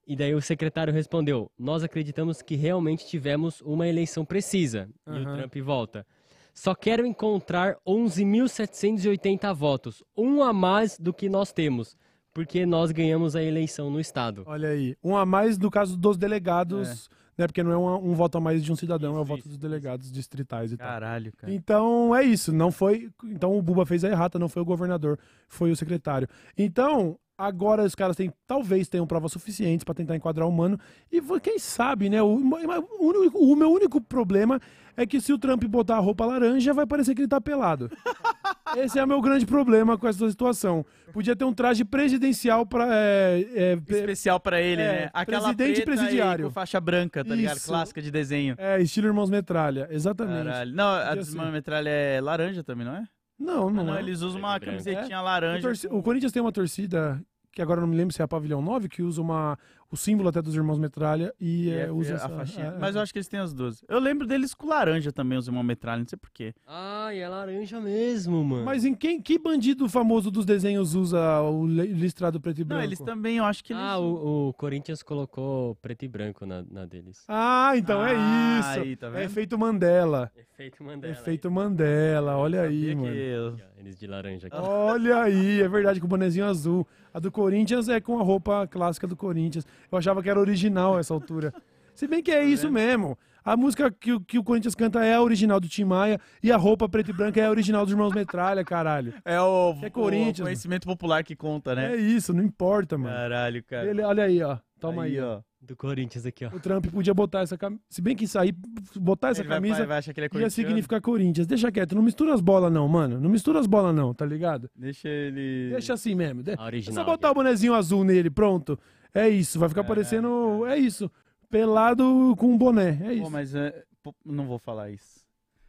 E 0.06 0.14
daí 0.16 0.34
o 0.34 0.42
secretário 0.42 0.92
respondeu: 0.92 1.50
Nós 1.58 1.82
acreditamos 1.82 2.42
que 2.42 2.54
realmente 2.54 3.06
tivemos 3.06 3.60
uma 3.62 3.88
eleição 3.88 4.24
precisa. 4.24 4.88
E 5.06 5.10
o. 5.20 5.36
Trump 5.36 5.56
volta. 5.58 6.06
Só 6.54 6.74
quero 6.74 7.06
encontrar 7.06 7.76
11.780 7.86 9.54
votos, 9.54 10.02
um 10.16 10.42
a 10.42 10.52
mais 10.52 10.98
do 10.98 11.12
que 11.12 11.28
nós 11.28 11.52
temos, 11.52 11.96
porque 12.34 12.66
nós 12.66 12.90
ganhamos 12.92 13.34
a 13.36 13.42
eleição 13.42 13.90
no 13.90 13.98
estado. 14.00 14.42
Olha 14.46 14.68
aí. 14.68 14.96
Um 15.02 15.16
a 15.16 15.24
mais 15.24 15.56
do 15.56 15.70
caso 15.70 15.96
dos 15.96 16.16
delegados, 16.18 17.08
né? 17.38 17.46
Porque 17.46 17.62
não 17.62 17.72
é 17.72 17.76
um, 17.78 18.10
um 18.10 18.14
voto 18.14 18.36
a 18.36 18.40
mais 18.40 18.62
de 18.62 18.70
um 18.70 18.76
cidadão, 18.76 19.14
é 19.14 19.18
o 19.18 19.22
Isso, 19.22 19.28
voto 19.28 19.38
isso, 19.40 19.48
dos 19.48 19.58
delegados 19.58 20.12
distritais 20.12 20.72
e 20.72 20.76
tal. 20.76 20.86
Caralho, 20.88 21.32
cara. 21.36 21.52
Então 21.52 22.14
é 22.14 22.22
isso, 22.22 22.52
não 22.52 22.70
foi. 22.70 23.08
Então 23.24 23.56
o 23.56 23.62
Buba 23.62 23.86
fez 23.86 24.04
a 24.04 24.10
errata, 24.10 24.38
não 24.38 24.48
foi 24.48 24.60
o 24.62 24.66
governador, 24.66 25.18
foi 25.48 25.70
o 25.70 25.76
secretário. 25.76 26.28
Então, 26.56 27.18
agora 27.36 27.82
os 27.82 27.94
caras 27.94 28.16
têm, 28.16 28.32
talvez 28.46 28.88
tenham 28.88 29.06
provas 29.06 29.32
suficientes 29.32 29.84
pra 29.84 29.94
tentar 29.94 30.16
enquadrar 30.16 30.46
o 30.48 30.52
mano. 30.52 30.78
E 31.10 31.20
quem 31.40 31.58
sabe, 31.58 32.08
né? 32.08 32.22
O, 32.22 32.36
o 32.36 33.04
único- 33.06 33.38
o 33.38 33.56
meu 33.56 33.70
único 33.72 34.00
problema 34.00 34.60
é 34.96 35.06
que 35.06 35.20
se 35.20 35.32
o 35.32 35.38
Trump 35.38 35.64
botar 35.64 35.96
a 35.96 36.00
roupa 36.00 36.24
laranja, 36.26 36.72
vai 36.74 36.86
parecer 36.86 37.14
que 37.14 37.22
ele 37.22 37.28
tá 37.28 37.40
pelado. 37.40 37.90
Esse 38.76 38.98
é 38.98 39.04
o 39.04 39.08
meu 39.08 39.20
grande 39.20 39.44
problema 39.44 39.98
com 39.98 40.08
essa 40.08 40.30
situação. 40.30 40.84
Podia 41.12 41.36
ter 41.36 41.44
um 41.44 41.52
traje 41.52 41.84
presidencial 41.84 42.64
pra. 42.64 42.86
É, 42.90 43.46
é, 43.54 43.76
pe- 43.76 43.96
Especial 43.96 44.40
pra 44.40 44.62
ele, 44.62 44.80
É, 44.80 44.92
né? 45.04 45.10
Aquela 45.12 45.52
presidente 45.52 45.82
preta 45.82 46.00
presidiário. 46.00 46.46
com 46.46 46.50
faixa 46.52 46.80
branca, 46.80 47.22
tá 47.22 47.34
ligado? 47.34 47.56
Isso. 47.58 47.66
Clássica 47.68 48.00
de 48.00 48.10
desenho. 48.10 48.54
é, 48.56 48.80
estilo 48.80 49.08
Irmãos 49.08 49.28
Metralha, 49.28 49.88
exatamente. 49.90 50.44
Caralho. 50.46 50.74
Não, 50.74 50.86
a 50.88 51.14
Podia. 51.16 51.36
Mano 51.36 51.52
Metralha 51.52 51.90
é 51.90 52.20
laranja 52.20 52.62
também, 52.64 52.86
não 52.86 52.96
é? 52.96 53.04
Não, 53.42 53.68
não, 53.70 53.84
não, 53.84 53.94
é. 53.96 54.00
eles 54.00 54.20
usam 54.22 54.38
uma 54.38 54.58
branco. 54.58 54.66
camisetinha 54.82 55.20
O, 55.20 55.24
laranja. 55.24 55.62
torci- 55.62 55.88
o 55.90 56.02
Corinthians 56.02 56.32
tem 56.32 56.40
uma 56.40 56.52
torcida, 56.52 57.20
que 57.52 57.60
agora 57.60 57.78
eu 57.78 57.82
não 57.82 57.88
me 57.88 57.96
lembro 57.96 58.14
se 58.14 58.22
é 58.22 58.24
a 58.24 58.28
Pavilhão 58.28 58.62
9, 58.62 58.88
que 58.88 59.02
usa 59.02 59.20
uma, 59.20 59.58
o 59.92 59.96
símbolo 59.96 60.30
até 60.30 60.40
dos 60.40 60.54
Irmãos 60.56 60.78
Metralha 60.78 61.34
e, 61.38 61.68
E 61.68 61.70
é, 61.70 61.82
é- 61.82 61.92
usa 61.92 62.14
a 62.14 62.16
essa, 62.16 62.28
faixinha. 62.30 62.66
é, 62.68 62.78
Mas 62.78 62.96
eu 62.96 63.02
acho 63.02 63.12
que 63.12 63.18
eles 63.18 63.28
têm 63.28 63.38
as 63.38 63.52
duas. 63.52 63.84
Eu 63.86 63.98
lembro 64.00 64.26
deles 64.26 64.54
com 64.54 64.66
laranja 64.66 65.12
também, 65.12 65.36
os 65.36 65.46
irmãos 65.46 65.62
Metralha, 65.64 66.00
não 66.00 66.08
sei 66.08 66.18
porquê. 66.18 66.54
Ai, 66.66 67.20
é 67.20 67.28
laranja 67.28 67.78
mesmo, 67.78 68.42
mano. 68.42 68.64
Mas 68.64 68.84
em 68.86 68.94
quem 68.94 69.20
que 69.20 69.38
bandido 69.38 69.86
famoso 69.90 70.30
dos 70.30 70.46
desenhos 70.46 70.94
usa 70.94 71.40
o 71.42 71.66
li- 71.66 71.92
listrado 71.92 72.40
preto 72.40 72.62
e 72.62 72.64
branco? 72.64 72.78
Não, 72.80 72.84
eles 72.88 72.98
também, 73.00 73.36
eu 73.36 73.44
acho 73.44 73.62
que 73.62 73.72
eles. 73.74 73.82
Ah, 73.82 73.98
o, 73.98 74.48
o 74.48 74.52
Corinthians 74.54 75.02
colocou 75.02 75.74
preto 75.76 76.04
e 76.04 76.08
branco 76.08 76.46
na, 76.46 76.64
na 76.70 76.86
deles. 76.86 77.24
Ah, 77.28 77.72
então 77.76 78.02
é 78.06 78.14
Ah, 78.16 78.58
isso. 78.60 78.80
aí, 78.80 78.96
tá 78.96 79.08
é 79.08 79.10
vendo? 79.10 79.22
efeito 79.24 79.58
Mandela. 79.58 80.32
Efeito 80.34 80.82
Mandela. 80.82 81.12
Efeito 81.12 81.50
Mandela, 81.50 82.36
olha 82.38 82.62
aí, 82.62 82.94
mano. 82.94 83.14
eu- 83.14 83.56
Eles 83.76 83.98
de 83.98 84.06
laranja 84.06 84.46
aqui. 84.46 84.56
Olha 84.56 85.22
aí, 85.22 85.60
é 85.60 85.68
verdade, 85.68 86.00
com 86.00 86.06
o 86.06 86.08
bonezinho 86.08 86.46
azul. 86.46 86.86
A 87.14 87.18
do 87.20 87.30
Corinthians 87.30 87.88
é 87.88 88.00
com 88.00 88.18
a 88.18 88.22
roupa 88.22 88.66
clássica 88.66 89.06
do 89.06 89.16
Corinthians. 89.16 89.66
Eu 89.90 89.98
achava 89.98 90.22
que 90.22 90.30
era 90.30 90.40
original 90.40 90.98
essa 90.98 91.12
altura. 91.12 91.52
Se 91.94 92.06
bem 92.06 92.22
que 92.22 92.30
é 92.30 92.44
isso 92.44 92.70
mesmo. 92.70 93.18
A 93.44 93.56
música 93.56 93.90
que, 93.90 94.12
o- 94.12 94.20
que 94.20 94.38
o 94.38 94.44
Corinthians 94.44 94.74
canta 94.74 95.04
é 95.04 95.14
a 95.14 95.20
original 95.20 95.58
do 95.58 95.68
Tim 95.68 95.84
Maia 95.84 96.18
e 96.42 96.50
a 96.52 96.56
roupa 96.56 96.88
preta 96.88 97.10
e 97.10 97.12
branca 97.12 97.40
é 97.40 97.44
a 97.46 97.50
original 97.50 97.84
dos 97.84 97.92
Irmãos 97.92 98.12
Metralha, 98.14 98.64
caralho. 98.64 99.12
É 99.24 99.40
o, 99.40 99.74
É 99.82 99.90
Corinthians, 99.90 100.38
o 100.40 100.42
conhecimento 100.44 100.86
popular 100.86 101.24
que 101.24 101.34
conta, 101.34 101.74
né? 101.74 101.92
É 101.92 101.96
isso, 101.96 102.32
não 102.32 102.42
importa, 102.42 102.96
mano. 102.96 103.14
Caralho, 103.14 103.62
cara. 103.64 103.90
Ele, 103.90 104.00
olha 104.02 104.24
aí, 104.24 104.40
ó. 104.42 104.58
Toma 104.80 105.02
aí, 105.02 105.20
ó. 105.20 105.38
ó. 105.38 105.40
Do 105.64 105.76
Corinthians 105.76 106.26
aqui, 106.26 106.44
ó. 106.44 106.48
O 106.48 106.58
Trump 106.58 106.86
podia 106.86 107.14
botar 107.14 107.40
essa 107.42 107.56
camisa. 107.56 107.80
Se 107.88 108.02
bem 108.02 108.16
que 108.16 108.26
aí, 108.36 108.52
botar 108.96 109.28
essa 109.28 109.42
Ele 109.42 109.48
vai- 109.48 109.58
camisa 109.58 109.86
vai 109.86 109.98
achar 109.98 110.12
que 110.12 110.18
ele 110.18 110.26
é 110.34 110.38
ia 110.40 110.50
significar 110.50 111.00
Corinthians. 111.00 111.46
Deixa 111.46 111.70
quieto, 111.70 111.94
não 111.94 112.02
mistura 112.02 112.34
as 112.34 112.40
bolas, 112.40 112.72
não, 112.72 112.88
mano. 112.88 113.20
Não 113.20 113.30
mistura 113.30 113.60
as 113.60 113.66
bolas, 113.68 113.94
não, 113.94 114.12
tá 114.12 114.26
ligado? 114.26 114.68
Deixa 114.74 115.08
ele. 115.08 115.70
Deixa 115.70 115.94
assim 115.94 116.16
mesmo. 116.16 116.42
De- 116.42 116.50
A 116.58 116.62
É 116.64 116.66
original. 116.66 116.94
só 117.04 117.04
botar 117.08 117.30
o 117.30 117.34
bonezinho 117.34 117.74
azul 117.74 118.02
nele, 118.02 118.28
pronto. 118.28 118.76
É 119.14 119.28
isso, 119.28 119.60
vai 119.60 119.68
ficar 119.68 119.82
Caralho, 119.84 120.04
parecendo. 120.04 120.66
É 120.66 120.76
isso. 120.76 121.08
Pelado 121.48 122.34
com 122.38 122.46
um 122.48 122.58
boné. 122.58 122.98
É 123.04 123.12
isso. 123.12 123.22
Pô, 123.24 123.30
mas 123.30 123.54
é, 123.54 123.84
pô, 124.02 124.12
não 124.26 124.46
vou 124.46 124.58
falar 124.58 124.90
isso. 124.90 125.22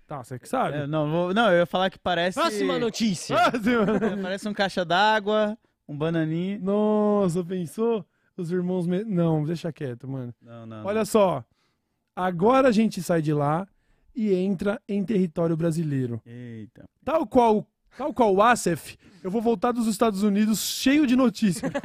Tá, 0.08 0.24
você 0.24 0.40
que 0.40 0.50
sabe. 0.50 0.76
É, 0.78 0.88
não, 0.88 1.12
vou- 1.12 1.34
não, 1.36 1.52
eu 1.52 1.60
ia 1.60 1.66
falar 1.68 1.90
que 1.92 2.00
parece. 2.00 2.40
Próxima 2.40 2.80
notícia. 2.80 3.38
Ah, 3.38 3.52
você- 3.52 3.76
parece 4.22 4.50
um 4.50 4.54
caixa 4.54 4.84
d'água, 4.84 5.56
um 5.88 5.96
bananinho. 5.96 6.60
Nossa, 6.62 7.44
pensou? 7.44 8.04
Os 8.38 8.52
irmãos. 8.52 8.88
Me... 8.88 9.04
Não, 9.04 9.44
deixa 9.44 9.72
quieto, 9.72 10.08
mano. 10.08 10.34
Não, 10.42 10.66
não. 10.66 10.86
Olha 10.86 11.06
só. 11.06 11.44
Agora 12.16 12.68
a 12.68 12.72
gente 12.72 13.02
sai 13.02 13.22
de 13.22 13.34
lá 13.34 13.68
e 14.16 14.34
entra 14.34 14.82
em 14.88 15.04
território 15.04 15.58
brasileiro. 15.58 16.22
Eita. 16.26 16.88
Tal 17.04 17.26
qual, 17.26 17.68
tal 17.98 18.14
qual 18.14 18.34
o 18.34 18.42
Asef, 18.42 18.98
eu 19.24 19.32
vou 19.32 19.42
voltar 19.42 19.72
dos 19.72 19.88
Estados 19.88 20.22
Unidos 20.22 20.60
cheio 20.60 21.08
de 21.08 21.16
notícias. 21.16 21.72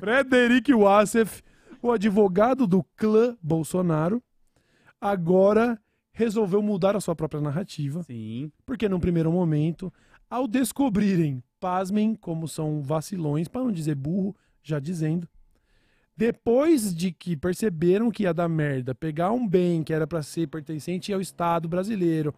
Frederic 0.00 0.72
Wassef, 0.74 1.42
o 1.82 1.90
advogado 1.92 2.66
do 2.66 2.82
clã 2.96 3.36
Bolsonaro, 3.42 4.22
agora 5.00 5.80
resolveu 6.12 6.62
mudar 6.62 6.96
a 6.96 7.00
sua 7.00 7.14
própria 7.14 7.40
narrativa, 7.40 8.02
Sim. 8.02 8.50
porque 8.64 8.88
num 8.88 9.00
primeiro 9.00 9.30
momento, 9.30 9.92
ao 10.30 10.48
descobrirem, 10.48 11.42
pasmem 11.60 12.14
como 12.14 12.46
são 12.46 12.82
vacilões, 12.82 13.48
para 13.48 13.62
não 13.62 13.72
dizer 13.72 13.94
burro, 13.94 14.34
já 14.62 14.78
dizendo, 14.78 15.28
depois 16.16 16.94
de 16.94 17.12
que 17.12 17.36
perceberam 17.36 18.10
que 18.10 18.22
ia 18.22 18.32
dar 18.32 18.48
merda, 18.48 18.94
pegar 18.94 19.32
um 19.32 19.46
bem 19.46 19.82
que 19.82 19.92
era 19.92 20.06
para 20.06 20.22
ser 20.22 20.48
pertencente 20.48 21.12
ao 21.12 21.20
Estado 21.20 21.68
brasileiro 21.68 22.34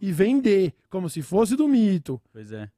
e 0.00 0.10
vender 0.10 0.72
como 0.88 1.10
se 1.10 1.20
fosse 1.20 1.54
do 1.54 1.68
mito, 1.68 2.20
Pois 2.32 2.52
é. 2.52 2.70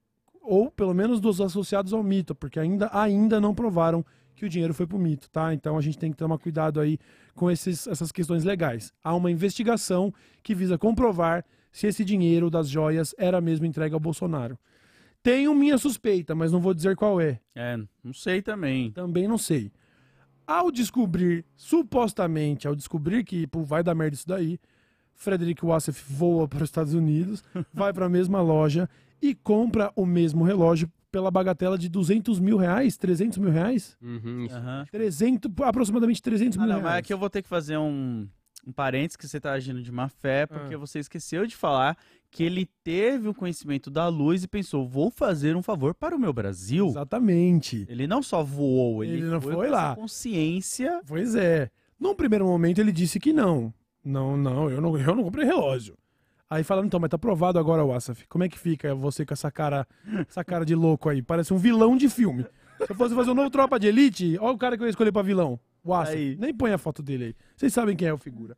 ou 0.43 0.70
pelo 0.70 0.93
menos 0.93 1.20
dos 1.20 1.41
associados 1.41 1.93
ao 1.93 2.03
mito, 2.03 2.34
porque 2.34 2.59
ainda, 2.59 2.91
ainda 2.93 3.41
não 3.41 3.55
provaram 3.55 4.05
que 4.34 4.45
o 4.45 4.49
dinheiro 4.49 4.74
foi 4.74 4.86
pro 4.86 4.99
mito, 4.99 5.28
tá? 5.30 5.53
Então 5.55 5.76
a 5.76 5.80
gente 5.82 5.99
tem 5.99 6.11
que 6.11 6.16
tomar 6.16 6.38
cuidado 6.38 6.80
aí 6.80 6.99
com 7.34 7.51
esses, 7.51 7.86
essas 7.86 8.11
questões 8.11 8.43
legais. 8.43 8.93
Há 9.05 9.14
uma 9.14 9.30
investigação 9.30 10.12
que 10.43 10.55
visa 10.55 10.78
comprovar 10.78 11.45
se 11.70 11.86
esse 11.86 12.05
dinheiro 12.05 12.51
das 12.51 12.68
joias 12.68 13.14
era 13.18 13.41
mesmo 13.41 13.66
entregue 13.66 13.95
ao 13.95 14.01
Bolsonaro. 14.01 14.59
Tenho 15.23 15.55
minha 15.55 15.77
suspeita, 15.77 16.35
mas 16.35 16.51
não 16.51 16.61
vou 16.61 16.73
dizer 16.75 16.97
qual 16.97 17.21
é. 17.21 17.41
É, 17.55 17.77
não 18.03 18.12
sei 18.14 18.41
também. 18.41 18.91
Também 18.93 19.29
não 19.29 19.37
sei. 19.39 19.71
Ao 20.47 20.71
descobrir, 20.73 21.45
supostamente, 21.57 22.66
ao 22.66 22.75
descobrir 22.75 23.23
que 23.25 23.47
pô, 23.47 23.62
vai 23.62 23.83
dar 23.83 23.95
merda 23.95 24.14
isso 24.14 24.27
daí, 24.27 24.59
Frederick 25.14 25.64
Wassef 25.64 26.03
voa 26.12 26.49
para 26.49 26.59
os 26.62 26.68
Estados 26.71 26.95
Unidos, 26.95 27.45
vai 27.73 27.93
para 27.93 28.07
a 28.07 28.09
mesma 28.09 28.41
loja 28.41 28.89
e 29.21 29.35
compra 29.35 29.93
o 29.95 30.07
mesmo 30.07 30.43
relógio 30.43 30.91
pela 31.12 31.31
bagatela 31.31 31.77
de 31.77 31.89
200 31.89 32.41
mil 32.41 32.57
reais, 32.57 32.97
300 32.97 33.37
mil 33.39 33.51
reais? 33.51 33.97
Uhum. 34.01 34.47
Aham. 34.51 34.87
300, 34.91 35.51
aproximadamente 35.62 36.23
300 36.23 36.57
Ah, 36.57 36.61
mil 36.62 36.68
não, 36.68 36.77
reais. 36.77 36.85
mas 36.91 36.99
aqui 37.01 37.12
eu 37.12 37.18
vou 37.18 37.29
ter 37.29 37.43
que 37.43 37.49
fazer 37.49 37.77
um, 37.77 38.27
um 38.66 38.73
parênteses 38.73 39.16
que 39.16 39.27
você 39.29 39.39
tá 39.41 39.53
agindo 39.53 39.83
de 39.83 39.93
má 39.93 40.09
fé, 40.09 40.47
porque 40.47 40.75
Ah. 40.75 40.79
você 40.79 40.99
esqueceu 41.01 41.47
de 41.47 41.55
falar 41.57 41.97
que 42.31 42.45
ele 42.45 42.68
teve 42.85 43.28
o 43.28 43.35
conhecimento 43.35 43.91
da 43.91 44.07
luz 44.09 44.45
e 44.45 44.49
pensou, 44.49 44.87
vou 44.87 45.11
fazer 45.11 45.57
um 45.57 45.62
favor 45.62 45.95
para 45.95 46.14
o 46.14 46.18
meu 46.18 46.33
Brasil. 46.33 46.87
Exatamente. 46.87 47.85
Ele 47.89 48.07
não 48.07 48.22
só 48.22 48.43
voou, 48.43 49.03
ele, 49.03 49.14
Ele 49.14 49.24
não 49.26 49.41
foi, 49.41 49.55
foi 49.55 49.68
lá. 49.68 49.97
consciência. 49.97 51.01
Pois 51.07 51.35
é. 51.35 51.70
Num 51.99 52.14
primeiro 52.14 52.47
momento 52.47 52.81
ele 52.81 52.93
disse 52.93 53.18
que 53.18 53.33
não. 53.33 53.74
Não, 54.05 54.37
não, 54.37 54.70
eu 54.70 54.81
não, 54.81 54.97
eu 54.97 55.14
não 55.16 55.24
comprei 55.24 55.45
relógio. 55.45 55.97
Aí 56.49 56.64
falaram, 56.64 56.87
então, 56.87 56.99
mas 56.99 57.11
tá 57.11 57.18
provado 57.18 57.59
agora, 57.59 57.85
Wassaf. 57.85 58.26
Como 58.28 58.43
é 58.43 58.49
que 58.49 58.59
fica 58.59 58.95
você 58.95 59.24
com 59.26 59.33
essa 59.35 59.51
cara, 59.51 59.87
essa 60.28 60.45
cara 60.45 60.64
de 60.64 60.74
louco 60.74 61.09
aí? 61.09 61.22
Parece 61.22 61.53
um 61.55 61.59
vilão 61.59 61.97
de 61.97 62.09
filme. 62.09 62.45
Se 62.78 62.91
eu 62.91 62.97
fosse 62.97 63.14
fazer 63.14 63.31
um 63.31 63.35
novo 63.35 63.51
Tropa 63.51 63.78
de 63.78 63.87
Elite, 63.89 64.37
olha 64.41 64.55
o 64.55 64.59
cara 64.59 64.76
que 64.76 64.83
eu 64.83 64.87
ia 64.87 64.91
escolher 64.91 65.12
pra 65.12 65.22
vilão. 65.22 65.61
Wassaf. 65.85 66.16
Aí. 66.16 66.37
Nem 66.41 66.55
põe 66.55 66.72
a 66.72 66.78
foto 66.78 67.03
dele 67.03 67.24
aí. 67.24 67.35
Vocês 67.57 67.72
sabem 67.72 67.95
quem 67.95 68.09
é 68.09 68.12
o 68.12 68.18
figura. 68.18 68.57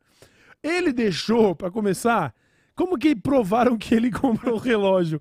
Ele 0.62 0.92
deixou, 0.92 1.54
pra 1.56 1.70
começar, 1.70 2.32
como 2.74 2.98
que 2.98 3.14
provaram 3.14 3.76
que 3.76 3.94
ele 3.94 4.10
comprou 4.12 4.56
o 4.56 4.58
relógio? 4.58 5.20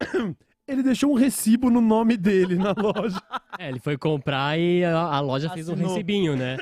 Ele 0.66 0.82
deixou 0.82 1.10
um 1.10 1.14
recibo 1.14 1.70
no 1.70 1.80
nome 1.80 2.14
dele 2.14 2.56
na 2.56 2.74
loja. 2.76 3.18
É, 3.58 3.68
ele 3.70 3.80
foi 3.80 3.98
comprar 3.98 4.56
e 4.56 4.84
a, 4.84 4.96
a 4.96 5.18
loja 5.18 5.50
fez 5.50 5.68
um 5.68 5.72
Assinou. 5.72 5.90
recibinho, 5.90 6.36
né? 6.36 6.56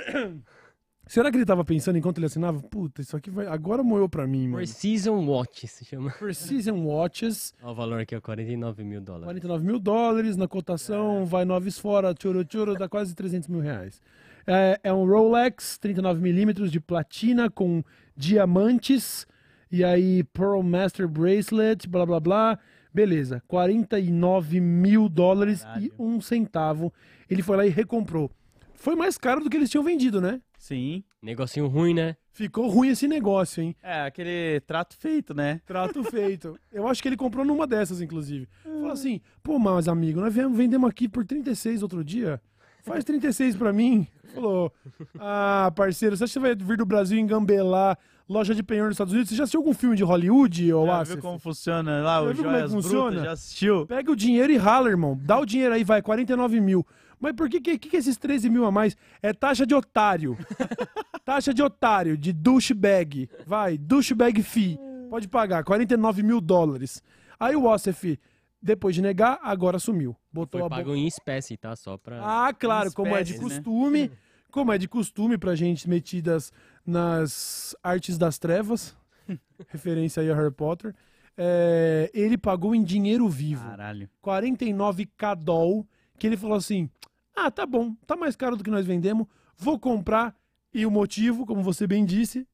Será 1.07 1.31
que 1.31 1.37
ele 1.37 1.45
tava 1.45 1.65
pensando 1.65 1.99
enquanto 1.99 2.19
ele 2.19 2.27
assinava? 2.27 2.61
Puta, 2.63 3.03
isso 3.03 3.17
aqui 3.17 3.31
vai. 3.31 3.47
Agora 3.47 3.83
moeu 3.83 4.09
pra 4.09 4.27
mim, 4.27 4.45
mano. 4.45 4.57
Precision 4.57 5.25
Watch 5.27 5.69
se 5.69 5.85
chama. 5.85 6.11
Precision 6.13 6.79
Watches, 6.85 7.53
Olha 7.63 7.73
o 7.73 7.75
valor 7.75 8.01
aqui, 8.01 8.17
ó, 8.17 8.21
49 8.21 8.83
mil 8.83 9.01
dólares. 9.01 9.27
49 9.27 9.65
mil 9.65 9.79
dólares 9.79 10.37
na 10.37 10.49
cotação, 10.49 11.27
vai 11.27 11.45
noves 11.45 11.79
fora, 11.79 12.15
churo 12.21 12.47
churo, 12.51 12.75
dá 12.75 12.89
quase 12.89 13.15
300 13.15 13.49
mil 13.49 13.61
reais. 13.61 14.01
É, 14.47 14.81
é 14.85 14.93
um 14.93 15.05
Rolex 15.07 15.77
39 15.79 16.21
milímetros 16.23 16.73
de 16.73 16.81
platina 16.81 17.51
com 17.51 17.85
diamantes 18.17 19.27
e 19.71 19.85
aí 19.85 20.23
Pearl 20.25 20.63
Master 20.63 21.09
Bracelet, 21.09 21.89
blá 21.89 22.07
blá 22.07 22.21
blá. 22.21 22.59
Beleza, 22.93 23.43
49 23.47 24.59
mil 24.59 25.09
dólares 25.09 25.61
e 25.61 25.65
Caralho. 25.65 25.95
um 25.99 26.21
centavo. 26.21 26.93
Ele 27.29 27.43
foi 27.43 27.57
lá 27.57 27.67
e 27.67 27.69
recomprou. 27.69 28.31
Foi 28.75 28.95
mais 28.95 29.19
caro 29.19 29.43
do 29.43 29.51
que 29.51 29.57
eles 29.57 29.69
tinham 29.69 29.85
vendido, 29.85 30.21
né? 30.21 30.41
Sim. 30.59 31.05
Negocinho 31.21 31.67
ruim, 31.67 31.93
né? 31.93 32.17
Ficou 32.33 32.69
ruim 32.69 32.89
esse 32.89 33.07
negócio, 33.07 33.63
hein? 33.63 33.75
É, 33.83 34.03
aquele 34.03 34.61
trato 34.67 34.97
feito, 34.97 35.35
né? 35.35 35.61
Trato 35.67 36.03
feito. 36.05 36.59
Eu 36.73 36.87
acho 36.87 37.03
que 37.03 37.09
ele 37.09 37.17
comprou 37.17 37.45
numa 37.45 37.67
dessas, 37.67 38.01
inclusive. 38.01 38.49
Falou 38.63 38.91
assim, 38.91 39.21
pô, 39.43 39.59
mas 39.59 39.89
amigo, 39.89 40.21
nós 40.21 40.33
viemos, 40.33 40.57
vendemos 40.57 40.89
aqui 40.89 41.09
por 41.09 41.25
36 41.25 41.83
outro 41.83 42.05
dia. 42.05 42.41
Faz 42.83 43.05
36 43.05 43.57
pra 43.57 43.73
mim. 43.73 44.07
Falou, 44.35 44.73
ah, 45.19 45.73
parceiro, 45.75 46.17
você 46.17 46.25
acha 46.25 46.31
que 46.31 46.41
você 46.41 46.41
vai 46.41 46.55
vir 46.55 46.77
do 46.77 46.87
Brasil 46.87 47.19
engambelar 47.19 47.99
loja 48.29 48.55
de 48.55 48.63
penhor 48.63 48.87
nos 48.87 48.95
Estados 48.95 49.13
Unidos? 49.13 49.31
Você 49.31 49.37
já 49.37 49.45
assistiu 49.45 49.61
algum 49.61 49.75
filme 49.75 49.97
de 49.97 50.03
Hollywood, 50.03 50.73
ou 50.73 50.87
Já 50.87 51.03
viu 51.03 51.19
como 51.19 51.39
funciona 51.39 52.03
lá, 52.03 52.17
Já 52.17 52.23
o 52.23 52.35
viu 52.35 52.45
como 52.45 52.49
é 52.49 52.53
que 52.63 52.69
Joias 52.69 52.73
funciona? 52.73 53.05
Brutas? 53.11 53.25
Já 53.25 53.33
assistiu? 53.33 53.87
Pega 53.87 54.11
o 54.13 54.17
dinheiro 54.17 54.53
e 54.53 54.57
rala, 54.57 54.89
irmão. 54.89 55.19
Dá 55.23 55.39
o 55.39 55.47
dinheiro 55.47 55.75
aí, 55.75 55.85
vai, 55.85 56.03
49 56.03 56.61
mil. 56.61 56.87
Mas 57.19 57.33
por 57.33 57.49
que, 57.49 57.61
que, 57.61 57.79
que 57.79 57.97
esses 57.97 58.17
13 58.17 58.51
mil 58.51 58.65
a 58.67 58.71
mais? 58.71 58.97
É 59.23 59.33
taxa 59.33 59.67
de 59.67 59.75
otário. 59.75 60.37
taxa 61.25 61.53
de 61.55 61.63
otário, 61.63 62.17
de 62.17 62.33
douchebag. 62.33 63.29
Vai, 63.47 63.79
douchebag 63.79 64.43
fee. 64.43 64.79
Pode 65.09 65.29
pagar, 65.29 65.65
49 65.65 66.23
mil 66.23 66.41
dólares. 66.41 67.03
Aí 67.39 67.55
o 67.57 67.63
Wassef, 67.63 68.19
depois 68.61 68.95
de 68.95 69.01
negar, 69.01 69.39
agora 69.43 69.79
sumiu. 69.79 70.17
Botou 70.33 70.59
Foi 70.59 70.67
a 70.67 70.69
boca. 70.69 70.83
pago 70.83 70.95
em 70.95 71.07
espécie, 71.07 71.57
tá? 71.57 71.75
Só 71.77 71.97
pra... 71.97 72.21
Ah, 72.23 72.53
claro, 72.53 72.93
como 72.93 73.15
é 73.15 73.23
de 73.23 73.35
né? 73.35 73.39
costume. 73.39 74.11
Como 74.51 74.73
é 74.73 74.79
de 74.79 74.89
costume 74.89 75.37
pra 75.37 75.55
gente 75.55 75.89
metidas 75.89 76.51
nas 76.87 77.75
artes 77.83 78.17
das 78.17 78.39
trevas. 78.39 78.97
referência 79.69 80.23
aí 80.23 80.31
a 80.31 80.35
Harry 80.35 80.53
Potter. 80.53 80.95
é, 81.37 82.11
ele 82.15 82.39
pagou 82.39 82.75
em 82.75 82.83
dinheiro 82.85 83.29
vivo. 83.29 83.69
Caralho. 83.69 84.09
49k 84.25 85.35
doll, 85.37 85.87
que 86.19 86.27
ele 86.27 86.37
falou 86.37 86.57
assim: 86.57 86.89
ah, 87.35 87.51
tá 87.51 87.67
bom, 87.67 87.95
tá 88.07 88.17
mais 88.17 88.37
caro 88.37 88.57
do 88.57 88.65
que 88.65 88.71
nós 88.71 88.87
vendemos, 88.87 89.27
vou 89.57 89.79
comprar. 89.79 90.35
E 90.73 90.85
o 90.85 90.91
motivo, 90.91 91.47
como 91.47 91.63
você 91.63 91.87
bem 91.87 92.05
disse, 92.05 92.47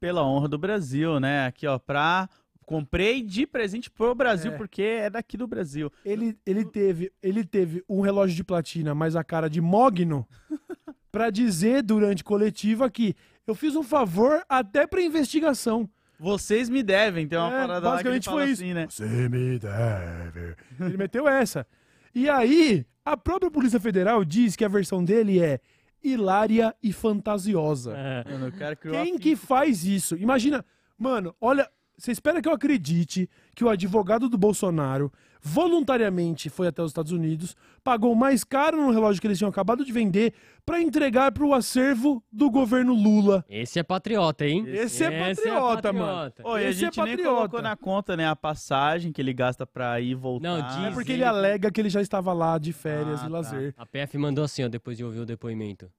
Pela 0.00 0.24
honra 0.26 0.48
do 0.48 0.56
Brasil, 0.58 1.20
né? 1.20 1.46
Aqui, 1.46 1.66
ó, 1.66 1.78
pra. 1.78 2.28
Comprei 2.64 3.20
de 3.20 3.46
presente 3.48 3.90
pro 3.90 4.14
Brasil, 4.14 4.52
É. 4.52 4.56
porque 4.56 4.80
é 4.82 5.10
daqui 5.10 5.36
do 5.36 5.46
Brasil. 5.46 5.90
ele, 6.04 6.38
ele, 6.46 6.64
teve, 6.64 7.12
ele 7.20 7.42
teve 7.44 7.82
um 7.88 8.00
relógio 8.00 8.36
de 8.36 8.44
platina, 8.44 8.94
mas 8.94 9.16
a 9.16 9.24
cara 9.24 9.50
de 9.50 9.60
mogno, 9.60 10.24
pra 11.10 11.30
dizer 11.30 11.82
durante 11.82 12.22
coletiva 12.22 12.88
que 12.88 13.16
eu 13.46 13.54
fiz 13.54 13.74
um 13.76 13.82
favor 13.82 14.42
até 14.48 14.86
pra 14.86 15.02
investigação. 15.02 15.88
Vocês 16.18 16.68
me 16.68 16.82
devem, 16.82 17.26
tem 17.26 17.38
uma 17.38 17.48
É, 17.48 17.60
parada 17.66 17.88
lá 17.88 18.02
que 18.02 18.08
ele 18.08 18.18
basicamente 18.18 18.24
fala 18.26 18.40
foi 18.42 18.50
isso. 18.50 18.62
assim, 18.62 18.74
né? 18.74 18.86
Você 18.90 19.28
me 19.28 19.58
deve. 19.58 20.56
Ele 20.80 20.96
meteu 20.98 21.26
essa. 21.26 21.66
E 22.14 22.28
aí, 22.28 22.84
a 23.04 23.16
própria 23.16 23.50
Polícia 23.50 23.80
Federal 23.80 24.24
diz 24.24 24.54
que 24.54 24.64
a 24.64 24.68
versão 24.68 25.02
dele 25.02 25.40
é 25.40 25.60
hilária 26.02 26.74
e 26.82 26.92
fantasiosa. 26.92 27.94
É. 27.96 28.24
Mano, 28.32 28.48
o 28.48 28.52
cara 28.52 28.76
criou 28.76 28.98
a 28.98 29.02
Quem 29.04 29.18
que 29.18 29.34
faz 29.36 29.84
isso? 29.84 30.16
Imagina, 30.16 30.64
mano, 30.98 31.34
olha, 31.40 31.68
você 32.00 32.12
espera 32.12 32.40
que 32.40 32.48
eu 32.48 32.52
acredite 32.52 33.28
que 33.54 33.62
o 33.64 33.68
advogado 33.68 34.28
do 34.28 34.38
Bolsonaro 34.38 35.12
voluntariamente 35.42 36.50
foi 36.50 36.66
até 36.68 36.82
os 36.82 36.90
Estados 36.90 37.12
Unidos, 37.12 37.56
pagou 37.82 38.14
mais 38.14 38.44
caro 38.44 38.76
no 38.78 38.90
relógio 38.90 39.20
que 39.20 39.26
eles 39.26 39.38
tinham 39.38 39.48
acabado 39.48 39.84
de 39.84 39.90
vender 39.92 40.34
pra 40.66 40.80
entregar 40.80 41.32
pro 41.32 41.54
acervo 41.54 42.22
do 42.30 42.50
governo 42.50 42.92
Lula. 42.94 43.44
Esse 43.48 43.78
é 43.78 43.82
patriota, 43.82 44.46
hein? 44.46 44.64
Esse 44.66 45.02
é 45.04 45.18
patriota, 45.34 45.92
mano. 45.92 46.32
Ô, 46.44 46.58
e 46.58 46.64
a 46.66 46.68
Esse 46.70 46.80
é 46.80 46.84
gente 46.86 46.96
nem 47.02 47.16
patriota. 47.16 47.36
colocou 47.36 47.62
na 47.62 47.76
conta, 47.76 48.16
né, 48.16 48.28
a 48.28 48.36
passagem 48.36 49.12
que 49.12 49.20
ele 49.20 49.32
gasta 49.32 49.66
pra 49.66 49.98
ir 50.00 50.10
e 50.10 50.14
voltar. 50.14 50.46
Não, 50.48 50.62
diz- 50.66 50.76
É 50.86 50.90
porque 50.90 51.12
ele 51.12 51.20
ele 51.20 51.24
alega 51.24 51.70
que 51.70 51.80
ele 51.80 51.90
já 51.90 52.00
estava 52.02 52.32
lá 52.32 52.56
de 52.58 52.72
férias 52.72 53.20
Ah, 53.22 53.26
e 53.26 53.26
tá. 53.26 53.28
lazer. 53.28 53.74
A 53.76 53.84
PF 53.86 54.16
mandou 54.18 54.44
assim, 54.44 54.64
ó, 54.64 54.68
depois 54.68 54.96
de 54.96 55.04
ouvir 55.04 55.20
o 55.20 55.26
depoimento. 55.26 55.90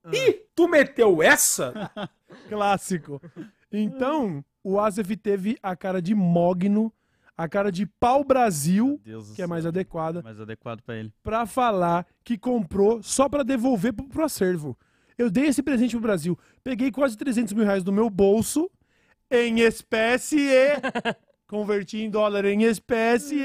Tu 0.56 0.68
meteu 0.68 1.22
essa? 1.24 1.72
Clássico. 2.50 3.22
Então, 3.72 4.44
o 4.64 4.80
Asef 4.80 5.16
teve 5.16 5.58
a 5.62 5.76
cara 5.76 6.02
de 6.02 6.14
mogno, 6.14 6.92
a 7.38 7.48
cara 7.48 7.72
de 7.72 7.86
pau 7.86 8.24
Brasil, 8.24 9.00
que 9.36 9.42
é 9.42 9.48
mais 9.48 9.66
adequada, 9.66 10.22
mais 10.22 10.40
adequado 10.40 10.82
pra 10.82 10.96
ele. 10.96 11.14
pra 11.24 11.46
falar 11.46 12.06
que 12.24 12.38
comprou 12.38 13.02
só 13.02 13.28
pra 13.30 13.44
devolver 13.44 13.94
pro, 13.94 14.08
pro 14.08 14.26
acervo. 14.26 14.78
Eu 15.18 15.30
dei 15.30 15.46
esse 15.46 15.62
presente 15.62 15.92
pro 15.92 16.02
Brasil. 16.02 16.38
Peguei 16.64 16.92
quase 16.92 17.18
300 17.18 17.54
mil 17.54 17.66
reais 17.66 17.84
do 17.84 17.92
meu 17.92 18.10
bolso 18.10 18.70
em 19.30 19.60
espécie 19.62 20.40
converti 21.48 21.98
em 21.98 22.10
dólar 22.10 22.46
em 22.46 22.64
espécie 22.64 23.44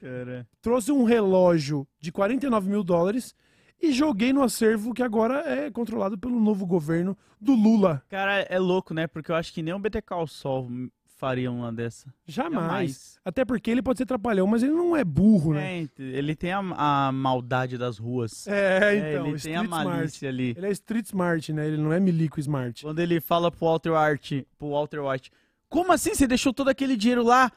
Cara. 0.00 0.46
trouxe 0.60 0.92
um 0.92 1.04
relógio 1.04 1.86
de 1.98 2.12
49 2.12 2.68
mil 2.68 2.84
dólares 2.84 3.34
e 3.80 3.92
joguei 3.92 4.32
no 4.32 4.42
acervo 4.42 4.94
que 4.94 5.02
agora 5.02 5.40
é 5.46 5.70
controlado 5.70 6.16
pelo 6.18 6.40
novo 6.40 6.66
governo 6.66 7.16
do 7.40 7.54
Lula. 7.54 8.02
Cara, 8.08 8.40
é 8.48 8.58
louco, 8.58 8.94
né? 8.94 9.06
Porque 9.06 9.30
eu 9.30 9.36
acho 9.36 9.52
que 9.52 9.62
nem 9.62 9.74
o 9.74 9.78
BTK 9.78 10.14
o 10.14 10.26
Sol 10.26 10.68
faria 11.16 11.50
uma 11.50 11.72
dessa. 11.72 12.12
Jamais. 12.26 13.18
Até 13.24 13.44
porque 13.44 13.70
ele 13.70 13.82
pode 13.82 13.98
ser 13.98 14.06
trapalhão, 14.06 14.46
mas 14.46 14.62
ele 14.62 14.72
não 14.72 14.96
é 14.96 15.04
burro, 15.04 15.54
né? 15.54 15.82
É, 15.82 15.88
ele 15.98 16.34
tem 16.34 16.52
a, 16.52 16.58
a 16.58 17.12
maldade 17.12 17.78
das 17.78 17.98
ruas. 17.98 18.46
É, 18.46 18.78
É, 19.04 19.10
então, 19.12 19.26
ele 19.28 19.38
tem 19.38 19.56
a 19.56 19.62
street 19.62 19.64
smart. 19.64 19.84
malícia 19.88 20.28
ali. 20.28 20.54
Ele 20.56 20.66
é 20.66 20.70
street 20.70 21.06
smart, 21.06 21.52
né? 21.52 21.66
Ele 21.66 21.76
não 21.76 21.92
é 21.92 22.00
milico 22.00 22.40
smart. 22.40 22.82
Quando 22.82 22.98
ele 22.98 23.20
fala 23.20 23.50
pro 23.50 23.66
Walter 23.66 23.92
White, 23.92 24.46
pro 24.58 24.70
Walter 24.70 25.00
White, 25.00 25.30
como 25.68 25.92
assim 25.92 26.14
você 26.14 26.26
deixou 26.26 26.52
todo 26.52 26.68
aquele 26.68 26.96
dinheiro 26.96 27.22
lá? 27.22 27.50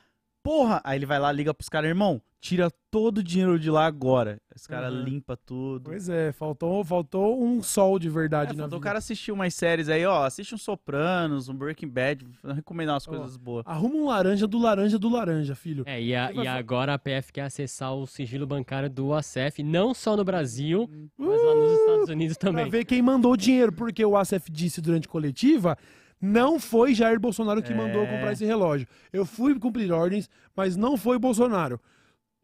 Porra! 0.43 0.79
Aí 0.83 0.97
ele 0.97 1.05
vai 1.05 1.19
lá, 1.19 1.31
liga 1.31 1.53
pros 1.53 1.67
caras, 1.67 1.89
irmão, 1.89 2.21
tira 2.39 2.69
todo 2.91 3.17
o 3.17 3.23
dinheiro 3.23 3.59
de 3.59 3.69
lá 3.69 3.85
agora. 3.85 4.39
Os 4.55 4.65
caras 4.67 4.93
Uhum. 4.93 5.01
limpa 5.03 5.35
tudo. 5.35 5.89
Pois 5.89 6.07
é, 6.07 6.31
faltou, 6.31 6.83
faltou 6.83 7.43
um 7.43 7.61
sol 7.63 7.97
de 7.99 8.07
É, 8.07 8.11
verdade 8.11 8.53
na 8.55 8.63
faltou 8.63 8.77
o 8.77 8.79
vida. 8.79 8.87
cara 8.89 8.99
assistir 8.99 9.31
umas 9.31 9.53
séries 9.53 9.89
aí, 9.89 10.05
ó. 10.05 10.23
Assiste 10.23 10.53
um 10.53 10.57
Sopranos, 10.57 11.49
um 11.49 11.55
Breaking 11.55 11.89
Bad, 11.89 12.25
recomendar 12.55 12.93
umas 12.93 13.07
Ó, 13.07 13.11
coisas 13.11 13.37
boas. 13.37 13.63
Arruma 13.67 13.95
um 13.95 14.05
laranja 14.07 14.45
do 14.47 14.57
laranja 14.59 14.97
do 14.99 15.09
laranja, 15.09 15.55
filho. 15.55 15.83
É, 15.87 16.01
e, 16.01 16.15
a- 16.15 16.31
e 16.31 16.47
agora 16.47 16.93
a 16.93 16.99
PF 16.99 17.33
quer 17.33 17.41
acessar 17.41 17.93
o 17.93 18.05
sigilo 18.05 18.45
bancário 18.47 18.89
do 18.89 19.13
ACF, 19.13 19.63
não 19.63 19.93
só 19.93 20.15
no 20.15 20.23
Brasil, 20.23 20.87
Hum. 20.91 21.07
mas 21.17 21.41
lá 21.43 21.55
nos 21.55 21.71
Estados 21.79 22.09
Unidos 22.09 22.37
Pra 22.37 22.49
também. 22.51 22.69
ver 22.69 22.85
quem 22.85 23.01
mandou 23.01 23.33
o 23.33 23.37
dinheiro, 23.37 23.71
porque 23.71 24.05
o 24.05 24.15
ACF 24.15 24.51
disse 24.51 24.79
durante 24.79 25.07
coletiva, 25.07 25.77
não 26.21 26.59
foi 26.59 26.93
Jair 26.95 27.19
Bolsonaro 27.19 27.61
que 27.61 27.73
É. 27.73 27.75
mandou 27.75 28.01
eu 28.01 28.07
comprar 28.07 28.31
esse 28.33 28.45
relógio. 28.45 28.87
Eu 29.11 29.25
fui 29.25 29.57
cumprir 29.59 29.91
ordens, 29.91 30.29
mas 30.55 30.75
não 30.75 30.95
foi 30.97 31.17
Bolsonaro. 31.19 31.79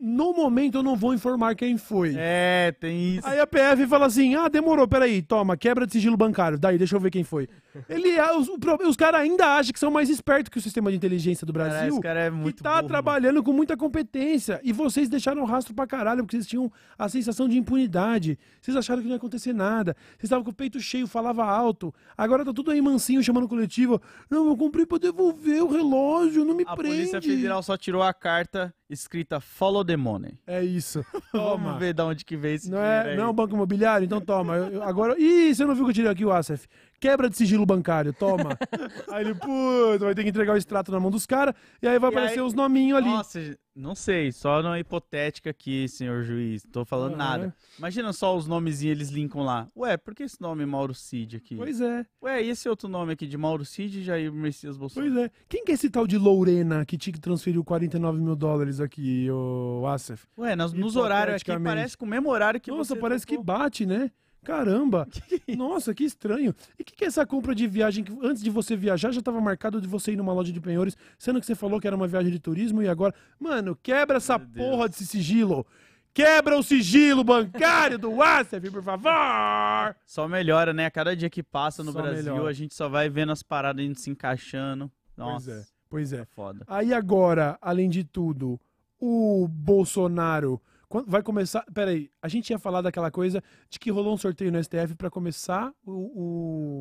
No 0.05 0.33
momento 0.33 0.79
eu 0.79 0.83
não 0.83 0.97
vou 0.97 1.13
informar 1.13 1.55
quem 1.55 1.77
foi. 1.77 2.13
É, 2.17 2.73
tem 2.77 3.15
isso. 3.15 3.25
Aí 3.25 3.39
a 3.39 3.47
PF 3.47 3.87
fala 3.87 4.05
assim: 4.07 4.35
ah, 4.35 4.49
demorou, 4.49 4.85
peraí, 4.85 5.21
toma, 5.21 5.55
quebra 5.55 5.87
de 5.87 5.93
sigilo 5.93 6.17
bancário. 6.17 6.59
Daí, 6.59 6.77
deixa 6.77 6.93
eu 6.93 6.99
ver 6.99 7.09
quem 7.09 7.23
foi. 7.23 7.47
Ele, 7.89 8.19
ah, 8.19 8.37
os, 8.37 8.47
os 8.87 8.95
caras 8.95 9.21
ainda 9.21 9.45
acham 9.57 9.73
que 9.73 9.79
são 9.79 9.89
mais 9.91 10.09
espertos 10.09 10.49
que 10.49 10.57
o 10.57 10.61
sistema 10.61 10.89
de 10.91 10.97
inteligência 10.97 11.45
do 11.45 11.53
Brasil. 11.53 11.89
esse 11.89 12.01
cara 12.01 12.19
é 12.21 12.29
que 12.29 12.35
muito 12.35 12.61
tá 12.63 12.77
burro, 12.77 12.87
trabalhando 12.87 13.43
com 13.43 13.51
muita 13.53 13.75
competência. 13.75 14.59
E 14.63 14.71
vocês 14.71 15.09
deixaram 15.09 15.43
rastro 15.45 15.73
pra 15.73 15.87
caralho, 15.87 16.23
porque 16.23 16.35
vocês 16.37 16.47
tinham 16.47 16.71
a 16.97 17.07
sensação 17.09 17.47
de 17.47 17.57
impunidade. 17.57 18.37
Vocês 18.61 18.75
acharam 18.77 19.01
que 19.01 19.07
não 19.07 19.13
ia 19.13 19.17
acontecer 19.17 19.53
nada. 19.53 19.95
Vocês 20.11 20.23
estavam 20.25 20.43
com 20.43 20.51
o 20.51 20.53
peito 20.53 20.79
cheio, 20.79 21.07
falava 21.07 21.43
alto. 21.45 21.93
Agora 22.17 22.45
tá 22.45 22.53
tudo 22.53 22.71
aí 22.71 22.81
mansinho, 22.81 23.23
chamando 23.23 23.47
coletiva. 23.47 24.01
Não, 24.29 24.47
eu 24.47 24.57
comprei 24.57 24.85
pra 24.85 24.97
devolver 24.97 25.61
o 25.63 25.67
relógio, 25.67 26.45
não 26.45 26.55
me 26.55 26.63
A 26.67 26.75
prende. 26.75 26.95
Polícia 26.95 27.21
Federal 27.21 27.61
só 27.63 27.75
tirou 27.77 28.01
a 28.03 28.13
carta 28.13 28.73
escrita 28.89 29.39
Follow 29.39 29.83
the 29.83 29.97
Money. 29.97 30.37
É 30.45 30.63
isso. 30.63 31.03
Vamos 31.33 31.77
ver 31.79 31.93
de 31.93 32.01
onde 32.03 32.23
que 32.23 32.37
veio 32.37 32.55
esse 32.55 32.69
Não 32.69 32.77
é, 32.77 33.11
aí. 33.11 33.17
não 33.17 33.23
é 33.23 33.27
um 33.27 33.33
banco 33.33 33.55
imobiliário? 33.55 34.05
Então 34.05 34.21
toma. 34.21 34.55
Eu- 34.55 34.67
eu- 34.73 34.83
agora. 34.83 35.15
Ih, 35.19 35.53
você 35.53 35.65
não 35.65 35.73
viu 35.73 35.85
que 35.85 35.91
eu 35.91 35.95
tirei 35.95 36.11
aqui 36.11 36.23
o 36.25 36.31
Asef? 36.31 36.67
Quebra 37.03 37.29
de 37.29 37.35
sigilo 37.35 37.65
bancário, 37.65 38.13
toma. 38.13 38.57
aí 39.11 39.25
ele, 39.25 39.35
puta, 39.35 40.05
vai 40.05 40.15
ter 40.15 40.23
que 40.23 40.29
entregar 40.29 40.53
o 40.53 40.57
extrato 40.57 40.89
na 40.89 41.01
mão 41.01 41.11
dos 41.11 41.25
caras. 41.25 41.53
E 41.81 41.87
aí 41.87 41.99
vai 41.99 42.09
E 42.09 42.13
aparecer 42.13 42.39
aí- 42.39 42.45
os 42.45 42.53
nominhos 42.53 42.97
ali. 42.97 43.09
Nossa, 43.09 43.57
não 43.75 43.93
sei, 43.93 44.31
só 44.31 44.61
na 44.61 44.79
hipotética 44.79 45.49
aqui, 45.49 45.85
senhor 45.89 46.23
juiz. 46.23 46.65
Tô 46.71 46.85
falando 46.85 47.15
Aham. 47.15 47.17
nada. 47.17 47.55
Imagina 47.77 48.13
só 48.13 48.37
os 48.37 48.47
nomezinhos 48.47 48.95
eles 48.97 49.09
linkam 49.09 49.41
lá. 49.43 49.67
Ué, 49.75 49.97
por 49.97 50.15
que 50.15 50.23
esse 50.23 50.39
nome 50.39 50.65
Mauro 50.65 50.93
Cid 50.93 51.35
aqui? 51.35 51.57
Pois 51.57 51.81
é, 51.81 52.05
Ué, 52.23 52.41
e 52.41 52.49
esse 52.51 52.69
outro 52.69 52.87
nome 52.87 53.11
aqui 53.11 53.27
de 53.27 53.37
Mauro 53.37 53.65
Cid 53.65 53.99
e 53.99 54.03
Jair 54.03 54.31
Messias 54.31 54.77
Bolsonaro? 54.77 55.11
pois 55.13 55.25
é. 55.25 55.29
Quem 55.49 55.65
que 55.65 55.71
é 55.71 55.75
esse 55.75 55.89
tal 55.89 56.07
de 56.07 56.17
Lorena 56.17 56.85
que 56.85 56.97
tinha 56.97 57.11
que 57.13 57.19
transferiu 57.19 57.65
49 57.65 58.17
mil 58.21 58.35
dólares 58.37 58.79
aqui, 58.79 59.27
o 59.29 59.85
Asef? 59.87 60.23
Ué, 60.37 60.55
nos, 60.55 60.71
nos 60.71 60.95
horários 60.95 61.41
aqui 61.41 61.59
parece 61.61 61.97
com 61.97 62.05
o 62.05 62.09
mesmo 62.09 62.29
horário 62.29 62.61
que 62.61 62.71
Nossa, 62.71 62.95
você 62.95 63.01
parece 63.01 63.27
que 63.27 63.33
tocou. 63.35 63.43
bate, 63.43 63.85
né? 63.85 64.09
Caramba! 64.43 65.07
Nossa, 65.57 65.93
que 65.93 66.03
estranho. 66.03 66.53
E 66.77 66.81
o 66.81 66.85
que, 66.85 66.95
que 66.95 67.05
é 67.05 67.07
essa 67.07 67.25
compra 67.25 67.55
de 67.55 67.65
viagem 67.67 68.03
que 68.03 68.11
antes 68.21 68.43
de 68.43 68.49
você 68.49 68.75
viajar 68.75 69.11
já 69.11 69.19
estava 69.19 69.39
marcado 69.39 69.79
de 69.81 69.87
você 69.87 70.11
ir 70.11 70.15
numa 70.17 70.33
loja 70.33 70.51
de 70.51 70.59
penhores, 70.59 70.97
sendo 71.17 71.39
que 71.39 71.45
você 71.45 71.55
falou 71.55 71.79
que 71.79 71.87
era 71.87 71.95
uma 71.95 72.07
viagem 72.07 72.31
de 72.31 72.39
turismo 72.39 72.81
e 72.81 72.87
agora. 72.87 73.13
Mano, 73.39 73.77
quebra 73.81 74.17
essa 74.17 74.37
Meu 74.37 74.47
Deus. 74.47 74.67
porra 74.69 74.89
desse 74.89 75.05
sigilo! 75.05 75.65
Quebra 76.13 76.55
o 76.59 76.61
sigilo 76.61 77.23
bancário 77.23 77.97
do 77.97 78.11
WhatsApp, 78.11 78.69
por 78.69 78.83
favor! 78.83 79.95
Só 80.05 80.27
melhora, 80.27 80.71
né? 80.71 80.85
A 80.85 80.91
cada 80.91 81.15
dia 81.15 81.27
que 81.27 81.41
passa 81.41 81.83
no 81.83 81.91
Só 81.91 82.01
Brasil, 82.03 82.33
melhora. 82.33 82.49
a 82.51 82.53
gente 82.53 82.75
só 82.75 82.87
vai 82.87 83.09
vendo 83.09 83.31
as 83.31 83.41
paradas 83.41 83.83
indo 83.83 83.97
se 83.97 84.11
encaixando. 84.11 84.91
Pois 85.15 85.27
Nossa, 85.27 85.51
é, 85.51 85.63
pois 85.89 86.13
é. 86.13 86.19
é 86.19 86.25
foda. 86.25 86.63
Aí 86.67 86.93
agora, 86.93 87.57
além 87.59 87.89
de 87.89 88.03
tudo, 88.03 88.59
o 88.99 89.47
Bolsonaro 89.47 90.61
quando- 90.93 91.09
vai 91.09 91.23
começar. 91.23 91.65
Peraí, 91.73 92.07
a 92.21 92.27
gente 92.27 92.51
ia 92.51 92.59
falar 92.59 92.81
daquela 92.83 93.09
coisa 93.09 93.41
de 93.67 93.79
que 93.79 93.89
rolou 93.89 94.13
um 94.13 94.17
sorteio 94.17 94.51
no 94.51 94.59
STF 94.63 94.93
pra 94.95 95.09
começar 95.09 95.73
o. 95.83 95.91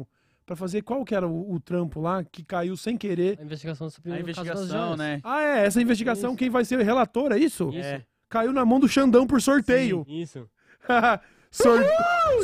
o 0.03 0.07
para 0.45 0.57
fazer 0.57 0.83
qual 0.83 1.03
que 1.05 1.15
era 1.15 1.27
o, 1.27 1.55
o 1.55 1.61
trampo 1.61 2.01
lá 2.01 2.23
que 2.25 2.45
caiu 2.45 2.77
sem 2.77 2.97
querer. 2.99 3.39
A 3.41 3.45
investigação 3.45 3.87
do 3.87 3.91
Supremo 3.91 4.17
A 4.17 4.21
investigação, 4.21 4.97
né? 4.97 5.21
Ah, 5.25 5.41
é, 5.41 5.65
essa 5.65 5.81
investigação, 5.81 6.31
Isso. 6.31 6.37
quem 6.39 6.51
vai 6.51 6.65
ser 6.65 6.79
o 6.79 6.83
relator, 6.85 7.33
é 7.33 7.39
isso? 7.39 7.71
Isso. 7.71 7.79
É. 7.89 8.05
Caiu 8.29 8.53
na 8.53 8.65
mão 8.65 8.79
do 8.81 8.89
Xandão 8.89 9.27
por 9.27 9.41
sorteio. 9.41 10.05
Isso. 10.07 10.47
Sor- 11.51 11.85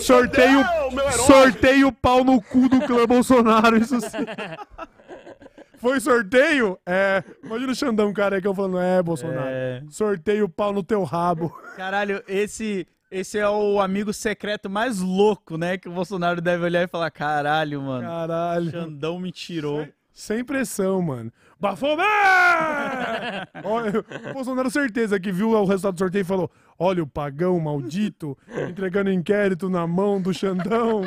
sorteio, 0.00 0.60
sorteio 1.26 1.90
pau 1.90 2.22
no 2.22 2.40
cu 2.42 2.68
do 2.68 2.78
clã 2.82 3.06
Bolsonaro, 3.06 3.76
isso 3.78 3.98
sim. 4.00 4.18
Foi 5.79 6.01
sorteio? 6.01 6.79
É. 6.87 7.22
Imagina 7.43 7.72
o 7.72 7.74
Xandão 7.74 8.12
careca 8.12 8.53
falando, 8.55 8.79
é, 8.79 9.03
Bolsonaro. 9.03 9.49
É. 9.49 9.83
Sorteio 9.89 10.49
pau 10.49 10.72
no 10.72 10.83
teu 10.83 11.03
rabo. 11.05 11.51
Caralho, 11.76 12.22
esse, 12.26 12.87
esse 13.11 13.39
é 13.39 13.49
o 13.49 13.81
amigo 13.81 14.12
secreto 14.12 14.68
mais 14.68 15.01
louco, 15.01 15.57
né? 15.57 15.79
Que 15.79 15.89
o 15.89 15.93
Bolsonaro 15.93 16.41
deve 16.41 16.64
olhar 16.64 16.83
e 16.83 16.89
falar: 16.89 17.11
caralho, 17.11 17.81
mano. 17.83 18.07
Caralho. 18.07 18.70
Xandão 18.70 19.18
me 19.18 19.33
tirou. 19.33 19.87
Sem 20.12 20.45
pressão, 20.45 21.01
mano. 21.01 21.33
Bafomé! 21.61 22.05
Olha, 23.62 24.05
o 24.31 24.35
Bolsonaro, 24.35 24.68
certeza 24.68 25.18
que 25.18 25.31
viu 25.31 25.51
o 25.51 25.64
resultado 25.64 25.95
do 25.95 25.99
sorteio 25.99 26.22
e 26.22 26.24
falou: 26.24 26.51
Olha 26.76 27.03
o 27.03 27.07
pagão 27.07 27.59
maldito 27.61 28.37
entregando 28.68 29.12
inquérito 29.12 29.70
na 29.70 29.87
mão 29.87 30.20
do 30.20 30.35
Xandão. 30.35 31.03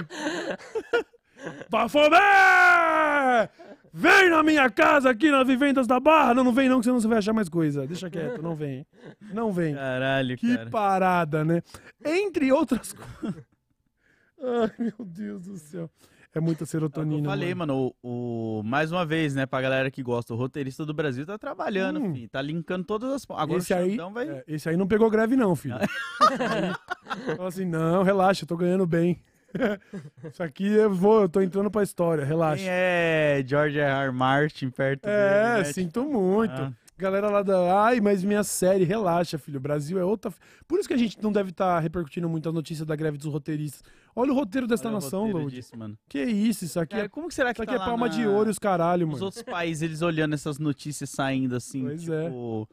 Bafomé! 1.69 3.49
Vem 3.93 4.29
na 4.29 4.41
minha 4.41 4.69
casa 4.69 5.09
aqui 5.09 5.29
nas 5.29 5.45
vivendas 5.45 5.85
da 5.85 5.99
Barra. 5.99 6.33
Não, 6.33 6.43
não 6.45 6.53
vem 6.53 6.69
não, 6.69 6.79
que 6.79 6.85
senão 6.85 6.99
você 6.99 7.07
vai 7.07 7.17
achar 7.17 7.33
mais 7.33 7.49
coisa. 7.49 7.85
Deixa 7.85 8.09
quieto, 8.09 8.41
não 8.41 8.55
vem. 8.55 8.85
Não 9.33 9.51
vem. 9.51 9.75
Caralho, 9.75 10.37
Que 10.37 10.55
cara. 10.55 10.69
parada, 10.69 11.43
né? 11.43 11.61
Entre 12.05 12.51
outras 12.51 12.93
coisas. 12.93 13.43
Ai, 14.41 14.71
meu 14.79 15.05
Deus 15.05 15.41
do 15.45 15.57
céu. 15.57 15.89
É 16.33 16.39
muita 16.39 16.63
que 16.63 16.69
serotonina. 16.71 17.19
eu 17.19 17.29
falei, 17.29 17.53
mano, 17.53 17.93
o, 18.01 18.59
o- 18.59 18.63
mais 18.63 18.89
uma 18.89 19.05
vez, 19.05 19.35
né, 19.35 19.45
pra 19.45 19.59
galera 19.61 19.91
que 19.91 20.01
gosta, 20.01 20.33
o 20.33 20.37
roteirista 20.37 20.85
do 20.85 20.93
Brasil 20.93 21.25
tá 21.25 21.37
trabalhando, 21.37 21.99
Hum. 21.99 22.13
filho, 22.13 22.29
tá 22.29 22.41
linkando 22.41 22.85
todas 22.85 23.11
as... 23.11 23.27
Agora 23.31 23.59
esse 23.59 23.73
o 23.73 23.77
aí, 23.77 23.97
vai... 24.13 24.29
é, 24.29 24.43
esse 24.47 24.69
aí 24.69 24.77
não 24.77 24.87
pegou 24.87 25.09
greve, 25.09 25.35
não, 25.35 25.53
filho. 25.57 25.75
Aí, 26.21 27.35
Fala 27.35 27.49
assim, 27.49 27.65
não, 27.65 28.01
relaxa, 28.03 28.45
eu 28.45 28.47
tô 28.47 28.55
ganhando 28.55 28.87
bem. 28.87 29.21
Isso 30.31 30.41
aqui 30.43 30.67
eu 30.67 30.93
vou, 30.93 31.21
eu 31.23 31.29
tô 31.29 31.41
entrando 31.41 31.69
pra 31.69 31.83
história, 31.83 32.23
relaxa. 32.25 32.63
Quem 32.63 32.69
é 32.71 33.43
George 33.45 33.79
R. 33.79 34.05
R. 34.07 34.11
Martin 34.11 34.69
perto 34.69 35.05
É, 35.07 35.53
dele, 35.55 35.67
né? 35.67 35.73
sinto 35.73 36.03
muito. 36.03 36.51
Ah. 36.53 36.73
Galera 36.97 37.29
lá 37.31 37.41
da. 37.41 37.83
Ai, 37.83 37.99
mas 37.99 38.23
minha 38.23 38.43
série, 38.43 38.83
relaxa, 38.83 39.39
filho. 39.39 39.57
O 39.57 39.59
Brasil 39.61 39.97
é 39.97 40.05
outra. 40.05 40.31
Por 40.67 40.77
isso 40.79 40.87
que 40.87 40.93
a 40.93 40.97
gente 40.97 41.19
não 41.19 41.31
deve 41.31 41.49
estar 41.49 41.79
repercutindo 41.79 42.29
muito 42.29 42.47
a 42.47 42.51
notícia 42.51 42.85
da 42.85 42.95
greve 42.95 43.17
dos 43.17 43.25
roteiristas. 43.25 43.81
Olha 44.15 44.31
o 44.31 44.35
roteiro 44.35 44.67
desta 44.67 44.87
Olha 44.87 44.95
nação, 44.95 45.31
Load. 45.31 45.49
disso, 45.55 45.75
mano. 45.75 45.97
Que 46.07 46.21
isso, 46.23 46.63
isso 46.63 46.79
aqui 46.79 46.91
Cara, 46.93 47.05
é, 47.05 47.09
como 47.09 47.27
que 47.27 47.33
será 47.33 47.53
que 47.53 47.59
isso 47.59 47.63
aqui 47.63 47.75
tá 47.75 47.83
é 47.83 47.87
palma 47.87 48.07
na- 48.07 48.13
de 48.13 48.27
ouro 48.27 48.49
e 48.49 48.51
os 48.51 48.59
caralho, 48.59 49.07
Os 49.07 49.13
mano. 49.13 49.25
outros 49.25 49.41
países, 49.41 49.81
eles 49.81 50.03
olhando 50.03 50.35
essas 50.35 50.59
notícias 50.59 51.09
saindo 51.09 51.55
assim, 51.55 51.85
Pois 51.85 52.01
tipo... 52.03 52.69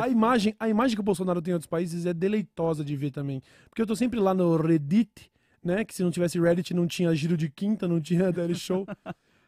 A 0.00 0.08
imagem, 0.08 0.54
a 0.58 0.68
imagem 0.68 0.94
que 0.96 1.00
o 1.00 1.04
Bolsonaro 1.04 1.42
tem 1.42 1.50
em 1.50 1.54
outros 1.54 1.66
países 1.68 2.06
é 2.06 2.14
deleitosa 2.14 2.82
de 2.84 2.94
ver 2.96 3.10
também. 3.10 3.42
Porque 3.68 3.82
eu 3.82 3.86
tô 3.86 3.94
sempre 3.96 4.18
lá 4.20 4.32
no 4.32 4.56
Reddit, 4.56 5.30
né? 5.64 5.84
Que 5.84 5.94
se 5.94 6.02
não 6.02 6.10
tivesse 6.10 6.38
Reddit 6.40 6.74
não 6.74 6.86
tinha 6.86 7.14
giro 7.14 7.36
de 7.36 7.48
quinta, 7.48 7.88
não 7.88 8.00
tinha 8.00 8.30
Daily 8.32 8.54
Show. 8.54 8.86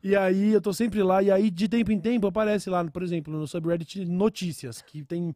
e 0.03 0.17
aí 0.17 0.53
eu 0.53 0.61
tô 0.61 0.73
sempre 0.73 1.03
lá, 1.03 1.23
e 1.23 1.31
aí 1.31 1.51
de 1.51 1.69
tempo 1.69 1.93
em 1.93 2.01
tempo 2.01 2.27
aparece 2.27 2.71
lá, 2.71 2.85
por 2.85 3.03
exemplo, 3.03 3.33
no 3.37 3.47
subreddit 3.47 4.05
Notícias, 4.05 4.81
que 4.83 5.03
tem, 5.03 5.35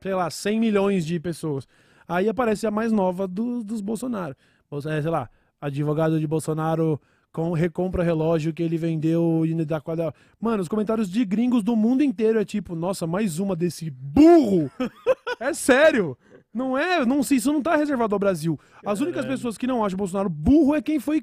sei 0.00 0.14
lá, 0.14 0.30
100 0.30 0.58
milhões 0.60 1.04
de 1.04 1.18
pessoas. 1.20 1.66
Aí 2.08 2.28
aparece 2.28 2.66
a 2.66 2.70
mais 2.70 2.90
nova 2.92 3.28
do- 3.28 3.62
dos 3.62 3.80
Bolsonaro. 3.80 4.34
Bolso- 4.70 4.88
é, 4.88 5.00
Sei 5.02 5.10
lá, 5.10 5.28
advogado 5.60 6.18
de 6.18 6.26
Bolsonaro 6.26 7.00
com 7.32 7.52
recompra 7.52 8.02
relógio 8.02 8.52
que 8.52 8.62
ele 8.62 8.76
vendeu 8.76 9.44
e 9.46 9.64
da 9.64 9.80
quadra. 9.80 10.12
Mano, 10.38 10.62
os 10.62 10.68
comentários 10.68 11.08
de 11.10 11.24
gringos 11.24 11.62
do 11.62 11.74
mundo 11.74 12.02
inteiro 12.02 12.38
é 12.38 12.44
tipo, 12.44 12.74
nossa, 12.74 13.06
mais 13.06 13.38
uma 13.38 13.56
desse 13.56 13.88
burro. 13.90 14.70
é 15.40 15.54
sério. 15.54 16.16
Não 16.52 16.76
é, 16.76 17.04
não 17.06 17.22
sei, 17.22 17.38
isso 17.38 17.52
não 17.52 17.62
tá 17.62 17.76
reservado 17.76 18.14
ao 18.14 18.18
Brasil. 18.18 18.58
As 18.84 19.00
únicas 19.00 19.24
pessoas 19.24 19.56
que 19.56 19.66
não 19.66 19.84
acham 19.84 19.94
o 19.94 19.98
Bolsonaro 19.98 20.28
burro 20.28 20.74
é 20.74 20.82
quem 20.82 21.00
foi, 21.00 21.22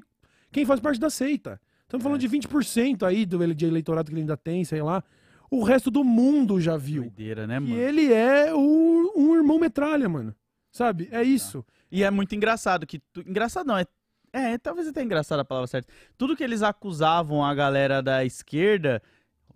quem 0.50 0.64
faz 0.66 0.80
parte 0.80 0.98
da 0.98 1.08
seita. 1.10 1.60
Estamos 1.82 2.02
falando 2.02 2.20
de 2.20 2.28
20% 2.28 3.04
aí 3.04 3.24
do 3.26 3.54
de 3.54 3.66
eleitorado 3.66 4.06
que 4.08 4.12
ele 4.14 4.20
ainda 4.22 4.36
tem, 4.36 4.64
sei 4.64 4.82
lá. 4.82 5.02
O 5.50 5.62
resto 5.64 5.90
do 5.90 6.04
mundo 6.04 6.60
já 6.60 6.76
viu. 6.76 7.02
Doideira, 7.02 7.46
né, 7.46 7.56
E 7.56 7.60
mano? 7.60 7.74
ele 7.76 8.12
é 8.12 8.54
o, 8.54 9.12
um 9.16 9.34
irmão 9.36 9.58
metralha, 9.58 10.08
mano. 10.08 10.34
Sabe? 10.72 11.08
É 11.10 11.22
isso. 11.22 11.64
E 11.90 12.04
é 12.04 12.10
muito 12.10 12.32
engraçado 12.34 12.86
que. 12.86 13.00
tu- 13.12 13.22
Engraçado 13.26 13.66
não, 13.66 13.76
é. 13.76 13.84
É, 14.32 14.56
talvez 14.58 14.86
até 14.86 15.02
engraçado 15.02 15.40
a 15.40 15.44
palavra 15.44 15.66
certa. 15.66 15.92
Tudo 16.16 16.36
que 16.36 16.44
eles 16.44 16.62
acusavam 16.62 17.44
a 17.44 17.52
galera 17.52 18.00
da 18.00 18.24
esquerda, 18.24 19.02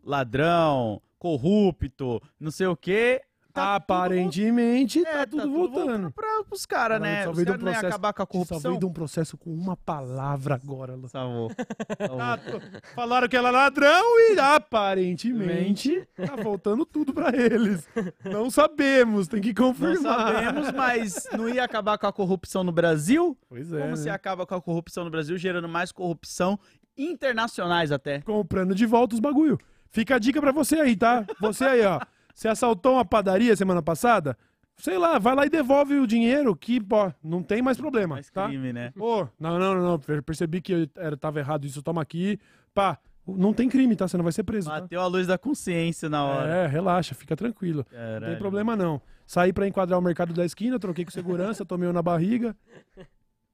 ladrão, 0.03 1.01
corrupto, 1.19 2.21
não 2.39 2.51
sei 2.51 2.67
o 2.67 2.77
quê. 2.77 3.23
Tá 3.55 3.79
tudo 3.81 3.95
Aparentemente, 3.95 4.99
vol- 5.01 5.13
tá 5.13 5.19
é, 5.21 5.27
tudo 5.27 5.51
voltando. 5.51 6.11
Pra, 6.11 6.45
pros 6.47 6.67
caras, 6.67 7.01
né? 7.01 7.25
só 7.25 7.31
Os 7.31 7.37
caras 7.45 7.47
não 7.47 7.55
iam 7.55 7.73
processo- 7.73 7.87
acabar 7.87 8.13
com 8.13 8.23
a 8.23 8.27
Só 8.27 8.33
veio 8.33 8.47
corrupção. 8.47 8.79
de 8.79 8.85
um 8.87 8.93
processo 8.93 9.39
com 9.39 9.51
uma 9.55 9.77
palavra 9.77 10.55
agora, 10.57 10.95
Lu. 10.97 11.09
Salvou. 11.09 11.51
Salvou. 11.99 12.21
Ah, 12.21 12.37
tô- 12.37 12.61
Falaram 12.95 13.29
que 13.29 13.37
ela 13.37 13.49
é 13.49 13.53
ladrão 13.53 14.21
e 14.33 14.39
aparentemente 14.39 16.07
tá 16.17 16.37
voltando 16.37 16.85
tudo 16.85 17.13
pra 17.15 17.31
eles. 17.35 17.87
Não 18.25 18.51
sabemos, 18.51 19.29
tem 19.29 19.41
que 19.41 19.49
Não 19.59 19.69
confirmar. 19.69 20.35
sabemos, 20.35 20.73
mas 20.73 21.29
não 21.37 21.49
ia 21.49 21.65
acabar 21.65 21.97
com 21.99 22.07
a 22.07 22.13
corrupção 22.13 22.65
no 22.65 22.73
Brasil? 22.73 23.37
Pois 23.49 23.73
é. 23.73 23.79
Como 23.79 23.91
né? 23.91 23.97
se 23.97 24.11
acaba 24.11 24.45
com 24.47 24.55
a 24.55 24.61
corrupção 24.61 25.05
no 25.05 25.11
Brasil, 25.11 25.37
gerando 25.39 25.69
mais 25.69 25.93
corrupção 25.93 26.59
internacionais 26.97 27.93
até. 27.93 28.21
Comprando 28.21 28.75
de 28.75 28.87
volta 28.87 29.15
os 29.15 29.21
bagulho. 29.21 29.59
Fica 29.91 30.17
a 30.17 30.19
dica 30.19 30.41
pra 30.41 30.51
você 30.51 30.77
aí, 30.81 30.97
tá? 30.97 31.25
Você 31.41 31.65
aí, 31.65 31.87
ó. 31.87 32.01
Você 32.35 32.49
assaltou 32.49 32.95
uma 32.95 33.05
padaria 33.05 33.55
semana 33.57 33.81
passada? 33.81 34.37
Sei 34.77 34.99
lá, 34.99 35.19
vai 35.21 35.37
lá 35.37 35.47
e 35.47 35.49
devolve 35.49 35.95
o 36.01 36.07
dinheiro 36.07 36.55
que, 36.57 36.81
pô, 36.81 37.13
não 37.23 37.43
tem 37.45 37.63
mais 37.63 37.79
problema, 37.79 38.17
Mais 38.17 38.29
tá? 38.29 38.49
crime, 38.49 38.73
né? 38.73 38.93
Ô, 38.99 39.27
não, 39.39 39.57
não, 39.59 39.75
não, 39.77 39.83
não. 39.83 39.99
per- 40.01 40.21
Percebi 40.23 40.61
que 40.61 40.73
eu 40.73 40.89
era, 40.97 41.17
tava 41.17 41.39
errado 41.39 41.65
isso, 41.65 41.81
toma 41.81 42.03
aqui. 42.03 42.41
Pá, 42.75 42.99
não 43.25 43.55
tem 43.55 43.69
crime, 43.69 43.95
tá? 43.95 44.09
Você 44.09 44.17
não 44.17 44.25
vai 44.25 44.33
ser 44.33 44.43
preso, 44.43 44.69
tá? 44.69 44.81
Bateu 44.81 45.01
a 45.01 45.07
luz 45.07 45.29
da 45.29 45.39
consciência 45.39 46.09
na 46.09 46.25
hora. 46.25 46.49
É, 46.53 46.67
relaxa, 46.67 47.15
fica 47.15 47.37
tranquilo. 47.37 47.87
Não 47.91 47.97
Caralho. 47.99 48.27
tem 48.27 48.37
problema 48.39 48.75
não. 48.75 49.01
Saí 49.25 49.53
pra 49.53 49.67
enquadrar 49.69 49.97
o 49.97 50.03
mercado 50.03 50.35
da 50.35 50.45
esquina, 50.45 50.77
troquei 50.79 51.05
com 51.05 51.11
segurança, 51.13 51.65
tomei 51.65 51.89
um 51.89 51.93
na 51.93 52.03
barriga. 52.03 52.57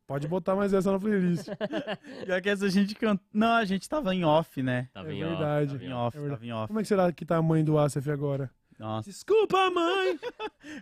Pode 0.07 0.27
botar 0.27 0.57
mais 0.57 0.73
essa 0.73 0.91
na 0.91 0.99
playlist. 0.99 1.47
Já 2.27 2.41
que 2.41 2.49
essa 2.49 2.69
gente 2.71 2.95
canta. 2.97 3.23
Não, 3.33 3.53
a 3.53 3.65
gente 3.67 3.87
tava 3.89 4.13
em 4.15 4.25
off, 4.25 4.61
né? 4.63 4.89
Tava 4.93 5.11
É 5.11 5.15
em 5.15 5.23
off, 5.23 5.37
verdade. 5.37 5.73
tava 5.75 5.85
Em 5.85 5.93
off, 5.93 6.17
É 6.17 6.21
verdade. 6.21 6.41
tava 6.41 6.47
em 6.47 6.53
off. 6.53 6.67
Como 6.69 6.81
é 6.81 6.83
que 6.83 6.89
será 6.89 7.13
que 7.13 7.25
tá 7.27 7.37
a 7.37 7.43
mãe 7.43 7.63
do 7.63 7.79
Asif 7.79 8.11
agora? 8.11 8.51
Nossa. 8.81 9.11
Desculpa, 9.11 9.71
mãe! 9.71 10.19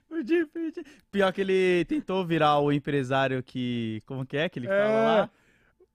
Pior 1.10 1.32
que 1.32 1.40
ele 1.40 1.84
tentou 1.86 2.24
virar 2.24 2.58
o 2.60 2.70
empresário 2.72 3.42
que. 3.42 4.02
Como 4.06 4.24
que 4.24 4.36
é 4.36 4.48
que 4.48 4.58
ele 4.60 4.68
É, 4.68 4.70
fala 4.70 5.02
lá? 5.20 5.30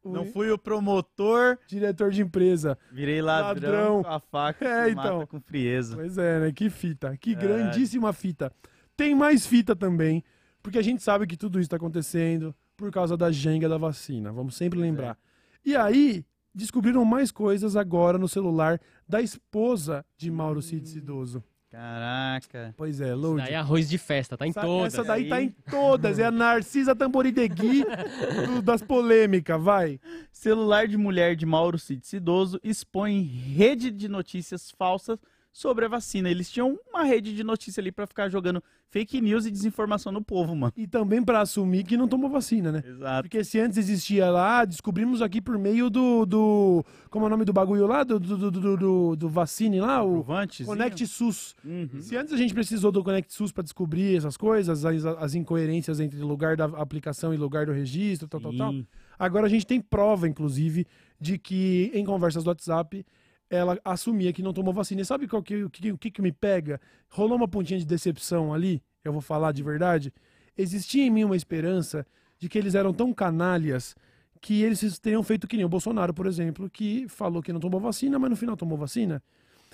O 0.04 0.12
Não 0.12 0.26
fui 0.26 0.52
o 0.52 0.58
promotor, 0.58 1.58
diretor 1.66 2.12
de 2.12 2.22
empresa. 2.22 2.78
virei 2.92 3.22
ladrão, 3.22 3.72
Ladrão. 3.72 4.04
com 4.04 4.10
a 4.10 4.20
faca 4.20 4.66
É, 4.66 4.90
então. 4.90 5.26
com 5.26 5.40
frieza. 5.40 5.96
Pois 5.96 6.18
é, 6.18 6.40
né? 6.42 6.52
Que 6.52 6.70
fita. 6.70 7.16
Que 7.16 7.34
Caralho. 7.36 7.54
grandíssima 7.64 8.12
fita. 8.12 8.52
Tem 8.98 9.16
mais 9.16 9.48
fita 9.48 9.74
também, 9.74 10.22
porque 10.62 10.78
a 10.78 10.82
gente 10.82 11.02
sabe 11.02 11.26
que 11.26 11.38
tudo 11.38 11.58
isso 11.58 11.70
tá 11.70 11.78
acontecendo 11.78 12.54
por 12.76 12.92
causa 12.92 13.16
da 13.16 13.32
genga 13.32 13.70
da 13.70 13.78
vacina. 13.78 14.30
Vamos 14.34 14.56
sempre 14.56 14.78
é. 14.78 14.82
lembrar. 14.82 15.18
E 15.66 15.74
aí, 15.74 16.26
descobriram 16.54 17.06
mais 17.06 17.32
coisas 17.32 17.78
agora 17.78 18.18
no 18.18 18.28
celular 18.28 18.82
da 19.08 19.22
esposa 19.22 20.06
de 20.18 20.30
Mauro 20.30 20.62
Cid 20.62 20.86
Cidoso. 20.90 21.42
Caraca. 21.74 22.72
Pois 22.78 23.02
é, 23.02 23.08
Isso 23.08 23.16
Load. 23.16 23.42
daí 23.44 23.54
é 23.54 23.56
arroz 23.58 23.90
de 23.90 23.98
festa, 23.98 24.38
tá 24.38 24.46
em 24.46 24.52
Essa, 24.52 24.62
todas. 24.62 24.94
essa 24.94 25.04
daí 25.04 25.24
aí. 25.24 25.30
tá 25.30 25.42
em 25.42 25.50
todas. 25.72 26.20
É 26.20 26.26
a 26.26 26.30
Narcisa 26.30 26.96
Tamboridegui 26.96 27.84
das 28.64 28.84
polêmicas, 28.84 29.60
vai. 29.60 30.00
Celular 30.32 30.88
de 30.88 30.98
mulher 30.98 31.36
de 31.36 31.48
Mauro 31.48 31.80
Cid 31.80 32.06
Cidoso 32.06 32.60
expõe 32.64 33.24
rede 33.24 33.90
de 33.90 34.08
notícias 34.08 34.70
falsas 34.70 35.18
sobre 35.54 35.86
a 35.86 35.88
vacina. 35.88 36.30
Eles 36.32 36.50
tinham 36.50 36.78
uma 36.90 37.04
rede 37.04 37.36
de 37.36 37.44
notícia 37.44 37.80
ali 37.80 37.92
pra 37.92 38.08
ficar 38.08 38.28
jogando 38.28 38.62
fake 38.90 39.22
news 39.22 39.46
e 39.46 39.52
desinformação 39.52 40.12
no 40.12 40.22
povo, 40.22 40.56
mano. 40.56 40.74
E 40.76 40.88
também 40.88 41.24
pra 41.24 41.42
assumir 41.42 41.84
que 41.84 41.96
não 41.96 42.08
tomou 42.08 42.28
vacina, 42.28 42.72
né? 42.72 42.84
Exato. 42.86 43.22
Porque 43.24 43.44
se 43.44 43.60
antes 43.60 43.78
existia 43.78 44.32
lá, 44.32 44.66
descobrimos 44.66 45.22
aqui 45.22 45.40
por 45.40 45.58
meio 45.60 45.92
do. 45.92 46.26
do 46.26 46.84
como 47.12 47.26
é 47.26 47.28
o 47.28 47.30
nome 47.30 47.46
do 47.46 47.54
bagulho 47.54 47.86
lá? 47.86 48.04
Do, 48.04 48.20
do, 48.20 48.50
do, 48.52 48.78
do, 48.78 49.16
do- 49.16 49.30
vacine 49.30 49.80
lá? 49.80 50.04
O? 50.04 50.24
Connect 50.66 51.06
SUS. 51.06 51.56
Uhum. 51.64 52.02
Se 52.02 52.18
antes 52.18 52.34
a 52.34 52.38
gente 52.38 52.54
precisou 52.54 52.92
do 52.92 53.04
Connect 53.04 53.32
SUS 53.32 53.52
pra 53.52 53.64
descobrir 53.64 54.18
essas 54.18 54.36
coisas, 54.36 54.84
as, 54.84 55.06
as 55.06 55.36
incoerências 55.36 56.00
entre 56.00 56.20
lugar 56.20 56.58
da 56.58 56.66
aplicação 56.66 57.32
e 57.32 57.38
lugar 57.38 57.68
do 57.68 57.72
registro, 57.72 58.28
tal, 58.28 58.42
tal, 58.42 58.56
tal. 58.58 58.72
Sim. 58.72 58.88
Agora 59.20 59.46
a 59.46 59.50
gente 59.50 59.68
tem 59.68 59.80
prova, 59.80 60.28
inclusive, 60.28 60.88
de 61.22 61.38
que 61.38 61.92
em 61.94 62.04
conversas 62.04 62.44
do 62.44 62.48
WhatsApp 62.48 63.06
ela 63.50 63.80
assumia 63.84 64.34
que 64.34 64.42
não 64.42 64.54
tomou 64.54 64.74
vacina. 64.74 65.02
E 65.02 65.06
sabe 65.06 65.28
qual 65.28 65.44
que, 65.44 65.64
o, 65.64 65.70
que, 65.70 65.92
o 65.92 65.98
que 65.98 66.12
que 66.12 66.22
me 66.22 66.32
pega? 66.32 66.80
Rolou 67.10 67.38
uma 67.38 67.48
pontinha 67.48 67.80
de 67.80 67.86
decepção 67.86 68.54
ali, 68.54 68.82
eu 69.04 69.12
vou 69.12 69.22
falar 69.22 69.52
de 69.52 69.64
verdade. 69.64 70.14
Existia 70.58 71.04
em 71.04 71.10
mim 71.10 71.24
uma 71.24 71.36
esperança 71.36 72.06
de 72.40 72.50
que 72.50 72.58
eles 72.58 72.76
eram 72.76 72.94
tão 72.94 73.14
canalhas 73.14 73.96
que 74.42 74.62
eles 74.62 75.00
teriam 75.00 75.24
feito 75.24 75.48
que 75.48 75.56
nem 75.56 75.66
o 75.66 75.70
Bolsonaro, 75.70 76.14
por 76.14 76.26
exemplo, 76.28 76.70
que 76.70 77.08
falou 77.08 77.42
que 77.42 77.54
não 77.54 77.62
tomou 77.62 77.80
vacina, 77.80 78.20
mas 78.20 78.30
no 78.30 78.36
final 78.36 78.58
tomou 78.58 78.78
vacina. 78.78 79.24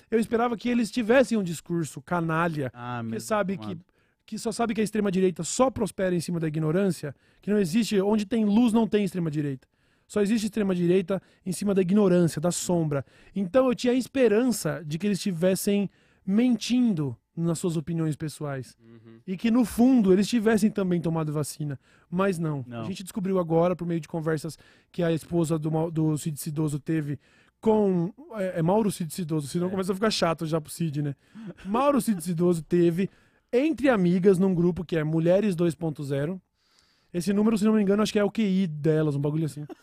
Eu 0.08 0.20
esperava 0.20 0.56
que 0.56 0.68
eles 0.68 0.90
tivessem 0.90 1.36
um 1.36 1.42
discurso 1.42 2.00
canalha 2.00 2.70
Ah, 2.72 3.02
meu 3.02 3.20
sabe 3.20 3.56
que, 3.58 3.76
que 4.24 4.38
só 4.38 4.52
sabe 4.52 4.74
que 4.74 4.80
a 4.80 4.84
extrema-direita 4.84 5.42
só 5.42 5.70
prospera 5.70 6.14
em 6.14 6.20
cima 6.20 6.38
da 6.38 6.46
ignorância, 6.46 7.14
que 7.42 7.50
não 7.50 7.58
existe, 7.58 8.00
onde 8.00 8.24
tem 8.24 8.44
luz 8.44 8.72
não 8.72 8.86
tem 8.86 9.04
extrema-direita. 9.04 9.66
Só 10.10 10.20
existe 10.20 10.46
extrema-direita 10.46 11.22
em 11.46 11.52
cima 11.52 11.72
da 11.72 11.80
ignorância, 11.80 12.40
da 12.40 12.50
sombra. 12.50 13.06
Então 13.32 13.68
eu 13.68 13.76
tinha 13.76 13.92
a 13.92 13.96
esperança 13.96 14.82
de 14.84 14.98
que 14.98 15.06
eles 15.06 15.18
estivessem 15.18 15.88
mentindo 16.26 17.16
nas 17.36 17.60
suas 17.60 17.76
opiniões 17.76 18.16
pessoais. 18.16 18.76
Uhum. 18.82 19.20
E 19.24 19.36
que 19.36 19.52
no 19.52 19.64
fundo 19.64 20.12
eles 20.12 20.26
tivessem 20.26 20.68
também 20.68 21.00
tomado 21.00 21.32
vacina. 21.32 21.78
Mas 22.10 22.40
não. 22.40 22.64
Não. 22.66 22.80
A 22.80 22.84
gente 22.84 23.04
descobriu 23.04 23.38
agora, 23.38 23.76
por 23.76 23.86
meio 23.86 24.00
de 24.00 24.08
conversas 24.08 24.58
que 24.90 25.00
a 25.00 25.12
esposa 25.12 25.56
do, 25.56 25.70
do 25.92 26.18
Cid 26.18 26.40
Cidoso 26.40 26.80
teve 26.80 27.16
com. 27.60 28.12
É, 28.32 28.58
é 28.58 28.62
Mauro 28.62 28.90
Cid 28.90 29.14
Cidoso, 29.14 29.46
senão 29.46 29.68
É. 29.68 29.70
começa 29.70 29.92
a 29.92 29.94
ficar 29.94 30.10
chato 30.10 30.44
já 30.44 30.60
pro 30.60 30.72
Cid, 30.72 31.02
né? 31.02 31.14
Mauro 31.64 32.00
Cid 32.00 32.20
Cidoso 32.20 32.62
teve 32.64 33.08
entre 33.52 33.88
amigas 33.88 34.40
num 34.40 34.52
grupo 34.52 34.84
que 34.84 34.96
é 34.96 35.04
Mulheres 35.04 35.54
2.0. 35.54 36.40
Esse 37.12 37.32
número, 37.32 37.58
se 37.58 37.64
não 37.64 37.72
me 37.72 37.82
engano, 37.82 38.02
acho 38.02 38.12
que 38.12 38.18
é 38.18 38.24
o 38.24 38.30
QI 38.30 38.66
delas, 38.66 39.16
um 39.16 39.20
bagulho 39.20 39.46
assim. 39.46 39.64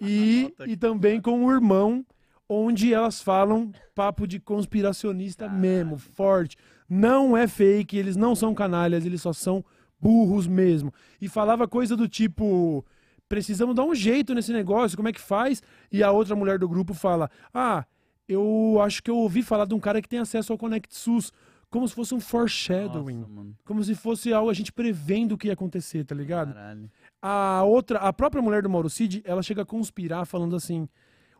E, 0.00 0.52
e 0.66 0.76
também 0.76 1.20
com 1.20 1.44
o 1.44 1.52
irmão 1.52 2.04
onde 2.48 2.92
elas 2.92 3.20
falam 3.20 3.70
papo 3.94 4.26
de 4.26 4.40
conspiracionista 4.40 5.48
mesmo, 5.48 5.96
forte. 5.96 6.56
Não 6.88 7.36
é 7.36 7.46
fake, 7.46 7.96
eles 7.96 8.16
não 8.16 8.34
são 8.34 8.54
canalhas, 8.54 9.04
eles 9.04 9.22
só 9.22 9.32
são 9.32 9.64
burros 10.00 10.46
mesmo. 10.46 10.92
E 11.20 11.28
falava 11.28 11.68
coisa 11.68 11.96
do 11.96 12.08
tipo: 12.08 12.84
precisamos 13.28 13.74
dar 13.74 13.84
um 13.84 13.94
jeito 13.94 14.34
nesse 14.34 14.52
negócio, 14.52 14.96
como 14.96 15.08
é 15.08 15.12
que 15.12 15.20
faz? 15.20 15.62
E 15.90 16.02
a 16.02 16.10
outra 16.10 16.36
mulher 16.36 16.58
do 16.58 16.68
grupo 16.68 16.94
fala: 16.94 17.30
ah, 17.52 17.84
eu 18.28 18.78
acho 18.80 19.02
que 19.02 19.10
eu 19.10 19.16
ouvi 19.16 19.42
falar 19.42 19.66
de 19.66 19.74
um 19.74 19.80
cara 19.80 20.00
que 20.02 20.08
tem 20.08 20.18
acesso 20.18 20.52
ao 20.52 20.58
Connect 20.58 20.94
SUS. 20.94 21.32
Como 21.76 21.86
se 21.86 21.94
fosse 21.94 22.14
um 22.14 22.20
foreshadowing. 22.20 23.18
Nossa. 23.28 23.50
Como 23.66 23.84
se 23.84 23.94
fosse 23.94 24.32
algo 24.32 24.48
a 24.48 24.54
gente 24.54 24.72
prevendo 24.72 25.32
o 25.32 25.38
que 25.38 25.48
ia 25.48 25.52
acontecer, 25.52 26.04
tá 26.04 26.14
ligado? 26.14 26.54
Caralho. 26.54 26.90
A 27.20 27.62
outra, 27.64 27.98
a 27.98 28.12
própria 28.14 28.40
mulher 28.42 28.62
do 28.62 28.70
Mauro 28.70 28.88
Cid, 28.88 29.20
ela 29.26 29.42
chega 29.42 29.60
a 29.60 29.64
conspirar 29.66 30.24
falando 30.24 30.56
assim: 30.56 30.88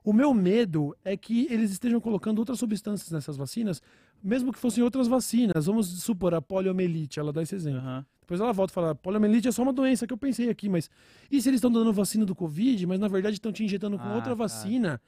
o 0.04 0.12
meu 0.12 0.34
medo 0.34 0.94
é 1.02 1.16
que 1.16 1.46
eles 1.50 1.70
estejam 1.70 2.00
colocando 2.02 2.38
outras 2.38 2.58
substâncias 2.58 3.10
nessas 3.10 3.34
vacinas, 3.36 3.80
mesmo 4.22 4.52
que 4.52 4.58
fossem 4.58 4.84
outras 4.84 5.08
vacinas. 5.08 5.64
Vamos 5.64 5.86
supor 6.02 6.34
a 6.34 6.42
poliomielite, 6.42 7.18
ela 7.18 7.32
dá 7.32 7.42
esse 7.42 7.54
exemplo. 7.54 7.80
Aham. 7.80 8.04
Depois 8.20 8.38
ela 8.38 8.52
volta 8.52 8.72
e 8.72 8.74
fala: 8.74 8.94
poliomielite 8.94 9.48
é 9.48 9.52
só 9.52 9.62
uma 9.62 9.72
doença 9.72 10.06
que 10.06 10.12
eu 10.12 10.18
pensei 10.18 10.50
aqui, 10.50 10.68
mas 10.68 10.90
e 11.30 11.40
se 11.40 11.48
eles 11.48 11.58
estão 11.58 11.70
dando 11.72 11.92
vacina 11.94 12.26
do 12.26 12.34
Covid, 12.34 12.86
mas 12.86 13.00
na 13.00 13.08
verdade 13.08 13.36
estão 13.36 13.52
te 13.52 13.64
injetando 13.64 13.96
com 13.98 14.04
Ah, 14.04 14.14
outra 14.16 14.30
tá. 14.30 14.34
vacina? 14.34 15.00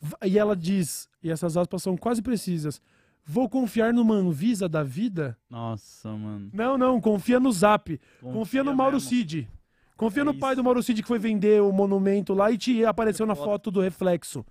Va- 0.00 0.18
E 0.24 0.38
ela 0.38 0.54
diz, 0.54 1.08
e 1.20 1.30
essas 1.32 1.56
aspas 1.56 1.82
são 1.82 1.96
quase 1.96 2.22
precisas: 2.22 2.80
vou 3.28 3.48
confiar 3.48 3.92
numa 3.92 4.14
Anvisa 4.14 4.68
da 4.68 4.82
vida? 4.82 5.36
Nossa, 5.50 6.10
mano. 6.10 6.50
Não, 6.52 6.78
não, 6.78 7.00
confia 7.00 7.38
no 7.38 7.52
Zap. 7.52 8.00
Confia, 8.20 8.64
no 8.64 8.74
Mauro 8.74 8.96
mesmo. 8.96 9.08
Cid. 9.08 9.48
Confia 9.96 10.22
É 10.22 10.24
no 10.24 10.32
pai 10.34 10.52
isso. 10.52 10.62
do 10.62 10.64
Mauro 10.64 10.82
Cid 10.82 11.02
que 11.02 11.08
foi 11.08 11.18
vender 11.18 11.60
o 11.60 11.70
monumento 11.72 12.32
lá 12.32 12.50
e 12.50 12.56
te 12.56 12.84
apareceu 12.84 13.26
na 13.26 13.34
foto 13.34 13.70
do 13.70 13.80
reflexo. 13.80 14.44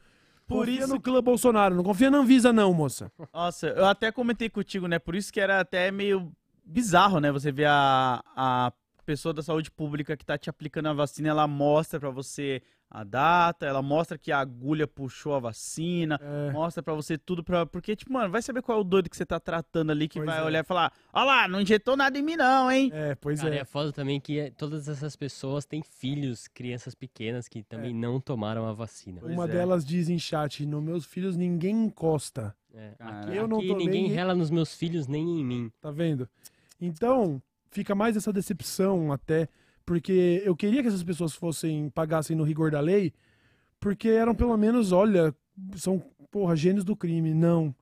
Por 0.45 0.59
confia 0.65 0.79
isso 0.79 0.93
no 0.93 1.01
clã 1.01 1.21
Bolsonaro, 1.21 1.75
não 1.75 1.83
confia 1.83 2.09
na 2.11 2.19
Anvisa 2.19 2.53
não, 2.53 2.73
moça. 2.73 3.11
Nossa, 3.33 3.67
eu 3.67 3.85
até 3.85 4.11
comentei 4.11 4.49
contigo, 4.49 4.87
né? 4.87 4.97
Por 4.99 5.15
isso 5.15 5.33
que 5.33 5.39
era 5.41 5.59
até 5.59 5.91
meio 5.91 6.31
bizarro, 6.63 7.19
né? 7.19 7.31
Você 7.31 7.51
vê 7.51 7.65
a, 7.65 8.21
a 8.35 8.71
pessoa 9.05 9.33
da 9.33 9.41
saúde 9.41 9.69
pública 9.71 10.15
que 10.15 10.25
tá 10.25 10.37
te 10.37 10.49
aplicando 10.49 10.87
a 10.87 10.93
vacina, 10.93 11.29
ela 11.29 11.47
mostra 11.47 11.99
pra 11.99 12.09
você 12.09 12.61
a 12.89 13.03
data, 13.03 13.65
ela 13.65 13.81
mostra 13.81 14.17
que 14.17 14.31
a 14.31 14.39
agulha 14.39 14.87
puxou 14.87 15.33
a 15.35 15.39
vacina, 15.39 16.17
É, 16.21 16.51
mostra 16.51 16.81
pra 16.81 16.93
você 16.93 17.17
tudo 17.17 17.43
pra. 17.43 17.65
Porque, 17.65 17.95
tipo, 17.95 18.13
mano, 18.13 18.31
vai 18.31 18.41
saber 18.41 18.61
qual 18.61 18.77
é 18.77 18.81
o 18.81 18.83
doido 18.83 19.09
que 19.09 19.17
você 19.17 19.25
tá 19.25 19.39
tratando 19.39 19.91
ali 19.91 20.07
que 20.07 20.19
Pois 20.19 20.25
vai 20.25 20.39
é. 20.39 20.43
olhar 20.43 20.59
e 20.61 20.63
falar: 20.63 20.91
Ó 21.11 21.23
lá, 21.23 21.47
não 21.47 21.59
injetou 21.59 21.97
nada 21.97 22.17
em 22.17 22.21
mim, 22.21 22.35
não, 22.37 22.71
hein? 22.71 22.89
é, 22.93 23.13
pois 23.15 23.41
Cara, 23.41 23.55
é. 23.55 23.59
é 23.59 23.65
foda 23.65 23.91
também 23.91 24.19
que 24.21 24.39
é- 24.39 24.51
todas 24.51 24.87
essas 24.87 25.15
pessoas 25.15 25.65
têm 25.65 25.81
filhos, 25.83 26.47
crianças 26.47 26.95
pequenas 26.95 27.47
que 27.49 27.61
também 27.61 27.93
não 27.93 28.21
tomaram 28.21 28.65
a 28.65 28.71
vacina. 28.73 29.19
Pois 29.19 29.33
Uma 29.33 29.45
é. 29.45 29.47
delas 29.49 29.85
diz 29.85 30.07
em 30.09 30.17
chat, 30.17 30.65
nos 30.65 30.81
meus 30.83 31.05
filhos 31.05 31.35
ninguém 31.35 31.85
encosta, 31.85 32.55
É, 32.73 32.93
aqui 32.99 33.35
Eu 33.35 33.47
não 33.47 33.57
aqui 33.57 33.67
tomei- 33.69 33.85
ninguém 33.85 34.07
rela 34.07 34.35
nos 34.35 34.49
meus 34.51 34.73
filhos 34.75 35.07
nem 35.07 35.39
em 35.39 35.43
mim. 35.43 35.71
tá 35.81 35.89
vendo? 35.91 36.29
Então, 36.79 37.41
fica 37.71 37.95
mais 37.95 38.15
essa 38.15 38.31
decepção 38.31 39.11
até, 39.11 39.49
porque 39.87 40.41
eu 40.43 40.53
queria 40.53 40.81
que 40.81 40.89
essas 40.89 41.01
pessoas 41.03 41.33
fossem, 41.33 41.89
pagassem 41.89 42.35
no 42.35 42.43
rigor 42.43 42.69
da 42.69 42.81
lei, 42.81 43.13
porque 43.79 44.09
eram 44.09 44.35
pelo 44.35 44.55
menos, 44.57 44.91
olha, 44.91 45.33
são, 45.75 46.03
porra, 46.29 46.55
gênios 46.57 46.83
do 46.83 46.93
crime. 46.95 47.33
Não. 47.33 47.73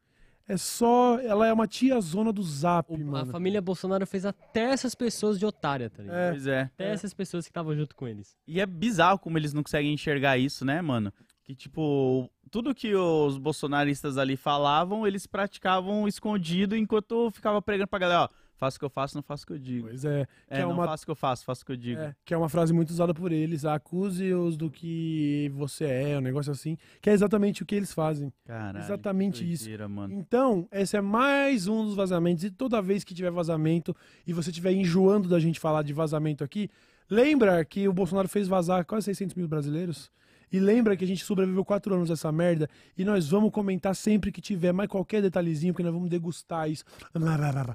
É 0.48 0.56
só, 0.56 1.20
ela 1.22 1.48
é 1.48 1.52
uma 1.52 1.66
tia 1.66 2.00
zona 2.00 2.32
do 2.32 2.44
zap, 2.44 2.92
O- 2.94 2.96
a 2.96 3.00
mano. 3.00 3.32
família 3.32 3.60
Bolsonaro 3.60 4.06
fez 4.06 4.24
até 4.28 4.66
essas 4.66 4.94
pessoas 4.94 5.40
de 5.40 5.46
otária, 5.48 5.90
tá 5.90 6.04
ligado? 6.04 6.16
É. 6.20 6.30
Pois 6.30 6.46
é. 6.46 6.62
Até 6.62 6.92
essas 6.92 7.12
pessoas 7.16 7.46
que 7.46 7.50
estavam 7.50 7.76
junto 7.76 7.96
com 7.96 8.08
eles. 8.08 8.38
E 8.48 8.62
é 8.62 8.66
bizarro 8.68 9.18
como 9.18 9.40
eles 9.40 9.52
não 9.54 9.64
conseguem 9.64 9.92
enxergar 9.92 10.38
isso, 10.38 10.64
né, 10.64 10.80
mano? 10.84 11.12
Que, 11.44 11.56
tipo, 11.56 12.30
tudo 12.52 12.76
que 12.76 12.94
os 12.94 13.40
bolsonaristas 13.40 14.20
ali 14.20 14.38
falavam, 14.38 15.08
eles 15.08 15.26
praticavam 15.26 16.08
escondido 16.08 16.76
enquanto 16.78 17.32
ficava 17.32 17.60
pregando 17.60 17.88
pra 17.88 17.98
galera, 18.00 18.22
ó, 18.26 18.30
faço 18.58 18.78
o 18.78 18.80
que 18.80 18.86
eu 18.86 18.90
faço, 18.90 19.16
não 19.16 19.22
faço 19.24 19.44
o 19.44 19.48
que 19.48 19.54
eu 19.54 19.60
digo. 19.60 19.88
Pois 19.88 20.04
é. 20.06 20.22
É, 20.50 20.56
que 20.56 20.62
é 20.62 20.66
não 20.66 20.72
uma- 20.72 20.86
faço 20.86 21.04
o 21.04 21.06
que 21.06 21.12
eu 21.12 21.16
faço, 21.16 21.46
faço 21.46 21.64
o 21.64 21.66
que 21.66 21.72
eu 21.72 21.78
digo. 21.78 22.02
É, 22.02 22.16
que 22.24 22.34
é 22.34 22.38
uma 22.38 22.50
frase 22.50 22.74
muito 22.74 22.90
usada 22.90 23.14
por 23.14 23.32
eles. 23.32 23.66
Acuse-os 23.66 24.58
do 24.58 24.70
que 24.70 25.52
você 25.56 25.86
é, 25.86 26.18
um 26.18 26.22
negócio 26.22 26.52
assim. 26.52 26.78
Que 27.02 27.10
é 27.10 27.14
exatamente 27.14 27.64
o 27.64 27.66
que 27.66 27.76
eles 27.76 27.94
fazem. 27.94 28.32
Caralho, 28.46 28.80
Exatamente 28.80 29.44
que 29.44 29.52
isso. 29.52 29.64
doideira, 29.64 29.88
mano. 29.88 30.14
Então, 30.14 30.68
esse 30.72 30.96
é 30.98 31.02
mais 31.02 31.68
um 31.68 31.86
dos 31.86 31.96
vazamentos. 31.96 32.44
E 32.44 32.50
toda 32.52 32.82
vez 32.82 33.04
que 33.04 33.14
tiver 33.14 33.32
vazamento 33.32 33.96
e 34.26 34.34
você 34.34 34.50
estiver 34.50 34.72
enjoando 34.74 35.28
da 35.30 35.40
gente 35.40 35.60
falar 35.60 35.82
de 35.84 35.94
vazamento 35.94 36.44
aqui, 36.44 36.70
lembra 37.10 37.64
que 37.66 37.88
o 37.88 37.94
Bolsonaro 37.94 38.28
fez 38.28 38.48
vazar 38.48 38.86
quase 38.86 39.06
600 39.06 39.36
mil 39.36 39.48
brasileiros? 39.48 40.10
E 40.56 40.60
lembra 40.60 40.96
que 40.96 41.04
a 41.04 41.08
gente 41.08 41.22
sobreviveu 41.26 41.66
quatro 41.66 41.94
anos 41.94 42.08
dessa 42.08 42.32
merda 42.32 42.70
e 42.98 43.04
nós 43.04 43.28
vamos 43.30 43.52
comentar 43.52 43.94
sempre 43.94 44.32
que 44.32 44.40
tiver 44.40 44.72
mais 44.72 44.88
qualquer 44.88 45.22
detalhezinho, 45.22 45.74
porque 45.74 45.84
nós 45.84 45.92
vamos 45.92 46.10
degustar 46.10 46.70
isso. 46.72 46.86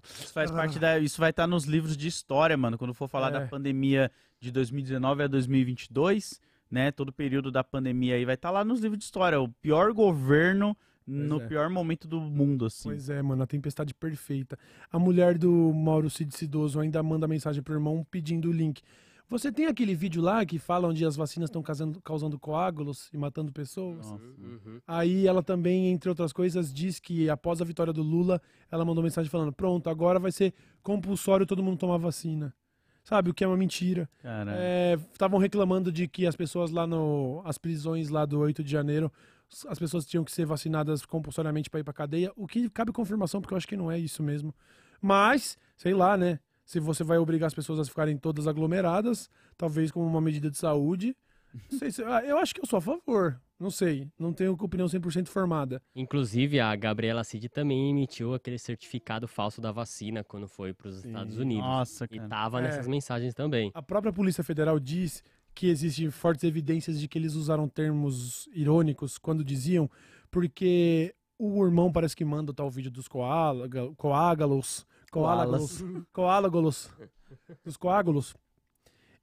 Isso 0.03 0.33
faz 0.33 0.51
parte 0.51 0.78
da. 0.78 0.99
Isso 0.99 1.20
vai 1.20 1.28
estar 1.28 1.47
nos 1.47 1.64
livros 1.66 1.95
de 1.95 2.09
história, 2.09 2.57
mano. 2.57 2.78
Quando 2.78 2.95
for 2.95 3.07
falar 3.07 3.28
É. 3.28 3.33
da 3.33 3.47
pandemia 3.47 4.11
de 4.41 4.51
2019 4.51 5.24
a 5.24 5.26
2022, 5.26 6.41
né? 6.70 6.91
Todo 6.91 7.11
o 7.11 7.12
período 7.12 7.51
da 7.51 7.62
pandemia 7.62 8.14
aí 8.14 8.24
vai 8.24 8.35
estar 8.35 8.51
lá 8.51 8.64
nos 8.64 8.81
livros 8.81 8.99
de 8.99 9.05
história. 9.05 9.39
O 9.39 9.49
pior 9.49 9.93
governo 9.93 10.74
no 11.07 11.43
é. 11.43 11.47
pior 11.47 11.68
momento 11.68 12.09
do 12.09 12.18
mundo, 12.18 12.64
assim. 12.64 12.89
Pois 12.89 13.11
é, 13.11 13.20
mano, 13.20 13.43
a 13.43 13.47
tempestade 13.47 13.93
perfeita. 13.93 14.59
A 14.91 14.99
mulher 14.99 15.37
do 15.37 15.70
Mauro 15.74 16.09
Cid 16.09 16.35
Cidoso 16.35 16.81
ainda 16.81 17.03
manda 17.03 17.28
mensagem 17.28 17.62
pro 17.62 17.74
irmão 17.74 18.07
pedindo 18.11 18.49
o 18.49 18.53
link. 18.53 18.81
Você 19.31 19.53
tem 19.53 19.66
aquele 19.66 19.95
vídeo 19.95 20.20
lá 20.20 20.45
que 20.45 20.59
fala 20.59 20.89
onde 20.89 21.05
as 21.07 21.14
vacinas 21.14 21.49
estão 21.49 21.62
causando, 21.62 22.37
coágulos 22.37 23.09
e 23.12 23.16
matando 23.16 23.53
pessoas? 23.53 24.11
Nossa. 24.11 24.24
Uhum. 24.24 24.81
Aí 24.85 25.24
ela 25.24 25.41
também, 25.41 25.87
entre 25.87 26.09
outras 26.09 26.33
coisas, 26.33 26.74
diz 26.74 26.99
que 26.99 27.31
após 27.31 27.62
a 27.62 27.64
vitória 27.64 27.93
do 27.93 28.03
Lula, 28.03 28.43
ela 28.68 28.85
mandou 28.85 29.05
mensagem 29.05 29.31
falando: 29.31 29.53
pronto, 29.53 29.89
agora 29.89 30.18
vai 30.18 30.33
ser 30.33 30.53
compulsório 30.83 31.47
todo 31.47 31.62
mundo 31.62 31.78
tomar 31.78 31.97
vacina. 31.97 32.53
Sabe, 33.05 33.31
o 33.31 33.35
que 33.35 33.45
é 33.45 33.47
uma 33.47 33.57
mentira. 33.57 34.11
Estavam 35.12 35.39
reclamando 35.39 35.91
de 35.93 36.09
que 36.09 36.26
as 36.26 36.35
pessoas 36.35 36.72
lá 36.72 36.87
no. 36.87 37.41
as 37.45 37.57
prisões 37.57 38.09
lá 38.09 38.26
do 38.26 38.39
8 38.41 38.64
de 38.64 38.70
janeiro, 38.70 39.12
as 39.68 39.78
pessoas 39.78 40.05
tinham 40.07 40.24
que 40.24 40.33
ser 40.33 40.45
vacinadas 40.45 41.07
compulsoriamente 41.07 41.70
para 41.70 41.81
ir 41.81 41.85
pra 41.85 41.93
cadeia, 41.93 42.33
o 42.37 42.47
que 42.49 42.68
cabe 42.68 42.93
confirmação, 42.93 43.41
porque 43.41 43.55
eu 43.55 43.59
acho 43.59 43.68
que 43.68 43.76
não 43.76 43.91
é 43.91 43.99
isso 43.99 44.22
mesmo. 44.22 44.53
Mas, 45.01 45.57
sei 45.76 45.95
lá, 45.95 46.16
né? 46.16 46.41
Se 46.71 46.79
você 46.79 47.03
vai 47.03 47.18
obrigar 47.18 47.49
as 47.49 47.55
pessoas 47.55 47.81
a 47.81 47.85
ficarem 47.85 48.16
todas 48.16 48.47
aglomeradas, 48.47 49.29
talvez 49.59 49.91
como 49.91 50.07
uma 50.07 50.21
medida 50.21 50.49
de 50.49 50.57
saúde. 50.57 51.16
Não 51.68 51.77
sei 51.81 51.91
se, 51.91 52.01
ah, 52.05 52.23
eu 52.25 52.39
acho 52.39 52.55
que 52.55 52.61
eu 52.61 52.64
sou 52.64 52.77
a 52.77 52.81
favor. 52.81 53.41
Não 53.59 53.73
sei. 53.73 54.07
Não 54.16 54.33
tenho 54.33 54.53
opinião 54.53 54.87
100% 54.87 55.27
formada. 55.27 55.83
Inclusive, 55.97 56.61
a 56.61 56.77
Gabriela 56.77 57.25
Cid 57.25 57.49
também 57.49 57.91
emitiu 57.91 58.35
aquele 58.35 58.57
certificado 58.57 59.27
falso 59.27 59.61
da 59.61 59.73
vacina 59.73 60.23
quando 60.23 60.47
foi 60.47 60.73
para 60.73 60.87
os. 60.91 61.05
Estados 61.05 61.39
Unidos. 61.39 61.64
Nossa, 61.64 62.05
E 62.09 62.18
cara. 62.18 62.29
tava 62.29 62.61
É. 62.61 62.62
nessas 62.62 62.87
mensagens 62.87 63.35
também. 63.35 63.73
A 63.75 63.83
própria 63.83 64.12
Polícia 64.12 64.45
Federal 64.45 64.79
diz 64.79 65.25
que 65.53 65.66
existem 65.66 66.09
fortes 66.09 66.45
evidências 66.45 67.01
de 67.01 67.09
que 67.09 67.18
eles 67.18 67.35
usaram 67.35 67.68
termos 67.68 68.49
irônicos 68.55 69.18
quando 69.18 69.43
diziam, 69.43 69.91
porque 70.31 71.12
o 71.37 71.64
irmão 71.64 71.91
parece 71.91 72.14
que 72.14 72.25
manda 72.25 72.53
o 72.53 72.55
tal 72.55 72.71
vídeo 72.71 72.93
dos 72.93 73.09
coágalos, 73.09 74.87
coágalos, 75.11 75.83
coágalos, 76.13 76.91
dos 77.65 77.77
coágulos. 77.77 78.35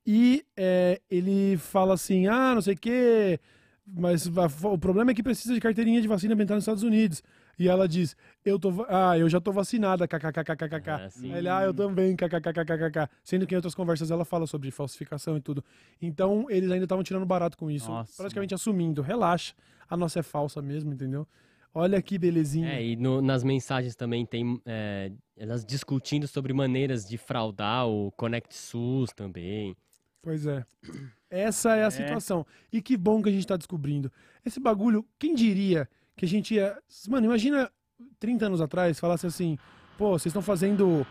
E 0.05 0.45
é, 0.55 1.01
ele 1.09 1.57
fala 1.57 1.93
assim, 1.93 2.27
ah, 2.27 2.55
não 2.55 2.61
sei 2.61 2.75
o 2.75 2.77
quê, 2.77 3.39
mas 3.85 4.25
o 4.63 4.77
problema 4.77 5.11
é 5.11 5.13
que 5.13 5.23
precisa 5.23 5.53
de 5.53 5.59
carteirinha 5.59 6.01
de 6.01 6.07
vacina 6.07 6.33
entrar 6.33 6.55
nos 6.55 6.63
Estados 6.63 6.83
Unidos. 6.83 7.21
E 7.59 7.67
ela 7.67 7.87
diz, 7.87 8.15
eu 8.45 8.59
tô, 8.59 8.85
ah, 8.87 9.17
eu 9.17 9.27
já 9.27 9.41
tô 9.41 9.51
vacinada, 9.51 10.07
kkkkkk. 10.07 10.89
Ah, 10.89 11.09
sim. 11.09 11.31
Aí 11.31 11.39
ele, 11.39 11.49
ah, 11.49 11.63
eu 11.63 11.73
também, 11.73 12.15
kkkkkk. 12.15 13.09
Sendo 13.23 13.47
que 13.47 13.55
em 13.55 13.57
outras 13.57 13.73
conversas 13.73 14.11
ela 14.11 14.23
fala 14.23 14.45
sobre 14.45 14.69
falsificação 14.69 15.35
e 15.37 15.41
tudo. 15.41 15.63
Então, 16.01 16.45
eles 16.49 16.69
ainda 16.69 16.85
estavam 16.85 17.03
tirando 17.03 17.25
barato 17.25 17.57
com 17.57 17.71
isso. 17.71 17.89
Nossa, 17.89 18.15
praticamente 18.15 18.53
assumindo. 18.53 19.01
Relaxa, 19.01 19.53
a 19.89 19.97
nossa 19.97 20.19
é 20.19 20.23
falsa 20.23 20.61
mesmo, 20.61 20.93
entendeu? 20.93 21.27
Olha 21.73 22.01
que 22.01 22.17
belezinha. 22.17 22.69
É, 22.73 22.83
e 22.83 22.95
no- 22.95 23.21
nas 23.21 23.43
mensagens 23.43 23.95
também 23.95 24.25
tem 24.25 24.59
é, 24.65 25.11
elas 25.35 25.63
discutindo 25.65 26.27
sobre 26.27 26.51
maneiras 26.53 27.07
de 27.07 27.17
fraudar 27.17 27.87
o 27.87 28.11
Connect 28.13 28.53
SUS 28.55 29.11
também. 29.15 29.75
Pois 30.21 30.45
é. 30.47 30.65
Essa 31.29 31.75
é 31.75 31.83
a 31.83 31.87
É. 31.87 31.91
situação. 31.91 32.45
E 32.73 32.81
que 32.81 32.97
bom 32.97 33.21
que 33.21 33.29
a 33.29 33.31
gente 33.31 33.45
tá 33.45 33.55
descobrindo. 33.55 34.11
Esse 34.45 34.59
bagulho, 34.59 35.05
quem 35.19 35.35
diria 35.35 35.87
que 36.15 36.25
a 36.25 36.27
gente 36.27 36.55
ia. 36.55 36.77
Mano, 37.07 37.27
imagina 37.27 37.69
30 38.19 38.45
anos 38.47 38.59
atrás 38.61 38.99
falasse 38.99 39.27
assim: 39.27 39.57
pô, 39.97 40.09
vocês 40.17 40.27
estão 40.31 40.41
fazendo. 40.41 41.05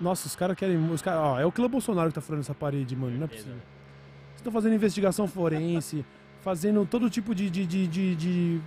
Nossa, 0.00 0.26
os 0.26 0.36
caras 0.36 0.56
querem. 0.56 0.76
Os 0.90 1.00
cara... 1.02 1.20
Ó, 1.20 1.38
é 1.40 1.44
o 1.46 1.52
clã 1.52 1.68
Bolsonaro 1.68 2.08
que 2.08 2.14
tá 2.14 2.20
furando 2.20 2.42
essa 2.42 2.54
parede, 2.54 2.94
mano. 2.96 3.16
Não 3.16 3.24
é 3.24 3.28
possível. 3.28 3.54
Vocês 3.54 4.36
estão 4.36 4.52
fazendo 4.52 4.74
investigação 4.74 5.26
forense, 5.26 6.04
fazendo 6.40 6.84
todo 6.86 7.08
tipo 7.10 7.34
de. 7.34 7.48
de, 7.50 7.64
de, 7.66 7.86
de, 7.86 8.60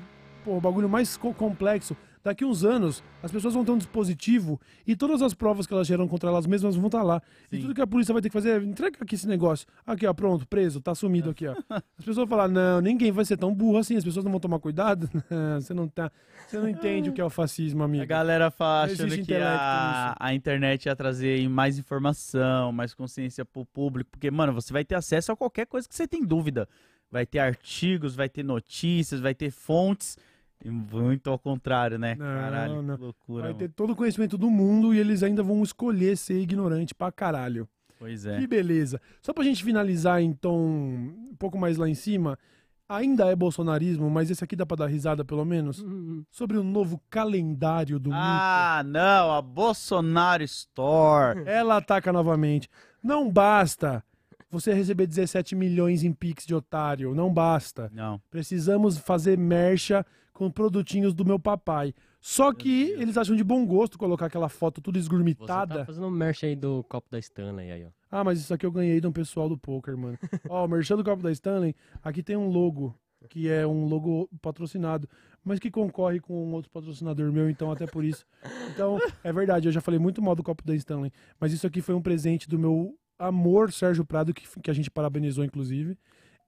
Pô, 0.44 0.60
bagulho 0.60 0.90
mais 0.90 1.16
co- 1.18 1.34
complexo. 1.34 1.96
Daqui 2.24 2.46
uns 2.46 2.64
anos, 2.64 3.04
as 3.22 3.30
pessoas 3.34 3.54
vão 3.54 3.66
ter 3.66 3.72
um 3.74 3.78
dispositivo 3.78 4.58
e 4.88 4.96
todas 4.96 5.22
as 5.22 5.34
provas 5.34 5.68
que 5.68 5.74
elas 5.74 5.86
geram 5.86 6.08
contra 6.08 6.30
elas 6.30 6.46
mesmas 6.48 6.74
vão 6.74 6.86
estar 6.86 7.04
lá. 7.04 7.22
E 7.52 7.58
Sim. 7.58 7.62
tudo 7.64 7.74
que 7.76 7.82
a 7.82 7.88
polícia 7.88 8.14
vai 8.14 8.22
ter 8.22 8.30
que 8.30 8.34
fazer 8.34 8.62
é 8.62 8.64
entrega 8.66 8.98
aqui 9.02 9.16
esse 9.16 9.28
negócio. 9.28 9.68
Aqui, 9.86 10.08
ó, 10.08 10.14
pronto, 10.14 10.48
preso, 10.48 10.80
tá 10.80 10.96
sumido 10.96 11.32
aqui, 11.32 11.46
ó. 11.48 11.52
As 11.70 11.84
pessoas 11.98 12.16
vão 12.16 12.28
falar, 12.28 12.48
não, 12.48 12.80
ninguém 12.80 13.12
vai 13.12 13.26
ser 13.26 13.36
tão 13.36 13.54
burro 13.54 13.78
assim, 13.78 13.98
as 13.98 14.06
pessoas 14.06 14.24
não 14.24 14.32
vão 14.32 14.40
tomar 14.40 14.60
cuidado. 14.60 15.10
você 15.60 15.74
não 15.74 15.86
tá. 15.86 16.10
Você 16.48 16.58
não 16.58 16.70
entende 16.70 17.10
o 17.10 17.14
que 17.14 17.20
é 17.20 17.26
o 17.26 17.30
fascismo, 17.30 17.84
amigo. 17.84 18.04
A 18.04 18.06
galera 18.06 18.50
fala 18.50 18.88
Não 18.88 18.94
achando 18.94 19.22
que 19.22 19.36
a, 19.36 20.16
a 20.18 20.34
internet 20.34 20.86
ia 20.86 20.96
trazer 20.96 21.50
mais 21.50 21.78
informação, 21.78 22.72
mais 22.72 22.94
consciência 22.94 23.44
pro 23.44 23.66
público, 23.66 24.12
porque, 24.12 24.32
mano, 24.32 24.54
você 24.54 24.72
vai 24.72 24.86
ter 24.86 24.96
acesso 24.96 25.34
a 25.34 25.36
qualquer 25.36 25.66
coisa 25.66 25.90
que 25.90 25.96
você 25.96 26.08
tem 26.08 26.24
dúvida. 26.24 26.70
Vai 27.12 27.26
ter 27.26 27.40
artigos, 27.40 28.16
vai 28.16 28.30
ter 28.30 28.44
notícias, 28.44 29.20
vai 29.20 29.36
ter 29.36 29.52
fontes. 29.52 30.18
E 30.64 30.70
muito 30.70 31.30
ao 31.30 31.38
contrário, 31.40 31.98
né? 32.00 32.16
Não, 32.16 32.26
Caralho, 32.26 32.82
não. 32.82 32.96
que 32.98 33.04
loucura. 33.04 33.42
Vai 33.44 33.52
mano. 33.54 33.60
ter 33.60 33.70
todo 33.70 33.92
o 33.94 33.96
conhecimento 33.96 34.38
do 34.38 34.50
mundo 34.50 34.94
e 34.94 35.00
eles 35.00 35.22
ainda 35.24 35.44
vão 35.44 35.62
escolher 35.64 36.18
ser 36.18 36.40
ignorante 36.40 36.94
pra 36.96 37.12
caralho. 37.12 37.68
Pois 38.00 38.26
é. 38.26 38.38
Que 38.40 38.48
beleza. 38.48 39.00
Só 39.22 39.34
pra 39.34 39.44
gente 39.44 39.64
finalizar, 39.64 40.22
então, 40.22 40.56
um 40.58 41.36
pouco 41.38 41.58
mais 41.58 41.78
lá 41.78 41.88
em 41.88 41.94
cima, 41.96 42.38
ainda 42.88 43.26
é 43.30 43.36
bolsonarismo, 43.36 44.10
mas 44.10 44.30
esse 44.30 44.44
aqui 44.44 44.56
dá 44.56 44.66
pra 44.66 44.78
dar 44.78 44.88
risada 44.88 45.24
pelo 45.26 45.44
menos, 45.46 45.82
Hum, 45.82 46.24
sobre 46.32 46.58
o 46.58 46.64
novo 46.64 47.02
calendário 47.10 48.00
do 48.00 48.10
Ah, 48.14 48.84
não, 48.86 49.34
a 49.34 49.42
Bolsonaro 49.42 50.44
Store. 50.44 51.44
Ela 51.48 51.78
ataca 51.78 52.12
novamente. 52.14 52.70
Não 53.02 53.30
basta 53.30 54.04
você 54.50 54.74
receber 54.74 55.08
17 55.08 55.56
milhões 55.56 56.04
em 56.04 56.14
Pix 56.14 56.46
de 56.46 56.54
otário, 56.54 57.16
não 57.16 57.34
basta. 57.34 57.90
Não. 57.94 58.22
Precisamos 58.30 58.98
fazer 58.98 59.38
mercha 59.38 60.06
com 60.34 60.50
produtinhos 60.52 61.14
do 61.14 61.24
meu 61.24 61.40
papai. 61.40 61.94
Só 62.20 62.54
que 62.54 62.86
Deus. 62.88 63.02
eles 63.02 63.18
acham 63.18 63.36
de 63.36 63.44
bom 63.44 63.66
gosto 63.66 63.98
colocar 63.98 64.26
aquela 64.26 64.50
foto 64.50 64.82
tudo 64.82 64.96
Você 64.96 65.02
esgurmitada. 65.04 65.80
tá 65.80 65.86
fazendo 65.86 66.08
um 66.08 66.12
merch 66.12 66.44
aí 66.44 66.56
do 66.56 66.84
copo 66.86 67.08
da 67.12 67.20
Stanley 67.20 67.72
aí, 67.72 67.86
ó. 67.86 67.90
Ah, 68.10 68.24
mas 68.24 68.40
isso 68.40 68.54
aqui 68.54 68.66
eu 68.66 68.72
ganhei 68.72 69.00
de 69.00 69.08
um 69.08 69.12
pessoal 69.12 69.48
do 69.50 69.58
poker, 69.58 69.98
mano. 69.98 70.18
Ó, 70.50 70.66
o 70.66 70.68
merchan 70.68 70.96
do 70.98 71.04
copo 71.04 71.22
da 71.22 71.32
Stanley, 71.32 71.76
aqui 72.04 72.24
tem 72.24 72.36
um 72.38 72.48
logo, 72.48 72.96
que 73.30 73.50
é 73.50 73.66
um 73.68 73.86
logo 73.86 74.30
patrocinado, 74.42 75.08
mas 75.44 75.60
que 75.60 75.70
concorre 75.70 76.20
com 76.20 76.34
um 76.48 76.54
outro 76.54 76.72
patrocinador 76.72 77.32
meu, 77.32 77.50
então 77.50 77.72
até 77.72 77.86
por 77.86 78.04
isso. 78.06 78.26
Então, 78.74 78.98
é 79.24 79.34
verdade, 79.34 79.68
eu 79.68 79.72
já 79.72 79.82
falei 79.82 80.00
muito 80.00 80.22
mal 80.22 80.36
do 80.36 80.44
copo 80.44 80.64
da 80.66 80.74
Stanley, 80.76 81.12
mas 81.40 81.52
isso 81.52 81.68
aqui 81.68 81.82
foi 81.82 81.94
um 81.96 82.02
presente 82.02 82.48
do 82.48 82.58
meu 82.58 82.96
amor 83.20 83.72
Sérgio 83.72 84.06
Prado, 84.06 84.34
que, 84.34 84.48
que 84.62 84.72
a 84.72 84.74
gente 84.74 84.90
parabenizou, 84.90 85.44
inclusive. 85.44 85.98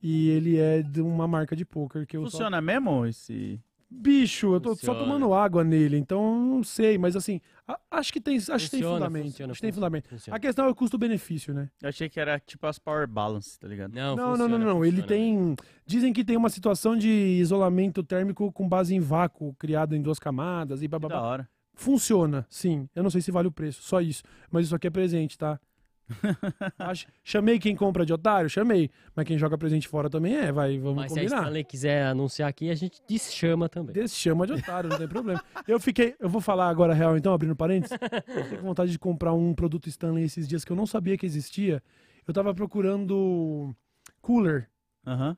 E 0.01 0.29
ele 0.29 0.57
é 0.57 0.81
de 0.83 1.01
uma 1.01 1.27
marca 1.27 1.55
de 1.55 1.65
poker 1.65 2.05
que 2.05 2.15
eu 2.15 2.23
só 2.25 2.31
Funciona 2.31 2.61
mesmo 2.61 3.05
esse. 3.05 3.59
Bicho, 3.97 4.53
eu 4.55 4.59
tô 4.59 4.69
só 4.71 4.75
Funciona. 4.75 4.99
tomando 4.99 5.33
água 5.33 5.63
nele, 5.63 5.97
então 5.97 6.37
não 6.45 6.63
sei, 6.63 6.97
mas 6.97 7.15
assim, 7.15 7.39
a- 7.67 7.79
acho 7.91 8.11
que 8.11 8.19
tem, 8.19 8.35
acho 8.37 8.45
que 8.45 8.51
tem 8.51 8.81
Funciona, 8.81 8.95
fundamento. 8.95 9.23
funciona, 9.25 9.51
acho 9.51 9.57
que 9.59 9.61
tem 9.67 9.71
funciona, 9.71 9.73
fundamento. 9.87 10.09
funciona. 10.09 10.37
A 10.37 10.39
questão 10.39 10.65
é 10.65 10.69
o 10.69 10.75
custo-benefício, 10.75 11.53
né? 11.53 11.69
Eu 11.81 11.89
achei 11.89 12.09
que 12.09 12.19
era 12.19 12.37
tipo 12.39 12.67
as 12.67 12.77
Power 12.77 13.07
Balance, 13.07 13.57
tá 13.59 13.67
ligado? 13.67 13.93
Não, 13.93 14.15
Não, 14.15 14.15
não, 14.15 14.31
funciona, 14.37 14.57
não, 14.57 14.65
não. 14.75 14.85
Ele 14.85 15.01
funciona. 15.01 15.07
tem. 15.07 15.55
Dizem 15.85 16.11
que 16.13 16.23
tem 16.25 16.35
uma 16.37 16.49
situação 16.49 16.95
de 16.97 17.09
isolamento 17.09 18.03
térmico 18.03 18.51
com 18.51 18.67
base 18.67 18.93
em 18.93 18.99
vácuo, 18.99 19.55
criado 19.55 19.95
em 19.95 20.01
duas 20.01 20.19
camadas 20.19 20.79
e 20.81 20.83
Que 20.83 20.87
da 20.89 20.99
bababá. 20.99 21.21
hora. 21.21 21.49
Funciona, 21.73 22.45
sim. 22.49 22.87
Eu 22.95 23.03
não 23.03 23.09
sei 23.09 23.21
se 23.21 23.31
vale 23.31 23.47
o 23.47 23.51
preço, 23.51 23.81
só 23.83 24.01
isso. 24.01 24.23
Mas 24.49 24.65
isso 24.65 24.75
aqui 24.75 24.87
é 24.87 24.89
presente, 24.89 25.37
tá? 25.37 25.59
Acho- 26.77 27.07
Chamei 27.23 27.57
quem 27.59 27.75
compra 27.75 28.05
de 28.05 28.13
otário? 28.13 28.49
Chamei. 28.49 28.89
Mas 29.15 29.25
quem 29.25 29.37
joga 29.37 29.57
presente 29.57 29.87
fora 29.87 30.09
também 30.09 30.35
é, 30.35 30.51
vai, 30.51 30.77
vamos 30.77 30.95
Mas 30.97 31.11
se 31.11 31.19
a 31.19 31.21
combinar. 31.23 31.41
Stanley 31.41 31.63
quiser 31.63 32.05
anunciar 32.05 32.49
aqui, 32.49 32.69
a 32.69 32.75
gente 32.75 33.01
deschama 33.07 33.67
também. 33.67 33.93
Desse 33.93 34.15
chama 34.15 34.45
de 34.45 34.53
otário, 34.53 34.89
não 34.89 34.97
tem 34.97 35.07
problema. 35.07 35.43
Eu 35.67 35.79
fiquei. 35.79 36.15
Eu 36.19 36.29
vou 36.29 36.41
falar 36.41 36.69
agora 36.69 36.93
a 36.93 36.95
real, 36.95 37.17
então, 37.17 37.33
abrindo 37.33 37.55
parênteses. 37.55 37.97
Eu 38.27 38.43
fiquei 38.43 38.57
com 38.59 38.65
vontade 38.67 38.91
de 38.91 38.99
comprar 38.99 39.33
um 39.33 39.53
produto 39.53 39.87
Stanley 39.89 40.23
esses 40.25 40.47
dias 40.47 40.63
que 40.63 40.71
eu 40.71 40.75
não 40.75 40.85
sabia 40.85 41.17
que 41.17 41.25
existia. 41.25 41.81
Eu 42.27 42.33
tava 42.33 42.53
procurando 42.53 43.75
cooler. 44.21 44.69
Aham. 45.05 45.37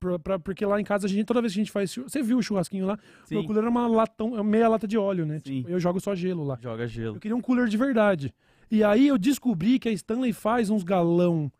pra- 0.00 0.16
pra- 0.18 0.38
porque 0.38 0.64
lá 0.64 0.80
em 0.80 0.84
casa, 0.84 1.06
a 1.06 1.10
gente, 1.10 1.24
toda 1.26 1.40
vez 1.40 1.52
que 1.52 1.58
a 1.58 1.62
gente 1.64 1.72
faz. 1.72 1.92
Você 1.96 2.22
viu 2.22 2.38
o 2.38 2.42
churrasquinho 2.42 2.86
lá? 2.86 2.96
Meu 3.28 3.40
Sim. 3.40 3.46
cooler 3.48 3.64
é 3.64 3.68
uma 3.68 3.88
latão, 3.88 4.38
é 4.38 4.42
meia 4.44 4.68
lata 4.68 4.86
de 4.86 4.96
óleo, 4.96 5.26
né? 5.26 5.40
Sim. 5.40 5.62
Tipo, 5.62 5.70
eu 5.70 5.80
jogo 5.80 5.98
só 6.00 6.14
gelo 6.14 6.44
lá. 6.44 6.56
Joga 6.62 6.86
gelo. 6.86 7.16
Eu 7.16 7.20
queria 7.20 7.36
um 7.36 7.40
cooler 7.40 7.66
de 7.66 7.76
verdade. 7.76 8.32
E 8.70 8.84
aí 8.84 9.08
eu 9.08 9.18
descobri 9.18 9.78
que 9.78 9.88
a 9.88 9.92
Stanley 9.92 10.32
faz 10.32 10.70
uns 10.70 10.82
galão 10.82 11.50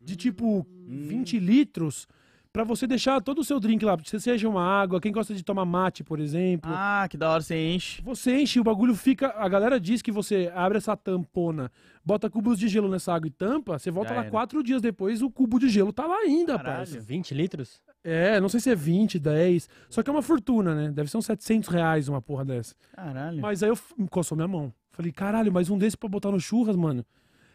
de 0.00 0.16
tipo 0.16 0.66
20 0.86 1.38
litros 1.38 2.06
pra 2.52 2.64
você 2.64 2.86
deixar 2.86 3.20
todo 3.20 3.40
o 3.40 3.44
seu 3.44 3.60
drink 3.60 3.84
lá. 3.84 3.98
Se 4.02 4.18
seja 4.18 4.48
uma 4.48 4.64
água, 4.64 4.98
quem 5.00 5.12
gosta 5.12 5.34
de 5.34 5.42
tomar 5.44 5.66
mate, 5.66 6.02
por 6.02 6.18
exemplo. 6.18 6.70
Ah, 6.74 7.06
que 7.08 7.16
da 7.16 7.30
hora 7.30 7.42
você 7.42 7.54
enche. 7.54 8.00
Você 8.02 8.40
enche, 8.40 8.58
o 8.58 8.64
bagulho 8.64 8.94
fica. 8.94 9.34
A 9.36 9.46
galera 9.46 9.78
diz 9.78 10.00
que 10.00 10.10
você 10.10 10.50
abre 10.54 10.78
essa 10.78 10.96
tampona, 10.96 11.70
bota 12.02 12.30
cubos 12.30 12.58
de 12.58 12.66
gelo 12.66 12.88
nessa 12.88 13.12
água 13.12 13.28
e 13.28 13.30
tampa, 13.30 13.78
você 13.78 13.90
volta 13.90 14.08
Já 14.10 14.14
lá 14.16 14.22
era. 14.22 14.30
quatro 14.30 14.62
dias 14.62 14.80
depois, 14.80 15.20
o 15.20 15.30
cubo 15.30 15.58
de 15.58 15.68
gelo 15.68 15.92
tá 15.92 16.06
lá 16.06 16.16
ainda, 16.16 16.56
Caralho. 16.56 16.76
parça. 16.78 16.98
20 16.98 17.34
litros? 17.34 17.82
É, 18.02 18.40
não 18.40 18.48
sei 18.48 18.60
se 18.60 18.70
é 18.70 18.74
20, 18.74 19.18
10. 19.18 19.68
Só 19.90 20.02
que 20.02 20.08
é 20.08 20.12
uma 20.12 20.22
fortuna, 20.22 20.74
né? 20.74 20.90
Deve 20.92 21.10
ser 21.10 21.18
uns 21.18 21.26
700 21.26 21.68
reais 21.68 22.08
uma 22.08 22.22
porra 22.22 22.44
dessa. 22.44 22.74
Caralho. 22.94 23.42
Mas 23.42 23.62
aí 23.62 23.68
eu 23.68 23.78
coçou 24.08 24.34
minha 24.36 24.48
mão. 24.48 24.72
Falei, 24.96 25.12
caralho, 25.12 25.52
mas 25.52 25.68
um 25.70 25.76
desse 25.76 25.96
pra 25.96 26.08
botar 26.08 26.30
no 26.30 26.40
churras, 26.40 26.74
mano. 26.74 27.04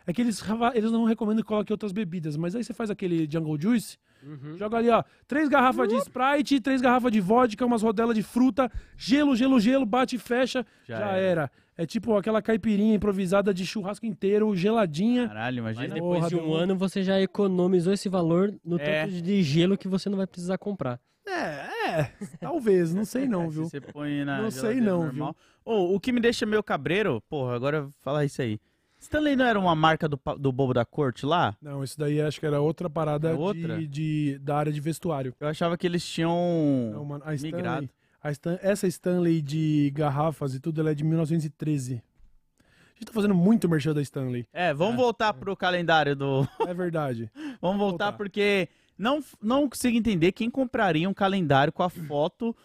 É 0.06 0.14
que 0.14 0.22
eles, 0.22 0.44
eles 0.74 0.92
não 0.92 1.04
recomendam 1.06 1.44
que 1.44 1.48
coloque 1.48 1.72
outras 1.72 1.92
bebidas. 1.92 2.36
Mas 2.38 2.56
aí 2.56 2.64
você 2.64 2.74
faz 2.74 2.90
aquele 2.90 3.28
Jungle 3.32 3.60
Juice, 3.60 3.98
Uhum. 4.24 4.56
joga 4.56 4.78
ali, 4.78 4.90
ó, 4.90 5.04
três 5.28 5.50
garrafas 5.50 5.88
de 5.88 5.96
Sprite, 5.96 6.60
três 6.60 6.80
garrafas 6.82 7.12
de 7.12 7.20
vodka, 7.20 7.66
umas 7.66 7.82
rodelas 7.82 8.16
de 8.16 8.22
fruta, 8.22 8.72
gelo, 8.96 9.36
gelo, 9.36 9.60
gelo, 9.60 9.84
bate 9.86 10.16
e 10.16 10.20
fecha. 10.20 10.64
Já, 10.88 11.00
Já 11.00 11.06
era. 11.14 11.18
era. 11.18 11.52
É 11.78 11.86
tipo 11.88 12.16
aquela 12.16 12.42
caipirinha 12.44 12.94
improvisada 12.96 13.52
de 13.52 13.66
churrasco 13.66 14.06
inteiro, 14.06 14.56
geladinha. 14.56 15.28
Caralho, 15.28 15.64
Mas 15.64 15.76
imagina. 15.78 15.96
depois 15.96 16.18
Porra, 16.20 16.30
de 16.30 16.36
um 16.36 16.54
ano 16.54 16.76
você 16.76 17.02
já 17.02 17.20
economizou 17.20 17.92
esse 17.94 18.08
valor 18.10 18.54
no 18.64 18.78
É. 18.80 19.06
tanto 19.08 19.22
de 19.22 19.42
gelo 19.42 19.76
que 19.78 19.88
você 19.88 20.08
não 20.10 20.18
vai 20.18 20.28
precisar 20.28 20.58
comprar. 20.60 21.00
É, 21.28 21.68
é, 21.92 22.12
talvez, 22.40 22.94
não 22.94 23.06
sei 23.06 23.28
não, 23.28 23.50
Se 23.52 23.56
viu? 23.56 23.66
Você 23.70 23.82
põe 23.82 24.24
na 24.26 24.42
Não 24.42 24.52
sei 24.52 24.80
não, 24.82 25.04
normal. 25.06 25.36
Ô, 25.66 25.96
o 25.96 26.00
que 26.00 26.12
me 26.12 26.20
deixa 26.20 26.46
meio 26.46 26.64
cabreiro, 26.64 27.22
porra, 27.30 27.56
agora 27.56 27.78
eu 27.78 27.84
vou 27.84 27.94
falar 28.02 28.26
isso 28.26 28.42
aí. 28.42 28.60
Stanley 29.00 29.36
não 29.36 29.46
era 29.46 29.60
uma 29.60 29.76
marca 29.76 30.08
do, 30.08 30.20
do 30.38 30.52
Bobo 30.52 30.74
da 30.76 30.86
Corte 30.86 31.26
lá? 31.26 31.56
Não, 31.62 31.84
isso 31.84 31.98
daí 32.00 32.22
acho 32.22 32.40
que 32.40 32.46
era 32.46 32.62
outra 32.62 32.88
parada 32.90 33.30
É 33.30 33.34
de- 33.34 33.40
outra? 33.40 33.88
De, 33.88 34.38
da 34.40 34.58
área 34.58 34.72
de 34.72 34.80
vestuário. 34.80 35.34
Eu 35.40 35.48
achava 35.48 35.76
que 35.78 35.88
eles 35.88 36.06
tinham 36.06 36.92
Não, 36.94 37.04
mano, 37.06 37.24
a 37.26 37.34
Stanley, 37.34 37.56
migrado. 37.56 37.90
a 38.22 38.32
Stan- 38.32 38.60
essa 38.62 38.86
Stanley 38.88 39.42
de 39.42 39.92
garrafas 39.96 40.54
e 40.54 40.60
tudo, 40.60 40.80
ela 40.82 40.92
é 40.92 40.94
de 40.94 41.04
1913. 41.04 41.96
A 41.96 42.94
gente 43.04 43.08
tá 43.08 43.14
fazendo 43.14 43.34
muito 43.34 43.68
merchan 43.68 43.96
da 43.96 44.02
Stanley. 44.04 44.46
É, 44.54 44.72
vamos 44.72 44.96
voltar 44.96 45.34
pro 45.34 45.56
calendário 45.58 46.16
do. 46.16 46.48
É 46.68 46.74
verdade. 46.74 47.32
vamos 47.60 47.80
voltar 47.80 48.06
voltar. 48.06 48.12
porque 48.14 48.70
não, 49.02 49.24
não 49.42 49.68
consigo 49.68 49.98
entender 49.98 50.32
quem 50.32 50.50
compraria 50.50 51.10
um 51.10 51.14
calendário 51.14 51.74
com 51.74 51.84
a 51.84 51.90
foto 51.90 52.56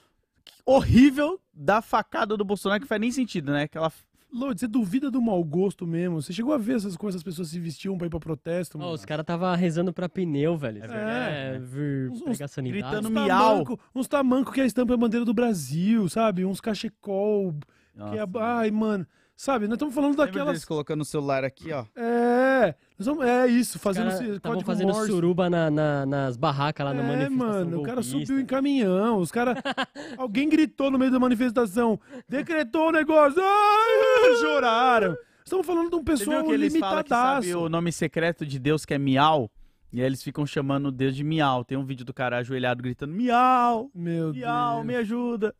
horrível 0.64 1.40
da 1.52 1.80
facada 1.80 2.36
do 2.36 2.44
Bolsonaro, 2.44 2.80
que 2.82 2.88
faz 2.88 3.00
nem 3.00 3.10
sentido, 3.10 3.52
né? 3.52 3.62
Aquela. 3.64 3.92
Lodi, 4.32 4.60
você 4.60 4.66
duvida 4.66 5.10
do 5.10 5.22
mau 5.22 5.42
gosto 5.42 5.86
mesmo? 5.86 6.20
Você 6.20 6.32
chegou 6.32 6.52
a 6.52 6.58
ver 6.58 6.76
essas 6.76 6.96
coisas, 6.96 7.20
as 7.20 7.22
pessoas 7.22 7.48
se 7.48 7.58
vestiam 7.60 7.96
pra 7.96 8.06
ir 8.06 8.10
pra 8.10 8.18
protesto? 8.18 8.76
Mano? 8.78 8.90
os 8.90 9.04
caras 9.04 9.24
tava 9.24 9.54
rezando 9.56 9.92
pra 9.92 10.08
pneu, 10.08 10.56
velho. 10.58 10.84
É. 10.84 11.54
É, 11.54 11.58
vir 11.58 12.10
Uns- 12.10 12.22
pegar 12.22 12.48
sanidade. 12.48 12.82
gritando 12.82 13.08
Uns 13.08 13.12
miau. 13.14 13.28
tamanco, 13.28 13.80
uns 13.94 14.08
tamanco 14.08 14.52
que 14.52 14.60
a 14.60 14.66
estampa 14.66 14.92
é 14.92 14.94
a 14.94 14.98
bandeira 14.98 15.24
do 15.24 15.32
Brasil, 15.32 16.08
sabe? 16.08 16.44
Uns 16.44 16.60
cachecol. 16.60 17.54
Que 17.94 18.18
é, 18.18 18.26
Nossa, 18.26 18.38
ai, 18.40 18.70
mano. 18.70 19.06
Sabe, 19.36 19.66
nós 19.66 19.74
estamos 19.74 19.94
falando 19.94 20.12
Lembra 20.12 20.26
daquelas. 20.26 20.46
deles 20.48 20.64
colocando 20.64 21.02
o 21.02 21.04
celular 21.04 21.44
aqui, 21.44 21.70
ó. 21.70 21.84
É, 21.94 22.74
nós 22.98 23.06
vamos- 23.06 23.26
é 23.26 23.46
isso, 23.46 23.78
fazendo 23.78 24.08
Estavam 24.08 24.40
código 24.40 24.64
fazendo 24.64 24.92
Morse. 24.94 25.10
suruba 25.10 25.50
na- 25.50 25.70
na- 25.70 26.06
nas 26.06 26.36
barracas 26.38 26.86
lá 26.86 26.94
na 26.94 27.02
é, 27.02 27.06
manifestação 27.06 27.36
mano, 27.46 27.80
o 27.80 27.82
cara 27.82 27.96
golpista. 28.00 28.18
subiu 28.26 28.40
em 28.40 28.46
caminhão, 28.46 29.18
os 29.18 29.30
caras... 29.30 29.56
Alguém 30.18 30.48
gritou 30.48 30.90
no 30.90 30.98
meio 30.98 31.10
da 31.10 31.18
manifestação, 31.18 32.00
decretou 32.26 32.88
o 32.88 32.92
negócio, 32.92 33.42
ai, 33.42 34.36
choraram. 34.40 35.14
Estamos 35.44 35.66
falando 35.66 35.90
de 35.90 35.96
um 35.96 36.02
pessoal 36.02 36.42
que 36.42 36.52
eles 36.52 36.74
falam 36.76 37.02
que 37.02 37.08
sabe 37.10 37.46
limitadaço. 37.46 37.64
o 37.66 37.68
nome 37.68 37.92
secreto 37.92 38.46
de 38.46 38.58
Deus 38.58 38.86
que 38.86 38.94
é 38.94 38.98
miau? 38.98 39.50
E 39.92 40.00
aí 40.00 40.06
eles 40.06 40.22
ficam 40.22 40.44
chamando 40.46 40.86
o 40.86 40.90
Deus 40.90 41.14
de 41.14 41.22
miau. 41.22 41.62
Tem 41.62 41.76
um 41.78 41.84
vídeo 41.84 42.04
do 42.06 42.12
cara 42.14 42.38
ajoelhado 42.38 42.82
gritando 42.82 43.12
miau, 43.12 43.90
Meu 43.94 44.32
miau, 44.32 44.76
Deus. 44.76 44.86
me 44.86 44.96
ajuda. 44.96 45.54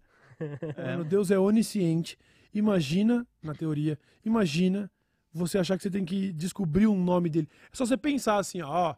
Mano, 0.77 1.05
Deus 1.05 1.31
é 1.31 1.39
onisciente. 1.39 2.19
Imagina, 2.59 3.27
na 3.43 3.55
teoria, 3.55 3.99
imagina 4.25 4.91
você 5.31 5.59
achar 5.59 5.77
que 5.77 5.83
você 5.83 5.91
tem 5.91 6.07
que 6.07 6.33
descobrir 6.33 6.87
um 6.87 6.99
nome 6.99 7.29
dele. 7.29 7.49
É 7.71 7.77
só 7.77 7.85
você 7.85 7.99
pensar 7.99 8.39
assim, 8.39 8.63
ó, 8.63 8.95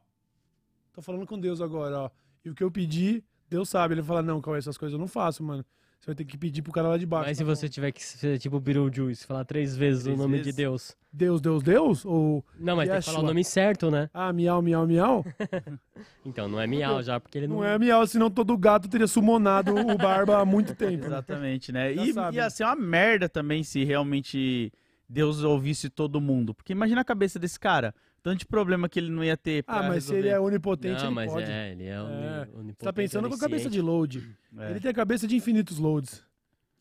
tô 0.92 1.02
falando 1.02 1.26
com 1.26 1.36
Deus 1.36 1.60
agora, 1.60 2.02
ó. 2.02 2.10
E 2.44 2.50
o 2.50 2.54
que 2.54 2.62
eu 2.62 2.70
pedi, 2.70 3.24
Deus 3.50 3.68
sabe. 3.68 3.94
Ele 3.94 4.02
fala, 4.04 4.22
não, 4.22 4.40
Cauê, 4.40 4.58
essas 4.58 4.78
coisas 4.78 4.92
eu 4.92 4.98
não 5.00 5.08
faço, 5.08 5.42
mano. 5.42 5.66
Você 6.00 6.06
vai 6.06 6.14
ter 6.14 6.24
que 6.24 6.38
pedir 6.38 6.62
pro 6.62 6.72
cara 6.72 6.88
lá 6.88 6.96
de 6.96 7.04
baixo. 7.04 7.28
Mas 7.28 7.38
se 7.38 7.44
tá 7.44 7.50
você 7.54 7.68
tiver 7.68 7.90
que 7.90 8.02
ser 8.04 8.38
tipo 8.38 8.60
Beetlejuice, 8.60 9.26
falar 9.26 9.44
três 9.44 9.76
vezes 9.76 10.04
Três 10.04 10.16
o 10.16 10.22
nome 10.22 10.38
vezes? 10.38 10.46
de 10.54 10.56
Deus. 10.56 10.96
Deus, 11.12 11.40
Deus, 11.40 11.62
Deus? 11.62 12.04
Ou. 12.04 12.44
Não, 12.58 12.76
mas 12.76 12.88
tem 12.88 12.98
que 12.98 13.04
falar 13.04 13.16
o 13.16 13.20
Yeshua. 13.22 13.28
nome 13.28 13.44
certo, 13.44 13.90
né? 13.90 14.08
Ah, 14.14 14.32
miau, 14.32 14.62
miau, 14.62 14.86
miau? 14.86 15.24
Então, 16.24 16.48
não 16.48 16.60
é 16.60 16.66
miau 16.66 17.02
já, 17.02 17.18
porque 17.18 17.38
ele 17.38 17.48
não... 17.48 17.56
Não 17.56 17.64
é 17.64 17.76
miau, 17.78 18.06
senão 18.06 18.30
todo 18.30 18.56
gato 18.56 18.88
teria 18.88 19.06
sumonado 19.08 19.74
o 19.74 19.98
Barba 19.98 20.38
há 20.38 20.44
muito 20.44 20.72
tempo. 20.76 20.98
né? 21.02 21.06
Exatamente, 21.06 21.72
né? 21.72 21.92
Já 21.94 22.04
E 22.04 22.12
sabe. 22.12 22.36
ia 22.36 22.50
ser 22.50 22.64
uma 22.64 22.76
merda 22.76 23.28
também 23.28 23.64
se 23.64 23.82
realmente 23.82 24.72
Deus 25.08 25.42
ouvisse 25.42 25.88
todo 25.90 26.20
mundo. 26.20 26.54
Porque 26.54 26.72
imagina 26.72 27.00
a 27.00 27.04
cabeça 27.04 27.38
desse 27.38 27.58
cara. 27.58 27.92
Tanto 28.28 28.40
de 28.40 28.46
problema 28.46 28.90
que 28.90 28.98
ele 29.00 29.10
não 29.10 29.24
ia 29.24 29.38
ter 29.38 29.64
Ah, 29.66 29.82
mas 29.84 30.04
se 30.04 30.10
resolver. 30.12 30.18
ele 30.18 30.28
é 30.28 30.38
onipotente, 30.38 30.98
Não, 31.00 31.06
ele 31.06 31.14
mas 31.14 31.32
pode. 31.32 31.50
é, 31.50 31.72
ele 31.72 31.84
é, 31.84 31.88
É. 31.92 31.98
onipotente, 32.00 32.76
Você 32.78 32.84
tá 32.84 32.92
pensando 32.92 33.26
com 33.28 33.34
a 33.34 33.38
cabeça 33.38 33.70
de 33.70 33.80
load. 33.80 34.36
É. 34.58 34.70
Ele 34.70 34.80
tem 34.80 34.90
a 34.90 34.94
cabeça 34.94 35.26
de 35.26 35.34
infinitos 35.34 35.78
loads. 35.78 36.22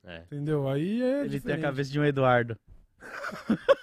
É. 0.04 0.24
Entendeu? 0.26 0.68
Aí 0.68 1.02
é. 1.02 1.22
Ele 1.22 1.30
tem 1.30 1.32
a 1.38 1.40
diferente. 1.40 1.62
cabeça 1.62 1.90
de 1.90 2.00
um 2.02 2.04
Eduardo. 2.04 2.58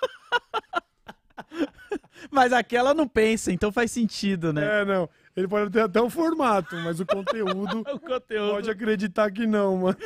mas 2.31 2.53
aquela 2.53 2.93
não 2.93 3.07
pensa, 3.09 3.53
então 3.53 3.73
faz 3.73 3.91
sentido, 3.91 4.53
né? 4.53 4.83
É, 4.83 4.85
não. 4.85 5.09
Ele 5.37 5.49
pode 5.49 5.71
ter 5.71 5.81
até 5.81 6.01
o 6.01 6.11
formato, 6.11 6.77
mas 6.77 7.01
o 7.01 7.07
conteúdo 7.07 7.81
O 7.93 7.99
conteúdo. 7.99 8.53
pode 8.53 8.71
acreditar 8.71 9.31
que 9.31 9.47
não, 9.47 9.77
mano. 9.79 9.97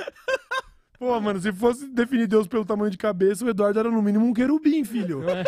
Pô, 0.98 1.20
mano, 1.20 1.38
se 1.40 1.52
fosse 1.52 1.88
definir 1.88 2.26
Deus 2.26 2.48
pelo 2.48 2.64
tamanho 2.64 2.90
de 2.90 2.98
cabeça, 2.98 3.44
o 3.44 3.48
Eduardo 3.48 3.78
era 3.78 3.88
no 3.90 4.02
mínimo 4.02 4.26
um 4.26 4.34
querubim, 4.34 4.82
filho. 4.84 5.20
Não 5.20 5.30
é, 5.30 5.44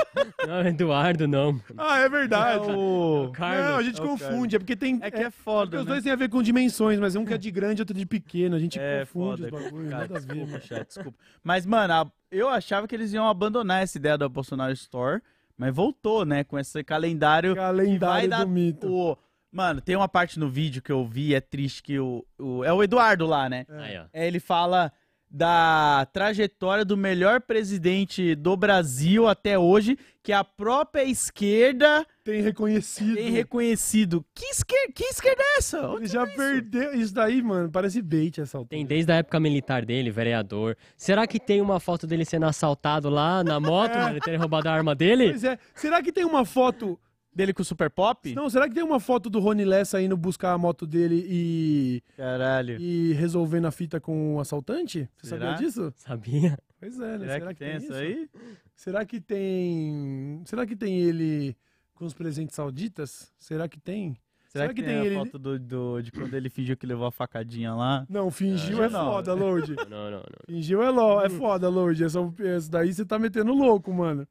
não 0.47 0.55
é 0.55 0.69
Eduardo, 0.69 1.27
não. 1.27 1.61
Ah, 1.77 1.99
é 1.99 2.09
verdade. 2.09 2.71
É 2.71 2.73
o... 2.77 3.33
Carlos. 3.35 3.65
Não, 3.65 3.77
a 3.77 3.83
gente 3.83 4.01
É 4.01 4.05
o 4.05 4.07
confunde, 4.07 4.55
é 4.55 4.59
porque 4.61 4.77
tem. 4.77 5.01
É 5.03 5.11
que 5.11 5.17
é 5.17 5.23
porque 5.25 5.43
foda, 5.43 5.79
os 5.81 5.85
né? 5.85 5.91
dois 5.91 6.05
têm 6.05 6.13
a 6.13 6.17
ver 6.17 6.29
com 6.29 6.41
dimensões, 6.41 7.01
mas 7.01 7.17
um 7.17 7.25
que 7.25 7.35
é 7.35 7.39
de 7.39 7.51
grande 7.51 7.81
e 7.81 7.83
outro 7.83 7.97
de 7.97 8.07
pequeno. 8.07 8.55
A 8.55 8.59
gente 8.61 8.79
É 8.79 9.01
confunde 9.01 9.43
foda. 9.43 9.57
os 9.57 9.65
bagulhos, 9.65 9.91
Cara, 9.91 10.09
nada 10.09 10.17
a 10.17 10.21
ver, 10.21 10.61
chat, 10.63 10.87
desculpa. 10.87 11.19
Mas, 11.43 11.67
mano, 11.67 11.95
a- 11.95 12.13
eu 12.31 12.49
achava 12.49 12.87
que 12.87 12.95
eles 12.95 13.13
iam 13.13 13.29
abandonar 13.29 13.83
essa 13.83 13.99
ideia 13.99 14.17
da 14.17 14.29
Bolsonaro 14.29 14.73
Store, 14.73 15.21
mas 15.59 15.75
voltou, 15.75 16.25
né? 16.25 16.45
Com 16.45 16.59
esse 16.61 16.85
calendário 16.85 17.57
Calendário 17.57 18.29
dar 18.31 18.45
do 18.45 18.49
mito. 18.51 18.87
O... 18.89 19.19
Mano, 19.51 19.81
tem 19.81 19.97
uma 19.97 20.09
parte 20.09 20.39
no 20.39 20.49
vídeo 20.49 20.81
que 20.81 20.93
eu 20.93 21.05
vi, 21.05 21.35
é 21.35 21.41
triste, 21.41 21.83
que 21.83 21.99
o, 21.99 22.25
o- 22.39 22.63
é 22.63 22.73
o 22.73 22.85
Eduardo 22.85 23.27
lá, 23.27 23.49
né? 23.49 23.67
Aí, 23.69 23.99
ó. 23.99 24.05
É, 24.13 24.29
ele 24.29 24.39
fala 24.39 24.93
da 25.31 26.07
trajetória 26.13 26.85
do 26.85 26.97
melhor 26.97 27.41
presidente 27.41 28.35
do 28.35 28.57
Brasil 28.57 29.29
até 29.29 29.57
hoje, 29.59 29.97
que 30.23 30.33
a 30.33 30.43
própria 30.43 31.05
esquerda 31.05 32.05
Tem 32.25 32.43
reconhecido. 32.43 33.15
tem 33.15 33.31
reconhecido. 33.31 34.25
Que 34.35 34.47
esquerda, 34.47 34.93
que 34.93 35.05
esquerda 35.05 35.43
é 35.43 35.59
essa? 35.59 35.79
Ele 35.97 36.07
já 36.09 36.27
perdeu. 36.27 36.93
Isso 36.95 37.15
daí, 37.15 37.41
mano, 37.43 37.71
parece 37.71 38.03
bait 38.03 38.39
essa 38.41 38.59
altura. 38.59 38.71
Tem 38.77 38.85
desde 38.85 39.13
a 39.13 39.17
época 39.17 39.39
militar 39.39 39.85
dele, 39.85 40.11
vereador. 40.11 40.77
Será 40.97 41.27
que 41.27 41.39
tem 41.39 41.61
uma 41.61 41.79
foto 41.79 42.07
dele 42.07 42.25
sendo 42.25 42.47
assaltado 42.47 43.09
lá 43.09 43.45
na 43.45 43.61
moto, 43.61 43.97
É. 43.97 44.11
ele 44.11 44.21
ter 44.21 44.37
roubado 44.37 44.69
a 44.69 44.73
arma 44.73 44.95
dele? 44.95 45.31
Pois 45.31 45.45
é. 45.45 45.59
Será 45.75 46.03
que 46.03 46.13
tem 46.13 46.25
uma 46.25 46.45
foto. 46.45 46.99
Dele 47.33 47.55
com 47.55 47.63
o 47.63 47.65
Super 47.65 47.89
Pop? 47.91 48.35
Não, 48.35 48.51
será 48.51 48.69
que 48.69 48.75
tem 48.75 48.83
uma 48.83 48.99
foto 48.99 49.31
do 49.31 49.39
Rony 49.39 49.65
Lessa 49.65 50.03
indo 50.03 50.17
buscar 50.17 50.53
a 50.53 50.59
moto 50.59 50.85
dele 50.87 51.25
e, 51.29 52.03
Caralho. 52.17 52.77
e 52.81 53.13
resolvendo 53.13 53.67
a 53.67 53.71
fita 53.71 54.01
com 54.01 54.35
o 54.37 54.41
assaltante? 54.41 55.09
Você 55.23 55.29
Será? 55.31 55.53
sabia 55.53 55.67
disso? 55.67 55.93
Sabia? 55.97 56.59
Pois 56.81 56.99
é, 56.99 57.19
né? 57.19 57.27
Será, 57.39 57.55
que, 57.55 57.61
tem 57.61 57.77
isso? 57.77 57.93
aí? 57.95 58.29
Será 58.75 59.05
que 59.05 59.21
tem. 59.21 60.43
Será 60.45 60.67
que 60.67 60.75
tem 60.75 60.99
ele 60.99 61.57
com 61.95 62.05
os 62.05 62.15
presentes 62.15 62.57
sauditas? 62.57 63.33
Será 63.39 63.69
que 63.69 63.79
tem? 63.79 64.17
Será, 64.49 64.65
Será 64.65 64.75
que, 64.75 64.81
que 64.81 64.87
tem, 64.89 64.97
tem 64.97 65.03
a 65.03 65.07
ele- 65.07 65.15
foto 65.15 65.39
do, 65.39 65.57
do- 65.61 66.03
de 66.03 66.11
quando 66.11 66.35
ele 66.35 66.51
fingiu 66.51 66.77
que 66.77 66.85
levou 66.85 67.07
a 67.07 67.13
facadinha 67.13 67.73
lá? 67.73 68.05
Não, 68.09 68.29
fingiu 68.33 68.83
É, 68.83 68.87
é, 68.87 68.89
não. 68.89 69.05
foda, 69.13 69.33
Lord. 69.35 69.77
Não, 69.89 70.11
não, 70.11 70.11
não. 70.11 70.23
Fingiu 70.49 70.83
é, 70.83 70.91
lo... 70.91 71.21
é 71.21 71.29
foda, 71.31 71.69
Lord. 71.69 72.03
Essa, 72.03 72.19
essa 72.41 72.69
daí 72.69 72.93
você 72.93 73.05
tá 73.05 73.17
metendo 73.21 73.53
louco, 73.53 73.93
mano. 73.95 74.27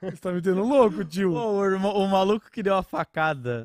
Você 0.00 0.16
tá 0.16 0.32
metendo 0.32 0.62
louco, 0.64 1.04
tio. 1.04 1.32
Pô, 1.32 1.62
o, 1.62 2.04
o 2.04 2.08
maluco 2.08 2.50
que 2.50 2.62
deu 2.62 2.74
a 2.76 2.82
facada. 2.82 3.64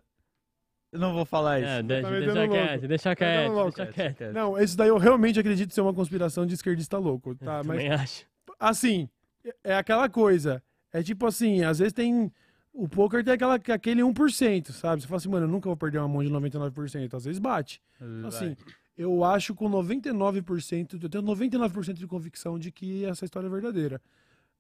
Eu 0.92 1.00
não 1.00 1.14
vou 1.14 1.26
falar 1.26 1.60
isso. 1.60 1.70
É, 1.70 1.82
deixa, 1.84 2.04
Tá 2.08 2.20
deixa 2.20 2.48
quieto, 2.48 2.88
deixa 2.88 3.16
quieto, 3.16 3.54
deixa 3.76 4.14
quieto. 4.14 4.34
Não, 4.34 4.58
esse 4.60 4.78
daí 4.78 4.90
eu 4.90 4.98
realmente 4.98 5.40
acredito 5.40 5.74
ser 5.74 5.82
uma 5.82 5.94
conspiração 5.94 6.46
de 6.46 6.54
esquerdista 6.54 6.98
louco, 7.00 7.34
tá? 7.36 7.58
Mas, 7.66 7.78
Também 7.78 7.90
acho. 7.92 8.26
assim, 8.60 9.10
é- 9.44 9.56
é 9.72 9.76
aquela 9.76 10.08
coisa. 10.08 10.62
É 10.92 11.02
tipo 11.02 11.26
assim, 11.26 11.64
às 11.64 11.80
vezes 11.80 11.94
tem. 11.94 12.32
O 12.72 12.88
poker 12.88 13.24
tem 13.24 13.34
aquela, 13.34 13.56
aquele 13.56 14.02
1%, 14.04 14.72
sabe? 14.72 15.02
Você 15.02 15.08
fala 15.08 15.18
assim, 15.18 15.30
mano, 15.30 15.46
eu 15.46 15.50
nunca 15.50 15.68
vou 15.70 15.78
perder 15.78 16.00
uma 16.00 16.08
mão 16.08 16.24
de 16.24 16.30
99%. 16.30 17.16
Às 17.16 17.26
vezes 17.26 17.40
bate. 17.40 17.82
Então, 18.00 18.28
Assim, 18.28 18.56
eu 18.98 19.24
acho 19.24 19.54
com 19.56 19.68
99%, 19.70 21.00
eu 21.02 21.10
tenho 21.10 21.24
99% 21.24 21.94
de 21.94 22.08
convicção 22.08 22.58
de 22.58 22.72
que 22.72 23.06
essa 23.06 23.26
história 23.26 23.48
é 23.48 23.50
verdadeira. 23.50 24.02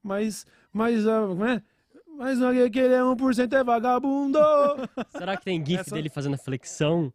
Mas, 0.03 0.45
mas, 0.71 1.07
ah, 1.07 1.25
como 1.27 1.45
é? 1.45 1.61
Mas 2.17 2.41
aquele 2.41 2.93
é 2.93 2.99
1% 3.01 3.53
é 3.53 3.63
vagabundo! 3.63 4.37
Será 5.17 5.35
que 5.37 5.45
tem 5.45 5.65
gif 5.65 5.79
Essa- 5.79 5.95
dele 5.95 6.09
fazendo 6.09 6.35
a 6.35 6.37
flexão? 6.37 7.11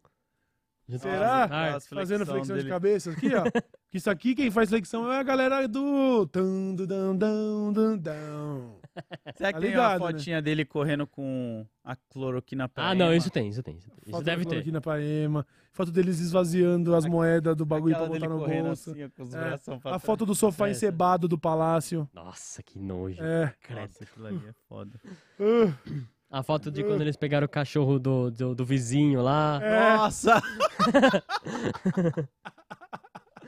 Será? 0.97 1.39
o 1.39 1.43
Ricardo? 1.43 1.73
Nossa, 1.73 1.95
Fazendo 1.95 2.25
flexão 2.25 2.33
flexão 2.35 2.55
de 2.55 2.61
dele. 2.63 2.73
cabeça 2.73 3.11
aqui, 3.11 3.29
ó. 3.35 3.43
Que 3.91 3.97
isso 3.97 4.09
aqui, 4.09 4.35
quem 4.35 4.51
faz 4.51 4.69
flexão 4.69 5.11
é 5.11 5.17
a 5.19 5.23
galera 5.23 5.67
do. 5.67 6.27
Será 9.35 9.53
que 9.53 9.53
Tá 9.53 9.59
tem 9.61 9.69
ligado, 9.69 10.01
uma 10.01 10.07
né? 10.07 10.11
fotinha 10.17 10.41
dele 10.41 10.65
correndo 10.65 11.07
com 11.07 11.65
a 11.83 11.95
cloroquina 11.95 12.67
pra 12.67 12.89
Ah, 12.89 12.95
não, 12.95 13.13
isso 13.13 13.29
tem, 13.29 13.47
isso 13.49 13.63
tem. 13.63 13.77
Isso, 13.77 13.89
tem. 13.89 13.97
Isso 14.01 14.11
Foto 14.11 14.23
deve 14.23 14.43
ter. 14.43 14.49
cloroquina 14.49 14.81
pra 14.81 15.01
Ema. 15.01 15.45
Foto 15.71 15.91
deles 15.91 16.19
esvaziando 16.19 16.93
as 16.95 17.05
moedas 17.05 17.55
do 17.55 17.65
bagulho 17.65 17.95
pra 17.95 18.07
botar 18.07 18.27
no 18.27 18.39
bolso. 18.39 18.91
Assim, 18.91 19.03
ó, 19.03 19.09
com 19.15 19.23
os 19.23 19.33
É, 19.33 19.53
A 19.53 19.57
trás. 19.57 20.01
foto 20.03 20.25
do 20.25 20.35
sofá 20.35 20.67
É, 20.67 20.71
encebado 20.71 21.27
do 21.27 21.37
palácio. 21.37 22.09
Nossa, 22.13 22.61
que 22.63 22.79
nojo. 22.79 23.21
É. 23.23 23.53
Credo. 23.61 23.81
Nossa, 23.81 24.03
aquilo 24.03 24.25
ali 24.27 24.41
é 24.47 24.53
foda. 24.67 24.99
A 26.31 26.43
foto 26.43 26.69
de 26.69 26.83
quando 26.83 27.01
eles 27.01 27.17
pegaram 27.17 27.45
o 27.45 27.49
cachorro 27.49 27.97
do, 27.97 28.29
do, 28.29 28.53
do 28.53 28.63
vizinho 28.63 29.19
lá. 29.21 29.59
É. 29.63 29.97
Nossa! 29.97 30.39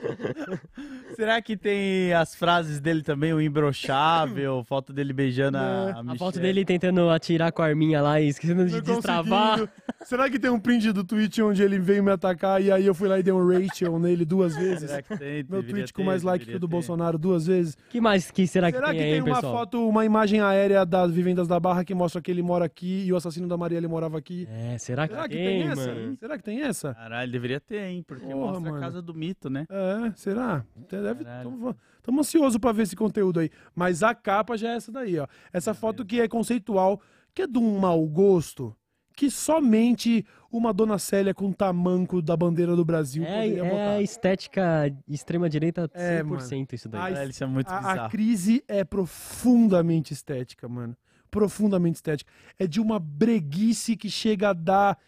Será 1.16 1.40
que 1.42 1.56
tem 1.56 2.12
as 2.12 2.34
frases 2.34 2.80
dele 2.80 3.02
também, 3.02 3.32
o 3.32 3.40
imbrochável, 3.40 4.64
foto 4.64 4.92
dele 4.92 5.12
beijando 5.12 5.58
a, 5.58 5.60
a, 5.60 6.00
A 6.00 6.04
foto 6.16 6.36
Michelle? 6.36 6.40
dele 6.40 6.64
tentando 6.64 7.08
atirar 7.10 7.52
com 7.52 7.62
a 7.62 7.66
arminha 7.66 8.00
lá 8.00 8.20
e 8.20 8.28
esquecendo 8.28 8.64
de 8.66 8.74
não 8.74 8.80
destravar. 8.80 9.68
Será 10.04 10.28
que 10.28 10.38
tem 10.38 10.50
um 10.50 10.58
print 10.58 10.90
do 10.92 11.04
tweet 11.04 11.40
onde 11.42 11.62
ele 11.62 11.78
veio 11.78 12.02
me 12.02 12.10
atacar 12.10 12.60
e 12.62 12.72
aí 12.72 12.84
eu 12.86 12.94
fui 12.94 13.08
lá 13.08 13.18
e 13.18 13.22
dei 13.22 13.32
um 13.32 13.46
Rachel 13.46 13.98
nele 13.98 14.24
duas 14.24 14.56
vezes? 14.56 14.90
Será 14.90 15.02
que 15.02 15.16
tem? 15.16 15.44
Meu 15.48 15.62
tweet 15.62 15.92
com 15.92 16.02
mais 16.02 16.22
like 16.22 16.44
que 16.44 16.56
o 16.56 16.58
do 16.58 16.66
ter. 16.66 16.70
Bolsonaro 16.72 17.18
duas 17.18 17.46
vezes. 17.46 17.76
que 17.90 18.00
mais 18.00 18.30
que 18.30 18.46
será, 18.46 18.70
Será 18.70 18.86
que 18.88 18.92
que 18.92 18.98
tem 18.98 19.06
tem 19.06 19.14
aí, 19.14 19.20
uma 19.20 19.34
pessoal? 19.36 19.52
foto, 19.58 19.88
uma 19.88 20.04
imagem 20.04 20.40
aérea 20.40 20.84
das 20.84 21.12
vivendas 21.12 21.46
da 21.46 21.60
Barra 21.60 21.84
que 21.84 21.94
mostra 21.94 22.20
que 22.20 22.30
ele 22.30 22.42
mora 22.42 22.64
aqui 22.64 23.04
e 23.06 23.12
o 23.12 23.16
assassino 23.16 23.46
da 23.46 23.56
Maria 23.56 23.78
ele 23.78 23.86
morava 23.88 24.18
aqui? 24.18 24.48
É, 24.50 24.76
será 24.78 25.06
que, 25.06 25.14
Será 25.14 25.28
que 25.28 25.36
tem, 25.36 25.44
tem 25.62 25.68
essa? 25.70 25.94
Será 26.18 26.36
que 26.38 26.42
tem 26.44 26.62
essa? 26.62 26.94
Caralho, 26.94 27.30
deveria 27.30 27.60
ter, 27.60 27.82
hein? 27.84 28.04
Porque 28.06 28.24
Porra, 28.26 28.36
mostra 28.36 28.60
mano. 28.60 28.76
a 28.76 28.80
casa 28.80 29.02
do 29.02 29.14
mito, 29.14 29.48
né? 29.50 29.66
É, 29.70 29.91
será? 30.16 30.64
Deve. 30.88 31.24
Caralho. 31.24 31.76
Estamos 31.98 32.26
ansiosos 32.26 32.58
pra 32.58 32.72
ver 32.72 32.82
esse 32.82 32.96
conteúdo 32.96 33.40
aí. 33.40 33.50
Mas 33.74 34.02
a 34.02 34.14
capa 34.14 34.56
já 34.56 34.72
é 34.72 34.76
essa 34.76 34.90
daí, 34.92 35.18
ó. 35.18 35.26
Essa 35.52 35.72
foto 35.74 36.04
que 36.04 36.20
é 36.20 36.28
conceitual, 36.28 37.00
que 37.34 37.42
é 37.42 37.46
de 37.46 37.58
um 37.58 37.78
mau 37.78 38.04
gosto, 38.08 38.74
que 39.16 39.30
somente 39.30 40.24
uma 40.50 40.72
dona 40.72 40.98
Célia 40.98 41.32
com 41.34 41.52
tamanco 41.52 42.20
da 42.22 42.36
bandeira 42.36 42.74
do 42.74 42.84
Brasil 42.84 43.22
É, 43.24 43.42
poderia 43.42 43.64
é 43.64 43.70
botar. 43.70 43.90
a 43.92 44.02
estética 44.02 44.96
extrema-direita 45.08 45.88
100% 45.88 45.90
É, 45.94 46.22
mano. 46.22 46.66
isso 46.72 46.88
daí. 46.88 47.12
Caralho, 47.12 47.30
isso 47.30 47.44
é 47.44 47.46
muito 47.46 47.68
A, 47.70 47.76
a 47.76 47.80
bizarro. 47.92 48.10
crise 48.10 48.64
é 48.68 48.84
profundamente 48.84 50.12
estética, 50.12 50.68
mano. 50.68 50.96
Profundamente 51.30 51.96
estética. 51.96 52.30
É 52.58 52.66
de 52.66 52.80
uma 52.80 52.98
breguice 52.98 53.96
que 53.96 54.10
chega 54.10 54.50
a 54.50 54.52
dar 54.52 54.98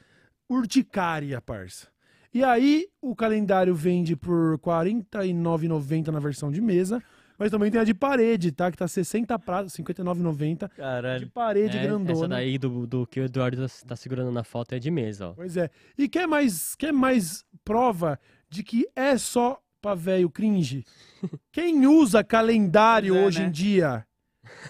urticária, 0.49 1.41
parça. 1.41 1.89
E 2.35 2.43
aí, 2.43 2.89
o 3.01 3.15
calendário 3.15 3.73
vende 3.77 4.17
por 4.17 4.55
R$ 4.55 4.59
49,90 4.59 6.09
na 6.09 6.19
versão 6.19 6.51
de 6.51 6.61
mesa. 6.61 7.01
Mas 7.39 7.51
também 7.51 7.71
tem 7.71 7.81
a 7.81 7.85
de 7.85 7.95
parede, 7.95 8.51
tá? 8.51 8.71
Que 8.71 8.77
tá 8.77 8.89
60 8.89 9.39
pratos, 9.39 9.75
R$ 9.75 9.85
59,90. 9.85 10.69
De 10.69 10.75
Caralho. 10.75 11.31
parede 11.31 11.79
É, 11.79 11.83
grandona. 11.83 12.13
essa 12.13 12.29
daí 12.29 12.59
do, 12.59 12.87
do 12.87 13.07
que 13.07 13.21
o 13.21 13.25
Eduardo 13.25 13.67
tá, 13.69 13.75
tá 13.89 13.97
segurando 13.97 14.33
na 14.33 14.43
foto 14.43 14.75
é 14.75 14.81
de 14.81 14.91
mesa, 14.91 15.29
ó. 15.29 15.33
Pois 15.33 15.57
é. 15.57 15.71
E 15.97 16.09
quer 16.09 16.27
mais, 16.27 16.75
quer 16.75 16.93
mais 16.93 17.45
prova 17.65 18.19
de 18.49 18.65
que 18.65 18.87
é 18.97 19.17
só 19.17 19.61
pra 19.81 19.95
velho 19.95 20.31
cringe? 20.31 20.85
Quem 21.53 21.87
usa 21.87 22.25
calendário 22.25 23.17
é, 23.17 23.25
hoje 23.25 23.41
né? 23.41 23.47
em 23.47 23.51
dia? 23.51 24.05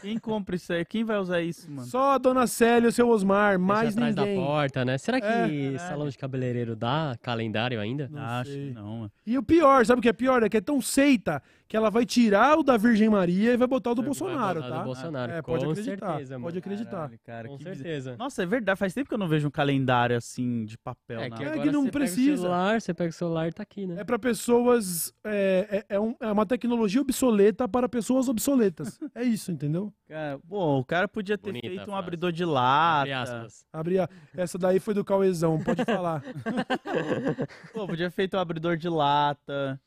Quem 0.00 0.18
compra 0.18 0.56
isso 0.56 0.72
aí? 0.72 0.84
Quem 0.84 1.04
vai 1.04 1.18
usar 1.18 1.40
isso, 1.40 1.70
mano? 1.70 1.86
Só 1.88 2.12
a 2.12 2.18
dona 2.18 2.46
Célia 2.46 2.86
e 2.86 2.88
o 2.88 2.92
seu 2.92 3.08
Osmar, 3.08 3.56
Deixa 3.58 3.58
mais 3.66 3.94
atrás 3.96 4.14
ninguém. 4.16 4.36
da 4.36 4.42
porta, 4.42 4.84
né? 4.84 4.98
Será 4.98 5.20
que 5.20 5.26
É, 5.74 5.78
salão 5.78 6.08
de 6.08 6.16
cabeleireiro 6.18 6.74
dá 6.76 7.16
calendário 7.22 7.80
ainda? 7.80 8.08
Não 8.10 8.20
Acho 8.22 8.50
sei. 8.50 8.68
que 8.68 8.74
não, 8.74 8.96
mano. 8.98 9.12
E 9.26 9.38
o 9.38 9.42
pior, 9.42 9.84
sabe 9.86 9.98
o 9.98 10.02
que 10.02 10.08
é 10.08 10.12
pior? 10.12 10.42
É 10.42 10.48
que 10.48 10.56
é 10.56 10.60
tão 10.60 10.80
seita 10.80 11.42
que 11.66 11.76
ela 11.76 11.90
vai 11.90 12.04
tirar 12.04 12.58
o 12.58 12.62
da 12.62 12.76
Virgem 12.76 13.08
Maria 13.08 13.52
e 13.52 13.56
vai 13.56 13.66
botar 13.66 13.92
o 13.92 13.94
do 13.94 14.02
Vai 14.02 14.06
Bolsonaro, 14.08 14.60
botar 14.60 14.72
do 14.72 14.78
tá? 14.78 14.84
Bolsonaro, 14.84 15.32
É, 15.32 15.42
pode 15.42 15.64
com 15.64 15.70
acreditar. 15.72 16.06
certeza, 16.12 16.34
mano. 16.34 16.44
pode 16.44 16.58
acreditar. 16.58 16.90
Caralho, 16.90 17.18
cara, 17.24 17.48
Com 17.48 17.56
bizarro. 17.56 17.76
certeza. 17.76 18.16
Nossa, 18.18 18.42
é 18.42 18.46
verdade. 18.46 18.78
Faz 18.78 18.92
tempo 18.94 19.08
que 19.08 19.14
eu 19.14 19.18
não 19.18 19.26
vejo 19.28 19.48
um 19.48 19.50
calendário 19.50 20.16
assim 20.16 20.64
de 20.66 20.76
papel. 20.78 21.20
É 21.20 21.30
que 21.30 21.34
É 21.34 21.38
que 21.38 21.44
agora 21.52 21.72
não 21.72 21.82
você 21.84 21.90
pega 21.90 21.98
precisa. 22.04 22.32
o 22.32 22.36
celular, 22.42 22.80
você 22.80 22.94
pega 22.94 23.10
o 23.10 23.12
celular 23.12 23.48
e 23.48 23.52
tá 23.52 23.62
aqui, 23.62 23.86
né? 23.86 23.96
É 24.00 24.04
pra 24.04 24.18
pessoas. 24.18 25.12
É, 25.24 25.84
é, 25.88 25.94
é 25.96 26.00
um- 26.00 26.14
é 26.20 26.30
uma 26.30 26.44
tecnologia 26.46 27.00
obsoleta 27.00 27.66
para 27.66 27.88
pessoas 27.88 28.28
obsoletas. 28.28 28.98
É 29.14 29.22
isso, 29.22 29.50
entendeu? 29.52 29.92
Cara, 30.08 30.38
pô, 30.48 30.78
o 30.78 30.84
cara 30.84 31.06
podia 31.08 31.38
ter 31.38 31.50
Bonita 31.50 31.66
feito 31.68 31.82
um 31.82 31.84
frase. 31.86 31.98
abridor 31.98 32.32
de 32.32 32.42
Abre 32.42 32.54
lata. 32.54 33.22
aspas. 33.22 33.64
Abre 33.72 33.98
a... 33.98 34.08
Essa 34.36 34.58
daí 34.58 34.78
foi 34.80 34.92
do 34.92 35.04
Cauezão, 35.04 35.58
pode 35.62 35.84
falar. 35.84 36.22
Pô, 37.72 37.86
podia 37.86 38.10
ter 38.10 38.14
feito 38.14 38.36
um 38.36 38.40
abridor 38.40 38.76
de 38.76 38.88
lata. 38.88 39.80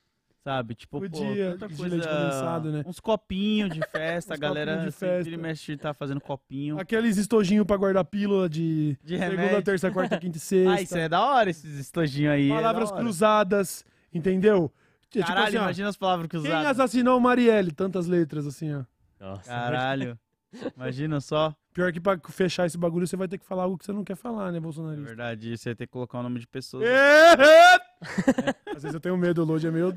Sabe? 0.48 0.76
Tipo, 0.76 1.02
Podia, 1.02 1.58
pô, 1.60 1.66
coisa... 1.68 1.88
leite 1.88 2.08
condensado, 2.08 2.72
né? 2.72 2.82
Uns 2.86 3.02
copinhos 3.02 3.70
de 3.70 3.82
festa, 3.92 4.34
a 4.36 4.38
galera 4.38 4.78
de 4.86 4.92
festa. 4.92 5.30
e 5.30 5.36
mexe 5.36 5.76
tá 5.76 5.94
fazendo 5.94 6.22
copinho. 6.22 6.80
Aqueles 6.80 7.18
estojinhos 7.18 7.66
pra 7.68 7.76
guardar 7.76 8.06
pílula 8.06 8.48
de, 8.48 8.98
De 9.04 9.18
segunda, 9.18 9.42
remédio. 9.42 9.64
terça, 9.64 9.92
quarta, 9.92 10.16
quinta 10.20 10.38
e 10.38 10.40
sexta. 10.40 10.72
Ah, 10.74 10.82
isso 10.82 10.98
é 10.98 11.10
da 11.10 11.22
hora, 11.22 11.50
esses 11.50 11.78
estojinhos 11.78 12.32
aí. 12.32 12.50
é 12.50 12.56
Palavras 12.56 12.92
hora. 12.94 13.02
cruzadas, 13.02 13.84
entendeu? 14.14 14.72
É 15.14 15.20
tipo 15.20 15.28
Caralho, 15.28 15.48
assim, 15.48 15.58
ó, 15.58 15.62
imagina 15.64 15.90
as 15.90 15.98
palavras 15.98 16.30
Quem 16.30 16.40
cruzadas. 16.42 16.72
assassinou 16.80 17.20
Marielle? 17.20 17.72
Tantas 17.74 18.08
letras 18.08 18.48
assim, 18.48 18.74
ó. 18.74 18.84
Nossa, 19.20 19.50
Caralho. 19.50 20.18
Imagina 20.78 21.20
só. 21.20 21.54
Pior 21.74 21.92
que 21.92 22.00
pra 22.00 22.18
fechar 22.30 22.66
esse 22.66 22.78
bagulho 22.78 23.06
você 23.06 23.18
vai 23.18 23.28
ter 23.28 23.38
que 23.38 23.46
falar 23.46 23.64
algo 23.64 23.78
que 23.78 23.84
você 23.86 23.92
não 23.92 24.04
quer 24.06 24.16
falar, 24.16 24.50
né, 24.54 24.60
É 24.60 24.62
bolsonarista? 24.62 25.06
verdade, 25.08 25.58
você 25.58 25.70
ia 25.72 25.76
ter 25.76 25.88
que 25.88 25.92
colocar 25.92 26.20
o 26.20 26.24
nome 26.24 26.40
de 26.40 26.48
pessoas. 26.48 26.84
É. 28.02 28.72
Às 28.76 28.84
vezes 28.84 28.94
eu 28.94 29.00
tenho 29.00 29.18
medo, 29.18 29.42
o 29.42 29.46
Lodi 29.46 29.68
é 29.68 29.72
meio. 29.72 29.90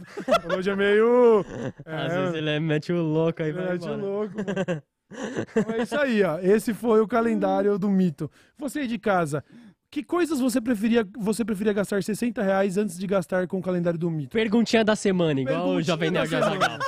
O 0.44 0.48
Lodi 0.54 0.70
é 0.70 0.76
meio. 0.76 1.44
Às 1.84 2.12
É, 2.12 2.18
vezes 2.20 2.34
ele 2.34 2.60
mete 2.60 2.92
o 2.92 3.02
louco 3.02 3.42
aí, 3.42 3.48
ele 3.50 3.58
vai 3.58 3.72
mete 3.72 3.88
o 3.88 3.96
louco, 3.96 4.34
mano. 4.36 4.82
Então 5.56 5.74
é 5.74 5.82
isso 5.82 5.98
aí, 5.98 6.22
ó. 6.22 6.38
Esse 6.38 6.72
foi 6.72 7.00
o 7.00 7.08
calendário 7.08 7.76
do 7.78 7.90
mito. 7.90 8.30
Você 8.56 8.80
aí 8.80 8.86
de 8.86 8.98
casa, 8.98 9.44
que 9.90 10.04
coisas 10.04 10.38
você 10.38 10.60
preferia, 10.60 11.04
você 11.18 11.44
preferia 11.44 11.72
gastar 11.72 12.02
60 12.02 12.40
reais 12.42 12.76
antes 12.78 12.96
de 12.96 13.06
gastar 13.06 13.46
com 13.48 13.58
o 13.58 13.62
calendário 13.62 13.98
do 13.98 14.10
mito? 14.10 14.30
Perguntinha 14.30 14.84
da 14.84 14.94
semana, 14.94 15.40
igual 15.40 15.56
o 15.62 15.64
Perguntinha 15.64 15.84
Jovem 15.84 16.12
da 16.12 16.20
Nerd. 16.20 16.34
Azaghal. 16.36 16.78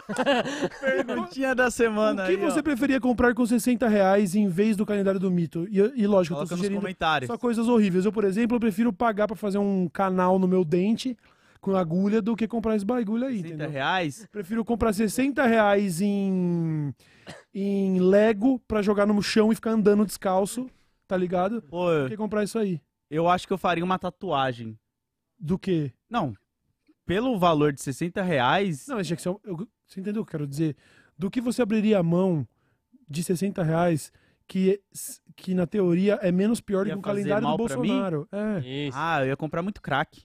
Perguntinha 0.81 1.55
da 1.55 1.71
semana 1.71 2.23
o 2.23 2.27
que 2.27 2.33
aí, 2.33 2.37
você 2.37 2.61
ó. 2.61 2.63
preferia 2.63 3.01
comprar 3.01 3.35
com 3.35 3.45
60 3.45 3.89
reais 3.89 4.35
em 4.35 4.49
vez 4.49 4.77
do 4.77 4.87
calendário 4.87 5.19
do 5.19 5.31
mito? 5.31 5.67
E, 5.71 5.79
e 5.79 6.07
lógico, 6.07 6.35
eu 6.35 6.37
Coloca 6.39 6.49
tô 6.49 6.55
nos 6.55 6.59
sugerindo 6.61 6.81
comentários. 6.81 7.27
só 7.27 7.37
coisas 7.37 7.69
horríveis. 7.69 8.05
Eu, 8.05 8.13
por 8.13 8.25
exemplo, 8.25 8.57
eu 8.57 8.61
prefiro 8.61 8.93
pagar 8.93 9.27
pra 9.27 9.37
fazer 9.37 9.59
um 9.59 9.89
canal 9.89 10.39
no 10.39 10.47
meu 10.47 10.65
dente 10.65 11.17
com 11.61 11.75
agulha 11.77 12.21
do 12.21 12.35
que 12.37 12.47
comprar 12.49 12.75
esse 12.77 12.85
bagulho 12.85 13.25
aí, 13.27 13.37
60 13.37 13.49
entendeu? 13.49 13.71
reais? 13.71 14.27
Prefiro 14.31 14.65
comprar 14.65 14.93
60 14.93 15.45
reais 15.47 16.01
em, 16.01 16.93
em 17.55 18.01
Lego 18.01 18.61
pra 18.67 18.83
jogar 18.83 19.07
no 19.07 19.21
chão 19.23 19.53
e 19.53 19.55
ficar 19.55 19.71
andando 19.71 20.05
descalço, 20.05 20.69
tá 21.07 21.17
ligado? 21.17 21.63
Pô, 21.63 21.87
Do 22.05 22.09
que 22.09 22.17
comprar 22.17 22.43
isso 22.45 22.59
aí. 22.59 22.81
Eu 23.13 23.29
acho 23.29 23.47
que 23.47 23.53
eu 23.53 23.59
faria 23.59 23.85
uma 23.85 23.99
tatuagem. 23.99 24.79
Do 25.39 25.59
que? 25.59 25.93
Não, 26.09 26.35
pelo 27.05 27.39
valor 27.39 27.73
de 27.73 27.83
60 27.83 28.23
reais... 28.23 28.87
Não, 28.87 28.97
mas 28.97 29.07
tinha 29.07 29.17
que 29.17 29.23
ser. 29.23 29.29
um- 29.31 29.39
eu- 29.45 29.69
você 29.87 30.01
entendeu 30.01 30.23
o 30.23 30.25
que 30.25 30.31
eu 30.35 30.39
quero 30.39 30.47
dizer? 30.49 30.77
Do 31.19 31.31
que 31.31 31.41
você 31.41 31.61
abriria 31.63 31.99
a 31.99 32.03
mão 32.03 32.47
de 33.09 33.23
60 33.23 33.63
reais 33.63 34.11
que, 34.47 34.81
que 35.37 35.55
na 35.55 35.67
teoria 35.67 36.15
é 36.23 36.33
menos 36.33 36.61
pior 36.61 36.85
do 36.85 36.89
Ia 36.89 36.95
que 36.95 37.01
o 37.01 37.03
fazer 37.03 37.29
calendário 37.29 37.43
do 37.43 37.49
mal 37.49 37.57
pra 37.67 37.77
mim? 37.77 37.89
Bolsonaro. 37.89 38.29
É. 38.33 38.87
Isso. 38.87 38.97
Ah, 38.99 39.21
eu 39.23 39.29
ia 39.29 39.37
comprar 39.37 39.63
muito 39.63 39.83
crack. 39.83 40.23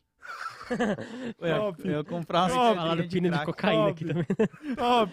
Eu 1.40 1.48
ia, 1.48 1.56
Top. 1.58 1.82
eu 1.88 1.92
ia 1.92 2.04
comprar 2.04 2.52
uma 2.52 2.96
Top. 2.96 3.08
De 3.08 3.22
crack. 3.22 3.46
cocaína 3.46 3.90
aqui 3.90 4.06
Top. 4.06 4.36
também. 4.36 4.76
Top! 4.76 5.12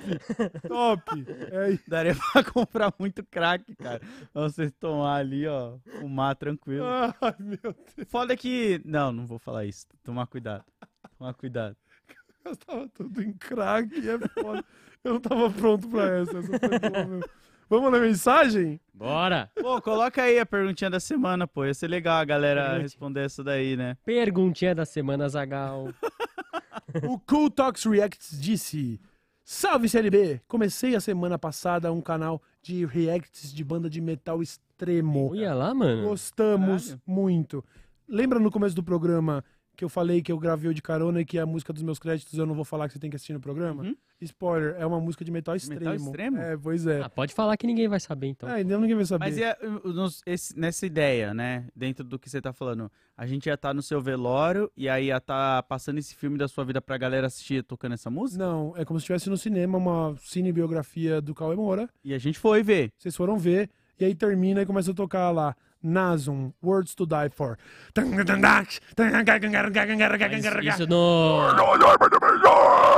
Top! 0.69 1.25
É, 1.53 1.79
Daria 1.89 2.15
pra 2.33 2.45
comprar 2.53 2.95
muito 2.99 3.23
crack, 3.25 3.75
cara. 3.77 4.01
Pra 4.33 4.43
você 4.43 4.71
tomar 4.71 5.17
ali, 5.17 5.47
ó, 5.47 5.79
fumar 6.01 6.35
tranquilo. 6.37 6.85
ai, 6.87 7.35
meu 7.39 7.59
Deus. 7.63 8.09
Foda 8.09 8.37
que... 8.37 8.81
Não, 8.85 9.13
não 9.13 9.27
vou 9.27 9.39
falar 9.39 9.65
isso. 9.65 9.87
Tomar 10.03 10.27
cuidado. 10.27 10.65
Tomar 11.19 11.35
cuidado. 11.35 11.77
Eu 12.45 12.57
tava 12.57 12.89
tudo 12.89 13.23
em 13.23 13.33
crack, 13.33 13.91
é 14.09 14.19
foda. 14.43 14.65
Eu 15.03 15.15
não 15.15 15.21
tava 15.21 15.51
pronto 15.51 15.89
pra 15.89 16.19
essa. 16.19 16.39
essa 16.39 16.59
foi 16.59 16.79
boa, 16.79 17.05
meu. 17.07 17.21
Vamos 17.75 17.91
na 17.93 17.99
mensagem? 17.99 18.81
Bora! 18.93 19.51
Pô, 19.61 19.83
coloca 19.83 20.22
aí 20.22 20.39
a 20.39 20.47
perguntinha 20.47 20.89
da 20.89 21.01
semana, 21.01 21.47
pô. 21.47 21.64
Ia 21.64 21.75
ser 21.75 21.89
legal 21.89 22.18
a 22.18 22.25
galera 22.25 22.61
Perguntinha. 22.61 22.83
responder 22.83 23.20
essa 23.25 23.43
daí, 23.43 23.77
né? 23.77 23.97
Perguntinha 24.05 24.75
da 24.75 24.85
semana, 24.85 25.29
Zagal. 25.29 25.89
O 27.09 27.18
Cool 27.18 27.51
Talks 27.51 27.85
Reacts 27.85 28.41
disse: 28.41 29.01
Salve 29.45 29.89
CLB! 29.89 30.41
Comecei 30.47 30.95
a 30.95 31.01
semana 31.01 31.37
passada 31.37 31.93
um 31.93 32.01
canal 32.01 32.41
de 32.62 32.85
reacts 32.87 33.53
de 33.53 33.64
banda 33.64 33.91
de 33.91 34.01
metal 34.01 34.41
extremo. 34.41 35.31
Olha 35.33 35.53
lá, 35.55 35.75
mano. 35.75 36.09
Gostamos 36.09 36.85
Caralho. 36.87 37.03
muito. 37.07 37.64
Lembra 38.09 38.39
no 38.39 38.51
começo 38.51 38.77
do 38.77 38.83
programa 38.83 39.43
que 39.77 39.85
eu 39.85 39.89
falei 39.89 40.22
que 40.22 40.31
eu 40.33 40.39
gravei 40.39 40.70
o 40.70 40.75
de 40.75 40.81
carona 40.83 41.20
e 41.20 41.25
que 41.25 41.39
a 41.39 41.45
música 41.47 41.72
dos 41.72 41.83
meus 41.83 41.99
créditos 41.99 42.39
eu 42.39 42.47
não 42.47 42.55
vou 42.55 42.64
falar 42.64 42.87
que 42.89 42.95
você 42.95 42.99
tem 42.99 43.11
que 43.11 43.16
assistir 43.16 43.33
no 43.33 43.41
programa? 43.41 43.83
Uhum. 43.83 43.97
Spoiler, 44.20 44.77
é 44.79 44.87
uma 44.87 45.01
música 45.01 45.25
de 45.25 45.31
metal 45.31 45.55
extremo. 45.55 45.81
Metal 45.81 45.95
extremo? 45.97 46.39
É, 46.39 46.57
pois 46.57 46.87
é. 46.87 47.03
Ah, 47.03 47.09
pode 47.11 47.35
falar 47.35 47.57
que 47.57 47.66
ninguém 47.66 47.89
vai 47.89 48.01
saber, 48.01 48.29
então. 48.29 48.49
É, 48.49 48.55
ainda 48.55 48.79
ninguém 48.79 48.97
vai 48.97 49.05
saber. 49.05 49.25
Mas 49.27 49.37
e 49.37 49.45
a- 49.45 49.57
o- 49.85 49.93
nos- 49.93 50.22
esse- 50.25 50.59
nessa 50.59 50.87
ideia, 50.87 51.35
né? 51.35 51.66
Dentro 51.77 52.05
do 52.05 52.18
que 52.18 52.31
você 52.31 52.41
tá 52.41 52.53
falando, 52.53 52.91
a 53.16 53.27
gente 53.27 53.47
ia 53.47 53.55
estar 53.55 53.75
no 53.75 53.83
seu 53.83 54.01
velório 54.01 54.70
e 54.77 54.89
aí 54.89 55.07
ia 55.07 55.16
estar 55.18 55.62
passando 55.64 55.99
esse 55.99 56.14
filme 56.14 56.39
da 56.39 56.49
sua 56.49 56.64
vida 56.64 56.81
pra 56.81 56.97
galera 56.97 57.27
assistir 57.27 57.62
tocando 57.64 57.93
essa 57.93 58.09
música? 58.09 58.43
Não, 58.45 58.72
é 58.77 58.85
como 58.85 58.99
se 58.99 59.03
estivesse 59.05 59.29
no 59.29 59.37
cinema 59.37 59.77
uma 59.77 60.16
cinebiografia 60.22 61.20
do 61.20 61.35
Cauê 61.35 61.57
Moura. 61.57 61.89
E 62.05 62.14
a 62.14 62.18
gente 62.18 62.39
foi 62.39 62.62
ver. 62.62 62.93
Vocês 62.97 63.14
foram 63.16 63.37
ver, 63.39 63.68
e 63.99 64.05
aí 64.05 64.14
termina 64.14 64.62
e 64.62 64.66
começa 64.66 64.91
a 64.93 64.95
tocar 64.95 65.31
lá. 65.31 65.55
Nasum, 65.85 66.51
Words 66.62 66.95
to 66.95 67.07
Die 67.07 67.28
For. 67.30 67.59
Mas 67.95 68.05
isso 70.74 70.87
no. 70.87 71.53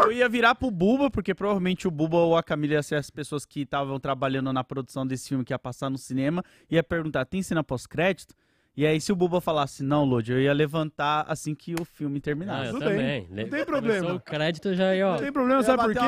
Eu 0.05 0.13
ia 0.13 0.29
virar 0.29 0.55
pro 0.55 0.71
Buba, 0.71 1.11
porque 1.11 1.35
provavelmente 1.35 1.89
o 1.89 1.91
Buba 1.91 2.17
ou 2.19 2.37
a 2.37 2.43
Camila 2.43 2.75
ia 2.75 2.83
ser 2.83 2.95
as 2.95 3.11
pessoas 3.11 3.45
que 3.45 3.63
estavam 3.63 3.99
trabalhando 3.99 4.53
na 4.53 4.63
produção 4.63 5.07
desse 5.07 5.29
filme 5.29 5.45
que 5.45 5.53
ia 5.53 5.59
passar 5.59 5.91
no 5.91 5.99
cinema, 5.99 6.45
ia 6.71 6.83
perguntar, 6.83 7.25
tem 7.25 7.43
cena 7.43 7.65
pós-crédito? 7.65 8.35
E 8.77 8.87
aí, 8.87 9.01
se 9.01 9.11
o 9.11 9.17
Buba 9.17 9.41
falasse, 9.41 9.83
não, 9.83 10.05
Lodi, 10.05 10.33
eu 10.33 10.41
ia 10.41 10.53
levantar 10.53 11.25
assim 11.29 11.55
que 11.55 11.75
o 11.81 11.85
filme 11.87 12.19
Ah, 12.19 12.21
terminasse. 12.21 12.67
eu 12.67 12.73
Tudo 12.75 12.85
também. 12.85 13.27
Não 13.31 13.49
tem 13.49 13.65
problema. 13.65 13.99
Começou 14.01 14.17
o 14.17 14.21
crédito 14.21 14.75
já 14.75 14.89
aí, 14.89 15.03
ó. 15.03 15.13
Não 15.13 15.19
tem 15.19 15.33
problema, 15.33 15.61
ia 15.61 15.65
sabe 15.65 15.83
por 15.83 15.93
quê? 15.95 15.99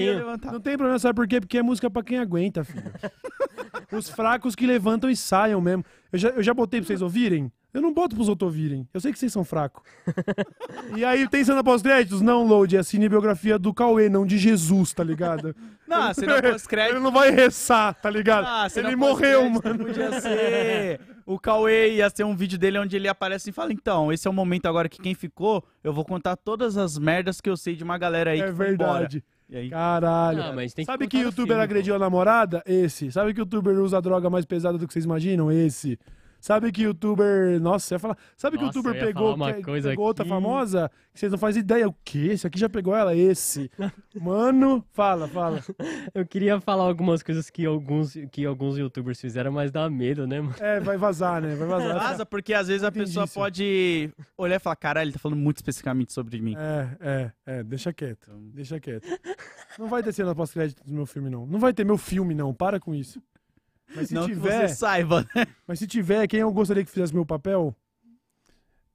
ia. 0.00 0.24
Não 0.52 0.60
tem 0.60 0.76
problema, 0.76 0.98
sabe 0.98 1.14
por 1.14 1.28
quê? 1.28 1.40
Porque 1.40 1.58
é 1.58 1.62
música 1.62 1.88
pra 1.88 2.02
quem 2.02 2.18
aguenta, 2.18 2.64
filho. 2.64 2.82
Os 3.92 4.08
fracos 4.08 4.54
que 4.54 4.66
levantam 4.66 5.10
e 5.10 5.16
saiam 5.16 5.60
mesmo. 5.60 5.84
Eu 6.12 6.18
já, 6.18 6.28
eu 6.30 6.42
já 6.42 6.54
botei 6.54 6.80
pra 6.80 6.86
vocês 6.86 7.02
ouvirem? 7.02 7.50
Eu 7.72 7.80
não 7.80 7.92
boto 7.92 8.14
pros 8.14 8.28
outros 8.28 8.48
ouvirem. 8.48 8.86
Eu 8.92 9.00
sei 9.00 9.12
que 9.12 9.18
vocês 9.18 9.32
são 9.32 9.44
fracos. 9.44 9.82
e 10.94 11.02
aí, 11.04 11.26
tem 11.26 11.42
cena 11.42 11.64
pós-créditos? 11.64 12.20
Não, 12.20 12.46
Load. 12.46 12.76
É 12.76 12.80
a 12.80 12.84
cinebiografia 12.84 13.58
do 13.58 13.72
Cauê, 13.72 14.10
não 14.10 14.26
de 14.26 14.36
Jesus, 14.36 14.92
tá 14.92 15.02
ligado? 15.02 15.56
Não, 15.88 16.14
cena 16.14 16.38
Ele 16.38 16.52
pós-crédito. 16.52 17.00
não 17.00 17.12
vai 17.12 17.30
rezar, 17.30 17.92
tá 17.92 18.08
ligado? 18.08 18.46
Ah, 18.46 18.66
cena 18.66 18.88
Ele 18.88 18.96
morreu, 18.96 19.42
mano. 19.50 19.78
Podia 19.78 20.20
ser. 20.22 21.00
O 21.26 21.38
Cauê 21.38 21.96
ia 21.96 22.08
ser 22.08 22.24
um 22.24 22.34
vídeo 22.34 22.58
dele 22.58 22.78
onde 22.78 22.96
ele 22.96 23.08
aparece 23.08 23.50
e 23.50 23.52
fala: 23.52 23.74
Então, 23.74 24.10
esse 24.10 24.26
é 24.26 24.30
o 24.30 24.32
momento 24.32 24.64
agora 24.64 24.88
que 24.88 24.98
quem 25.02 25.14
ficou, 25.14 25.62
eu 25.84 25.92
vou 25.92 26.02
contar 26.02 26.34
todas 26.36 26.78
as 26.78 26.96
merdas 26.96 27.42
que 27.42 27.50
eu 27.50 27.58
sei 27.58 27.76
de 27.76 27.84
uma 27.84 27.98
galera 27.98 28.30
aí 28.30 28.40
É 28.40 28.46
que 28.46 28.52
verdade. 28.52 29.22
E 29.52 29.56
aí, 29.58 29.68
Caralho. 29.68 30.42
Ah, 30.42 30.52
mas 30.54 30.72
tem 30.72 30.82
que 30.82 30.90
Sabe 30.90 31.04
contar 31.04 31.10
que 31.10 31.18
no 31.18 31.24
youtuber 31.24 31.48
filme, 31.48 31.62
agrediu 31.62 31.94
a 31.94 31.98
namorada? 31.98 32.62
Esse. 32.64 33.12
Sabe 33.12 33.34
que 33.34 33.40
youtuber 33.40 33.78
usa 33.78 33.98
a 33.98 34.00
droga 34.00 34.30
mais 34.30 34.46
pesada 34.46 34.78
do 34.78 34.86
que 34.86 34.94
vocês 34.94 35.04
imaginam? 35.04 35.52
Esse. 35.52 35.98
Sabe 36.42 36.72
que 36.72 36.82
youtuber. 36.82 37.60
Nossa, 37.60 37.86
você 37.86 37.94
ia 37.94 37.98
falar. 38.00 38.18
Sabe 38.36 38.58
que 38.58 38.64
Nossa, 38.64 38.76
youtuber 38.76 38.96
eu 38.96 39.00
ia 39.00 39.06
pegou, 39.14 39.34
uma 39.36 39.52
que- 39.52 39.62
coisa 39.62 39.90
pegou 39.90 40.06
outra 40.06 40.24
famosa? 40.24 40.90
Que 41.14 41.20
vocês 41.20 41.30
não 41.30 41.38
fazem 41.38 41.60
ideia. 41.62 41.88
O 41.88 41.94
quê? 42.04 42.30
Esse 42.32 42.48
aqui 42.48 42.58
já 42.58 42.68
pegou 42.68 42.96
ela? 42.96 43.14
Esse. 43.14 43.70
Mano, 44.20 44.84
fala, 44.90 45.28
fala. 45.28 45.62
Eu 46.12 46.26
queria 46.26 46.60
falar 46.60 46.82
algumas 46.82 47.22
coisas 47.22 47.48
que 47.48 47.64
alguns, 47.64 48.14
que 48.32 48.44
alguns 48.44 48.76
youtubers 48.76 49.20
fizeram, 49.20 49.52
mas 49.52 49.70
dá 49.70 49.88
medo, 49.88 50.26
né, 50.26 50.40
mano? 50.40 50.54
É, 50.58 50.80
vai 50.80 50.96
vazar, 50.96 51.40
né? 51.40 51.54
Vai 51.54 51.68
vazar. 51.68 51.94
Vaza, 52.00 52.26
porque 52.26 52.52
às 52.52 52.66
vezes 52.66 52.82
a 52.82 52.88
Entendi 52.88 53.04
pessoa 53.06 53.24
isso. 53.24 53.34
pode 53.34 54.10
olhar 54.36 54.56
e 54.56 54.58
falar: 54.58 54.74
Caralho, 54.76 55.04
ele 55.06 55.12
tá 55.12 55.20
falando 55.20 55.38
muito 55.38 55.58
especificamente 55.58 56.12
sobre 56.12 56.40
mim. 56.40 56.56
É, 56.58 56.88
é, 57.00 57.32
é. 57.58 57.62
Deixa 57.62 57.92
quieto. 57.92 58.28
Então- 58.28 58.50
Deixa 58.52 58.80
quieto. 58.80 59.06
Não 59.78 59.86
vai 59.88 60.02
ter 60.02 60.12
cena 60.12 60.34
pós-crédito 60.34 60.82
do 60.84 60.92
meu 60.92 61.06
filme, 61.06 61.30
não. 61.30 61.46
Não 61.46 61.60
vai 61.60 61.72
ter 61.72 61.84
meu 61.84 61.96
filme, 61.96 62.34
não. 62.34 62.52
Para 62.52 62.80
com 62.80 62.92
isso. 62.94 63.22
Mas 63.94 64.08
se 64.08 64.14
não 64.14 64.26
tiver. 64.26 64.62
que 64.62 64.68
você 64.68 64.74
saiba, 64.74 65.26
né? 65.34 65.46
Mas 65.66 65.78
se 65.78 65.86
tiver, 65.86 66.26
quem 66.26 66.40
eu 66.40 66.52
gostaria 66.52 66.84
que 66.84 66.90
fizesse 66.90 67.14
meu 67.14 67.26
papel? 67.26 67.74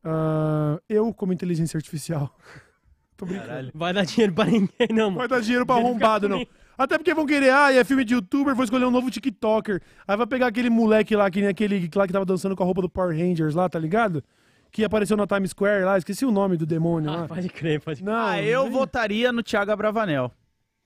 Ah, 0.04 0.80
eu, 0.88 1.14
como 1.14 1.34
inteligência 1.34 1.78
artificial. 1.78 2.34
Tô 3.18 3.26
brincando. 3.26 3.48
Caralho. 3.48 3.72
Vai 3.74 3.94
dar 3.94 4.06
dinheiro 4.06 4.34
pra 4.34 4.46
ninguém, 4.46 4.70
não, 4.92 4.96
Não 4.96 5.06
mano. 5.06 5.18
vai 5.18 5.28
dar 5.28 5.42
dinheiro 5.42 5.66
pra 5.66 5.76
arrombado, 5.76 6.30
não. 6.30 6.46
Até 6.78 6.98
porque 7.00 7.14
vão 7.16 7.26
querer, 7.26 7.50
ah, 7.52 7.74
é 7.74 7.84
filme 7.84 8.06
de 8.06 8.14
youtuber, 8.14 8.54
vou 8.54 8.64
escolher 8.64 8.86
um 8.86 8.92
novo 8.92 9.10
TikToker. 9.10 9.82
Aí 10.08 10.16
vai 10.16 10.28
pegar 10.28 10.48
aquele 10.48 10.70
moleque 10.70 11.16
lá, 11.16 11.30
que 11.32 11.40
nem 11.40 11.50
aquele 11.50 11.90
lá 11.96 12.06
que 12.06 12.14
tava 12.14 12.24
dançando 12.26 12.56
com 12.56 12.62
a 12.62 12.66
roupa 12.66 12.84
do 12.84 12.90
Power 12.90 13.18
Rangers 13.18 13.56
lá, 13.56 13.68
tá 13.68 13.80
ligado? 13.80 14.24
Que 14.72 14.84
apareceu 14.84 15.18
na 15.18 15.26
Times 15.26 15.50
Square 15.50 15.84
lá, 15.86 15.98
esqueci 15.98 16.24
o 16.24 16.30
nome 16.32 16.56
do 16.56 16.68
demônio 16.68 17.10
Ah, 17.10 17.22
lá. 17.22 17.28
pode 17.28 17.50
crer, 17.50 17.82
pode 17.82 18.04
crer. 18.04 18.14
Não, 18.14 18.20
ah, 18.28 18.40
eu 18.40 18.64
nem- 18.64 18.72
votaria 18.72 19.32
no 19.32 19.42
Thiago 19.42 19.72
Abravanel. 19.72 20.32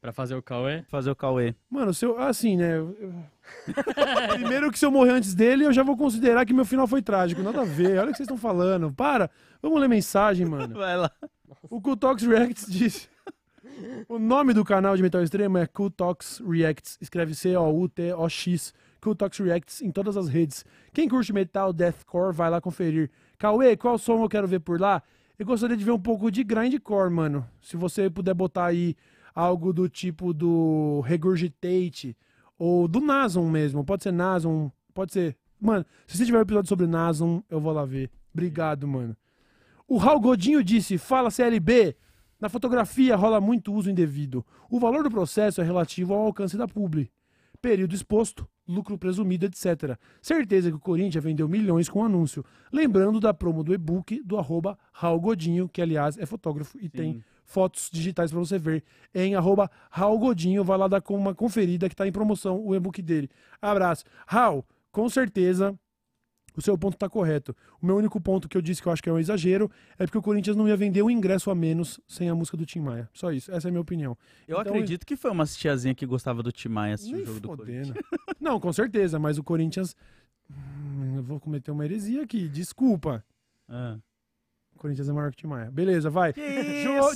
Pra 0.02 0.12
fazer 0.12 0.34
o 0.36 0.42
Cauê. 0.42 0.84
Fazer 0.90 1.12
o 1.12 1.16
Cauê. 1.16 1.54
Mano, 1.70 1.94
se 1.94 2.04
eu. 2.06 2.18
Assim, 2.20 2.58
né? 2.58 2.78
eu- 2.80 3.14
Primeiro 4.34 4.72
que 4.72 4.80
se 4.80 4.86
eu 4.86 4.92
morrer 4.92 5.12
antes 5.12 5.36
dele, 5.36 5.64
eu 5.66 5.72
já 5.72 5.84
vou 5.84 5.96
considerar 5.96 6.44
que 6.46 6.54
meu 6.54 6.66
final 6.66 6.88
foi 6.88 7.02
trágico. 7.04 7.44
Nada 7.44 7.62
a 7.62 7.66
ver. 7.66 8.00
Olha 8.00 8.06
o 8.10 8.12
que 8.12 8.18
vocês 8.18 8.22
estão 8.26 8.38
falando. 8.38 8.92
Para. 8.92 9.30
Vamos 9.62 9.80
ler 9.80 9.88
mensagem, 9.88 10.46
mano. 10.46 10.74
Vai 10.76 10.98
lá. 10.98 11.12
O 11.70 11.80
Kultox 11.80 12.24
Reacts 12.24 12.66
disse. 12.68 13.08
O 14.10 14.18
nome 14.18 14.54
do 14.54 14.66
canal 14.66 14.96
de 14.98 15.04
Metal 15.04 15.22
Extremo 15.22 15.58
é 15.60 15.68
Kultox 15.68 16.42
Reacts. 16.48 16.98
Escreve 17.00 17.36
C-O-U-T-O-X. 17.36 18.74
Kultox 19.00 19.38
Reacts 19.40 19.82
em 19.82 19.92
todas 19.92 20.18
as 20.18 20.28
redes. 20.28 20.66
Quem 20.94 21.08
curte 21.08 21.32
metal, 21.34 21.72
deathcore, 21.74 22.34
vai 22.34 22.50
lá 22.50 22.60
conferir. 22.62 23.10
Cauê, 23.38 23.76
qual 23.76 23.98
som 23.98 24.22
eu 24.24 24.30
quero 24.30 24.48
ver 24.48 24.60
por 24.60 24.80
lá? 24.80 25.02
Eu 25.40 25.46
gostaria 25.46 25.76
de 25.76 25.84
ver 25.84 25.92
um 25.92 26.00
pouco 26.00 26.30
de 26.32 26.44
grindcore, 26.44 27.10
mano. 27.12 27.48
Se 27.62 27.76
você 27.76 28.10
puder 28.10 28.34
botar 28.36 28.66
aí 28.66 28.96
algo 29.34 29.74
do 29.74 29.88
tipo 29.90 30.34
do 30.34 31.02
Regurgitate 31.02 32.16
ou 32.58 32.88
do 32.88 33.00
Nason 33.00 33.50
mesmo. 33.50 33.84
Pode 33.84 34.04
ser 34.04 34.12
Nason, 34.12 34.72
pode 34.94 35.14
ser. 35.14 35.36
Mano, 35.60 35.86
se 36.08 36.18
você 36.18 36.26
tiver 36.26 36.38
um 36.38 36.42
episódio 36.42 36.70
sobre 36.70 36.88
Nason, 36.88 37.44
eu 37.50 37.60
vou 37.60 37.72
lá 37.72 37.86
ver. 37.86 38.10
Obrigado, 38.34 38.88
mano. 38.88 39.16
O 39.88 39.98
Raul 39.98 40.20
Godinho 40.20 40.64
disse: 40.64 40.98
Fala 40.98 41.32
CLB. 41.32 41.96
Na 42.40 42.50
fotografia 42.50 43.16
rola 43.16 43.40
muito 43.40 43.72
uso 43.72 43.92
indevido. 43.92 44.44
O 44.70 44.80
valor 44.80 45.04
do 45.04 45.12
processo 45.12 45.62
é 45.62 45.64
relativo 45.64 46.14
ao 46.14 46.22
alcance 46.22 46.58
da 46.58 46.68
publi. 46.68 47.12
Período 47.62 47.94
exposto, 47.94 48.48
lucro 48.68 48.98
presumido, 48.98 49.46
etc. 49.46 49.96
Certeza 50.22 50.72
que 50.72 50.78
o 50.78 50.80
Corinthians 50.80 51.24
vendeu 51.24 51.48
milhões 51.48 51.88
com 51.88 52.00
o 52.00 52.04
anúncio. 52.04 52.44
Lembrando 52.72 53.20
da 53.20 53.32
promo 53.32 53.64
do 53.64 53.74
e-book 53.74 54.24
do 54.24 54.40
arroba 54.40 54.78
Raul 54.92 55.20
Godinho, 55.20 55.70
que 55.70 55.82
aliás 55.82 56.18
é 56.18 56.26
fotógrafo 56.26 56.80
e 56.80 56.90
tem 56.90 57.24
fotos 57.52 57.90
digitais 57.92 58.32
pra 58.32 58.40
você 58.40 58.58
ver 58.58 58.84
em 59.14 59.36
arroba 59.36 59.70
Raul 59.90 60.18
Godinho. 60.18 60.64
Vai 60.64 60.78
lá 60.78 60.88
dar 60.88 61.04
uma 61.10 61.36
conferida 61.36 61.88
que 61.90 61.96
tá 61.96 62.08
em 62.08 62.12
promoção 62.12 62.60
o 62.66 62.74
e-book 62.76 63.02
dele. 63.02 63.30
Abraço. 63.62 64.04
Raul, 64.26 64.66
com 64.92 65.08
certeza 65.10 65.78
o 66.56 66.62
seu 66.62 66.78
ponto 66.78 66.98
tá 66.98 67.08
correto. 67.08 67.56
O 67.82 67.86
meu 67.86 67.96
único 67.96 68.20
ponto 68.20 68.50
que 68.50 68.58
eu 68.58 68.62
disse 68.62 68.82
que 68.82 68.88
eu 68.88 68.92
acho 68.92 69.02
que 69.02 69.10
é 69.10 69.14
um 69.14 69.18
exagero 69.20 69.72
é 69.98 70.06
porque 70.06 70.18
o 70.18 70.22
Corinthians 70.22 70.56
não 70.58 70.68
ia 70.68 70.76
vender 70.76 71.02
um 71.02 71.10
ingresso 71.10 71.50
a 71.50 71.56
menos 71.56 71.98
sem 72.08 72.30
a 72.30 72.36
música 72.36 72.58
do 72.58 72.66
Tim 72.66 72.80
Maia. 72.82 73.10
Só 73.14 73.32
isso. 73.32 73.50
Essa 73.54 73.68
é 73.68 73.70
a 73.70 73.72
minha 73.72 73.82
opinião. 73.82 74.18
Eu 74.48 74.60
Então, 74.60 74.74
acredito 74.74 75.06
que 75.06 75.16
foi 75.16 75.32
uma 75.32 75.46
tiazinha 75.46 75.96
que 75.96 76.06
gostava 76.06 76.44
do 76.44 76.52
Tim 76.52 76.68
Maia 76.68 76.96
assistir 76.96 77.16
o 77.16 77.26
jogo 77.26 77.40
do 77.40 77.48
Corinthians. 77.50 77.88
fodendo. 77.88 78.06
Não, 78.40 78.60
com 78.60 78.74
certeza, 78.74 79.18
mas 79.18 79.38
o 79.38 79.44
Corinthians. 79.44 79.96
Hum, 80.50 81.16
Eu 81.16 81.24
vou 81.24 81.40
cometer 81.40 81.72
uma 81.72 81.86
heresia 81.86 82.24
aqui, 82.24 82.50
desculpa. 82.50 83.24
Ah. 83.70 83.98
Corinthians 84.82 85.08
é 85.08 85.14
maior 85.14 85.30
que 85.32 85.38
o 85.38 85.42
Tim 85.42 85.48
Maia. 85.48 85.70
Beleza, 85.70 86.10
vai. 86.10 86.34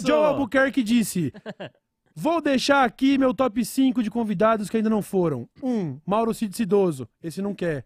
Joe 0.06 0.24
Albuquerque 0.24 0.84
disse: 0.84 1.34
Vou 2.16 2.40
deixar 2.40 2.86
aqui 2.86 3.18
meu 3.18 3.34
top 3.34 3.66
5 3.66 4.04
de 4.04 4.12
convidados 4.12 4.70
que 4.70 4.78
ainda 4.78 4.90
não 4.90 5.02
foram. 5.02 5.50
1. 5.64 5.68
Um, 5.68 6.00
Mauro 6.06 6.32
Cid 6.32 6.56
Cidoso. 6.56 7.10
Esse 7.24 7.42
não 7.42 7.56
quer. 7.56 7.84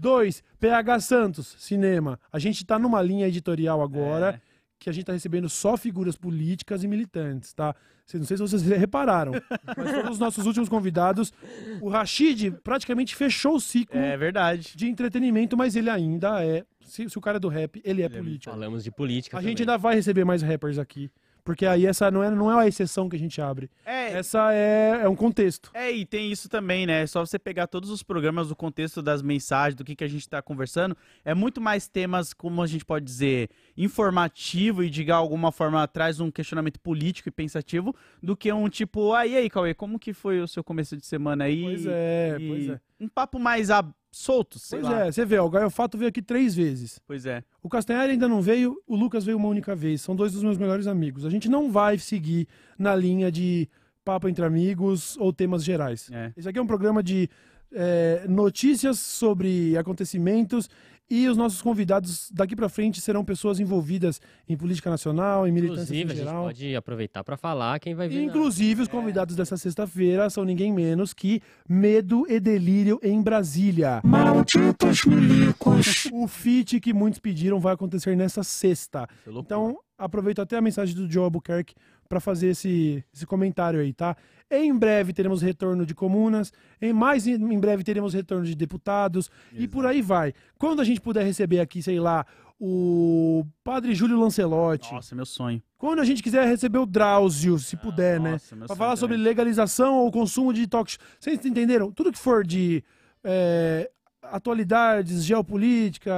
2. 0.00 0.42
PH 0.58 1.00
Santos, 1.00 1.54
cinema. 1.58 2.18
A 2.32 2.40
gente 2.40 2.66
tá 2.66 2.80
numa 2.80 3.00
linha 3.00 3.28
editorial 3.28 3.80
agora 3.80 4.40
É. 4.42 4.55
que 4.78 4.90
a 4.90 4.92
gente 4.92 5.04
tá 5.04 5.12
recebendo 5.12 5.48
só 5.48 5.76
figuras 5.76 6.16
políticas 6.16 6.84
e 6.84 6.88
militantes, 6.88 7.52
tá? 7.52 7.74
Não 8.14 8.24
sei 8.24 8.36
se 8.36 8.42
vocês 8.42 8.62
repararam, 8.62 9.32
mas 9.76 9.90
todos 9.92 10.10
os 10.12 10.18
nossos 10.18 10.46
últimos 10.46 10.68
convidados, 10.68 11.32
o 11.80 11.88
Rashid 11.88 12.52
praticamente 12.62 13.16
fechou 13.16 13.56
o 13.56 13.60
ciclo 13.60 13.98
É 13.98 14.16
verdade. 14.16 14.72
de 14.76 14.86
entretenimento, 14.86 15.56
mas 15.56 15.74
ele 15.74 15.90
ainda 15.90 16.44
é. 16.44 16.64
Se, 16.84 17.08
se 17.10 17.18
o 17.18 17.20
cara 17.20 17.38
é 17.38 17.40
do 17.40 17.48
rap, 17.48 17.80
ele 17.84 18.02
é 18.02 18.04
Ele 18.04 18.14
é 18.14 18.18
político. 18.18 18.52
Falamos 18.54 18.84
de 18.84 18.92
política 18.92 19.36
A 19.36 19.40
também. 19.40 19.50
gente 19.52 19.62
ainda 19.62 19.76
vai 19.76 19.96
receber 19.96 20.24
mais 20.24 20.40
rappers 20.42 20.78
aqui. 20.78 21.10
Porque 21.46 21.64
aí 21.64 21.86
essa 21.86 22.10
não 22.10 22.24
é, 22.24 22.28
não 22.28 22.50
é 22.50 22.64
a 22.64 22.66
exceção 22.66 23.08
que 23.08 23.14
a 23.14 23.18
gente 23.18 23.40
abre. 23.40 23.70
É, 23.84 24.14
Essa 24.14 24.52
é, 24.52 25.02
é 25.04 25.08
um 25.08 25.14
contexto. 25.14 25.70
É, 25.72 25.92
e 25.92 26.04
tem 26.04 26.32
isso 26.32 26.48
também, 26.48 26.86
né? 26.86 27.02
É 27.02 27.06
só 27.06 27.24
você 27.24 27.38
pegar 27.38 27.68
todos 27.68 27.88
os 27.88 28.02
programas, 28.02 28.50
o 28.50 28.56
contexto 28.56 29.00
das 29.00 29.22
mensagens, 29.22 29.76
do 29.76 29.84
que, 29.84 29.94
que 29.94 30.02
a 30.02 30.08
gente 30.08 30.28
tá 30.28 30.42
conversando. 30.42 30.96
É 31.24 31.34
muito 31.34 31.60
mais 31.60 31.86
temas, 31.86 32.34
como 32.34 32.60
a 32.60 32.66
gente 32.66 32.84
pode 32.84 33.04
dizer, 33.04 33.48
informativo 33.76 34.82
e 34.82 34.90
de 34.90 35.08
alguma 35.08 35.52
forma 35.52 35.86
traz 35.86 36.18
um 36.18 36.32
questionamento 36.32 36.80
político 36.80 37.28
e 37.28 37.32
pensativo, 37.32 37.94
do 38.20 38.36
que 38.36 38.52
um 38.52 38.68
tipo, 38.68 39.14
ah, 39.14 39.24
e 39.24 39.36
aí, 39.36 39.48
Cauê, 39.48 39.72
como 39.72 40.00
que 40.00 40.12
foi 40.12 40.40
o 40.40 40.48
seu 40.48 40.64
começo 40.64 40.96
de 40.96 41.06
semana 41.06 41.44
aí? 41.44 41.62
Pois 41.62 41.86
é, 41.86 42.36
E 42.40 42.48
pois 42.48 42.68
é. 42.70 42.80
Um 43.00 43.08
papo 43.08 43.38
mais 43.38 43.70
a... 43.70 43.84
solto, 44.10 44.58
sei 44.58 44.80
Pois 44.80 44.92
lá. 44.92 45.06
é, 45.06 45.12
você 45.12 45.24
vê, 45.24 45.38
ó, 45.38 45.46
o 45.46 45.50
Gaio 45.50 45.68
Fato 45.70 45.98
veio 45.98 46.08
aqui 46.08 46.22
três 46.22 46.54
vezes. 46.54 46.98
Pois 47.06 47.26
é. 47.26 47.42
O 47.62 47.68
Castanhari 47.68 48.12
ainda 48.12 48.26
não 48.28 48.40
veio, 48.40 48.80
o 48.86 48.96
Lucas 48.96 49.24
veio 49.24 49.36
uma 49.36 49.48
única 49.48 49.74
vez. 49.74 50.00
São 50.00 50.16
dois 50.16 50.32
dos 50.32 50.42
meus 50.42 50.56
melhores 50.56 50.86
amigos. 50.86 51.24
A 51.26 51.30
gente 51.30 51.48
não 51.48 51.70
vai 51.70 51.98
seguir 51.98 52.48
na 52.78 52.94
linha 52.94 53.30
de 53.30 53.68
papo 54.04 54.28
entre 54.28 54.44
amigos 54.44 55.16
ou 55.18 55.32
temas 55.32 55.64
gerais. 55.64 56.08
É. 56.12 56.32
Esse 56.36 56.48
aqui 56.48 56.58
é 56.58 56.62
um 56.62 56.66
programa 56.66 57.02
de 57.02 57.28
é, 57.72 58.24
notícias 58.28 58.98
sobre 58.98 59.76
acontecimentos 59.76 60.70
e 61.08 61.28
os 61.28 61.36
nossos 61.36 61.62
convidados 61.62 62.30
daqui 62.32 62.56
pra 62.56 62.68
frente 62.68 63.00
serão 63.00 63.24
pessoas 63.24 63.60
envolvidas 63.60 64.20
em 64.48 64.56
política 64.56 64.90
nacional, 64.90 65.46
em 65.46 65.52
militância 65.52 65.82
Inclusive, 65.94 66.00
em 66.02 66.04
a 66.04 66.14
gente 66.16 66.24
geral. 66.24 66.44
pode 66.44 66.76
aproveitar 66.76 67.22
pra 67.22 67.36
falar 67.36 67.78
quem 67.78 67.94
vai 67.94 68.08
vir. 68.08 68.16
na- 68.16 68.22
Inclusive, 68.24 68.82
os 68.82 68.88
convidados 68.88 69.36
dessa 69.36 69.56
sexta-feira 69.56 70.28
são 70.30 70.44
ninguém 70.44 70.72
menos 70.72 71.12
que 71.14 71.40
Medo 71.68 72.26
e 72.28 72.40
Delírio 72.40 72.98
em 73.02 73.22
Brasília. 73.22 74.00
Malditos 74.04 75.04
milicos! 75.04 76.08
O 76.12 76.26
feat 76.26 76.80
que 76.80 76.92
muitos 76.92 77.18
pediram 77.20 77.60
vai 77.60 77.74
acontecer 77.74 78.16
nessa 78.16 78.42
sexta. 78.42 79.08
É. 79.26 79.30
Então, 79.30 79.78
aproveito 79.98 80.40
até 80.40 80.56
a 80.56 80.60
mensagem 80.60 80.94
do 80.94 81.10
Joe 81.10 81.24
Albuquerque 81.24 81.74
para 82.08 82.20
fazer 82.20 82.48
esse, 82.48 83.04
esse 83.12 83.26
comentário 83.26 83.80
aí, 83.80 83.92
tá? 83.92 84.16
Em 84.50 84.76
breve 84.76 85.12
teremos 85.12 85.42
retorno 85.42 85.84
de 85.84 85.94
comunas, 85.94 86.52
em 86.80 86.92
mais 86.92 87.26
em 87.26 87.58
breve 87.58 87.82
teremos 87.82 88.14
retorno 88.14 88.44
de 88.44 88.54
deputados 88.54 89.28
e 89.52 89.66
por 89.66 89.84
aí 89.86 90.00
vai. 90.00 90.32
Quando 90.58 90.80
a 90.80 90.84
gente 90.84 91.00
puder 91.00 91.24
receber 91.24 91.58
aqui, 91.60 91.82
sei 91.82 91.98
lá, 91.98 92.24
o 92.60 93.44
Padre 93.64 93.94
Júlio 93.94 94.18
Lancelotti, 94.18 94.92
Nossa, 94.92 95.14
meu 95.14 95.26
sonho. 95.26 95.60
quando 95.76 96.00
a 96.00 96.04
gente 96.04 96.22
quiser 96.22 96.46
receber 96.46 96.78
o 96.78 96.86
Drauzio, 96.86 97.58
se 97.58 97.76
puder, 97.76 98.18
né? 98.20 98.32
Nossa, 98.32 98.54
meu 98.56 98.66
Pra 98.66 98.74
sonho 98.74 98.78
falar 98.78 98.96
sobre 98.96 99.16
também. 99.16 99.28
legalização 99.28 99.96
ou 99.96 100.10
consumo 100.12 100.52
de 100.52 100.66
show. 100.70 100.84
Vocês 101.20 101.44
entenderam? 101.44 101.90
Tudo 101.92 102.12
que 102.12 102.18
for 102.18 102.46
de 102.46 102.82
é, 103.24 103.90
atualidades, 104.30 105.24
geopolítica 105.24 106.12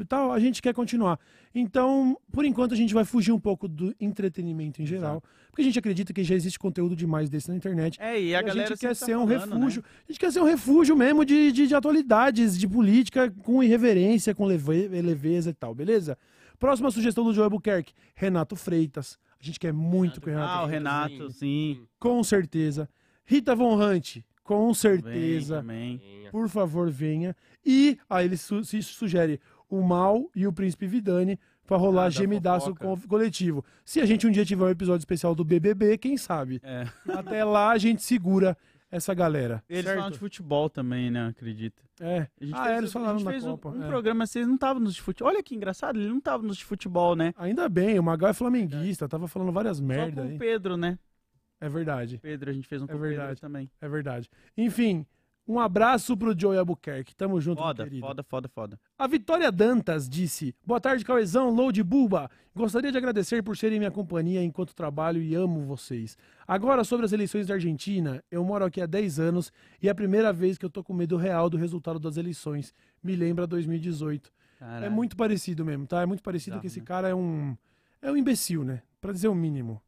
e 0.00 0.04
tal, 0.04 0.32
a 0.32 0.38
gente 0.40 0.60
quer 0.62 0.72
continuar. 0.74 1.18
Então, 1.54 2.16
por 2.32 2.44
enquanto, 2.44 2.72
a 2.72 2.76
gente 2.76 2.94
vai 2.94 3.04
fugir 3.04 3.30
um 3.32 3.38
pouco 3.38 3.68
do 3.68 3.94
entretenimento 4.00 4.80
em 4.80 4.86
geral, 4.86 5.22
porque 5.50 5.60
a 5.60 5.64
gente 5.64 5.78
acredita 5.78 6.12
que 6.12 6.24
já 6.24 6.34
existe 6.34 6.58
conteúdo 6.58 6.96
demais 6.96 7.28
desse 7.28 7.48
na 7.50 7.56
internet. 7.56 8.00
É, 8.00 8.18
e 8.18 8.28
E 8.28 8.34
a, 8.34 8.38
a, 8.38 8.42
galera 8.42 8.68
gente 8.68 8.80
quer 8.80 8.88
tá 8.88 8.94
ser 8.94 9.16
um 9.18 9.26
né? 9.26 9.36
refúgio. 9.36 9.82
A 10.08 10.12
gente 10.12 10.18
quer 10.20 10.32
ser 10.32 10.40
um 10.40 10.44
refúgio 10.46 10.96
mesmo 10.96 11.24
de, 11.24 11.52
de, 11.52 11.66
de 11.66 11.74
atualidades, 11.74 12.58
de 12.58 12.66
política, 12.66 13.30
com 13.42 13.62
irreverência, 13.62 14.34
com 14.34 14.46
leve- 14.46 14.88
leveza 14.88 15.50
e 15.50 15.54
tal, 15.54 15.74
beleza? 15.74 16.16
Próxima 16.58 16.90
sugestão 16.90 17.24
do 17.24 17.34
Joe 17.34 17.44
Albuquerque, 17.44 17.92
Renato 18.14 18.56
Freitas. 18.56 19.18
A 19.38 19.44
gente 19.44 19.58
quer 19.58 19.72
muito 19.72 20.20
que 20.20 20.28
o 20.28 20.32
Renato 20.32 20.52
Ah, 20.52 20.62
o 20.62 20.66
Renato, 20.66 21.30
sim. 21.32 21.82
com 21.98 22.22
certeza. 22.24 22.88
Rita 23.26 23.54
Von 23.54 23.74
Hunt, 23.76 24.18
com 24.42 24.72
certeza. 24.74 25.56
também. 25.56 26.00
Por 26.30 26.48
favor, 26.48 26.90
venha. 26.90 27.36
E 27.64 27.98
aí 28.08 28.24
ele 28.26 28.36
su 28.36 28.64
se 28.64 28.82
sugere 28.82 29.40
o 29.68 29.82
Mal 29.82 30.28
e 30.34 30.46
o 30.46 30.52
Príncipe 30.52 30.86
Vidani 30.86 31.38
pra 31.66 31.76
rolar 31.76 32.02
Ah, 32.02 32.04
da 32.06 32.10
gemidaço 32.10 32.74
co- 32.74 32.98
coletivo. 33.08 33.64
Se 33.84 34.00
a 34.00 34.06
gente 34.06 34.26
um 34.26 34.30
dia 34.30 34.44
tiver 34.44 34.64
um 34.64 34.68
episódio 34.70 35.00
especial 35.00 35.34
do 35.34 35.44
BBB, 35.44 35.96
quem 35.98 36.16
sabe? 36.16 36.60
É. 36.62 36.86
Até 37.08 37.44
lá 37.44 37.70
a 37.70 37.78
gente 37.78 38.02
segura 38.02 38.56
essa 38.90 39.14
galera. 39.14 39.62
Eles 39.68 39.84
certo? 39.84 39.96
falam 39.96 40.10
de 40.10 40.18
futebol 40.18 40.68
também, 40.68 41.10
né? 41.10 41.28
Acredita. 41.28 41.80
É. 42.00 42.26
A 42.40 42.44
gente 42.44 42.54
Ah, 42.54 42.64
fez, 42.64 42.74
é, 42.74 42.78
eles 42.78 42.92
falaram 42.92 43.14
a 43.14 43.18
gente 43.18 43.28
fez 43.30 43.44
um, 43.44 43.50
Copa. 43.52 43.68
um 43.70 43.82
é. 43.84 43.86
programa, 43.86 44.26
vocês 44.26 44.46
não 44.46 44.56
estavam 44.56 44.82
nos 44.82 44.94
de 44.94 45.00
futebol. 45.00 45.32
Olha 45.32 45.42
que 45.42 45.54
engraçado, 45.54 45.98
ele 45.98 46.08
não 46.08 46.20
tava 46.20 46.42
nos 46.42 46.56
de 46.58 46.64
futebol, 46.64 47.14
né? 47.16 47.32
Ainda 47.38 47.68
bem, 47.70 47.98
o 47.98 48.02
Magal 48.02 48.30
é 48.30 48.34
flamenguista, 48.34 49.08
tava 49.08 49.26
falando 49.28 49.52
várias 49.52 49.78
Só 49.78 49.84
merda 49.84 50.22
com 50.22 50.34
o. 50.34 50.38
Pedro, 50.38 50.76
né? 50.76 50.98
É 51.62 51.68
verdade, 51.68 52.18
Pedro, 52.18 52.50
a 52.50 52.52
gente 52.52 52.66
fez 52.66 52.82
um 52.82 52.86
É 52.88 52.96
verdade. 52.96 53.40
também. 53.40 53.70
é 53.80 53.88
verdade. 53.88 54.28
Enfim, 54.56 55.06
um 55.46 55.58
abraço 55.58 56.16
pro 56.16 56.38
Joey 56.38 56.58
Albuquerque. 56.58 57.14
Tamo 57.14 57.40
junto, 57.40 57.60
Foda, 57.62 57.84
querido. 57.84 58.06
foda, 58.06 58.22
foda, 58.22 58.48
foda. 58.48 58.80
A 58.98 59.06
Vitória 59.06 59.50
Dantas 59.50 60.08
disse: 60.08 60.54
Boa 60.64 60.80
tarde, 60.80 61.04
Cauezão, 61.04 61.50
Load 61.54 61.82
Buba. 61.82 62.30
Gostaria 62.54 62.90
de 62.92 62.98
agradecer 62.98 63.42
por 63.42 63.56
serem 63.56 63.78
minha 63.78 63.90
companhia 63.90 64.42
enquanto 64.42 64.74
trabalho 64.74 65.22
e 65.22 65.34
amo 65.34 65.60
vocês. 65.64 66.16
Agora, 66.46 66.84
sobre 66.84 67.06
as 67.06 67.12
eleições 67.12 67.46
da 67.46 67.54
Argentina, 67.54 68.22
eu 68.30 68.44
moro 68.44 68.64
aqui 68.64 68.80
há 68.80 68.86
10 68.86 69.18
anos 69.18 69.52
e 69.80 69.88
é 69.88 69.90
a 69.90 69.94
primeira 69.94 70.32
vez 70.32 70.58
que 70.58 70.64
eu 70.66 70.70
tô 70.70 70.82
com 70.84 70.92
medo 70.92 71.16
real 71.16 71.48
do 71.48 71.56
resultado 71.56 71.98
das 71.98 72.16
eleições. 72.16 72.74
Me 73.02 73.14
lembra 73.16 73.46
2018. 73.46 74.32
Caralho. 74.58 74.84
É 74.84 74.88
muito 74.88 75.16
parecido 75.16 75.64
mesmo, 75.64 75.86
tá? 75.86 76.02
É 76.02 76.06
muito 76.06 76.22
parecido 76.22 76.54
Bizarro, 76.54 76.60
que 76.60 76.66
esse 76.68 76.80
né? 76.80 76.86
cara 76.86 77.08
é 77.08 77.14
um. 77.14 77.56
É 78.00 78.10
um 78.12 78.16
imbecil, 78.16 78.62
né? 78.64 78.82
Pra 79.00 79.12
dizer 79.12 79.28
o 79.28 79.34
mínimo. 79.34 79.80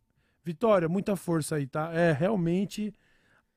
Vitória, 0.45 0.89
muita 0.89 1.17
força 1.17 1.57
aí, 1.57 1.67
tá? 1.67 1.91
É, 1.93 2.13
realmente. 2.13 2.93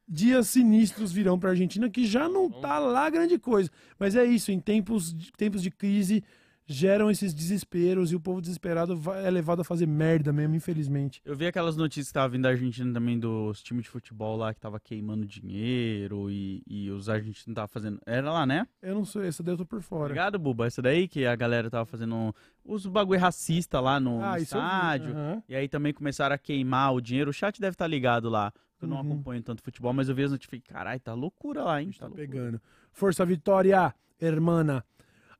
Dias 0.09 0.47
sinistros 0.47 1.11
virão 1.11 1.37
pra 1.37 1.49
Argentina, 1.49 1.89
que 1.89 2.05
já 2.05 2.29
não 2.29 2.49
tá 2.49 2.79
lá 2.79 3.09
grande 3.09 3.37
coisa. 3.37 3.69
Mas 3.99 4.15
é 4.15 4.23
isso, 4.23 4.53
em 4.53 4.59
tempos 4.59 5.13
de, 5.13 5.33
tempos 5.33 5.61
de 5.61 5.69
crise, 5.69 6.23
geram 6.69 7.09
esses 7.09 7.33
desesperos 7.33 8.11
e 8.11 8.15
o 8.15 8.19
povo 8.19 8.41
desesperado 8.41 8.99
é 9.23 9.29
levado 9.31 9.61
a 9.61 9.63
fazer 9.63 9.87
merda 9.87 10.33
mesmo, 10.33 10.53
infelizmente. 10.55 11.21
Eu 11.23 11.35
vi 11.35 11.47
aquelas 11.47 11.77
notícias 11.77 12.07
que 12.09 12.13
tava 12.13 12.27
vindo 12.27 12.43
da 12.43 12.49
Argentina 12.49 12.93
também 12.93 13.17
dos 13.17 13.63
times 13.63 13.83
de 13.85 13.89
futebol 13.89 14.35
lá 14.35 14.53
que 14.53 14.59
tava 14.59 14.77
queimando 14.79 15.25
dinheiro 15.25 16.29
e, 16.29 16.61
e 16.67 16.89
os 16.91 17.07
argentinos 17.09 17.55
tava 17.55 17.67
fazendo. 17.69 17.99
Era 18.05 18.31
lá, 18.31 18.45
né? 18.45 18.67
Eu 18.81 18.93
não 18.95 19.05
sei, 19.05 19.27
essa 19.27 19.41
daí 19.41 19.53
eu 19.53 19.57
tô 19.57 19.65
por 19.65 19.81
fora. 19.81 20.05
Obrigado, 20.05 20.37
Buba. 20.37 20.67
Essa 20.67 20.81
daí 20.81 21.07
que 21.07 21.25
a 21.25 21.35
galera 21.35 21.69
tava 21.69 21.85
fazendo 21.85 22.35
os 22.65 22.85
bagulho 22.85 23.19
racista 23.19 23.79
lá 23.79 23.99
no, 23.99 24.17
no 24.19 24.23
Ah, 24.25 24.35
vi. 24.35 24.43
estádio. 24.43 25.11
Aham. 25.13 25.43
E 25.47 25.55
aí 25.55 25.67
também 25.69 25.93
começaram 25.93 26.35
a 26.35 26.37
queimar 26.37 26.93
o 26.93 26.99
dinheiro. 26.99 27.29
O 27.29 27.33
chat 27.33 27.61
deve 27.61 27.75
estar 27.75 27.87
ligado 27.87 28.29
lá. 28.29 28.51
Eu 28.81 28.87
não 28.87 28.97
Uhum. 28.97 29.03
acompanho 29.13 29.41
tanto 29.41 29.63
futebol, 29.63 29.93
mas 29.93 30.09
eu 30.09 30.13
vi 30.15 30.23
as 30.23 30.31
notícias. 30.31 30.61
Caralho, 30.67 30.99
tá 30.99 31.13
loucura 31.13 31.63
lá, 31.63 31.81
hein? 31.81 31.89
Tá 31.97 32.05
loucura. 32.07 32.27
pegando. 32.27 32.61
Força 32.91 33.25
Vitória, 33.25 33.93
hermana. 34.21 34.83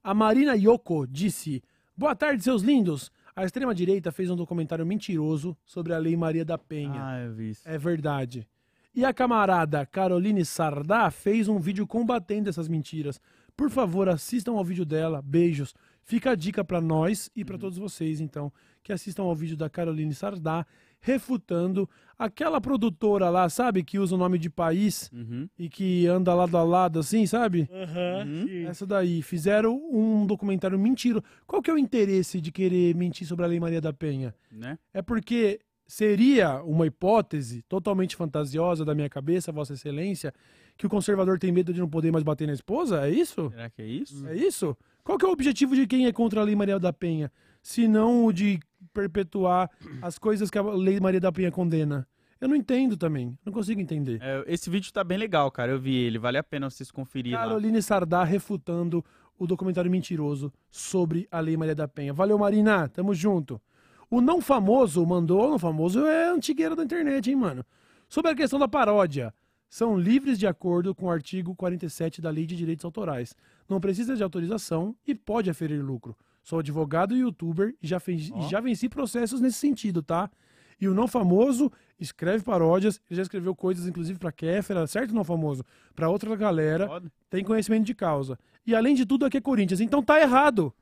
A 0.08 0.14
Marina 0.14 0.56
Yoko 0.56 1.06
disse: 1.06 1.62
Boa 1.94 2.16
tarde, 2.16 2.42
seus 2.42 2.62
lindos. 2.62 3.12
A 3.36 3.44
extrema-direita 3.44 4.10
fez 4.10 4.30
um 4.30 4.38
documentário 4.38 4.86
mentiroso 4.86 5.54
sobre 5.66 5.94
a 5.94 5.98
Lei 5.98 6.16
Maria 6.16 6.46
da 6.46 6.58
Penha. 6.58 7.06
Ah, 7.06 7.20
eu 7.20 7.34
vi 7.34 7.50
isso. 7.50 7.68
É 7.68 7.78
verdade. 7.78 8.48
E 8.96 9.04
a 9.04 9.14
camarada 9.14 9.86
Caroline 9.86 10.46
Sardá 10.46 11.12
fez 11.12 11.50
um 11.50 11.60
vídeo 11.60 11.86
combatendo 11.86 12.48
essas 12.48 12.70
mentiras. 12.70 13.20
Por 13.54 13.70
favor, 13.70 14.08
assistam 14.08 14.54
ao 14.54 14.64
vídeo 14.64 14.86
dela. 14.86 15.22
Beijos. 15.22 15.76
Fica 16.04 16.32
a 16.32 16.36
dica 16.36 16.64
pra 16.64 16.80
nós 16.80 17.30
e 17.36 17.44
pra 17.44 17.58
todos 17.58 17.78
vocês, 17.78 18.22
então, 18.22 18.50
que 18.82 18.94
assistam 18.94 19.24
ao 19.24 19.36
vídeo 19.36 19.58
da 19.58 19.70
Caroline 19.70 20.14
Sardá 20.14 20.66
refutando 21.08 21.90
aquela 22.20 22.60
produtora 22.60 23.30
lá, 23.30 23.48
sabe, 23.48 23.82
que 23.84 23.98
usa 23.98 24.16
o 24.16 24.18
nome 24.18 24.38
de 24.38 24.50
país 24.50 25.10
Uhum. 25.14 25.48
e 25.58 25.70
que 25.70 26.06
anda 26.06 26.34
lado 26.34 26.58
a 26.58 26.64
lado 26.64 27.00
assim, 27.00 27.26
sabe? 27.26 27.70
Uhum. 27.72 28.68
Essa 28.68 28.86
daí. 28.86 29.22
Fizeram 29.22 29.80
um 29.92 30.26
documentário 30.26 30.78
mentiro. 30.78 31.24
Qual 31.46 31.62
que 31.62 31.70
é 31.72 31.74
o 31.74 31.78
interesse 31.78 32.42
de 32.42 32.52
querer 32.52 32.94
mentir 32.96 33.26
sobre 33.26 33.46
a 33.46 33.48
Lei 33.48 33.60
Maria 33.60 33.80
da 33.80 33.94
Penha? 33.94 34.36
Né? 34.52 34.78
É 34.94 35.02
porque 35.02 35.60
seria 35.88 36.62
uma 36.64 36.86
hipótese 36.86 37.62
totalmente 37.70 38.16
fantasiosa 38.18 38.84
da 38.84 38.94
minha 38.94 39.10
cabeça, 39.10 39.52
Vossa 39.54 39.74
Excelência, 39.74 40.34
que 40.76 40.86
o 40.86 40.90
conservador 40.90 41.40
tem 41.40 41.52
medo 41.52 41.74
de 41.74 41.80
não 41.80 41.88
poder 41.90 42.12
mais 42.12 42.24
bater 42.24 42.46
na 42.48 42.54
esposa? 42.54 43.08
É 43.08 43.10
isso? 43.10 43.50
Será 43.52 43.70
que 43.70 43.82
é 43.82 43.86
isso? 43.86 44.28
É 44.28 44.36
isso? 44.36 44.76
Qual 45.04 45.18
que 45.18 45.24
é 45.26 45.28
o 45.30 45.32
objetivo 45.32 45.74
de 45.76 45.88
quem 45.88 46.06
é 46.06 46.12
contra 46.12 46.42
a 46.42 46.44
Lei 46.44 46.56
Maria 46.56 46.78
da 46.78 46.92
Penha? 46.92 47.32
Se 47.68 47.86
não 47.86 48.24
o 48.24 48.32
de 48.32 48.62
perpetuar 48.94 49.70
as 50.02 50.18
coisas 50.18 50.50
que 50.50 50.58
a 50.58 50.62
Lei 50.62 51.02
Maria 51.02 51.20
da 51.20 51.34
Penha 51.34 51.52
condena. 51.52 52.08
Eu 52.40 52.48
não 52.48 52.56
entendo 52.56 52.96
também. 52.96 53.38
Não 53.44 53.52
consigo 53.52 53.82
entender. 53.82 54.20
É, 54.22 54.42
esse 54.48 54.70
vídeo 54.70 54.90
tá 54.94 55.04
bem 55.04 55.18
legal, 55.18 55.52
cara. 55.52 55.74
Eu 55.74 55.78
vi 55.78 55.94
ele. 55.94 56.18
Vale 56.18 56.38
a 56.38 56.44
pena 56.44 56.70
vocês 56.70 56.90
conferirem 56.90 57.38
lá. 57.38 57.46
Caroline 57.46 57.82
Sardá 57.82 58.24
refutando 58.24 59.04
o 59.38 59.46
documentário 59.46 59.92
mentiroso 59.92 60.50
sobre 60.72 61.28
a 61.30 61.42
Lei 61.42 61.58
Maria 61.58 61.76
da 61.76 61.90
Penha. 61.90 62.14
Valeu, 62.14 62.38
Marina. 62.38 62.88
Tamo 62.88 63.14
junto. 63.14 63.62
O 64.10 64.22
não 64.22 64.40
famoso 64.40 65.06
mandou. 65.06 65.46
O 65.46 65.50
não 65.50 65.60
famoso 65.60 66.08
é 66.08 66.30
antigueira 66.30 66.74
da 66.74 66.86
internet, 66.86 67.30
hein, 67.30 67.36
mano? 67.36 67.66
Sobre 68.08 68.32
a 68.32 68.36
questão 68.36 68.58
da 68.58 68.70
paródia. 68.70 69.34
São 69.70 70.00
livres 70.00 70.40
de 70.40 70.48
acordo 70.48 70.96
com 70.96 71.08
o 71.08 71.12
artigo 71.12 71.54
47 71.54 72.22
da 72.22 72.30
Lei 72.30 72.46
de 72.46 72.56
Direitos 72.56 72.86
Autorais. 72.86 73.36
Não 73.68 73.82
precisa 73.82 74.16
de 74.16 74.24
autorização 74.24 74.96
e 75.06 75.14
pode 75.14 75.50
aferir 75.50 75.84
lucro. 75.84 76.16
Sou 76.48 76.60
advogado 76.60 77.14
e 77.14 77.20
youtuber 77.20 77.76
e 77.84 77.86
já, 77.86 78.00
fez- 78.00 78.32
Ó. 78.32 78.40
e 78.40 78.50
já 78.50 78.62
venci 78.62 78.88
processos 78.88 79.42
nesse 79.42 79.58
sentido, 79.58 80.02
tá? 80.02 80.32
E 80.80 80.88
o 80.88 80.94
não 80.94 81.06
famoso 81.06 81.70
escreve 82.00 82.42
paródias, 82.42 83.02
ele 83.10 83.18
já 83.18 83.24
escreveu 83.24 83.54
coisas, 83.54 83.86
inclusive 83.86 84.18
pra 84.18 84.32
Kéfera, 84.32 84.88
certo, 84.88 85.14
não 85.14 85.26
famoso? 85.26 85.66
Pra 85.94 86.08
outra 86.08 86.34
galera, 86.38 86.88
Foda. 86.88 87.12
tem 87.30 87.44
conhecimento 87.44 87.84
de 87.86 87.94
causa. 87.94 88.40
E 88.66 88.74
além 88.74 88.96
de 88.96 89.06
tudo, 89.06 89.26
aqui 89.26 89.36
é 89.36 89.42
Corinthians. 89.42 89.82
Então 89.82 90.02
tá 90.02 90.22
errado. 90.22 90.74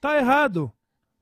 Tá 0.00 0.16
errado. 0.16 0.72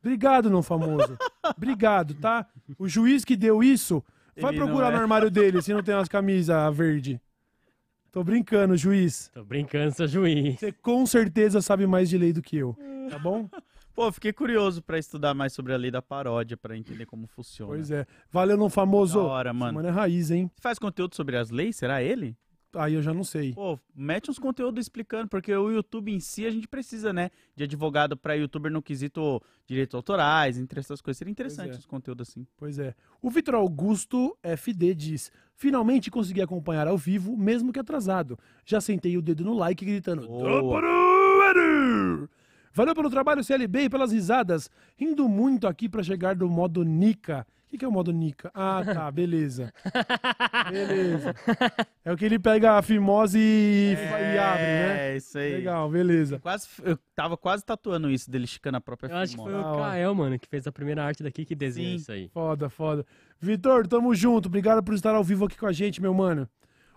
Obrigado, 0.03 0.49
não 0.49 0.63
famoso. 0.63 1.19
Obrigado, 1.55 2.15
tá? 2.15 2.47
O 2.79 2.89
juiz 2.89 3.23
que 3.23 3.37
deu 3.37 3.63
isso, 3.63 4.03
vai 4.35 4.55
Ele 4.55 4.65
procurar 4.65 4.95
é. 4.95 4.97
no 4.97 5.03
armário 5.03 5.31
dele 5.31 5.61
se 5.61 5.75
não 5.75 5.83
tem 5.83 5.95
umas 5.95 6.09
camisas 6.09 6.75
verde. 6.75 7.21
Tô 8.11 8.25
brincando, 8.25 8.79
juiz. 8.79 9.31
Tô 9.35 9.45
brincando, 9.45 9.95
seu 9.95 10.09
juiz. 10.09 10.59
Você 10.59 10.73
com 10.73 11.05
certeza 11.05 11.61
sabe 11.61 11.87
mais 11.87 12.09
de 12.09 12.17
lei 12.17 12.33
do 12.33 12.41
que 12.41 12.57
eu. 12.57 12.75
Tá 13.11 13.19
bom? 13.19 13.47
Pô, 14.01 14.11
fiquei 14.11 14.33
curioso 14.33 14.81
pra 14.81 14.99
estudar 14.99 15.35
mais 15.35 15.53
sobre 15.53 15.75
a 15.75 15.77
lei 15.77 15.91
da 15.91 16.01
paródia, 16.01 16.57
pra 16.57 16.75
entender 16.75 17.05
como 17.05 17.27
funciona. 17.27 17.73
Pois 17.73 17.91
é. 17.91 18.07
Valeu, 18.33 18.57
não 18.57 18.71
famoso. 18.71 19.19
Da 19.19 19.27
hora, 19.27 19.53
mano. 19.53 19.75
Mano, 19.75 19.89
é 19.89 19.91
raiz, 19.91 20.31
hein? 20.31 20.51
Você 20.55 20.63
faz 20.63 20.79
conteúdo 20.79 21.15
sobre 21.15 21.37
as 21.37 21.51
leis? 21.51 21.77
Será 21.77 22.03
ele? 22.03 22.35
Aí 22.75 22.95
eu 22.95 23.03
já 23.03 23.13
não 23.13 23.23
sei. 23.23 23.53
Pô, 23.53 23.79
mete 23.95 24.31
uns 24.31 24.39
conteúdos 24.39 24.81
explicando, 24.81 25.29
porque 25.29 25.55
o 25.55 25.71
YouTube 25.71 26.11
em 26.11 26.19
si 26.19 26.47
a 26.47 26.51
gente 26.51 26.67
precisa, 26.67 27.13
né? 27.13 27.31
De 27.55 27.65
advogado 27.65 28.17
pra 28.17 28.33
youtuber 28.33 28.73
no 28.73 28.81
quesito 28.81 29.39
direitos 29.67 29.95
autorais, 29.95 30.57
entre 30.57 30.81
essas 30.81 31.03
coisas. 31.03 31.19
Seria 31.19 31.33
interessante 31.33 31.75
é. 31.75 31.79
os 31.79 31.85
conteúdos 31.85 32.27
assim. 32.27 32.47
Pois 32.57 32.79
é. 32.79 32.95
O 33.21 33.29
Vitor 33.29 33.55
Augusto 33.55 34.35
FD 34.43 34.95
diz: 34.95 35.31
Finalmente 35.55 36.11
consegui 36.11 36.41
acompanhar 36.41 36.89
ao 36.89 36.97
vivo, 36.97 37.37
mesmo 37.37 37.71
que 37.71 37.79
atrasado. 37.79 38.39
Já 38.65 38.81
sentei 38.81 39.19
o 39.19 39.23
dedo 39.23 39.45
no 39.45 39.53
like 39.53 39.85
gritando: 39.85 40.27
Boa. 40.27 40.81
Valeu 42.73 42.95
pelo 42.95 43.11
trabalho, 43.11 43.43
CLB, 43.43 43.85
e 43.85 43.91
pelas 43.91 44.13
risadas. 44.13 44.71
Rindo 44.97 45.29
muito 45.29 45.67
aqui 45.67 45.89
pra 45.89 46.03
chegar 46.03 46.35
do 46.35 46.49
modo 46.49 46.85
Nika. 46.85 47.47
O 47.67 47.71
que, 47.71 47.79
que 47.79 47.85
é 47.85 47.89
o 47.89 47.93
modo 47.93 48.13
Nika? 48.13 48.51
Ah, 48.53 48.83
tá, 48.85 49.11
beleza. 49.13 49.73
beleza. 50.69 51.35
É 52.05 52.13
o 52.13 52.17
que 52.17 52.25
ele 52.25 52.39
pega 52.39 52.73
a 52.73 52.83
fimose 52.83 53.39
e, 53.39 53.95
e 53.95 54.39
abre, 54.39 54.63
né? 54.63 55.13
É, 55.13 55.17
isso 55.17 55.39
aí. 55.39 55.53
Legal, 55.53 55.89
beleza. 55.89 56.41
Quase, 56.41 56.67
eu 56.83 56.99
tava 57.15 57.37
quase 57.37 57.65
tatuando 57.65 58.11
isso, 58.11 58.29
dele 58.29 58.45
esticando 58.45 58.77
a 58.79 58.81
própria 58.81 59.09
Eu 59.09 59.17
acho 59.19 59.37
que 59.37 59.43
foi. 59.43 59.53
Da 59.53 59.73
o. 59.73 59.77
Kael, 59.77 60.15
mano, 60.17 60.37
que 60.37 60.49
fez 60.49 60.67
a 60.67 60.73
primeira 60.73 61.05
arte 61.05 61.23
daqui 61.23 61.45
que 61.45 61.55
desenha 61.55 61.91
Sim. 61.91 61.95
isso 61.95 62.11
aí. 62.11 62.29
Foda, 62.31 62.69
foda. 62.69 63.07
Vitor, 63.39 63.87
tamo 63.87 64.15
junto. 64.17 64.47
Obrigado 64.47 64.83
por 64.83 64.95
estar 64.95 65.15
ao 65.15 65.23
vivo 65.23 65.45
aqui 65.45 65.57
com 65.57 65.67
a 65.67 65.73
gente, 65.73 66.03
meu 66.03 66.13
mano. 66.13 66.49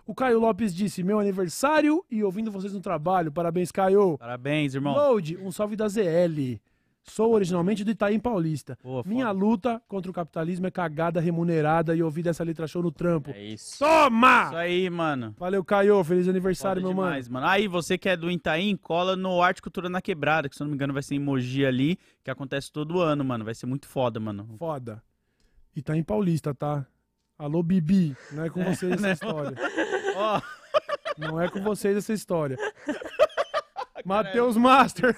O 0.06 0.14
Caio 0.14 0.38
Lopes 0.38 0.74
disse: 0.74 1.02
Meu 1.02 1.18
aniversário 1.18 2.04
e 2.10 2.22
ouvindo 2.22 2.50
vocês 2.50 2.72
no 2.72 2.80
trabalho. 2.80 3.32
Parabéns, 3.32 3.72
Caio. 3.72 4.18
Parabéns, 4.18 4.74
irmão. 4.74 4.94
Load, 4.94 5.36
um 5.38 5.50
salve 5.50 5.76
da 5.76 5.88
ZL. 5.88 6.58
Sou 7.06 7.34
originalmente 7.34 7.84
do 7.84 7.90
Itaim 7.90 8.18
Paulista. 8.18 8.78
Boa, 8.82 9.02
Minha 9.04 9.26
foda. 9.26 9.38
luta 9.38 9.82
contra 9.86 10.10
o 10.10 10.14
capitalismo 10.14 10.66
é 10.66 10.70
cagada 10.70 11.20
remunerada 11.20 11.94
e 11.94 12.02
ouvir 12.02 12.22
dessa 12.22 12.42
letra 12.42 12.66
show 12.66 12.82
no 12.82 12.90
trampo. 12.90 13.30
É 13.30 13.42
isso. 13.44 13.78
Toma! 13.78 14.44
Isso 14.46 14.56
aí, 14.56 14.88
mano. 14.88 15.34
Valeu, 15.38 15.62
Caio. 15.62 16.02
Feliz 16.02 16.28
aniversário, 16.28 16.80
Foda 16.80 16.94
meu 16.94 17.04
demais, 17.04 17.28
mano. 17.28 17.46
Aí, 17.46 17.68
você 17.68 17.98
que 17.98 18.08
é 18.08 18.16
do 18.16 18.30
Itaim, 18.30 18.74
cola 18.76 19.16
no 19.16 19.42
Arte 19.42 19.60
Cultura 19.60 19.90
na 19.90 20.00
Quebrada, 20.00 20.48
que 20.48 20.56
se 20.56 20.62
eu 20.62 20.64
não 20.64 20.70
me 20.70 20.76
engano 20.76 20.94
vai 20.94 21.02
ser 21.02 21.14
em 21.14 21.18
Mogi 21.18 21.66
ali, 21.66 21.98
que 22.22 22.30
acontece 22.30 22.72
todo 22.72 23.00
ano, 23.00 23.22
mano. 23.22 23.44
Vai 23.44 23.54
ser 23.54 23.66
muito 23.66 23.86
foda, 23.86 24.18
mano. 24.18 24.44
mano. 24.44 24.58
Foda. 24.58 25.02
Itaim 25.76 26.02
Paulista, 26.02 26.54
tá? 26.54 26.86
Alô, 27.38 27.62
Bibi. 27.62 28.16
Não 28.32 28.44
é 28.44 28.50
com 28.50 28.62
vocês 28.62 28.92
essa 28.92 29.10
história. 29.10 29.56
Ó, 30.16 30.40
Não 31.18 31.40
é 31.40 31.48
com 31.48 31.60
vocês 31.62 31.96
essa 31.96 32.12
história. 32.12 32.56
Matheus 34.04 34.56
Master. 34.56 35.16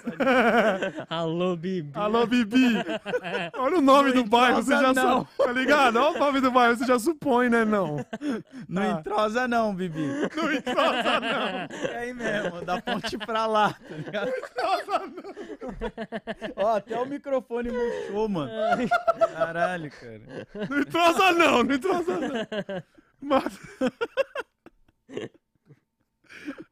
Alô, 1.11 1.57
Bibi. 1.57 1.91
Alô, 1.95 2.27
Bibi. 2.27 2.75
Olha 3.59 3.79
o 3.79 3.81
nome 3.81 4.13
Não 4.13 4.23
do 4.23 4.29
bairro, 4.29 4.63
você 4.63 4.73
já 4.73 4.91
entrosa, 4.91 5.03
não. 5.03 5.19
sabe. 5.27 5.31
Tá 5.39 5.53
ligado? 5.53 5.97
Olha 5.97 6.17
o 6.17 6.19
nome 6.19 6.41
do 6.41 6.51
bairro, 6.53 6.77
você 6.77 6.85
já 6.87 6.99
supõe, 6.99 7.49
né? 7.49 7.65
Não. 7.65 7.97
não 8.69 8.83
Ah. 8.83 8.87
entrosa 9.01 9.49
não, 9.49 9.75
Bibi. 9.75 10.07
Não 10.37 10.53
entrosa, 10.53 11.21
não. 11.21 11.89
É 11.91 11.99
aí 11.99 12.15
mesmo, 12.15 12.65
da 12.65 12.81
ponte 12.81 13.19
pra 13.19 13.47
lá, 13.47 13.73
tá 13.73 13.97
ligado? 13.97 14.33
Ó, 16.57 16.77
até 16.77 16.99
o 17.01 17.07
microfone 17.07 17.71
murchou, 17.71 18.29
mano. 18.29 18.51
Caralho, 19.35 19.91
cara. 19.91 20.21
Não 20.71 20.79
entrosa, 20.81 21.33
não. 21.33 21.63
Não 21.65 21.75
entrosa, 21.75 22.17
não. 22.19 22.83
Mas... 23.21 23.59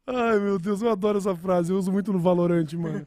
Ai, 0.07 0.39
meu 0.39 0.59
Deus, 0.59 0.83
eu 0.83 0.91
adoro 0.91 1.17
essa 1.17 1.35
frase. 1.35 1.73
Eu 1.73 1.79
uso 1.79 1.91
muito 1.91 2.13
no 2.13 2.19
Valorante, 2.19 2.77
mano. 2.77 3.03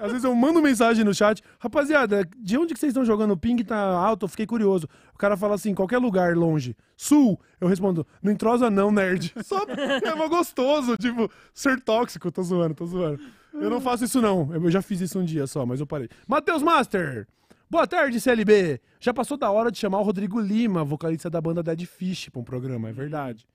Às 0.00 0.10
vezes 0.10 0.24
eu 0.24 0.34
mando 0.34 0.60
mensagem 0.60 1.04
no 1.04 1.14
chat. 1.14 1.42
Rapaziada, 1.60 2.28
de 2.36 2.58
onde 2.58 2.74
que 2.74 2.80
vocês 2.80 2.90
estão 2.90 3.04
jogando? 3.04 3.32
O 3.32 3.36
ping 3.36 3.62
tá 3.62 3.78
alto, 3.78 4.24
eu 4.24 4.28
fiquei 4.28 4.46
curioso. 4.46 4.88
O 5.14 5.18
cara 5.18 5.36
fala 5.36 5.54
assim, 5.54 5.74
qualquer 5.74 5.98
lugar 5.98 6.36
longe. 6.36 6.76
Sul. 6.96 7.40
Eu 7.60 7.68
respondo, 7.68 8.04
não 8.20 8.32
entrosa 8.32 8.68
não, 8.68 8.90
nerd. 8.90 9.32
Só 9.44 9.62
é 9.62 10.14
mó 10.14 10.28
gostoso, 10.28 10.96
tipo, 10.96 11.30
ser 11.54 11.80
tóxico. 11.80 12.32
Tô 12.32 12.42
zoando, 12.42 12.74
tô 12.74 12.86
zoando. 12.86 13.20
Eu 13.54 13.70
não 13.70 13.80
faço 13.80 14.04
isso 14.04 14.20
não. 14.20 14.52
Eu 14.52 14.70
já 14.70 14.82
fiz 14.82 15.00
isso 15.00 15.18
um 15.18 15.24
dia 15.24 15.46
só, 15.46 15.66
mas 15.66 15.80
eu 15.80 15.86
parei. 15.86 16.08
Matheus 16.26 16.62
Master! 16.62 17.26
Boa 17.68 17.86
tarde, 17.86 18.20
CLB! 18.20 18.80
Já 18.98 19.14
passou 19.14 19.36
da 19.36 19.50
hora 19.50 19.70
de 19.70 19.78
chamar 19.78 20.00
o 20.00 20.02
Rodrigo 20.02 20.40
Lima, 20.40 20.84
vocalista 20.84 21.30
da 21.30 21.40
banda 21.40 21.62
Dead 21.62 21.84
Fish, 21.84 22.28
pra 22.28 22.40
um 22.40 22.44
programa, 22.44 22.88
é 22.88 22.92
verdade. 22.92 23.46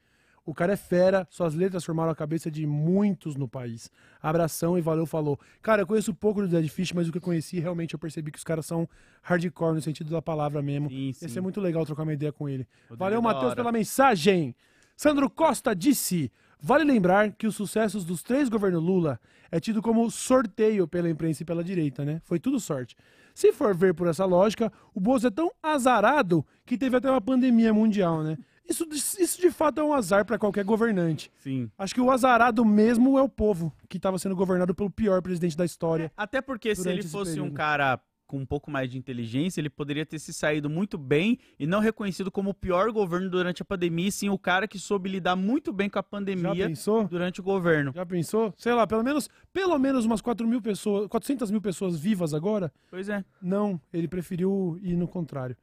O 0.46 0.54
cara 0.54 0.74
é 0.74 0.78
fera, 0.78 1.28
suas 1.30 1.56
letras 1.56 1.84
formaram 1.84 2.12
a 2.12 2.16
cabeça 2.16 2.52
de 2.52 2.68
muitos 2.68 3.36
no 3.36 3.48
país. 3.48 3.90
Abração 4.22 4.78
e 4.78 4.82
valeu, 4.82 5.08
falou. 5.08 5.40
Cara, 5.60 5.82
eu 5.82 5.88
conheço 5.88 6.14
pouco 6.14 6.42
do 6.42 6.48
Dead 6.48 6.68
Fish, 6.68 6.92
mas 6.94 7.08
o 7.08 7.12
que 7.12 7.18
eu 7.18 7.22
conheci, 7.22 7.60
realmente 7.60 7.96
eu 7.96 8.00
percebi 8.00 8.32
que 8.32 8.38
os 8.38 8.44
caras 8.44 8.66
são 8.66 8.88
hardcore 9.24 9.74
no 9.74 9.82
sentido 9.82 10.12
da 10.12 10.22
palavra 10.22 10.62
mesmo. 10.62 10.88
Sim, 10.88 11.14
sim. 11.14 11.26
Ia 11.26 11.30
ser 11.30 11.42
muito 11.42 11.60
legal 11.60 11.84
trocar 11.84 12.04
uma 12.04 12.14
ideia 12.14 12.32
com 12.32 12.48
ele. 12.48 12.68
Valeu, 12.92 13.20
é 13.20 13.22
da 13.22 13.28
Matheus, 13.28 13.56
pela 13.56 13.72
mensagem. 13.72 14.56
Sandro 14.96 15.30
Costa 15.32 15.76
disse: 15.76 16.32
Vale 16.62 16.84
lembrar 16.84 17.32
que 17.32 17.48
os 17.48 17.56
sucessos 17.56 18.06
dos 18.06 18.22
três 18.22 18.48
governos 18.48 18.84
Lula 18.84 19.20
é 19.52 19.60
tido 19.60 19.82
como 19.82 20.10
sorteio 20.10 20.88
pela 20.88 21.10
imprensa 21.10 21.44
e 21.44 21.46
pela 21.46 21.64
direita, 21.64 22.06
né? 22.06 22.22
Foi 22.24 22.40
tudo 22.40 22.60
sorte. 22.60 22.96
Se 23.34 23.52
for 23.52 23.76
ver 23.76 23.94
por 23.94 24.08
essa 24.08 24.26
lógica, 24.26 24.72
o 24.94 25.00
Bozo 25.00 25.28
é 25.28 25.32
tão 25.32 25.52
azarado 25.62 26.46
que 26.66 26.78
teve 26.78 26.96
até 26.96 27.10
uma 27.10 27.20
pandemia 27.20 27.74
mundial, 27.74 28.24
né? 28.24 28.38
Isso, 28.68 28.88
isso 29.20 29.42
de 29.42 29.52
fato 29.52 29.80
é 29.80 29.84
um 29.84 29.94
azar 29.94 30.26
para 30.26 30.38
qualquer 30.38 30.64
governante. 30.66 31.32
Sim. 31.38 31.70
Acho 31.78 31.94
que 31.94 32.02
o 32.02 32.10
azarado 32.12 32.66
mesmo 32.66 33.18
é 33.18 33.22
o 33.22 33.30
povo, 33.30 33.74
que 33.88 33.98
estava 33.98 34.18
sendo 34.18 34.36
governado 34.36 34.74
pelo 34.74 34.90
pior 34.90 35.22
presidente 35.22 35.56
da 35.56 35.66
história. 35.66 36.12
Até 36.18 36.42
porque 36.42 36.76
se 36.76 36.90
ele 36.90 37.04
fosse 37.04 37.34
um 37.34 37.44
período. 37.44 37.54
cara 37.54 38.02
com 38.28 38.40
um 38.40 38.46
pouco 38.46 38.72
mais 38.72 38.90
de 38.90 38.98
inteligência, 38.98 39.62
ele 39.62 39.70
poderia 39.70 40.06
ter 40.06 40.20
se 40.20 40.34
saído 40.34 40.70
muito 40.70 40.98
bem 40.98 41.38
e 41.60 41.68
não 41.68 41.80
reconhecido 41.80 42.32
como 42.32 42.50
o 42.50 42.54
pior 42.54 42.92
governo 42.92 43.30
durante 43.30 43.62
a 43.62 43.66
pandemia, 43.66 44.08
e 44.08 44.12
sim 44.12 44.30
o 44.30 44.38
cara 44.38 44.68
que 44.68 44.80
soube 44.80 45.10
lidar 45.10 45.36
muito 45.36 45.72
bem 45.72 45.90
com 45.90 46.00
a 46.00 46.02
Já 46.02 46.04
pandemia 46.04 46.68
pensou? 46.68 47.08
durante 47.08 47.40
o 47.40 47.44
governo. 47.44 47.92
Já 47.94 48.06
pensou? 48.06 48.54
Sei 48.58 48.74
lá, 48.74 48.88
pelo 48.88 49.04
menos, 49.04 49.30
pelo 49.54 49.78
menos 49.78 50.06
umas 50.06 50.22
4 50.22 50.48
mil 50.48 50.62
pessoas, 50.62 51.08
400 51.08 51.52
mil 51.52 51.62
pessoas 51.62 51.98
vivas 51.98 52.34
agora? 52.34 52.72
Pois 52.90 53.10
é. 53.10 53.24
Não, 53.42 53.80
ele 53.94 54.08
preferiu 54.08 54.80
ir 54.82 54.96
no 54.96 55.08
contrário. 55.08 55.56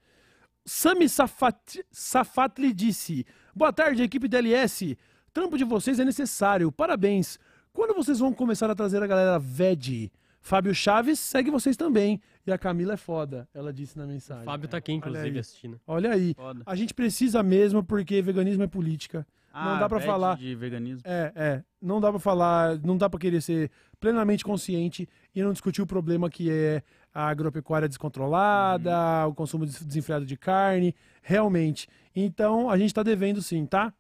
Sami 0.65 1.09
Safat, 1.09 1.85
Safatli 1.91 2.73
disse: 2.73 3.27
Boa 3.55 3.73
tarde, 3.73 4.03
equipe 4.03 4.29
DLS. 4.29 4.97
Trampo 5.33 5.57
de 5.59 5.65
vocês 5.65 5.99
é 5.99 6.05
necessário. 6.05 6.71
Parabéns. 6.71 7.39
Quando 7.73 7.95
vocês 7.95 8.19
vão 8.19 8.33
começar 8.33 8.71
a 8.71 8.75
trazer 8.75 9.03
a 9.03 9.07
galera 9.07 9.39
VED? 9.39 10.13
Fábio 10.41 10.75
Chaves 10.75 11.19
segue 11.21 11.51
vocês 11.51 11.77
também. 11.77 12.21
E 12.47 12.53
a 12.53 12.59
Camila 12.59 12.95
é 12.95 12.97
foda, 12.97 13.49
ela 13.55 13.73
disse 13.73 13.97
na 13.97 14.05
mensagem. 14.05 14.45
Fábio 14.45 14.69
tá 14.69 14.77
aqui, 14.77 14.91
Olha 14.93 14.99
inclusive, 14.99 15.31
aí. 15.31 15.39
assistindo. 15.39 15.81
Olha 15.87 16.11
aí. 16.13 16.35
Foda. 16.35 16.63
A 16.67 16.75
gente 16.75 16.93
precisa 16.93 17.43
mesmo 17.43 17.83
porque 17.83 18.21
veganismo 18.21 18.63
é 18.63 18.67
política. 18.67 19.27
Não 19.55 19.79
dá 19.79 19.89
pra 19.89 19.99
bad 19.99 20.07
falar. 20.07 20.37
de 20.37 20.55
veganismo. 20.55 21.03
É, 21.05 21.33
é. 21.37 21.65
Não 21.81 22.01
dá 22.01 22.11
pra 22.11 22.19
falar, 22.19 22.79
não 22.79 22.97
dá 22.97 23.09
pra 23.09 23.21
querer 23.21 23.41
ser 23.43 23.71
plenamente 24.01 24.43
consciente 24.45 25.07
e 25.35 25.43
não 25.43 25.53
discutir 25.53 25.83
o 25.83 25.87
problema 25.87 26.31
que 26.31 26.51
é 26.51 26.83
a 27.15 27.29
agropecuária 27.29 27.89
descontrolada, 27.89 29.27
o 29.29 29.35
consumo 29.35 29.67
des- 29.67 29.83
desenfreado 29.83 30.25
de 30.25 30.37
carne, 30.37 30.95
realmente. 31.23 31.89
Então, 32.15 32.71
a 32.71 32.79
gente 32.79 32.95
tá 32.95 33.03
devendo 33.03 33.43
sim, 33.43 33.67
tá? 33.67 33.93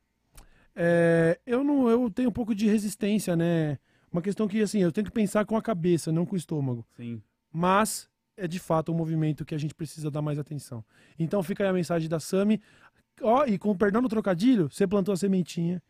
É, 0.74 1.39
eu 1.47 1.62
não, 1.62 1.89
eu 1.89 2.10
tenho 2.10 2.30
um 2.30 2.32
pouco 2.32 2.55
de 2.55 2.66
resistência, 2.66 3.36
né? 3.36 3.78
Uma 4.10 4.22
questão 4.22 4.48
que 4.48 4.60
assim, 4.62 4.80
eu 4.80 4.93
tenho 4.93 5.06
que 5.06 5.10
pensar 5.12 5.44
com 5.44 5.56
a 5.56 5.62
cabeça, 5.62 6.12
não 6.12 6.26
com 6.26 6.34
o 6.34 6.39
estômago. 6.39 6.84
Sim. 6.97 7.22
Mas 7.52 8.09
é 8.36 8.47
de 8.47 8.59
fato 8.59 8.93
um 8.93 8.94
movimento 8.94 9.44
que 9.44 9.55
a 9.55 9.59
gente 9.59 9.74
precisa 9.74 10.10
dar 10.10 10.22
mais 10.22 10.39
atenção. 10.39 10.84
Então 11.18 11.43
fica 11.43 11.64
aí 11.64 11.70
a 11.70 11.72
mensagem 11.72 12.09
da 12.09 12.20
Sami. 12.20 12.60
Ó, 13.20 13.44
e 13.44 13.59
com 13.59 13.76
perdão 13.76 14.01
no 14.02 14.09
trocadilho, 14.09 14.70
você 14.70 14.86
plantou 14.86 15.12
a 15.12 15.16
sementinha. 15.16 15.82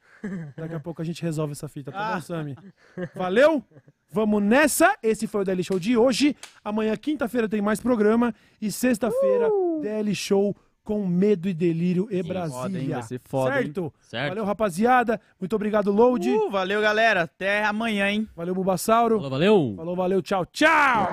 Daqui 0.56 0.74
a 0.74 0.80
pouco 0.80 1.02
a 1.02 1.04
gente 1.04 1.22
resolve 1.22 1.52
essa 1.52 1.68
fita, 1.68 1.90
tá 1.92 1.98
Ah. 1.98 2.14
bom, 2.14 2.20
Sami? 2.20 2.56
Valeu? 3.14 3.62
Vamos 4.10 4.42
nessa. 4.42 4.94
Esse 5.02 5.26
foi 5.26 5.40
o 5.40 5.44
DL 5.44 5.62
Show 5.64 5.78
de 5.78 5.96
hoje. 5.96 6.36
Amanhã, 6.64 6.94
quinta-feira, 6.96 7.48
tem 7.48 7.62
mais 7.62 7.80
programa. 7.80 8.34
E 8.60 8.70
sexta-feira, 8.70 9.48
DL 9.80 10.14
Show 10.14 10.54
com 10.84 11.06
Medo 11.06 11.48
e 11.48 11.54
Delírio 11.54 12.08
e 12.10 12.16
Foda, 12.16 12.16
hein? 12.16 12.28
Brasília. 12.28 12.94
Vai 12.96 13.02
ser 13.04 13.20
foda, 13.24 13.56
hein? 13.56 13.64
certo? 13.66 13.94
Certo? 14.00 14.28
Valeu, 14.30 14.44
rapaziada. 14.44 15.20
Muito 15.40 15.54
obrigado, 15.56 15.92
Load. 15.92 16.28
Uh, 16.28 16.50
valeu, 16.50 16.80
galera. 16.82 17.22
Até 17.22 17.64
amanhã, 17.64 18.10
hein? 18.10 18.28
Valeu, 18.36 18.54
Bulbasauro. 18.54 19.14
Falou, 19.16 19.30
valeu! 19.30 19.74
Falou, 19.76 19.96
valeu, 19.96 20.20
tchau, 20.20 20.44
tchau! 20.46 21.08